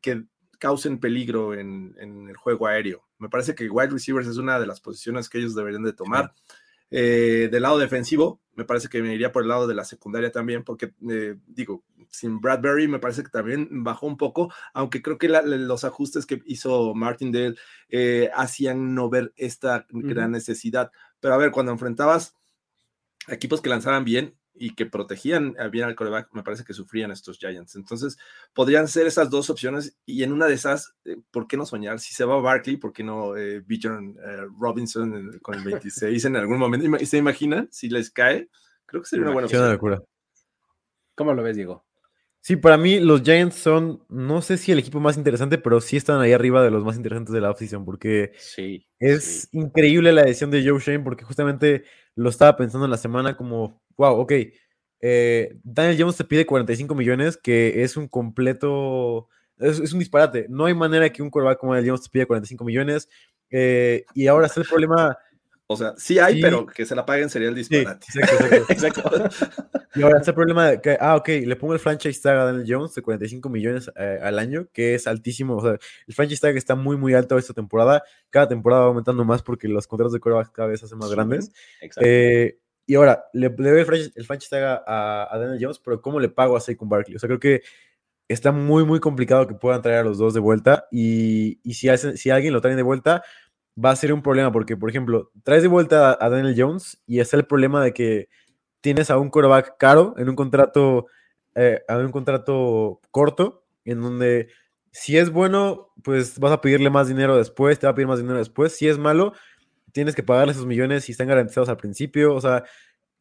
causen 0.59 0.99
peligro 0.99 1.55
en, 1.55 1.95
el 1.99 2.38
juego 2.38 2.68
aéreo. 2.68 3.07
Me 3.18 3.30
parece 3.30 3.55
que 3.55 3.70
wide 3.70 3.89
receivers 3.89 4.28
es 4.28 4.38
una 4.38 4.59
de 4.59 4.68
las 4.68 4.80
posiciones 4.80 5.28
que 5.28 5.39
ellos 5.39 5.55
deberían 5.55 5.84
de 5.84 5.93
tomar. 5.93 6.34
Eh, 6.89 7.49
del 7.51 7.63
lado 7.63 7.80
defensivo, 7.80 8.41
me 8.55 8.63
parece 8.63 8.89
que 8.89 9.01
me 9.01 9.13
iría 9.13 9.32
por 9.32 9.43
el 9.43 9.49
lado 9.49 9.68
de 9.68 9.76
la 9.76 9.84
secundaria 9.84 10.32
también, 10.32 10.63
porque 10.63 10.93
eh, 11.09 11.36
digo, 11.45 11.84
sin 12.10 12.39
Bradbury 12.39 12.88
me 12.88 12.99
parece 12.99 13.24
que 13.24 13.30
también 13.30 13.84
bajó 13.84 14.08
un 14.08 14.18
poco, 14.18 14.53
aunque 14.74 15.01
creo 15.01 15.18
que 15.18 15.28
los 15.28 15.84
ajustes 15.84 16.26
que 16.26 16.41
hizo 16.45 16.93
Martindale 16.93 17.55
eh, 17.89 18.30
hacían 18.36 18.95
no 18.95 19.10
ver 19.10 19.34
esta 19.36 19.86
gran 19.89 20.32
necesidad. 20.32 20.91
Pero 21.20 21.34
a 21.34 21.38
ver, 21.38 21.51
cuando 21.51 21.72
enfrentabas 21.72 22.36
equipos 23.28 23.62
que 23.62 23.70
lanzaban 23.70 24.05
bien 24.05 24.36
y 24.60 24.74
que 24.74 24.86
protegían 24.86 25.55
bien 25.72 25.86
al 25.86 25.95
coreback, 25.95 26.30
me 26.34 26.43
parece 26.43 26.64
que 26.64 26.74
sufrían 26.74 27.12
estos 27.12 27.38
Giants. 27.38 27.76
Entonces, 27.76 28.18
podrían 28.53 28.88
ser 28.88 29.05
esas 29.05 29.30
dos 29.30 29.49
opciones 29.49 29.97
y 30.05 30.24
en 30.24 30.32
una 30.32 30.47
de 30.47 30.55
esas, 30.55 30.95
eh, 31.05 31.18
¿por 31.32 31.47
qué 31.47 31.58
no 31.58 31.66
soñar? 31.66 31.99
Si 31.99 32.14
se 32.14 32.26
va 32.26 32.41
Barkley, 32.41 32.78
¿por 32.78 32.91
qué 32.91 33.03
no 33.03 33.38
eh, 33.38 33.64
Robinson 34.60 35.39
con 35.41 35.55
el 35.55 35.64
26 35.64 36.26
en 36.26 36.36
algún 36.36 36.58
momento? 36.58 37.05
¿Se 37.05 37.18
imaginan 37.18 37.68
si 37.72 37.89
les 37.89 38.10
cae? 38.10 38.49
Creo 38.88 39.01
que 39.01 39.10
sería 39.10 39.26
una 39.26 39.34
buena 39.34 39.45
opción. 39.45 39.78
¿Cómo 41.14 41.34
lo 41.34 41.43
ves, 41.43 41.55
Diego? 41.55 41.86
Sí, 42.48 42.56
para 42.56 42.78
mí 42.78 43.02
los 43.02 43.24
Giants 43.24 43.58
son, 43.58 44.06
no 44.08 44.41
sé 44.41 44.56
si 44.56 44.72
el 44.72 44.80
equipo 44.80 45.02
más 45.02 45.18
interesante, 45.18 45.58
pero 45.58 45.82
sí 45.82 45.98
están 45.98 46.22
ahí 46.22 46.32
arriba 46.32 46.64
de 46.64 46.72
los 46.72 46.86
más 46.86 46.95
interesantes 46.95 47.34
de 47.34 47.41
la 47.41 47.52
offseason, 47.52 47.84
porque 47.84 48.32
sí, 48.38 48.88
es 49.00 49.50
increíble 49.52 50.14
la 50.14 50.24
decisión 50.24 50.50
de 50.50 50.66
Joe 50.66 50.80
Shane, 50.80 51.04
porque 51.04 51.26
justamente 51.26 51.84
lo 52.16 52.30
estaba 52.30 52.56
pensando 52.56 52.86
en 52.86 52.91
la 52.91 52.95
semana 52.95 53.36
como, 53.36 53.84
wow, 53.98 54.18
ok, 54.22 54.32
eh, 55.02 55.60
Daniel 55.62 55.98
Jones 56.00 56.16
te 56.16 56.24
pide 56.24 56.45
45 56.45 56.95
millones, 56.95 57.36
que 57.36 57.84
es 57.84 57.98
un 57.98 58.08
completo, 58.08 59.28
es, 59.58 59.91
un 59.91 60.00
disparate. 60.00 60.45
No 60.48 60.68
hay 60.68 60.74
manera 60.74 61.10
que 61.10 61.22
un 61.22 61.30
quarterback 61.30 61.60
como 61.60 61.74
Daniel 61.74 61.89
Jones 61.89 62.04
te 62.06 62.10
pida 62.12 62.28
45 62.28 62.64
millones, 62.64 63.10
eh, 63.50 64.06
y 64.14 64.28
ahora 64.28 64.48
está 64.48 64.62
el 64.62 64.68
problema 64.68 65.18
o 65.70 65.76
sea, 65.76 65.93
sí 65.97 66.18
hay, 66.18 66.41
pero 66.41 66.65
que 66.65 66.86
se 66.86 66.95
la 66.95 67.05
paguen 67.05 67.30
sería 67.30 67.49
el 67.49 67.55
disparate. 67.55 68.07
exacto, 68.70 69.01
Y 69.95 70.01
ahora 70.01 70.20
está 70.20 70.32
el 70.32 70.36
problema 70.36 70.70
de 70.70 70.82
que, 70.82 70.97
ah, 70.97 71.18
ok, 71.18 71.28
le 71.28 71.57
pongo 71.57 71.74
el 71.74 71.80
franchise 71.80 72.22
tag 72.22 72.38
a 72.38 72.45
Daniel 72.45 72.65
Jones 72.65 72.95
de 72.95 73.01
45 73.01 73.49
millones 73.49 73.91
eh, 73.97 74.18
al 74.24 74.39
año, 74.39 74.70
que 74.72 74.95
es 74.95 75.07
altísimo. 75.07 75.57
O 75.57 75.61
sea, 75.61 75.72
el 76.07 76.13
franchise 76.13 76.39
tag 76.39 76.55
está 76.55 76.76
muy, 76.76 76.95
muy 76.95 77.13
alto 77.15 77.38
esta 77.38 77.53
temporada. 77.53 78.01
Cada 78.30 78.47
temporada 78.47 78.84
va 78.84 78.88
aumentando 78.88 79.26
más 79.26 79.43
porque 79.43 79.68
los 79.68 79.88
contratos 79.88 80.13
de 80.13 80.22
quarterback 80.22 80.53
cada 80.53 80.70
vez 80.70 80.80
se 80.80 80.86
hacen 80.86 80.99
más 80.99 81.11
grandes. 81.11 81.51
Eh, 81.99 82.59
y 82.86 82.95
ahora, 82.95 83.26
le, 83.34 83.49
doy 83.49 83.80
el 83.80 83.86
franchise, 84.26 84.49
tag 84.49 84.84
a, 84.88 85.38
Daniel 85.38 85.59
Jones, 85.61 85.82
pero 85.84 86.01
¿cómo 86.01 86.22
le 86.22 86.30
pago 86.30 86.55
a 86.55 86.61
Saquon 86.61 86.88
Barkley? 86.88 87.18
O 87.18 87.20
sea, 87.20 87.28
creo 87.28 87.41
que 87.41 87.61
está 88.30 88.53
muy, 88.53 88.86
muy 88.86 89.01
complicado 89.01 89.47
que 89.47 89.55
puedan 89.55 89.82
traer 89.82 89.99
a 89.99 90.03
los 90.03 90.18
dos 90.18 90.34
de 90.34 90.39
vuelta. 90.39 90.88
Y, 90.91 91.59
y 91.63 91.74
si, 91.74 91.89
si 92.15 92.30
alguien 92.30 92.53
lo 92.53 92.61
trae 92.61 92.78
de 92.78 92.84
vuelta, 92.84 93.24
va 93.84 93.91
a 93.91 93.95
ser 93.95 94.13
un 94.13 94.21
problema 94.21 94.51
porque, 94.51 94.75
por 94.75 94.89
ejemplo, 94.89 95.32
traes 95.43 95.61
de 95.61 95.67
vuelta 95.67 96.17
a 96.19 96.30
Daniel 96.30 96.55
Jones 96.57 97.01
y 97.05 97.19
está 97.19 97.38
el 97.38 97.45
problema 97.45 97.84
de 97.84 97.93
que 97.93 98.30
tienes 98.82 99.09
a 99.09 99.17
un 99.17 99.30
quarterback 99.30 99.78
caro 99.78 100.15
en 100.17 100.30
un 100.30 100.36
contrato, 100.36 101.07
eh, 101.55 101.82
un 101.89 102.11
contrato 102.11 103.01
corto, 103.11 103.65
en 103.86 104.01
donde 104.01 104.49
si 104.91 105.17
es 105.17 105.30
bueno, 105.30 105.93
pues 106.03 106.39
vas 106.39 106.51
a 106.51 106.61
pedirle 106.61 106.89
más 106.89 107.07
dinero 107.07 107.38
después, 107.38 107.78
te 107.78 107.86
va 107.86 107.91
a 107.91 107.95
pedir 107.95 108.07
más 108.07 108.19
dinero 108.19 108.38
después. 108.39 108.75
Si 108.75 108.88
es 108.88 108.97
malo, 108.97 109.34
tienes 109.91 110.15
que 110.15 110.23
pagarle 110.23 110.53
esos 110.53 110.65
millones 110.65 111.07
y 111.07 111.11
están 111.11 111.28
garantizados 111.28 111.69
al 111.69 111.78
principio. 111.78 112.34
O 112.34 112.41
sea, 112.41 112.63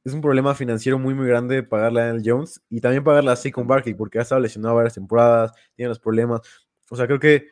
es 0.04 0.12
un 0.14 0.20
problema 0.20 0.54
financiero 0.54 0.98
muy, 0.98 1.14
muy 1.14 1.26
grande 1.26 1.62
pagarle 1.62 2.00
a 2.00 2.07
Daniel 2.07 2.22
Jones 2.24 2.62
y 2.70 2.80
también 2.80 3.04
pagarle 3.04 3.30
a 3.30 3.36
Saquon 3.36 3.66
Barkley 3.66 3.94
porque 3.94 4.18
ha 4.18 4.22
estado 4.22 4.40
lesionado 4.40 4.76
varias 4.76 4.94
temporadas, 4.94 5.52
tiene 5.74 5.90
los 5.90 5.98
problemas. 5.98 6.40
O 6.90 6.96
sea, 6.96 7.07
creo 7.07 7.20
que 7.20 7.48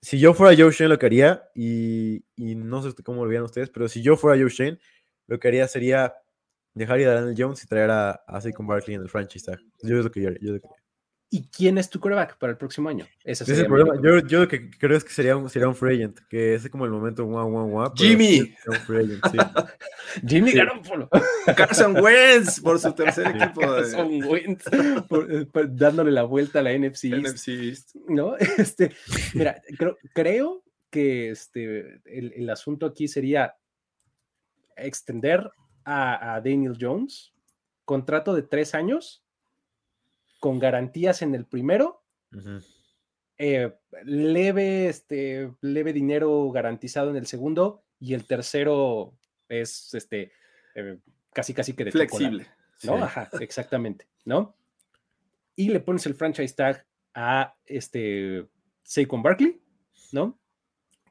si 0.00 0.18
yo 0.18 0.34
fuera 0.34 0.56
Joe 0.56 0.72
Shane 0.72 0.88
lo 0.88 0.98
que 0.98 1.06
haría, 1.06 1.42
y, 1.54 2.24
no 2.36 2.82
sé 2.82 2.94
cómo 3.02 3.24
lo 3.24 3.28
veían 3.28 3.44
ustedes, 3.44 3.70
pero 3.70 3.88
si 3.88 4.02
yo 4.02 4.16
fuera 4.16 4.40
Joe 4.40 4.50
Shane, 4.50 4.78
lo 5.26 5.38
que 5.38 5.48
haría 5.48 5.66
sería 5.68 6.14
dejar 6.74 7.00
ir 7.00 7.08
a 7.08 7.14
Daniel 7.14 7.34
Jones 7.36 7.64
y 7.64 7.66
traer 7.66 7.90
a, 7.90 8.10
a 8.10 8.40
Barkley 8.58 8.96
en 8.96 9.02
el 9.02 9.08
franchise. 9.08 9.56
Yo 9.82 9.98
es 9.98 10.04
lo 10.04 10.10
que 10.10 10.22
yo, 10.22 10.30
yo, 10.40 10.54
¿Y 11.28 11.48
quién 11.48 11.76
es 11.76 11.90
tu 11.90 11.98
quarterback 11.98 12.38
para 12.38 12.52
el 12.52 12.56
próximo 12.56 12.88
año? 12.88 13.04
Ese 13.24 13.42
es 13.42 13.58
el 13.58 13.66
problema. 13.66 13.94
Yo, 14.00 14.20
yo, 14.20 14.40
lo 14.40 14.48
que 14.48 14.70
creo 14.70 14.96
es 14.96 15.02
que 15.02 15.10
sería 15.10 15.36
un, 15.36 15.50
sería 15.50 15.66
un 15.66 15.74
free 15.74 15.96
agent, 15.96 16.20
que 16.28 16.54
ese 16.54 16.68
es 16.68 16.70
como 16.70 16.84
el 16.84 16.92
momento 16.92 17.24
one, 17.24 17.56
one, 17.56 17.74
one, 17.74 17.90
Jimmy. 17.96 18.54
Jimmy 20.26 20.52
Garoppolo. 20.52 21.08
Carson 21.56 21.96
Wentz 21.96 22.60
por 22.60 22.78
su 22.78 22.92
tercer 22.92 23.26
equipo. 23.26 23.60
Carson 23.60 24.22
Wentz 24.24 24.66
eh, 24.72 25.46
dándole 25.68 26.12
la 26.12 26.22
vuelta 26.22 26.60
a 26.60 26.62
la 26.62 26.78
NFC 26.78 27.06
East. 27.06 27.96
¿No? 28.08 28.36
Este, 28.36 28.92
mira, 29.34 29.60
creo, 29.76 29.98
creo 30.14 30.62
que 30.90 31.30
este, 31.30 32.00
el, 32.04 32.34
el, 32.36 32.48
asunto 32.50 32.86
aquí 32.86 33.08
sería 33.08 33.56
extender 34.76 35.50
a, 35.84 36.36
a 36.36 36.40
Daniel 36.40 36.78
Jones, 36.80 37.34
contrato 37.84 38.32
de 38.32 38.42
tres 38.42 38.76
años 38.76 39.25
con 40.46 40.60
garantías 40.60 41.22
en 41.22 41.34
el 41.34 41.44
primero, 41.44 42.04
eh, 43.36 43.74
leve, 44.04 44.86
este, 44.86 45.50
leve 45.60 45.92
dinero 45.92 46.52
garantizado 46.52 47.10
en 47.10 47.16
el 47.16 47.26
segundo 47.26 47.82
y 47.98 48.14
el 48.14 48.28
tercero 48.28 49.18
es 49.48 49.92
este, 49.92 50.30
eh, 50.76 51.00
casi 51.32 51.52
casi 51.52 51.72
que 51.72 51.86
de 51.86 51.90
flexible. 51.90 52.46
¿no? 52.84 52.94
Ajá, 52.94 53.28
exactamente, 53.40 54.06
¿no? 54.24 54.54
Y 55.56 55.70
le 55.70 55.80
pones 55.80 56.06
el 56.06 56.14
franchise 56.14 56.54
tag 56.54 56.86
a 57.12 57.56
este 57.64 58.46
Saquon 58.84 59.24
Barkley, 59.24 59.60
¿no? 60.12 60.38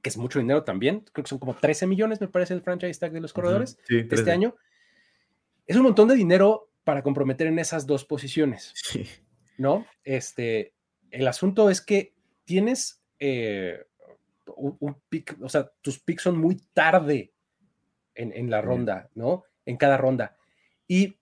Que 0.02 0.08
es 0.08 0.18
mucho 0.18 0.40
dinero 0.40 0.64
también, 0.64 1.02
creo 1.12 1.26
que 1.26 1.30
son 1.30 1.40
como 1.40 1.56
13 1.56 1.88
millones, 1.88 2.22
me 2.22 2.30
parece, 2.30 2.54
el 2.54 2.62
franchise 2.62 2.98
tag 2.98 3.12
de 3.12 3.20
los 3.20 3.34
corredores 3.34 3.78
de 3.90 4.08
este 4.10 4.32
año. 4.32 4.56
Es 5.68 5.76
un 5.76 5.84
montón 5.84 6.08
de 6.08 6.16
dinero 6.16 6.72
para 6.86 7.04
comprometer 7.04 7.48
en 7.48 7.60
esas 7.60 7.86
dos 7.86 8.06
posiciones. 8.06 8.74
¿No? 9.58 9.86
Este, 10.04 10.74
el 11.12 11.28
asunto 11.28 11.70
es 11.70 11.82
que 11.82 12.14
tienes 12.44 13.02
eh, 13.20 13.86
un, 14.56 15.02
pick, 15.10 15.38
o 15.42 15.50
sea, 15.50 15.72
tus 15.82 16.00
picks 16.00 16.24
son 16.24 16.38
muy 16.38 16.58
tarde 16.74 17.34
en, 18.14 18.50
la 18.50 18.62
ronda, 18.62 19.10
¿no? 19.14 19.44
En 19.66 19.78
cada 19.78 19.98
ronda. 19.98 20.38
Y 20.88 21.18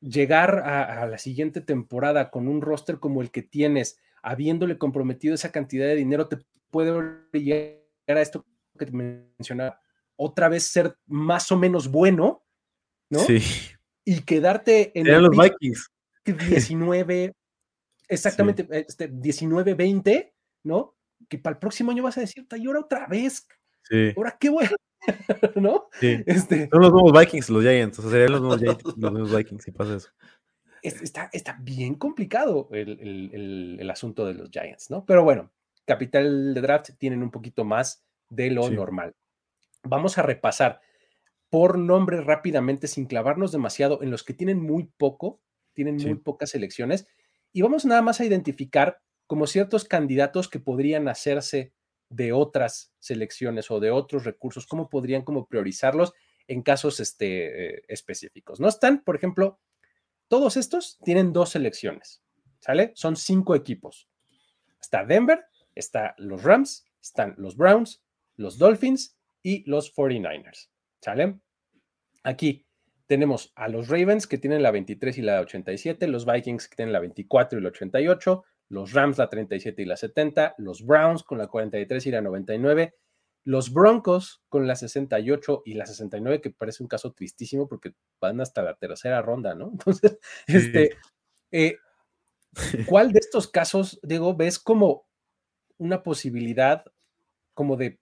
llegar 0.00 0.60
a, 0.60 1.06
la 1.06 1.18
siguiente 1.18 1.60
temporada 1.60 2.30
con 2.30 2.48
un 2.48 2.62
roster 2.62 2.98
como 2.98 3.20
el 3.20 3.30
que 3.30 3.42
tienes, 3.42 3.98
habiéndole 4.22 4.78
comprometido 4.78 5.34
esa 5.34 5.52
cantidad 5.52 5.86
de 5.86 5.96
dinero, 5.96 6.28
te 6.28 6.38
puede 6.70 6.92
llegar 7.32 7.80
a 8.08 8.22
esto 8.22 8.46
que 8.78 8.86
te 8.86 8.92
mencionaba, 8.92 9.80
otra 10.16 10.48
vez 10.48 10.64
ser 10.64 10.96
más 11.06 11.52
o 11.52 11.58
menos 11.58 11.90
bueno, 11.90 12.44
¿no? 13.10 13.18
Sí 13.20 13.42
y 14.04 14.22
quedarte 14.22 14.90
en 14.98 15.22
los 15.22 15.30
Vikings. 15.30 15.90
19, 16.32 17.32
exactamente, 18.08 18.66
este, 18.70 19.08
19, 19.08 19.74
20, 19.74 20.34
¿no? 20.64 20.96
Que 21.28 21.38
para 21.38 21.54
el 21.54 21.58
próximo 21.58 21.90
año 21.90 22.02
vas 22.02 22.18
a 22.18 22.22
decir, 22.22 22.46
y 22.56 22.66
ahora 22.66 22.80
otra 22.80 23.06
vez. 23.06 23.46
Sí. 23.82 24.12
Ahora 24.16 24.36
qué 24.38 24.50
bueno, 24.50 24.76
¿no? 25.56 25.88
Sí. 26.00 26.22
Este, 26.26 26.68
Son 26.68 26.80
los 26.80 26.92
nuevos 26.92 27.18
Vikings, 27.18 27.50
los 27.50 27.62
Giants, 27.62 27.98
o 27.98 28.02
sea, 28.02 28.10
serían 28.10 28.32
los 28.32 28.40
nuevos, 28.40 28.60
Giants, 28.60 28.84
los 28.84 29.12
nuevos 29.12 29.36
Vikings 29.36 29.64
si 29.64 29.70
pasa 29.72 29.96
eso. 29.96 30.10
Está, 30.82 31.28
está 31.32 31.58
bien 31.60 31.94
complicado 31.94 32.68
el, 32.72 32.98
el, 33.00 33.76
el, 33.80 33.90
asunto 33.90 34.24
de 34.24 34.32
los 34.32 34.50
Giants, 34.50 34.90
¿no? 34.90 35.04
Pero 35.04 35.22
bueno, 35.22 35.50
capital 35.84 36.54
de 36.54 36.60
draft 36.60 36.90
tienen 36.96 37.22
un 37.22 37.30
poquito 37.30 37.64
más 37.64 38.02
de 38.30 38.50
lo 38.50 38.70
normal. 38.70 39.14
Vamos 39.82 40.16
a 40.16 40.22
repasar 40.22 40.80
por 41.50 41.76
nombre 41.76 42.20
rápidamente, 42.20 42.86
sin 42.86 43.06
clavarnos 43.06 43.52
demasiado, 43.52 44.02
en 44.02 44.10
los 44.10 44.22
que 44.22 44.32
tienen 44.32 44.62
muy 44.62 44.84
poco, 44.96 45.40
tienen 45.80 45.96
muy 45.96 46.14
pocas 46.16 46.54
elecciones, 46.54 47.06
y 47.54 47.62
vamos 47.62 47.86
nada 47.86 48.02
más 48.02 48.20
a 48.20 48.26
identificar 48.26 49.00
como 49.26 49.46
ciertos 49.46 49.86
candidatos 49.86 50.46
que 50.46 50.60
podrían 50.60 51.08
hacerse 51.08 51.72
de 52.10 52.34
otras 52.34 52.92
selecciones 52.98 53.70
o 53.70 53.80
de 53.80 53.90
otros 53.90 54.24
recursos, 54.24 54.66
cómo 54.66 54.90
podrían 54.90 55.22
como 55.22 55.46
priorizarlos 55.46 56.12
en 56.48 56.62
casos 56.62 57.00
este, 57.00 57.76
eh, 57.76 57.82
específicos. 57.88 58.60
No 58.60 58.68
están, 58.68 59.02
por 59.02 59.16
ejemplo, 59.16 59.58
todos 60.28 60.58
estos 60.58 60.98
tienen 61.02 61.32
dos 61.32 61.48
selecciones, 61.48 62.22
¿sale? 62.58 62.92
Son 62.94 63.16
cinco 63.16 63.54
equipos. 63.54 64.06
Está 64.78 65.06
Denver, 65.06 65.46
está 65.74 66.14
los 66.18 66.42
Rams, 66.42 66.84
están 67.00 67.34
los 67.38 67.56
Browns, 67.56 68.02
los 68.36 68.58
Dolphins 68.58 69.16
y 69.42 69.64
los 69.70 69.94
49ers. 69.94 70.68
¿Sale? 71.00 71.40
Aquí 72.22 72.66
tenemos 73.10 73.52
a 73.56 73.66
los 73.66 73.88
Ravens 73.88 74.28
que 74.28 74.38
tienen 74.38 74.62
la 74.62 74.70
23 74.70 75.18
y 75.18 75.22
la 75.22 75.40
87, 75.40 76.06
los 76.06 76.24
Vikings 76.26 76.68
que 76.68 76.76
tienen 76.76 76.92
la 76.92 77.00
24 77.00 77.58
y 77.58 77.62
la 77.62 77.70
88, 77.70 78.44
los 78.68 78.92
Rams 78.92 79.18
la 79.18 79.28
37 79.28 79.82
y 79.82 79.84
la 79.84 79.96
70, 79.96 80.54
los 80.58 80.86
Browns 80.86 81.24
con 81.24 81.36
la 81.36 81.48
43 81.48 82.06
y 82.06 82.10
la 82.12 82.20
99, 82.20 82.94
los 83.42 83.72
Broncos 83.72 84.44
con 84.48 84.68
la 84.68 84.76
68 84.76 85.62
y 85.64 85.74
la 85.74 85.86
69, 85.86 86.40
que 86.40 86.50
parece 86.50 86.84
un 86.84 86.88
caso 86.88 87.12
tristísimo 87.12 87.66
porque 87.66 87.94
van 88.20 88.40
hasta 88.40 88.62
la 88.62 88.76
tercera 88.76 89.20
ronda, 89.22 89.56
¿no? 89.56 89.70
Entonces, 89.72 90.16
este, 90.46 90.96
eh, 91.50 91.78
¿cuál 92.86 93.10
de 93.10 93.18
estos 93.18 93.48
casos, 93.48 93.98
Diego, 94.04 94.36
ves 94.36 94.60
como 94.60 95.08
una 95.78 96.04
posibilidad 96.04 96.84
como 97.54 97.76
de 97.76 97.98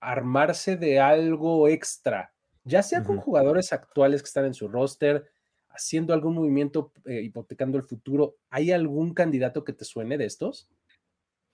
armarse 0.00 0.76
de 0.76 0.98
algo 0.98 1.68
extra, 1.68 2.34
ya 2.70 2.82
sea 2.82 3.02
con 3.02 3.18
jugadores 3.18 3.72
actuales 3.72 4.22
que 4.22 4.26
están 4.26 4.44
en 4.44 4.54
su 4.54 4.68
roster, 4.68 5.28
haciendo 5.68 6.14
algún 6.14 6.34
movimiento 6.34 6.92
eh, 7.04 7.20
hipotecando 7.22 7.76
el 7.76 7.84
futuro, 7.84 8.36
¿hay 8.48 8.70
algún 8.70 9.12
candidato 9.12 9.64
que 9.64 9.72
te 9.72 9.84
suene 9.84 10.16
de 10.16 10.26
estos? 10.26 10.68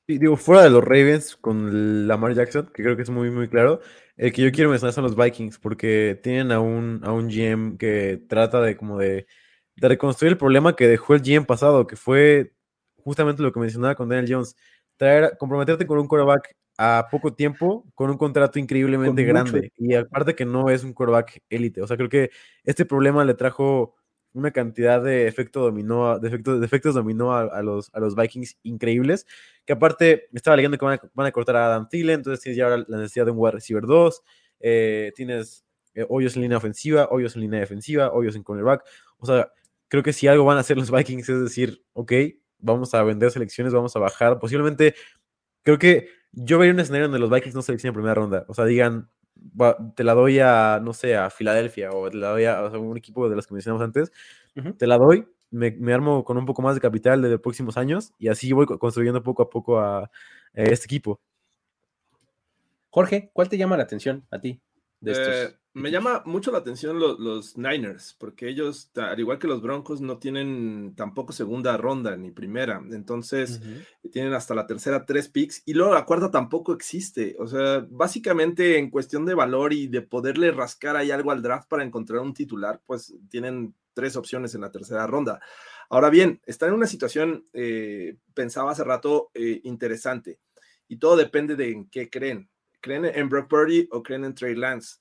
Sí, 0.06 0.18
digo, 0.18 0.36
fuera 0.36 0.62
de 0.62 0.70
los 0.70 0.84
Ravens 0.84 1.36
con 1.36 2.06
Lamar 2.06 2.34
Jackson, 2.34 2.70
que 2.72 2.82
creo 2.82 2.96
que 2.96 3.02
es 3.02 3.10
muy, 3.10 3.30
muy 3.30 3.48
claro, 3.48 3.80
el 4.16 4.32
que 4.32 4.42
yo 4.42 4.52
quiero 4.52 4.70
mencionar 4.70 4.92
son 4.92 5.04
los 5.04 5.16
Vikings, 5.16 5.58
porque 5.58 6.20
tienen 6.22 6.52
a 6.52 6.60
un, 6.60 7.00
a 7.02 7.12
un 7.12 7.28
GM 7.28 7.76
que 7.76 8.22
trata 8.28 8.60
de 8.60 8.76
como 8.76 8.98
de, 8.98 9.26
de 9.74 9.88
reconstruir 9.88 10.32
el 10.32 10.38
problema 10.38 10.76
que 10.76 10.86
dejó 10.86 11.14
el 11.14 11.22
GM 11.22 11.46
pasado, 11.46 11.86
que 11.86 11.96
fue 11.96 12.52
justamente 13.02 13.42
lo 13.42 13.52
que 13.52 13.60
mencionaba 13.60 13.94
con 13.94 14.08
Daniel 14.08 14.32
Jones, 14.32 14.56
traer, 14.96 15.36
comprometerte 15.38 15.86
con 15.86 15.98
un 15.98 16.06
quarterback 16.06 16.56
a 16.78 17.08
poco 17.10 17.32
tiempo 17.32 17.84
con 17.94 18.10
un 18.10 18.18
contrato 18.18 18.58
increíblemente 18.58 19.24
grande. 19.24 19.72
Y 19.78 19.94
aparte 19.94 20.34
que 20.34 20.44
no 20.44 20.68
es 20.70 20.84
un 20.84 20.92
quarterback 20.92 21.42
élite. 21.48 21.82
O 21.82 21.86
sea, 21.86 21.96
creo 21.96 22.08
que 22.08 22.30
este 22.64 22.84
problema 22.84 23.24
le 23.24 23.34
trajo 23.34 23.94
una 24.32 24.50
cantidad 24.50 25.02
de 25.02 25.26
efecto 25.26 25.60
dominó, 25.60 26.18
de 26.18 26.28
efectos, 26.28 26.60
de 26.60 26.66
efectos 26.66 26.94
dominó 26.94 27.34
a, 27.34 27.62
los, 27.62 27.88
a 27.94 28.00
los 28.00 28.14
Vikings 28.14 28.58
increíbles. 28.62 29.26
Que 29.64 29.72
aparte 29.72 30.28
estaba 30.34 30.56
leyendo 30.56 30.76
que 30.76 30.84
van 30.84 31.26
a, 31.26 31.32
cortar 31.32 31.56
a 31.56 31.66
Adam 31.66 31.88
Thielen, 31.88 32.16
entonces 32.16 32.42
tienes 32.42 32.58
ya 32.58 32.64
ahora 32.64 32.84
la 32.86 32.98
necesidad 32.98 33.24
de 33.24 33.30
un 33.30 33.38
wide 33.38 33.52
receiver 33.52 33.84
2. 33.84 34.22
Eh, 34.60 35.12
tienes 35.16 35.64
eh, 35.94 36.04
hoyos 36.10 36.36
en 36.36 36.42
línea 36.42 36.58
ofensiva, 36.58 37.08
hoyos 37.10 37.34
en 37.34 37.42
línea 37.42 37.60
defensiva, 37.60 38.12
hoyos 38.12 38.36
en 38.36 38.42
cornerback. 38.42 38.84
O 39.16 39.24
sea, 39.24 39.50
creo 39.88 40.02
que 40.02 40.12
si 40.12 40.28
algo 40.28 40.44
van 40.44 40.58
a 40.58 40.60
hacer 40.60 40.76
los 40.76 40.90
Vikings 40.90 41.28
es 41.30 41.40
decir, 41.40 41.82
ok, 41.94 42.12
vamos 42.58 42.92
a 42.94 43.02
vender 43.02 43.30
selecciones, 43.30 43.72
vamos 43.72 43.96
a 43.96 44.00
bajar. 44.00 44.38
Posiblemente, 44.38 44.94
creo 45.62 45.78
que 45.78 46.08
yo 46.32 46.58
vería 46.58 46.74
un 46.74 46.80
escenario 46.80 47.06
donde 47.06 47.18
los 47.18 47.30
Vikings 47.30 47.54
no 47.54 47.62
seleccionen 47.62 47.92
en 47.92 47.94
primera 47.94 48.14
ronda. 48.14 48.44
O 48.48 48.54
sea, 48.54 48.64
digan, 48.64 49.08
te 49.94 50.04
la 50.04 50.14
doy 50.14 50.38
a, 50.40 50.80
no 50.82 50.92
sé, 50.92 51.16
a 51.16 51.30
Filadelfia 51.30 51.90
o 51.92 52.10
te 52.10 52.16
la 52.16 52.30
doy 52.30 52.44
a, 52.44 52.62
un 52.78 52.96
equipo 52.96 53.28
de 53.28 53.36
los 53.36 53.46
que 53.46 53.54
mencionamos 53.54 53.82
antes. 53.82 54.12
Te 54.78 54.86
la 54.86 54.96
doy, 54.96 55.26
me, 55.50 55.92
armo 55.92 56.24
con 56.24 56.38
un 56.38 56.46
poco 56.46 56.62
más 56.62 56.74
de 56.74 56.80
capital 56.80 57.22
de 57.22 57.30
los 57.30 57.40
próximos 57.40 57.76
años 57.76 58.12
y 58.18 58.28
así 58.28 58.52
voy 58.52 58.66
construyendo 58.66 59.22
poco 59.22 59.42
a 59.42 59.50
poco 59.50 59.80
a, 59.80 60.10
este 60.54 60.86
equipo. 60.86 61.20
Jorge, 62.90 63.30
¿cuál 63.34 63.48
te 63.48 63.58
llama 63.58 63.76
la 63.76 63.82
atención 63.82 64.26
a 64.30 64.40
ti? 64.40 64.60
De 65.00 65.12
estos? 65.12 65.58
Me 65.76 65.90
llama 65.90 66.22
mucho 66.24 66.50
la 66.52 66.56
atención 66.56 66.98
los, 66.98 67.58
Niners, 67.58 68.16
porque 68.18 68.48
ellos, 68.48 68.90
al 68.94 69.20
igual 69.20 69.38
que 69.38 69.46
los 69.46 69.60
Broncos, 69.60 70.00
no 70.00 70.16
tienen 70.16 70.94
tampoco 70.96 71.34
segunda 71.34 71.76
ronda 71.76 72.16
ni 72.16 72.30
primera. 72.30 72.82
Entonces, 72.92 73.60
tienen 74.10 74.32
hasta 74.32 74.54
la 74.54 74.66
tercera 74.66 75.04
tres 75.04 75.28
picks 75.28 75.62
y 75.66 75.74
luego 75.74 75.92
la 75.92 76.06
cuarta 76.06 76.30
tampoco 76.30 76.72
existe. 76.72 77.36
O 77.38 77.46
sea, 77.46 77.86
básicamente 77.90 78.78
en 78.78 78.88
cuestión 78.88 79.26
de 79.26 79.34
valor 79.34 79.74
y 79.74 79.86
de 79.86 80.00
poderle 80.00 80.50
rascar 80.50 80.96
ahí 80.96 81.10
algo 81.10 81.30
al 81.30 81.42
draft 81.42 81.68
para 81.68 81.84
encontrar 81.84 82.20
un 82.20 82.32
titular, 82.32 82.80
pues 82.86 83.14
tienen 83.28 83.74
tres 83.92 84.16
opciones 84.16 84.54
en 84.54 84.62
la 84.62 84.72
tercera 84.72 85.06
ronda. 85.06 85.40
Ahora 85.90 86.08
bien, 86.08 86.40
están 86.46 86.70
en 86.70 86.76
una 86.76 86.86
situación, 86.86 87.44
eh, 87.52 88.16
pensaba 88.32 88.70
hace 88.70 88.82
rato, 88.82 89.30
eh, 89.34 89.60
interesante. 89.64 90.38
Y 90.88 90.96
todo 90.96 91.16
depende 91.16 91.54
de 91.54 91.70
en 91.70 91.90
qué 91.90 92.08
creen. 92.08 92.48
¿Creen 92.80 93.04
en 93.04 93.28
Brock 93.28 93.50
Purdy 93.50 93.88
o 93.90 94.02
creen 94.02 94.24
en 94.24 94.34
Trey 94.34 94.54
Lance? 94.54 94.96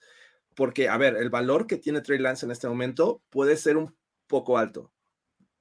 Porque, 0.55 0.89
a 0.89 0.97
ver, 0.97 1.17
el 1.17 1.29
valor 1.29 1.67
que 1.67 1.77
tiene 1.77 2.01
Trey 2.01 2.19
Lance 2.19 2.45
en 2.45 2.51
este 2.51 2.67
momento 2.67 3.21
puede 3.29 3.57
ser 3.57 3.77
un 3.77 3.95
poco 4.27 4.57
alto 4.57 4.91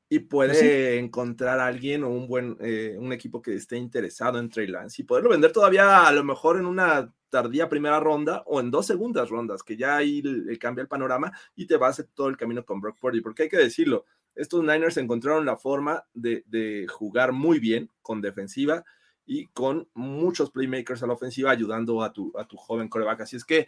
y 0.09 0.21
puede 0.21 0.99
encontrar 0.99 1.59
a 1.59 1.67
alguien 1.67 2.05
o 2.05 2.11
un 2.11 2.29
buen 2.29 2.57
eh, 2.61 2.97
un 2.99 3.13
equipo 3.13 3.43
que 3.43 3.55
esté 3.55 3.77
interesado 3.77 4.39
en 4.39 4.49
Trey 4.49 4.67
Lance 4.67 5.03
y 5.03 5.05
poderlo 5.05 5.31
vender 5.31 5.51
todavía 5.51 6.07
a 6.07 6.13
lo 6.13 6.23
mejor 6.23 6.57
en 6.59 6.67
una 6.67 7.13
tardía 7.31 7.69
primera 7.69 7.99
ronda 7.99 8.45
o 8.47 8.61
en 8.61 8.71
dos 8.71 8.87
segundas 8.87 9.29
rondas, 9.29 9.65
que 9.65 9.77
ya 9.77 9.97
ahí 9.97 10.23
le, 10.23 10.57
cambia 10.57 10.83
el 10.83 10.89
panorama 10.89 11.33
y 11.57 11.67
te 11.67 11.77
va 11.77 11.89
a 11.89 11.91
hacer 11.91 12.09
todo 12.15 12.29
el 12.29 12.37
camino 12.37 12.65
con 12.65 12.81
Brock 12.81 13.01
Purdy, 13.01 13.21
porque 13.23 13.45
hay 13.45 13.49
que 13.49 13.57
decirlo, 13.57 14.05
estos 14.37 14.63
Niners 14.63 14.97
encontraron 14.99 15.45
la 15.45 15.57
forma 15.57 16.05
de, 16.13 16.87
jugar 16.89 17.33
muy 17.33 17.59
bien 17.59 17.91
con 18.03 18.21
defensiva 18.21 18.85
y 19.27 19.47
con 19.47 19.89
muchos 19.95 20.53
playmakers 20.53 21.03
a 21.03 21.09
la 21.09 21.15
ofensiva 21.15 21.51
ayudando 21.51 22.03
a 22.03 22.13
tu, 22.13 22.33
a 22.39 22.47
tu 22.47 22.57
joven 22.57 22.89
coreback. 22.89 23.23
Así 23.23 23.35
es 23.35 23.45
que 23.45 23.67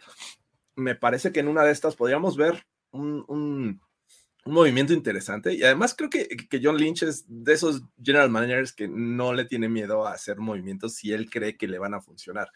me 0.77 0.95
parece 0.95 1.31
que 1.33 1.41
en 1.41 1.49
una 1.49 1.63
de 1.63 1.71
estas 1.71 1.95
podríamos 1.95 2.37
ver 2.37 2.65
un, 2.91 3.81
movimiento 4.45 4.93
interesante. 4.93 5.53
Y 5.53 5.63
además 5.63 5.93
creo 5.93 6.09
que, 6.09 6.25
que, 6.27 6.61
John 6.63 6.77
Lynch 6.77 7.03
es 7.03 7.25
de 7.27 7.51
esos 7.51 7.83
general 8.01 8.29
managers 8.29 8.71
que 8.71 8.87
no 8.87 9.33
le 9.33 9.43
tiene 9.43 9.67
miedo 9.67 10.07
a 10.07 10.13
hacer 10.13 10.37
movimientos 10.37 10.95
si 10.95 11.11
él 11.11 11.29
cree 11.29 11.57
que 11.57 11.67
le 11.67 11.79
van 11.79 11.93
a 11.93 11.99
funcionar. 11.99 12.49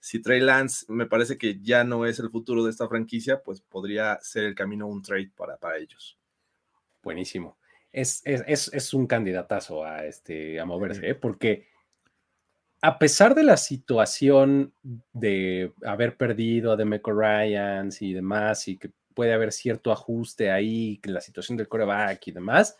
Si 0.00 0.20
Trey 0.20 0.40
Lance 0.40 0.84
me 0.88 1.06
parece 1.06 1.38
que 1.38 1.58
ya 1.60 1.84
no 1.84 2.04
es 2.04 2.18
el 2.18 2.30
futuro 2.30 2.64
de 2.64 2.70
esta 2.70 2.88
franquicia, 2.88 3.42
pues 3.42 3.62
podría 3.62 4.18
ser 4.20 4.44
el 4.44 4.54
camino 4.54 4.86
un 4.86 5.02
trade 5.02 5.30
para, 5.34 5.56
para 5.56 5.78
ellos. 5.78 6.18
Buenísimo. 7.02 7.58
Es, 7.92 8.22
es, 8.24 8.94
un 8.94 9.06
candidatazo 9.06 9.84
a, 9.84 10.04
este, 10.04 10.60
a 10.60 10.64
moverse, 10.64 11.08
¿eh? 11.08 11.14
porque 11.14 11.68
a 12.82 12.98
pesar 12.98 13.34
de 13.34 13.42
la 13.42 13.56
situación 13.56 14.72
de 15.12 15.72
haber 15.84 16.16
perdido 16.16 16.72
a 16.72 16.76
Demeco 16.76 17.12
Ryans 17.12 18.00
y 18.00 18.12
demás, 18.12 18.68
y 18.68 18.78
que 18.78 18.90
puede 19.14 19.34
haber 19.34 19.52
cierto 19.52 19.92
ajuste 19.92 20.50
ahí, 20.50 20.98
que 21.02 21.10
la 21.10 21.20
situación 21.20 21.58
del 21.58 21.68
coreback 21.68 22.28
y 22.28 22.32
demás, 22.32 22.78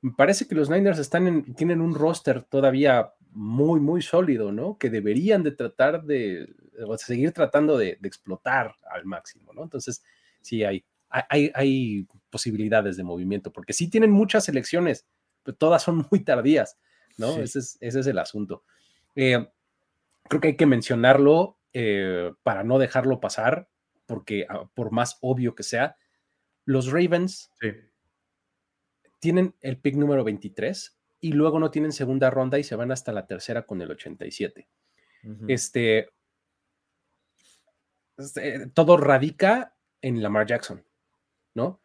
me 0.00 0.12
parece 0.12 0.46
que 0.46 0.54
los 0.54 0.70
Niners 0.70 0.98
están 0.98 1.26
en, 1.26 1.54
tienen 1.54 1.80
un 1.80 1.94
roster 1.94 2.44
todavía 2.44 3.12
muy, 3.32 3.80
muy 3.80 4.02
sólido, 4.02 4.52
¿no? 4.52 4.78
Que 4.78 4.90
deberían 4.90 5.42
de 5.42 5.50
tratar 5.50 6.04
de, 6.04 6.54
seguir 6.98 7.32
tratando 7.32 7.76
de, 7.76 7.98
explotar 8.02 8.76
al 8.88 9.04
máximo, 9.04 9.52
¿no? 9.52 9.64
Entonces, 9.64 10.04
sí 10.40 10.62
hay, 10.62 10.84
hay, 11.08 11.50
hay 11.54 12.06
posibilidades 12.30 12.96
de 12.96 13.02
movimiento, 13.02 13.52
porque 13.52 13.72
sí 13.72 13.88
tienen 13.90 14.12
muchas 14.12 14.44
selecciones, 14.44 15.06
pero 15.42 15.56
todas 15.56 15.82
son 15.82 16.06
muy 16.10 16.20
tardías, 16.20 16.78
¿no? 17.16 17.36
Ese, 17.38 17.58
es, 17.58 17.78
ese 17.80 18.00
es 18.00 18.06
el 18.06 18.18
asunto. 18.18 18.62
Eh, 19.14 19.48
creo 20.28 20.40
que 20.40 20.48
hay 20.48 20.56
que 20.56 20.66
mencionarlo 20.66 21.58
eh, 21.72 22.32
para 22.42 22.64
no 22.64 22.78
dejarlo 22.78 23.20
pasar, 23.20 23.68
porque 24.06 24.46
ah, 24.48 24.68
por 24.74 24.90
más 24.90 25.18
obvio 25.20 25.54
que 25.54 25.62
sea, 25.62 25.96
los 26.64 26.90
Ravens 26.90 27.50
tienen 29.18 29.54
el 29.60 29.78
pick 29.78 29.96
número 29.96 30.24
23 30.24 30.98
y 31.20 31.32
luego 31.32 31.58
no 31.58 31.70
tienen 31.70 31.92
segunda 31.92 32.30
ronda 32.30 32.58
y 32.58 32.64
se 32.64 32.76
van 32.76 32.92
hasta 32.92 33.12
la 33.12 33.26
tercera 33.26 33.66
con 33.66 33.80
el 33.82 33.90
87. 33.90 34.68
Este, 35.48 36.10
este, 38.16 38.68
todo 38.68 38.96
radica 38.96 39.76
en 40.00 40.22
Lamar 40.22 40.46
Jackson, 40.46 40.84
¿no? 41.54 41.82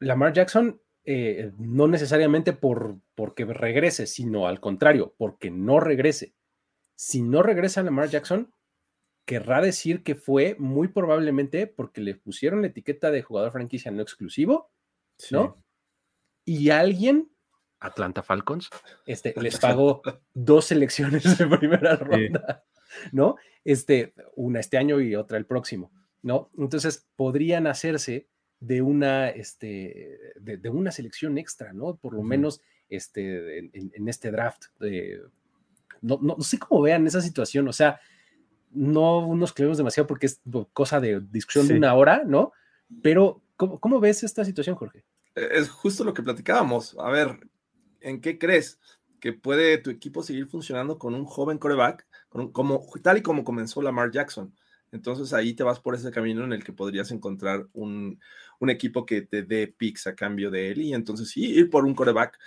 Lamar 0.00 0.32
Jackson 0.32 0.80
eh, 1.04 1.52
no 1.58 1.88
necesariamente 1.88 2.52
por 2.52 2.98
porque 3.14 3.44
regrese, 3.44 4.06
sino 4.06 4.46
al 4.46 4.60
contrario, 4.60 5.14
porque 5.16 5.50
no 5.50 5.80
regrese 5.80 6.34
si 6.98 7.22
no 7.22 7.44
regresa 7.44 7.84
Lamar 7.84 8.08
Jackson, 8.08 8.52
querrá 9.24 9.60
decir 9.60 10.02
que 10.02 10.16
fue 10.16 10.56
muy 10.58 10.88
probablemente 10.88 11.68
porque 11.68 12.00
le 12.00 12.16
pusieron 12.16 12.60
la 12.60 12.66
etiqueta 12.66 13.12
de 13.12 13.22
jugador 13.22 13.52
franquicia 13.52 13.92
no 13.92 14.02
exclusivo, 14.02 14.72
¿no? 15.30 15.62
Y 16.44 16.70
alguien, 16.70 17.30
Atlanta 17.78 18.24
Falcons, 18.24 18.68
este, 19.06 19.32
les 19.40 19.60
pagó 19.60 20.02
dos 20.34 20.64
selecciones 20.64 21.38
de 21.38 21.46
primera 21.46 21.94
ronda, 21.94 22.64
¿no? 23.12 23.36
Este, 23.62 24.12
una 24.34 24.58
este 24.58 24.76
año 24.76 25.00
y 25.00 25.14
otra 25.14 25.38
el 25.38 25.46
próximo, 25.46 25.92
¿no? 26.22 26.50
Entonces 26.58 27.06
podrían 27.14 27.68
hacerse 27.68 28.26
de 28.58 28.82
una, 28.82 29.28
este, 29.28 30.18
de, 30.40 30.68
una 30.68 30.90
selección 30.90 31.38
extra, 31.38 31.72
¿no? 31.72 31.96
Por 31.96 32.14
lo 32.14 32.24
menos 32.24 32.60
este, 32.88 33.58
en, 33.58 34.08
este 34.08 34.32
draft 34.32 34.64
de 34.80 35.22
no, 36.00 36.18
no, 36.20 36.40
sé 36.40 36.58
cómo 36.58 36.82
vean 36.82 37.06
esa 37.06 37.20
situación, 37.20 37.68
o 37.68 37.72
sea, 37.72 38.00
no 38.70 39.34
nos 39.34 39.52
creemos 39.52 39.78
demasiado 39.78 40.06
porque 40.06 40.26
es 40.26 40.40
cosa 40.72 41.00
de 41.00 41.20
discusión 41.20 41.68
de 41.68 41.76
una 41.76 41.94
hora, 41.94 42.22
¿no? 42.24 42.52
Pero, 43.02 43.42
¿cómo, 43.56 44.00
ves 44.00 44.22
esta 44.22 44.44
situación, 44.44 44.76
Jorge? 44.76 45.04
Es 45.34 45.68
justo 45.68 46.04
lo 46.04 46.14
que 46.14 46.22
platicábamos. 46.22 46.96
A 46.98 47.10
ver, 47.10 47.38
¿en 48.00 48.20
qué 48.20 48.38
crees 48.38 48.80
que 49.20 49.32
puede 49.32 49.78
tu 49.78 49.90
equipo 49.90 50.22
seguir 50.22 50.46
funcionando 50.46 50.98
con 50.98 51.14
un 51.14 51.24
joven 51.24 51.58
coreback, 51.58 52.06
como, 52.52 52.86
tal 53.02 53.18
y 53.18 53.22
como 53.22 53.44
comenzó 53.44 53.82
Lamar 53.82 54.10
Jackson? 54.10 54.54
Entonces 54.90 55.34
ahí 55.34 55.52
te 55.52 55.62
vas 55.62 55.80
por 55.80 55.94
ese 55.94 56.10
camino 56.10 56.44
en 56.44 56.52
el 56.52 56.64
que 56.64 56.72
podrías 56.72 57.10
encontrar 57.10 57.66
un, 57.74 58.18
equipo 58.68 59.04
que 59.04 59.22
te 59.22 59.42
dé 59.42 59.68
picks 59.68 60.06
a 60.06 60.14
cambio 60.14 60.50
de 60.50 60.70
él 60.70 60.80
y 60.80 60.94
entonces 60.94 61.28
sí, 61.28 61.44
ir 61.44 61.68
por 61.68 61.84
un 61.84 61.94
coreback. 61.94 62.38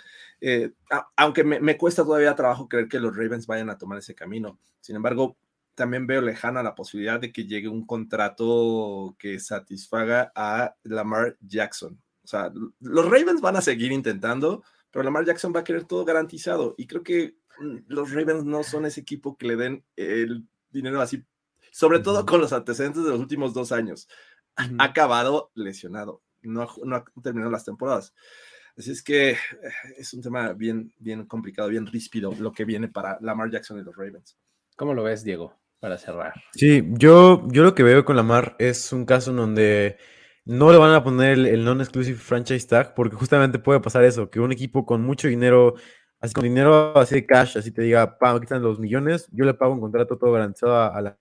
Eh, 0.44 0.72
aunque 1.16 1.44
me, 1.44 1.78
cuesta 1.78 2.02
todavía 2.02 2.34
trabajo 2.34 2.68
creer 2.68 2.88
que 2.88 2.98
los 2.98 3.16
Ravens 3.16 3.46
vayan 3.46 3.70
a 3.70 3.78
tomar 3.78 3.98
ese 3.98 4.14
camino. 4.14 4.58
Sin 4.80 4.96
embargo, 4.96 5.36
también 5.76 6.08
veo 6.08 6.20
lejana 6.20 6.64
la 6.64 6.74
posibilidad 6.74 7.20
de 7.20 7.32
que 7.32 7.46
llegue 7.46 7.68
un 7.68 7.86
contrato 7.86 9.14
que 9.20 9.38
satisfaga 9.38 10.32
a 10.34 10.74
Lamar 10.82 11.36
Jackson. 11.40 12.02
O 12.24 12.26
sea, 12.26 12.52
los 12.80 13.04
Ravens 13.04 13.40
van 13.40 13.54
a 13.56 13.62
seguir 13.62 13.92
intentando, 13.92 14.64
pero 14.90 15.04
Lamar 15.04 15.24
Jackson 15.24 15.52
va 15.54 15.60
a 15.60 15.64
querer 15.64 15.84
todo 15.84 16.04
garantizado. 16.04 16.74
Y 16.76 16.88
creo 16.88 17.04
que 17.04 17.36
mm, 17.60 17.76
los 17.86 18.10
Ravens 18.12 18.44
no 18.44 18.64
son 18.64 18.84
ese 18.84 19.00
equipo 19.00 19.36
que 19.36 19.46
le 19.46 19.56
den 19.56 19.84
el 19.96 20.44
dinero 20.72 21.00
así 21.00 21.24
sobre 21.72 22.00
todo 22.00 22.26
con 22.26 22.40
los 22.40 22.52
antecedentes 22.52 23.02
de 23.02 23.10
los 23.10 23.18
últimos 23.18 23.54
dos 23.54 23.72
años. 23.72 24.08
Ha 24.56 24.84
acabado 24.84 25.50
lesionado, 25.54 26.22
no, 26.42 26.68
no 26.84 26.96
ha 26.96 27.04
terminado 27.22 27.50
las 27.50 27.64
temporadas. 27.64 28.12
Así 28.76 28.90
es 28.92 29.02
que 29.02 29.30
eh, 29.30 29.36
es 29.98 30.12
un 30.14 30.22
tema 30.22 30.52
bien, 30.52 30.92
bien 30.98 31.26
complicado, 31.26 31.68
bien 31.68 31.86
ríspido 31.86 32.34
lo 32.38 32.52
que 32.52 32.64
viene 32.64 32.88
para 32.88 33.18
Lamar 33.20 33.50
Jackson 33.50 33.78
y 33.78 33.82
los 33.82 33.96
Ravens. 33.96 34.36
¿Cómo 34.76 34.94
lo 34.94 35.02
ves, 35.02 35.24
Diego, 35.24 35.54
para 35.78 35.98
cerrar? 35.98 36.32
Sí, 36.54 36.82
yo, 36.92 37.46
yo 37.48 37.62
lo 37.62 37.74
que 37.74 37.82
veo 37.82 38.04
con 38.04 38.16
Lamar 38.16 38.56
es 38.58 38.92
un 38.92 39.04
caso 39.04 39.30
en 39.30 39.36
donde 39.36 39.98
no 40.44 40.72
le 40.72 40.78
van 40.78 40.94
a 40.94 41.04
poner 41.04 41.38
el, 41.38 41.64
non-exclusive 41.64 42.18
franchise 42.18 42.66
tag 42.66 42.94
porque 42.94 43.16
justamente 43.16 43.58
puede 43.58 43.80
pasar 43.80 44.04
eso, 44.04 44.30
que 44.30 44.40
un 44.40 44.52
equipo 44.52 44.86
con 44.86 45.02
mucho 45.02 45.28
dinero, 45.28 45.74
así 46.20 46.32
con 46.34 46.44
dinero 46.44 46.96
así 46.98 47.14
de 47.16 47.26
cash, 47.26 47.58
así 47.58 47.70
te 47.70 47.82
diga, 47.82 48.18
pa, 48.18 48.40
quitan 48.40 48.62
los 48.62 48.80
millones, 48.80 49.28
yo 49.32 49.44
le 49.44 49.54
pago 49.54 49.74
un 49.74 49.80
contrato 49.80 50.18
todo 50.18 50.32
garantizado 50.32 50.74
a 50.76 51.16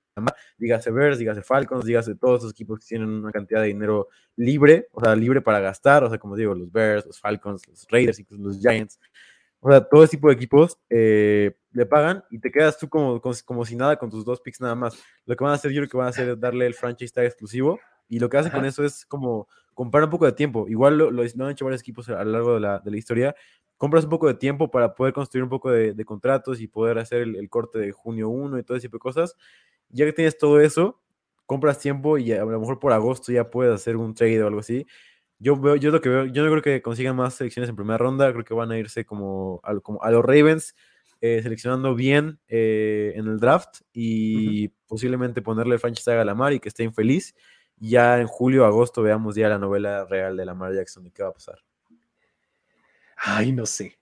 dígase 0.57 0.91
Bears, 0.91 1.17
dígase 1.17 1.41
Falcons, 1.41 1.85
dígase 1.85 2.15
todos 2.15 2.41
esos 2.41 2.51
equipos 2.51 2.79
que 2.79 2.85
tienen 2.85 3.09
una 3.09 3.31
cantidad 3.31 3.61
de 3.61 3.67
dinero 3.67 4.09
libre, 4.35 4.87
o 4.91 5.03
sea, 5.03 5.15
libre 5.15 5.41
para 5.41 5.59
gastar, 5.59 6.03
o 6.03 6.09
sea, 6.09 6.17
como 6.17 6.35
digo, 6.35 6.55
los 6.55 6.71
Bears, 6.71 7.05
los 7.05 7.19
Falcons, 7.19 7.67
los 7.67 7.87
Raiders, 7.89 8.19
incluso 8.19 8.43
los 8.43 8.59
Giants, 8.59 8.99
o 9.61 9.69
sea, 9.69 9.81
todo 9.81 10.03
ese 10.03 10.17
tipo 10.17 10.27
de 10.27 10.33
equipos 10.33 10.79
eh, 10.89 11.55
le 11.71 11.85
pagan 11.85 12.23
y 12.31 12.39
te 12.39 12.51
quedas 12.51 12.79
tú 12.79 12.89
como, 12.89 13.21
como, 13.21 13.63
si 13.63 13.75
nada 13.75 13.95
con 13.95 14.09
tus 14.09 14.25
dos 14.25 14.41
picks 14.41 14.59
nada 14.59 14.73
más. 14.73 14.97
Lo 15.25 15.35
que 15.35 15.43
van 15.43 15.51
a 15.51 15.55
hacer, 15.55 15.71
yo 15.71 15.81
creo 15.81 15.89
que 15.89 15.97
van 15.97 16.07
a 16.07 16.09
hacer 16.09 16.29
es 16.29 16.39
darle 16.39 16.65
el 16.65 16.73
franchise 16.73 17.13
tag 17.13 17.25
exclusivo 17.25 17.79
y 18.09 18.17
lo 18.17 18.27
que 18.27 18.37
hacen 18.37 18.51
con 18.51 18.65
eso 18.65 18.83
es 18.83 19.05
como 19.05 19.47
comprar 19.75 20.03
un 20.03 20.09
poco 20.09 20.25
de 20.25 20.31
tiempo. 20.31 20.67
Igual 20.67 20.97
lo, 20.97 21.11
lo, 21.11 21.21
han 21.21 21.51
hecho 21.51 21.65
varios 21.65 21.81
equipos 21.81 22.09
a 22.09 22.23
lo 22.23 22.31
largo 22.31 22.55
de 22.55 22.59
la, 22.59 22.79
de 22.79 22.89
la, 22.89 22.97
historia. 22.97 23.35
Compras 23.77 24.03
un 24.03 24.09
poco 24.09 24.27
de 24.27 24.33
tiempo 24.33 24.71
para 24.71 24.95
poder 24.95 25.13
construir 25.13 25.43
un 25.43 25.49
poco 25.49 25.69
de, 25.69 25.93
de 25.93 26.05
contratos 26.05 26.59
y 26.59 26.67
poder 26.67 26.97
hacer 26.97 27.21
el, 27.21 27.35
el, 27.35 27.47
corte 27.47 27.77
de 27.77 27.91
junio 27.91 28.29
1 28.29 28.57
y 28.57 28.63
todo 28.63 28.77
ese 28.77 28.87
tipo 28.87 28.97
de 28.97 29.01
cosas 29.01 29.35
ya 29.91 30.05
que 30.05 30.13
tienes 30.13 30.37
todo 30.37 30.61
eso, 30.61 31.01
compras 31.45 31.79
tiempo 31.79 32.17
y 32.17 32.31
a 32.31 32.45
lo 32.45 32.59
mejor 32.59 32.79
por 32.79 32.93
agosto 32.93 33.31
ya 33.31 33.49
puedes 33.49 33.73
hacer 33.73 33.97
un 33.97 34.13
trade 34.13 34.43
o 34.43 34.47
algo 34.47 34.59
así. 34.61 34.85
Yo 35.39 35.55
veo, 35.57 35.75
yo 35.75 35.91
lo 35.91 36.01
que 36.01 36.09
veo, 36.09 36.25
yo 36.25 36.43
no 36.43 36.51
creo 36.51 36.61
que 36.61 36.81
consigan 36.81 37.15
más 37.15 37.35
selecciones 37.35 37.69
en 37.69 37.75
primera 37.75 37.97
ronda, 37.97 38.31
creo 38.31 38.45
que 38.45 38.53
van 38.53 38.71
a 38.71 38.77
irse 38.77 39.05
como 39.05 39.59
a, 39.63 39.79
como 39.79 40.03
a 40.03 40.11
los 40.11 40.23
Ravens, 40.23 40.75
eh, 41.19 41.41
seleccionando 41.43 41.95
bien 41.95 42.39
eh, 42.47 43.13
en 43.15 43.27
el 43.27 43.39
draft 43.39 43.81
y 43.93 44.69
posiblemente 44.87 45.41
ponerle 45.41 45.75
el 45.75 45.79
franchise 45.79 46.11
a 46.11 46.25
Lamar 46.25 46.53
y 46.53 46.59
que 46.59 46.69
esté 46.69 46.83
infeliz 46.83 47.35
ya 47.81 48.19
en 48.19 48.27
julio, 48.27 48.65
agosto 48.65 49.01
veamos 49.01 49.35
ya 49.35 49.49
la 49.49 49.57
novela 49.57 50.05
real 50.05 50.37
de 50.37 50.45
Lamar 50.45 50.73
Jackson 50.73 51.07
y 51.07 51.11
qué 51.11 51.23
va 51.23 51.29
a 51.29 51.33
pasar. 51.33 51.57
Ay, 53.17 53.51
no 53.51 53.65
sé. 53.65 53.97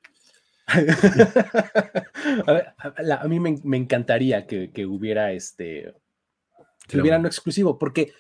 a, 2.48 3.28
mí 3.28 3.40
me, 3.40 3.78
encantaría 3.78 4.46
que, 4.46 4.86
hubiera 4.86 5.32
este 5.32 5.94
que 6.88 7.00
hubiera 7.00 7.20
no. 7.20 7.28
exclusivo, 7.28 7.78
porque 7.78 8.14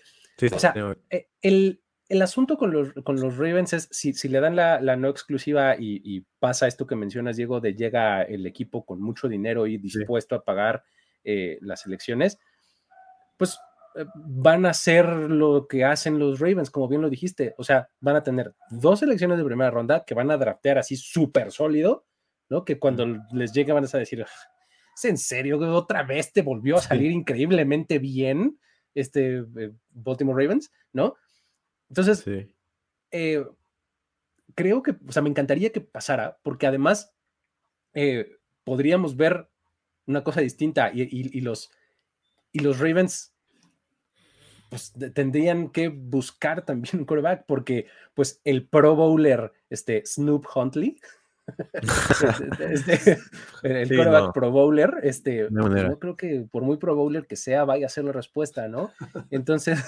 o 0.51 0.59
sea, 0.59 0.73
eh, 1.09 1.27
el, 1.41 1.81
el, 2.07 2.21
asunto 2.21 2.57
con 2.57 2.71
los, 2.71 2.93
con 3.03 3.19
los 3.19 3.37
Ravens 3.37 3.73
es 3.73 3.89
si, 3.91 4.13
si 4.13 4.29
le 4.29 4.39
dan 4.39 4.55
la, 4.55 4.79
la 4.79 4.95
no 4.95 5.09
exclusiva 5.09 5.75
y, 5.77 6.25
pasa 6.39 6.67
esto 6.67 6.87
que 6.87 6.95
mencionas, 6.95 7.35
Diego, 7.35 7.59
de 7.59 7.75
llega 7.75 8.23
el 8.23 8.45
equipo 8.45 8.85
con 8.85 9.01
mucho 9.01 9.27
dinero 9.27 9.67
y 9.67 9.77
dispuesto 9.77 10.35
a 10.35 10.43
pagar 10.43 10.83
eh, 11.23 11.57
las 11.61 11.85
elecciones, 11.85 12.39
pues 13.37 13.59
eh, 13.95 14.05
van 14.15 14.65
a 14.65 14.69
hacer 14.69 15.05
lo 15.05 15.67
que 15.67 15.83
hacen 15.83 16.19
los 16.19 16.39
Ravens, 16.39 16.71
como 16.71 16.87
bien 16.87 17.01
lo 17.01 17.09
dijiste. 17.09 17.55
O 17.57 17.63
sea, 17.63 17.89
van 17.99 18.15
a 18.15 18.23
tener 18.23 18.55
dos 18.69 19.03
elecciones 19.03 19.37
de 19.37 19.43
primera 19.43 19.71
ronda 19.71 20.05
que 20.05 20.13
van 20.13 20.31
a 20.31 20.37
draftear 20.37 20.77
así 20.77 20.95
súper 20.95 21.51
sólido, 21.51 22.05
¿no? 22.49 22.65
Que 22.65 22.79
cuando 22.79 23.05
les 23.31 23.53
llegue 23.53 23.71
van 23.71 23.85
a 23.85 23.97
decir, 23.97 24.25
¿es 24.95 25.05
en 25.05 25.17
serio 25.17 25.59
otra 25.75 26.03
vez 26.03 26.33
te 26.33 26.41
volvió 26.41 26.77
a 26.77 26.81
salir 26.81 27.11
increíblemente 27.11 27.99
bien 27.99 28.59
este 28.93 29.37
eh, 29.37 29.71
Baltimore 29.91 30.43
Ravens, 30.43 30.71
¿no? 30.91 31.15
Entonces, 31.89 32.23
eh, 33.11 33.45
creo 34.55 34.83
que, 34.83 34.91
o 35.07 35.11
sea, 35.11 35.21
me 35.21 35.29
encantaría 35.29 35.71
que 35.71 35.81
pasara, 35.81 36.37
porque 36.43 36.67
además 36.67 37.13
podríamos 38.63 39.15
ver 39.15 39.49
una 40.05 40.23
cosa 40.23 40.41
distinta 40.41 40.91
y, 40.93 41.41
los, 41.41 41.71
y 42.51 42.59
los 42.59 42.79
Ravens 42.79 43.33
pues 44.69 44.93
tendrían 45.13 45.69
que 45.69 45.89
buscar 45.89 46.63
también 46.63 46.99
un 46.99 47.05
quarterback 47.05 47.45
porque 47.47 47.87
pues 48.13 48.39
el 48.43 48.67
Pro 48.67 48.95
Bowler, 48.95 49.51
este 49.69 50.03
Snoop 50.05 50.45
Huntley, 50.53 50.99
este, 52.61 52.73
este, 52.73 53.17
el 53.63 53.87
quarterback 53.87 54.33
Pro 54.33 54.51
Bowler, 54.51 54.95
este, 55.03 55.47
no 55.49 55.69
pues, 55.69 55.97
creo 55.99 56.15
que 56.15 56.47
por 56.51 56.63
muy 56.63 56.77
Pro 56.77 56.95
Bowler 56.95 57.27
que 57.27 57.35
sea 57.35 57.65
vaya 57.65 57.85
a 57.85 57.89
ser 57.89 58.05
la 58.05 58.11
respuesta, 58.11 58.67
¿no? 58.67 58.91
Entonces, 59.31 59.79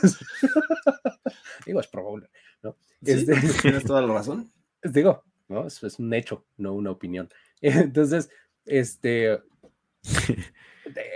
digo, 1.65 1.79
es 1.79 1.87
Pro 1.87 2.03
Bowler, 2.03 2.29
¿no? 2.63 2.75
Este, 3.03 3.35
tienes 3.61 3.83
toda 3.83 4.01
la 4.01 4.13
razón. 4.13 4.51
Digo, 4.83 5.23
¿no? 5.47 5.67
Es, 5.67 5.81
es 5.83 5.99
un 5.99 6.13
hecho, 6.13 6.45
no 6.57 6.73
una 6.73 6.91
opinión. 6.91 7.29
Entonces, 7.61 8.29
este, 8.65 9.39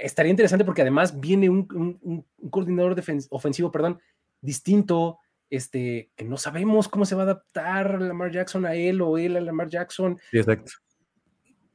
estaría 0.01 0.29
interesante 0.29 0.65
porque 0.65 0.81
además 0.81 1.19
viene 1.19 1.49
un, 1.49 2.25
coordinador 2.49 2.95
ofensivo, 3.29 3.71
perdón, 3.71 3.99
distinto, 4.41 5.19
este, 5.49 6.11
que 6.15 6.25
no 6.25 6.37
sabemos 6.37 6.87
cómo 6.87 7.05
se 7.05 7.15
va 7.15 7.23
a 7.23 7.25
adaptar 7.25 8.01
Lamar 8.01 8.31
Jackson 8.31 8.65
a 8.65 8.75
él 8.75 9.01
o 9.01 9.17
él 9.17 9.37
a 9.37 9.41
Lamar 9.41 9.69
Jackson. 9.69 10.17
Sí, 10.31 10.39
exacto. 10.39 10.71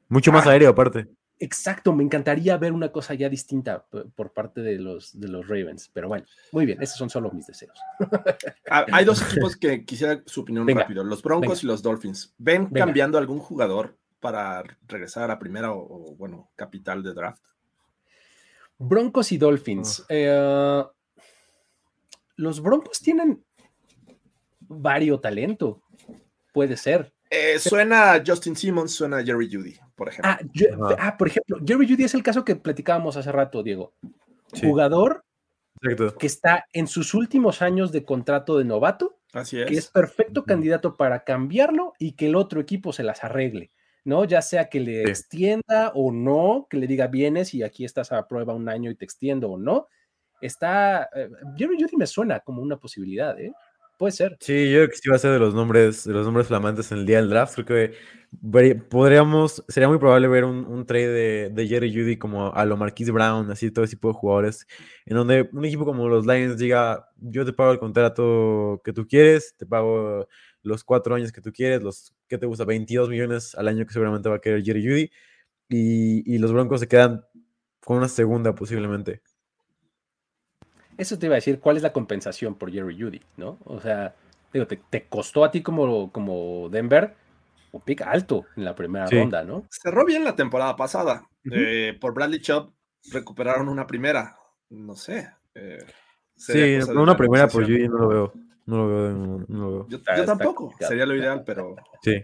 Mucho 0.09 0.33
más 0.33 0.47
ah, 0.47 0.51
aéreo 0.51 0.71
aparte. 0.71 1.09
Exacto, 1.43 1.95
me 1.95 2.05
encantaría 2.05 2.59
ver 2.59 2.73
una 2.73 2.93
cosa 2.93 3.15
ya 3.15 3.31
distinta 3.31 3.87
por 4.15 4.33
parte 4.35 4.61
de 4.61 4.79
los, 4.79 5.19
de 5.19 5.27
los 5.27 5.49
Ravens, 5.49 5.89
pero 5.91 6.07
bueno, 6.07 6.27
muy 6.53 6.67
bien, 6.67 6.83
esos 6.83 6.99
son 6.99 7.09
solo 7.09 7.31
mis 7.31 7.47
deseos. 7.47 7.79
Ah, 8.71 8.87
hay 8.93 9.05
dos 9.05 9.21
equipos 9.23 9.57
que 9.57 9.85
quisiera 9.85 10.23
su 10.27 10.43
opinión 10.43 10.69
rápido, 10.69 11.03
los 11.03 11.23
Broncos 11.23 11.65
y 11.65 11.67
los 11.67 11.83
Dolphins. 11.83 12.35
¿Ven 12.39 12.67
cambiando 12.67 13.19
algún 13.19 13.41
jugador 13.41 13.97
para 14.21 14.63
regresar 14.87 15.31
a 15.31 15.39
primera 15.41 15.73
o, 15.73 16.15
bueno, 16.15 16.51
capital 16.55 17.03
de 17.03 17.15
draft? 17.15 17.43
Broncos 18.79 19.33
y 19.33 19.39
Dolphins. 19.39 20.05
Eh, 20.09 20.85
los 22.37 22.63
Broncos 22.63 23.01
tienen 23.01 23.45
vario 24.71 25.21
talento. 25.21 25.83
Puede 26.53 26.77
ser. 26.77 27.13
Eh, 27.29 27.59
suena 27.59 28.23
Justin 28.27 28.57
Simmons, 28.57 28.93
suena 28.93 29.23
Jerry 29.23 29.49
Judy, 29.53 29.77
por 29.95 30.09
ejemplo. 30.09 30.31
Ah, 30.33 30.41
ah, 30.99 31.17
por 31.17 31.29
ejemplo, 31.29 31.59
Jerry 31.65 31.89
Judy 31.89 32.05
es 32.05 32.15
el 32.15 32.23
caso 32.23 32.45
que 32.45 32.57
platicábamos 32.57 33.17
hace 33.17 33.31
rato, 33.31 33.63
Diego. 33.63 33.93
Jugador 34.61 35.25
que 36.19 36.27
está 36.27 36.67
en 36.73 36.87
sus 36.87 37.15
últimos 37.15 37.63
años 37.63 37.93
de 37.93 38.05
contrato 38.05 38.59
de 38.59 38.65
novato, 38.65 39.19
Así 39.33 39.61
es. 39.61 39.67
que 39.67 39.75
es 39.75 39.87
perfecto 39.89 40.45
candidato 40.45 40.97
para 40.97 41.25
cambiarlo 41.25 41.95
y 41.99 42.13
que 42.13 42.27
el 42.27 42.35
otro 42.35 42.61
equipo 42.61 42.93
se 42.93 43.05
las 43.05 43.25
arregle. 43.25 43.71
¿no? 44.05 44.25
Ya 44.25 44.43
sea 44.43 44.69
que 44.69 44.81
le 44.81 45.03
extienda 45.03 45.93
o 45.95 46.11
no, 46.13 46.67
que 46.69 46.79
le 46.79 46.87
diga 46.87 47.07
vienes 47.07 47.55
y 47.55 47.63
aquí 47.63 47.85
estás 47.85 48.13
a 48.13 48.27
prueba 48.27 48.55
un 48.55 48.69
año 48.69 48.91
y 48.91 48.95
te 48.95 49.05
extiendo 49.05 49.51
o 49.51 49.59
no. 49.59 49.89
Está, 50.41 51.09
eh, 51.15 51.29
Jerry 51.57 51.77
Judy 51.81 51.97
me 51.97 52.07
suena 52.07 52.41
como 52.41 52.63
una 52.63 52.79
posibilidad, 52.79 53.39
¿eh? 53.39 53.53
Puede 54.01 54.13
ser. 54.13 54.39
Sí, 54.41 54.71
yo 54.71 54.79
creo 54.79 54.89
que 54.89 54.97
sí 54.97 55.11
va 55.11 55.17
a 55.17 55.19
ser 55.19 55.31
de 55.33 55.39
los 55.39 55.53
nombres, 55.53 56.05
de 56.05 56.15
los 56.15 56.25
nombres 56.25 56.47
flamantes 56.47 56.91
en 56.91 57.01
el 57.01 57.05
día 57.05 57.19
del 57.19 57.29
draft. 57.29 57.55
Creo 57.57 57.67
que 57.67 58.81
podríamos, 58.89 59.63
sería 59.69 59.91
muy 59.91 59.99
probable 59.99 60.27
ver 60.27 60.47
un, 60.47 60.87
trade 60.87 61.51
de, 61.51 61.69
Jerry 61.69 61.93
Judy 61.93 62.17
como 62.17 62.51
a 62.51 62.65
lo 62.65 62.79
Marquise 62.79 63.13
Brown, 63.13 63.51
así 63.51 63.71
todo 63.71 63.85
ese 63.85 63.97
tipo 63.97 64.09
de 64.09 64.15
jugadores, 64.15 64.67
en 65.05 65.19
donde 65.19 65.51
un 65.53 65.67
equipo 65.67 65.85
como 65.85 66.09
los 66.09 66.25
Lions 66.25 66.57
diga, 66.57 67.11
yo 67.19 67.45
te 67.45 67.53
pago 67.53 67.73
el 67.73 67.79
contrato 67.79 68.81
que 68.83 68.95
tú 68.95 69.07
quieres, 69.07 69.55
te 69.59 69.67
pago 69.67 70.27
los 70.63 70.83
cuatro 70.83 71.15
años 71.15 71.31
que 71.31 71.43
tú 71.43 71.53
quieres, 71.53 71.83
los 71.83 72.15
que 72.27 72.39
te 72.39 72.47
gusta, 72.47 72.65
22 72.65 73.11
millones 73.11 73.55
al 73.55 73.69
año 73.69 73.85
que 73.85 73.93
seguramente 73.93 74.31
va 74.31 74.37
a 74.37 74.41
querer 74.41 74.65
Jerry 74.65 74.83
Judy, 74.83 75.11
y, 75.69 76.39
los 76.39 76.55
Broncos 76.55 76.81
se 76.81 76.89
quedan 76.89 77.23
con 77.85 77.99
una 77.99 78.09
segunda 78.09 78.55
posiblemente. 78.55 79.21
Eso 81.01 81.19
te 81.19 81.27
iba 81.27 81.35
a 81.35 81.37
decir, 81.37 81.61
¿cuál 81.61 81.79
es 81.79 81.83
la 81.83 81.95
compensación 81.95 82.55
por 82.55 82.71
Jerry 82.71 83.01
Judy? 83.01 83.23
¿no? 83.39 83.57
O 83.65 83.81
sea, 83.81 84.15
digo, 84.53 84.67
te, 84.67 85.07
costó 85.09 85.45
a 85.45 85.51
ti 85.51 85.63
como, 85.63 86.13
como 86.13 86.69
Denver 86.69 87.15
un 87.73 87.81
pick 87.81 88.03
alto 88.03 88.45
en 88.55 88.67
la 88.67 88.75
primera 88.75 89.07
ronda, 89.07 89.43
¿no? 89.43 89.67
Cerró 89.71 90.05
bien 90.05 90.25
la 90.25 90.37
temporada 90.37 90.77
pasada. 90.77 91.27
Eh, 91.51 91.97
por 91.99 92.13
Bradley 92.13 92.43
Chubb 92.43 92.75
recuperaron 93.13 93.71
una 93.71 93.87
primera. 93.87 94.37
No 94.69 94.95
sé. 94.95 95.31
Eh, 95.55 95.87
sí, 96.37 96.79
una 96.95 97.17
primera 97.17 97.49
por 97.49 97.65
Judy 97.65 97.89
no 97.89 97.97
lo 97.97 98.09
veo. 98.09 98.33
No 98.67 98.77
lo 98.77 98.89
veo. 98.89 99.45
No 99.49 99.71
lo 99.71 99.89
Yo, 99.89 100.03
tampoco. 100.03 100.75
Sería 100.81 101.07
lo 101.07 101.17
ideal, 101.17 101.45
pero. 101.47 101.77
Sí. 102.03 102.23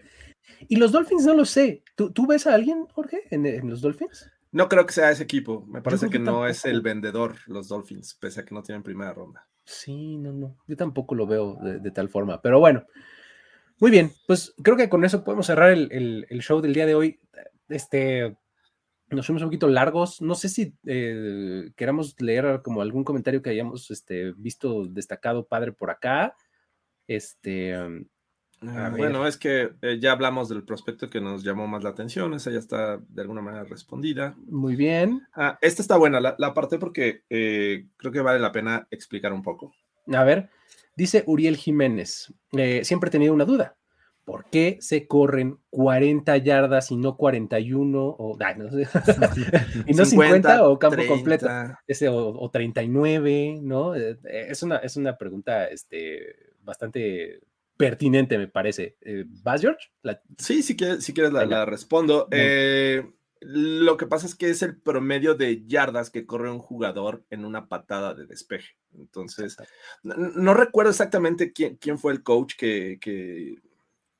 Y 0.68 0.76
los 0.76 0.92
Dolphins 0.92 1.24
no 1.24 1.32
lo 1.32 1.46
sé. 1.46 1.82
¿Tú, 1.94 2.26
ves 2.26 2.46
a 2.46 2.54
alguien, 2.54 2.86
Jorge, 2.92 3.22
en, 3.30 3.70
los 3.70 3.80
Dolphins? 3.80 4.30
No 4.56 4.70
creo 4.70 4.86
que 4.86 4.94
sea 4.94 5.10
ese 5.10 5.22
equipo. 5.22 5.66
Me 5.66 5.82
parece 5.82 6.08
que, 6.08 6.18
no 6.18 6.46
es 6.46 6.64
el 6.64 6.80
vendedor, 6.80 7.36
los 7.46 7.68
Dolphins, 7.68 8.14
pese 8.14 8.40
a 8.40 8.44
que 8.46 8.54
no 8.54 8.62
tienen 8.62 8.82
primera 8.82 9.12
ronda. 9.12 9.46
Sí, 9.66 10.16
no, 10.16 10.32
no. 10.32 10.56
Yo 10.66 10.78
tampoco 10.78 11.14
lo 11.14 11.26
veo 11.26 11.58
de, 11.60 11.90
tal 11.90 12.08
forma. 12.08 12.40
Pero 12.40 12.58
bueno. 12.58 12.86
Muy 13.78 13.90
bien. 13.90 14.12
Pues 14.26 14.54
creo 14.62 14.78
que 14.78 14.88
con 14.88 15.04
eso 15.04 15.24
podemos 15.24 15.44
cerrar 15.44 15.72
el, 15.72 16.26
show 16.40 16.62
del 16.62 16.72
día 16.72 16.86
de 16.86 16.94
hoy. 16.94 17.20
Este. 17.68 18.34
Nos 19.10 19.26
fuimos 19.26 19.42
un 19.42 19.48
poquito 19.48 19.68
largos. 19.68 20.22
No 20.22 20.34
sé 20.34 20.48
si 20.48 20.74
eh, 20.86 21.70
queramos 21.76 22.18
leer 22.18 22.62
como 22.64 22.80
algún 22.80 23.04
comentario 23.04 23.42
que 23.42 23.50
hayamos 23.50 23.90
este, 23.90 24.32
visto 24.38 24.86
destacado 24.86 25.46
padre 25.46 25.72
por 25.72 25.90
acá. 25.90 26.34
Este. 27.06 27.74
Ah, 28.62 28.90
bueno, 28.96 29.26
es 29.26 29.36
que 29.36 29.70
eh, 29.82 29.98
ya 30.00 30.12
hablamos 30.12 30.48
del 30.48 30.64
prospecto 30.64 31.10
que 31.10 31.20
nos 31.20 31.44
llamó 31.44 31.66
más 31.66 31.84
la 31.84 31.90
atención, 31.90 32.32
esa 32.34 32.50
ya 32.50 32.58
está 32.58 32.96
de 32.96 33.22
alguna 33.22 33.42
manera 33.42 33.64
respondida. 33.64 34.34
Muy 34.48 34.76
bien. 34.76 35.26
Ah, 35.34 35.58
esta 35.60 35.82
está 35.82 35.96
buena, 35.96 36.20
la, 36.20 36.34
la 36.38 36.54
parte 36.54 36.78
porque 36.78 37.22
eh, 37.28 37.86
creo 37.96 38.12
que 38.12 38.20
vale 38.20 38.38
la 38.38 38.52
pena 38.52 38.88
explicar 38.90 39.32
un 39.32 39.42
poco. 39.42 39.74
A 40.12 40.24
ver, 40.24 40.48
dice 40.96 41.22
Uriel 41.26 41.56
Jiménez, 41.56 42.32
eh, 42.52 42.84
siempre 42.84 43.08
he 43.08 43.12
tenido 43.12 43.34
una 43.34 43.44
duda. 43.44 43.76
¿Por 44.24 44.46
qué 44.46 44.78
se 44.80 45.06
corren 45.06 45.60
40 45.70 46.36
yardas 46.38 46.90
y 46.90 46.96
no 46.96 47.16
41 47.16 48.16
o, 48.18 48.36
y 49.86 49.94
no 49.94 50.04
50, 50.04 50.66
o 50.66 50.78
campo 50.80 51.06
completo? 51.06 51.46
Ese, 51.86 52.08
o, 52.08 52.50
39, 52.50 53.60
¿no? 53.62 53.94
Es 53.94 54.64
una, 54.64 54.78
es 54.78 54.96
una 54.96 55.16
pregunta 55.16 55.66
este, 55.66 56.34
bastante 56.64 57.40
pertinente, 57.76 58.38
me 58.38 58.48
parece. 58.48 58.96
Eh, 59.00 59.24
¿Vas, 59.42 59.60
George? 59.60 59.90
Sí, 60.38 60.62
si 60.62 60.76
quieres, 60.76 61.04
si 61.04 61.12
quieres 61.12 61.32
la, 61.32 61.64
respondo. 61.64 62.28
Eh, 62.30 63.04
lo 63.40 63.96
que 63.96 64.06
pasa 64.06 64.26
es 64.26 64.34
que 64.34 64.50
es 64.50 64.62
el 64.62 64.76
promedio 64.76 65.34
de 65.34 65.66
yardas 65.66 66.10
que 66.10 66.26
corre 66.26 66.50
un 66.50 66.58
jugador 66.58 67.24
en 67.30 67.44
una 67.44 67.68
patada 67.68 68.14
de 68.14 68.26
despeje. 68.26 68.76
Entonces, 68.96 69.56
no, 70.02 70.54
recuerdo 70.54 70.90
exactamente 70.90 71.52
quién, 71.52 71.76
quién, 71.76 71.98
fue 71.98 72.12
el 72.12 72.22
coach 72.22 72.54
que, 72.56 72.98
que, 73.00 73.56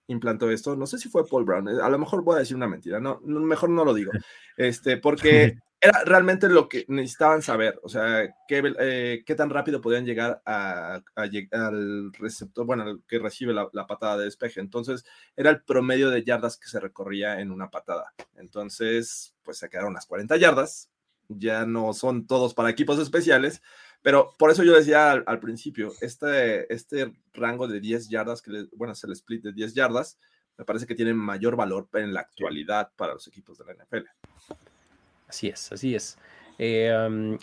implantó 0.07 0.51
esto. 0.51 0.77
No 0.77 0.87
sé 0.87 0.99
si 0.99 1.09
fue 1.09 1.27
Paul 1.27 1.45
Brown. 1.45 1.69
A 1.69 1.89
lo 1.89 1.99
mejor 1.99 2.23
voy 2.23 2.37
a 2.37 2.41
decir 2.41 2.57
una 2.57 2.69
mentira. 2.69 3.01
No, 3.01 3.21
mejor 3.23 3.71
no 3.71 3.85
lo 3.85 3.95
digo. 3.95 4.13
Este, 4.59 4.97
porque 4.97 5.59
era 5.87 6.05
realmente 6.05 6.49
lo 6.49 6.69
que 6.69 6.85
necesitaban 6.89 7.43
saber, 7.43 7.79
o 7.83 7.89
sea, 7.89 8.35
qué, 8.49 8.75
eh, 8.81 9.23
qué 9.25 9.35
tan 9.35 9.51
rápido 9.51 9.81
podían 9.81 10.05
llegar 10.05 10.43
a, 10.45 11.01
al 11.15 12.13
receptor, 12.15 12.67
bueno, 12.67 12.83
al 12.83 13.03
que 13.07 13.19
recibe 13.19 13.55
la, 13.55 13.87
patada 13.87 14.19
de 14.19 14.25
despeje. 14.25 14.61
Entonces, 14.61 15.05
era 15.37 15.51
el 15.51 15.63
promedio 15.63 16.11
de 16.11 16.25
yardas 16.25 16.57
que 16.57 16.69
se 16.69 16.81
recorría 16.81 17.41
en 17.41 17.53
una 17.53 17.71
patada. 17.71 18.13
Entonces, 18.37 19.35
pues 19.43 19.59
se 19.59 19.69
quedaron 19.69 19.95
las 19.95 20.07
40 20.07 20.37
yardas. 20.37 20.91
Ya 21.29 21.67
no 21.67 21.93
son 21.93 22.27
todos 22.27 22.55
para 22.55 22.71
equipos 22.71 22.99
especiales, 22.99 23.63
Pero 24.03 24.33
por 24.39 24.51
eso 24.51 24.63
yo 24.63 24.75
decía 24.75 25.13
al, 25.13 25.41
principio, 25.41 25.93
este, 26.01 26.73
este 26.73 27.13
rango 27.35 27.67
de 27.67 27.81
10 27.81 28.09
yardas, 28.09 28.43
que 28.43 28.67
bueno, 28.73 28.93
es 28.93 29.03
el 29.05 29.13
split 29.13 29.43
de 29.43 29.53
10 29.53 29.75
yardas, 29.75 30.19
me 30.57 30.65
parece 30.65 30.87
que 30.87 30.95
tiene 30.95 31.15
mayor 31.15 31.57
valor 31.57 31.89
en 31.95 32.15
la 32.15 32.21
actualidad 32.21 32.91
para 32.97 33.15
los 33.15 33.27
equipos 33.27 33.59
de 33.59 33.65
la 33.65 33.75
NFL. 33.75 34.07
Así 35.29 35.49
es, 35.49 35.73
así 35.73 35.95
es. 35.95 36.19
Eh, 36.59 36.91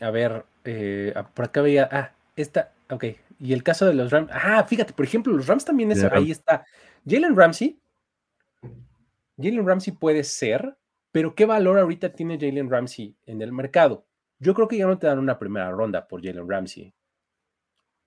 a 0.02 0.12
ver, 0.12 0.46
eh, 0.64 1.14
por 1.34 1.46
acá 1.46 1.62
veía, 1.62 1.88
ah, 1.92 2.12
esta, 2.36 2.74
ok, 2.90 3.06
y 3.40 3.54
el 3.54 3.64
caso 3.64 3.86
de 3.86 3.94
los 3.94 4.12
Rams, 4.12 4.30
ah, 4.32 4.64
fíjate, 4.64 4.94
por 4.94 5.06
ejemplo, 5.06 5.34
los 5.34 5.48
Rams 5.48 5.66
también 5.66 5.92
es, 5.92 6.04
ahí 6.04 6.32
está, 6.32 6.66
Jalen 7.08 7.36
Ramsey, 7.36 7.78
Jalen 9.38 9.68
Ramsey 9.68 9.94
puede 9.94 10.24
ser, 10.24 10.76
pero 11.12 11.36
¿qué 11.36 11.46
valor 11.46 11.78
ahorita 11.78 12.14
tiene 12.14 12.40
Jalen 12.40 12.70
Ramsey 12.70 13.16
en 13.26 13.42
el 13.42 13.52
mercado? 13.52 14.06
Yo 14.40 14.54
creo 14.54 14.68
que 14.68 14.78
ya 14.78 14.88
no 14.88 14.98
te 14.98 15.08
dan 15.08 15.20
una 15.20 15.38
primera 15.38 15.70
ronda 15.72 16.08
por 16.08 16.24
Jalen 16.24 16.50
Ramsey. 16.50 16.94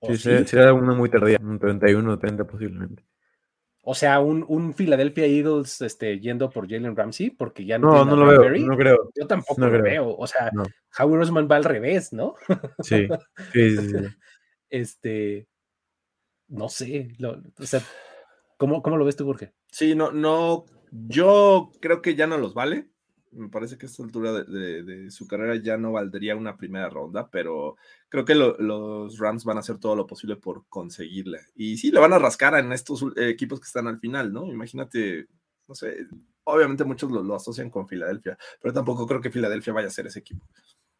Sí, 0.02 0.44
será 0.44 0.72
una 0.72 0.94
muy 0.94 1.08
tardía, 1.08 1.38
un 1.40 1.58
31 1.58 2.12
o 2.12 2.18
30 2.18 2.44
posiblemente. 2.44 3.02
O 3.88 3.94
sea, 3.94 4.18
un, 4.18 4.44
un, 4.48 4.74
Philadelphia 4.74 5.26
Eagles 5.26 5.80
este, 5.80 6.18
yendo 6.18 6.50
por 6.50 6.68
Jalen 6.68 6.96
Ramsey, 6.96 7.30
porque 7.30 7.64
ya 7.64 7.78
no. 7.78 7.92
No, 7.92 8.04
no 8.04 8.16
lo 8.16 8.26
veo, 8.26 8.66
no 8.66 8.76
creo. 8.76 9.12
Yo 9.14 9.28
tampoco 9.28 9.60
lo 9.60 9.80
veo. 9.80 10.16
O 10.16 10.26
sea, 10.26 10.50
Howie 10.98 11.16
Roseman 11.16 11.46
va 11.48 11.54
al 11.54 11.62
revés, 11.62 12.12
¿no? 12.12 12.34
Sí, 12.82 13.06
sí, 13.52 13.76
sí. 13.76 13.94
este. 14.70 15.46
No 16.48 16.68
sé. 16.68 17.10
o 17.60 17.64
sea, 17.64 17.80
¿cómo, 18.56 18.82
¿cómo, 18.82 18.96
lo 18.96 19.04
ves 19.04 19.14
tú, 19.14 19.24
Jorge? 19.24 19.52
Sí, 19.70 19.94
no, 19.94 20.10
no. 20.10 20.64
Yo 20.90 21.70
creo 21.80 22.02
que 22.02 22.16
ya 22.16 22.26
no 22.26 22.38
los 22.38 22.54
vale 22.54 22.88
me 23.32 23.48
parece 23.48 23.76
que 23.76 23.86
a 23.86 23.88
esta 23.88 24.02
altura 24.02 24.32
de, 24.32 25.10
su 25.10 25.26
carrera 25.26 25.56
ya 25.56 25.76
no 25.76 25.92
valdría 25.92 26.36
una 26.36 26.56
primera 26.56 26.88
ronda, 26.88 27.28
pero 27.30 27.76
creo 28.08 28.24
que 28.24 28.34
los 28.34 29.18
Rams 29.18 29.44
van 29.44 29.56
a 29.56 29.60
hacer 29.60 29.78
todo 29.78 29.96
lo 29.96 30.06
posible 30.06 30.36
por 30.36 30.64
conseguirla. 30.68 31.38
Y 31.54 31.76
sí, 31.76 31.90
le 31.90 32.00
van 32.00 32.12
a 32.12 32.18
rascar 32.18 32.54
en 32.58 32.72
estos 32.72 33.04
equipos 33.16 33.60
que 33.60 33.66
están 33.66 33.86
al 33.86 33.98
final, 33.98 34.32
¿no? 34.32 34.46
Imagínate, 34.46 35.26
no 35.68 35.74
sé, 35.74 36.06
obviamente 36.44 36.84
muchos 36.84 37.10
lo, 37.10 37.34
asocian 37.34 37.70
con 37.70 37.88
Filadelfia, 37.88 38.38
pero 38.60 38.72
tampoco 38.72 39.06
creo 39.06 39.20
que 39.20 39.30
Filadelfia 39.30 39.72
vaya 39.72 39.88
a 39.88 39.90
ser 39.90 40.06
ese 40.06 40.20
equipo. 40.20 40.46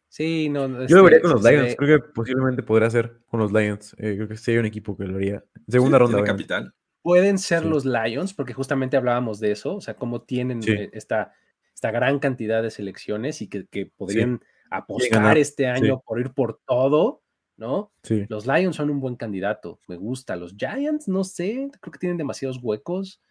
Sí, 0.09 0.49
no. 0.49 0.85
Yo 0.87 0.97
lo 0.97 1.03
vería 1.03 1.21
con 1.21 1.31
los 1.31 1.43
Lions, 1.43 1.75
creo 1.75 1.99
que 1.99 2.07
posiblemente 2.09 2.63
podría 2.63 2.89
ser 2.89 3.19
con 3.27 3.39
los 3.39 3.51
Lions. 3.51 3.93
Eh, 3.97 4.15
creo 4.15 4.27
que 4.27 4.37
sería 4.37 4.61
un 4.61 4.65
equipo 4.65 4.95
que 4.95 5.03
lo 5.03 5.17
haría. 5.17 5.43
Segunda 5.67 5.99
ronda. 5.99 6.17
de 6.17 6.23
capital. 6.23 6.73
Pueden 7.01 7.37
ser 7.37 7.65
los 7.65 7.85
Lions, 7.85 8.33
porque 8.33 8.53
justamente 8.53 8.97
hablábamos 8.97 9.39
de 9.39 9.51
eso, 9.51 9.75
o 9.75 9.81
sea, 9.81 9.95
cómo 9.95 10.23
tienen 10.23 10.61
eh, 10.67 10.89
esta 10.91 11.33
esta 11.77 11.91
gran 11.91 12.17
cantidad 12.17 12.63
de 12.63 12.71
selecciones 12.71 13.39
y 13.43 13.49
que, 13.49 13.85
podrían 13.85 14.41
apostar 14.71 15.37
este 15.37 15.67
año 15.67 16.01
por 16.03 16.19
ir 16.19 16.31
por 16.31 16.59
todo, 16.65 17.21
¿no? 17.55 17.91
Los 18.29 18.47
Lions 18.47 18.75
son 18.75 18.89
un 18.89 18.99
buen 18.99 19.15
candidato, 19.15 19.79
me 19.87 19.95
gusta. 19.95 20.35
Los 20.35 20.55
Giants, 20.57 21.07
no 21.07 21.23
sé, 21.23 21.69
creo 21.79 21.91
que 21.91 21.99
tienen 21.99 22.17
demasiados 22.17 22.57
huecos 22.63 23.21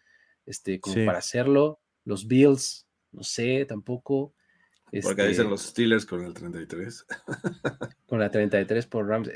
este, 0.45 0.79
como 0.79 0.95
para 1.05 1.17
hacerlo. 1.17 1.81
Los 2.05 2.25
Bills, 2.25 2.87
no 3.11 3.21
sé, 3.21 3.65
tampoco. 3.65 4.33
Porque 5.03 5.23
dicen 5.23 5.29
este 5.29 5.43
los 5.43 5.61
Steelers 5.63 6.05
con 6.05 6.23
el 6.23 6.33
33. 6.33 7.05
con 8.07 8.19
la 8.19 8.31
33 8.31 8.87
por 8.87 9.09
Rams. 9.09 9.29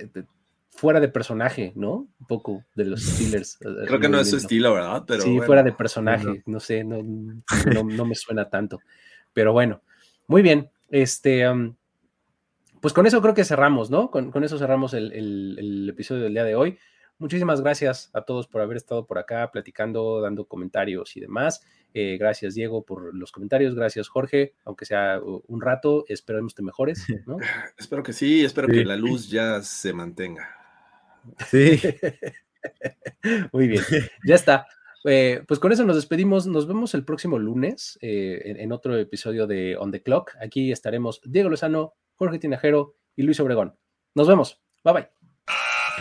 Eh, 0.81 0.83
fuera 0.83 0.99
de 0.99 1.09
personaje, 1.09 1.73
¿no? 1.75 2.07
Un 2.19 2.27
poco 2.27 2.63
de 2.75 2.85
los 2.85 3.01
Steelers. 3.03 3.59
Eh, 3.61 3.85
Creo 3.85 3.99
que 3.99 4.09
no 4.09 4.19
es 4.19 4.31
su 4.31 4.37
estilo, 4.37 4.73
¿verdad? 4.73 5.03
Pero 5.07 5.21
sí, 5.21 5.39
fuera 5.45 5.61
de 5.61 5.71
personaje, 5.71 6.41
no, 6.47 6.59
sé, 6.59 6.83
no, 6.83 7.03
no, 7.03 8.05
me 8.05 8.15
suena 8.15 8.49
tanto. 8.49 8.79
Pero 9.33 9.53
bueno, 9.53 9.81
muy 10.27 10.41
bien. 10.41 10.69
Este, 10.89 11.45
pues 12.81 12.93
con 12.93 13.05
eso 13.05 13.21
creo 13.21 13.33
que 13.33 13.45
cerramos, 13.45 13.91
¿no? 13.91 14.09
Con, 14.09 14.43
eso 14.43 14.57
cerramos 14.57 14.93
el, 14.93 15.87
episodio 15.89 16.23
del 16.23 16.33
día 16.33 16.43
de 16.43 16.55
hoy. 16.55 16.77
Muchísimas 17.19 17.61
gracias 17.61 18.09
a 18.13 18.23
todos 18.23 18.47
por 18.47 18.61
haber 18.61 18.77
estado 18.77 19.05
por 19.05 19.19
acá 19.19 19.51
platicando, 19.51 20.19
dando 20.19 20.45
comentarios 20.45 21.15
y 21.15 21.19
demás. 21.19 21.63
Eh, 21.93 22.17
gracias, 22.19 22.55
Diego, 22.55 22.83
por 22.83 23.13
los 23.13 23.31
comentarios. 23.31 23.75
Gracias, 23.75 24.07
Jorge, 24.07 24.55
aunque 24.65 24.85
sea 24.85 25.21
un 25.21 25.61
rato. 25.61 26.05
Esperemos 26.07 26.55
te 26.55 26.63
mejores, 26.63 27.05
¿no? 27.27 27.37
espero 27.77 28.01
que 28.01 28.13
sí, 28.13 28.43
espero 28.43 28.67
que 28.67 28.83
la 28.83 28.95
luz 28.95 29.29
ya 29.29 29.61
se 29.61 29.93
mantenga. 29.93 30.60
Sí. 31.49 31.79
Muy 33.51 33.67
bien, 33.67 33.83
ya 34.25 34.35
está. 34.35 34.67
Eh, 35.03 35.43
pues 35.47 35.59
con 35.59 35.71
eso 35.71 35.85
nos 35.85 35.95
despedimos. 35.95 36.47
Nos 36.47 36.67
vemos 36.67 36.93
el 36.93 37.03
próximo 37.03 37.39
lunes 37.39 37.97
eh, 38.01 38.41
en, 38.45 38.71
otro 38.71 38.97
episodio 38.97 39.47
de 39.47 39.75
On 39.77 39.91
the 39.91 40.03
Clock. 40.03 40.31
Aquí 40.41 40.71
estaremos 40.71 41.21
Diego 41.25 41.49
Lozano, 41.49 41.95
Jorge 42.15 42.39
Tinajero 42.39 42.95
y 43.15 43.23
Luis 43.23 43.39
Obregón. 43.39 43.75
Nos 44.13 44.27
vemos. 44.27 44.61
Bye 44.83 44.93
bye. 44.93 45.09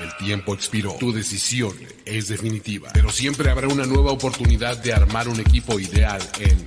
El 0.02 0.16
tiempo 0.16 0.54
expiró. 0.54 0.94
Tu 0.98 1.12
decisión 1.12 1.72
es 2.04 2.28
definitiva. 2.28 2.90
Pero 2.94 3.10
siempre 3.10 3.50
habrá 3.50 3.68
una 3.68 3.84
nueva 3.84 4.12
oportunidad 4.12 4.78
de 4.82 4.92
armar 4.92 5.28
un 5.28 5.40
equipo 5.40 5.78
ideal 5.78 6.20
en 6.38 6.66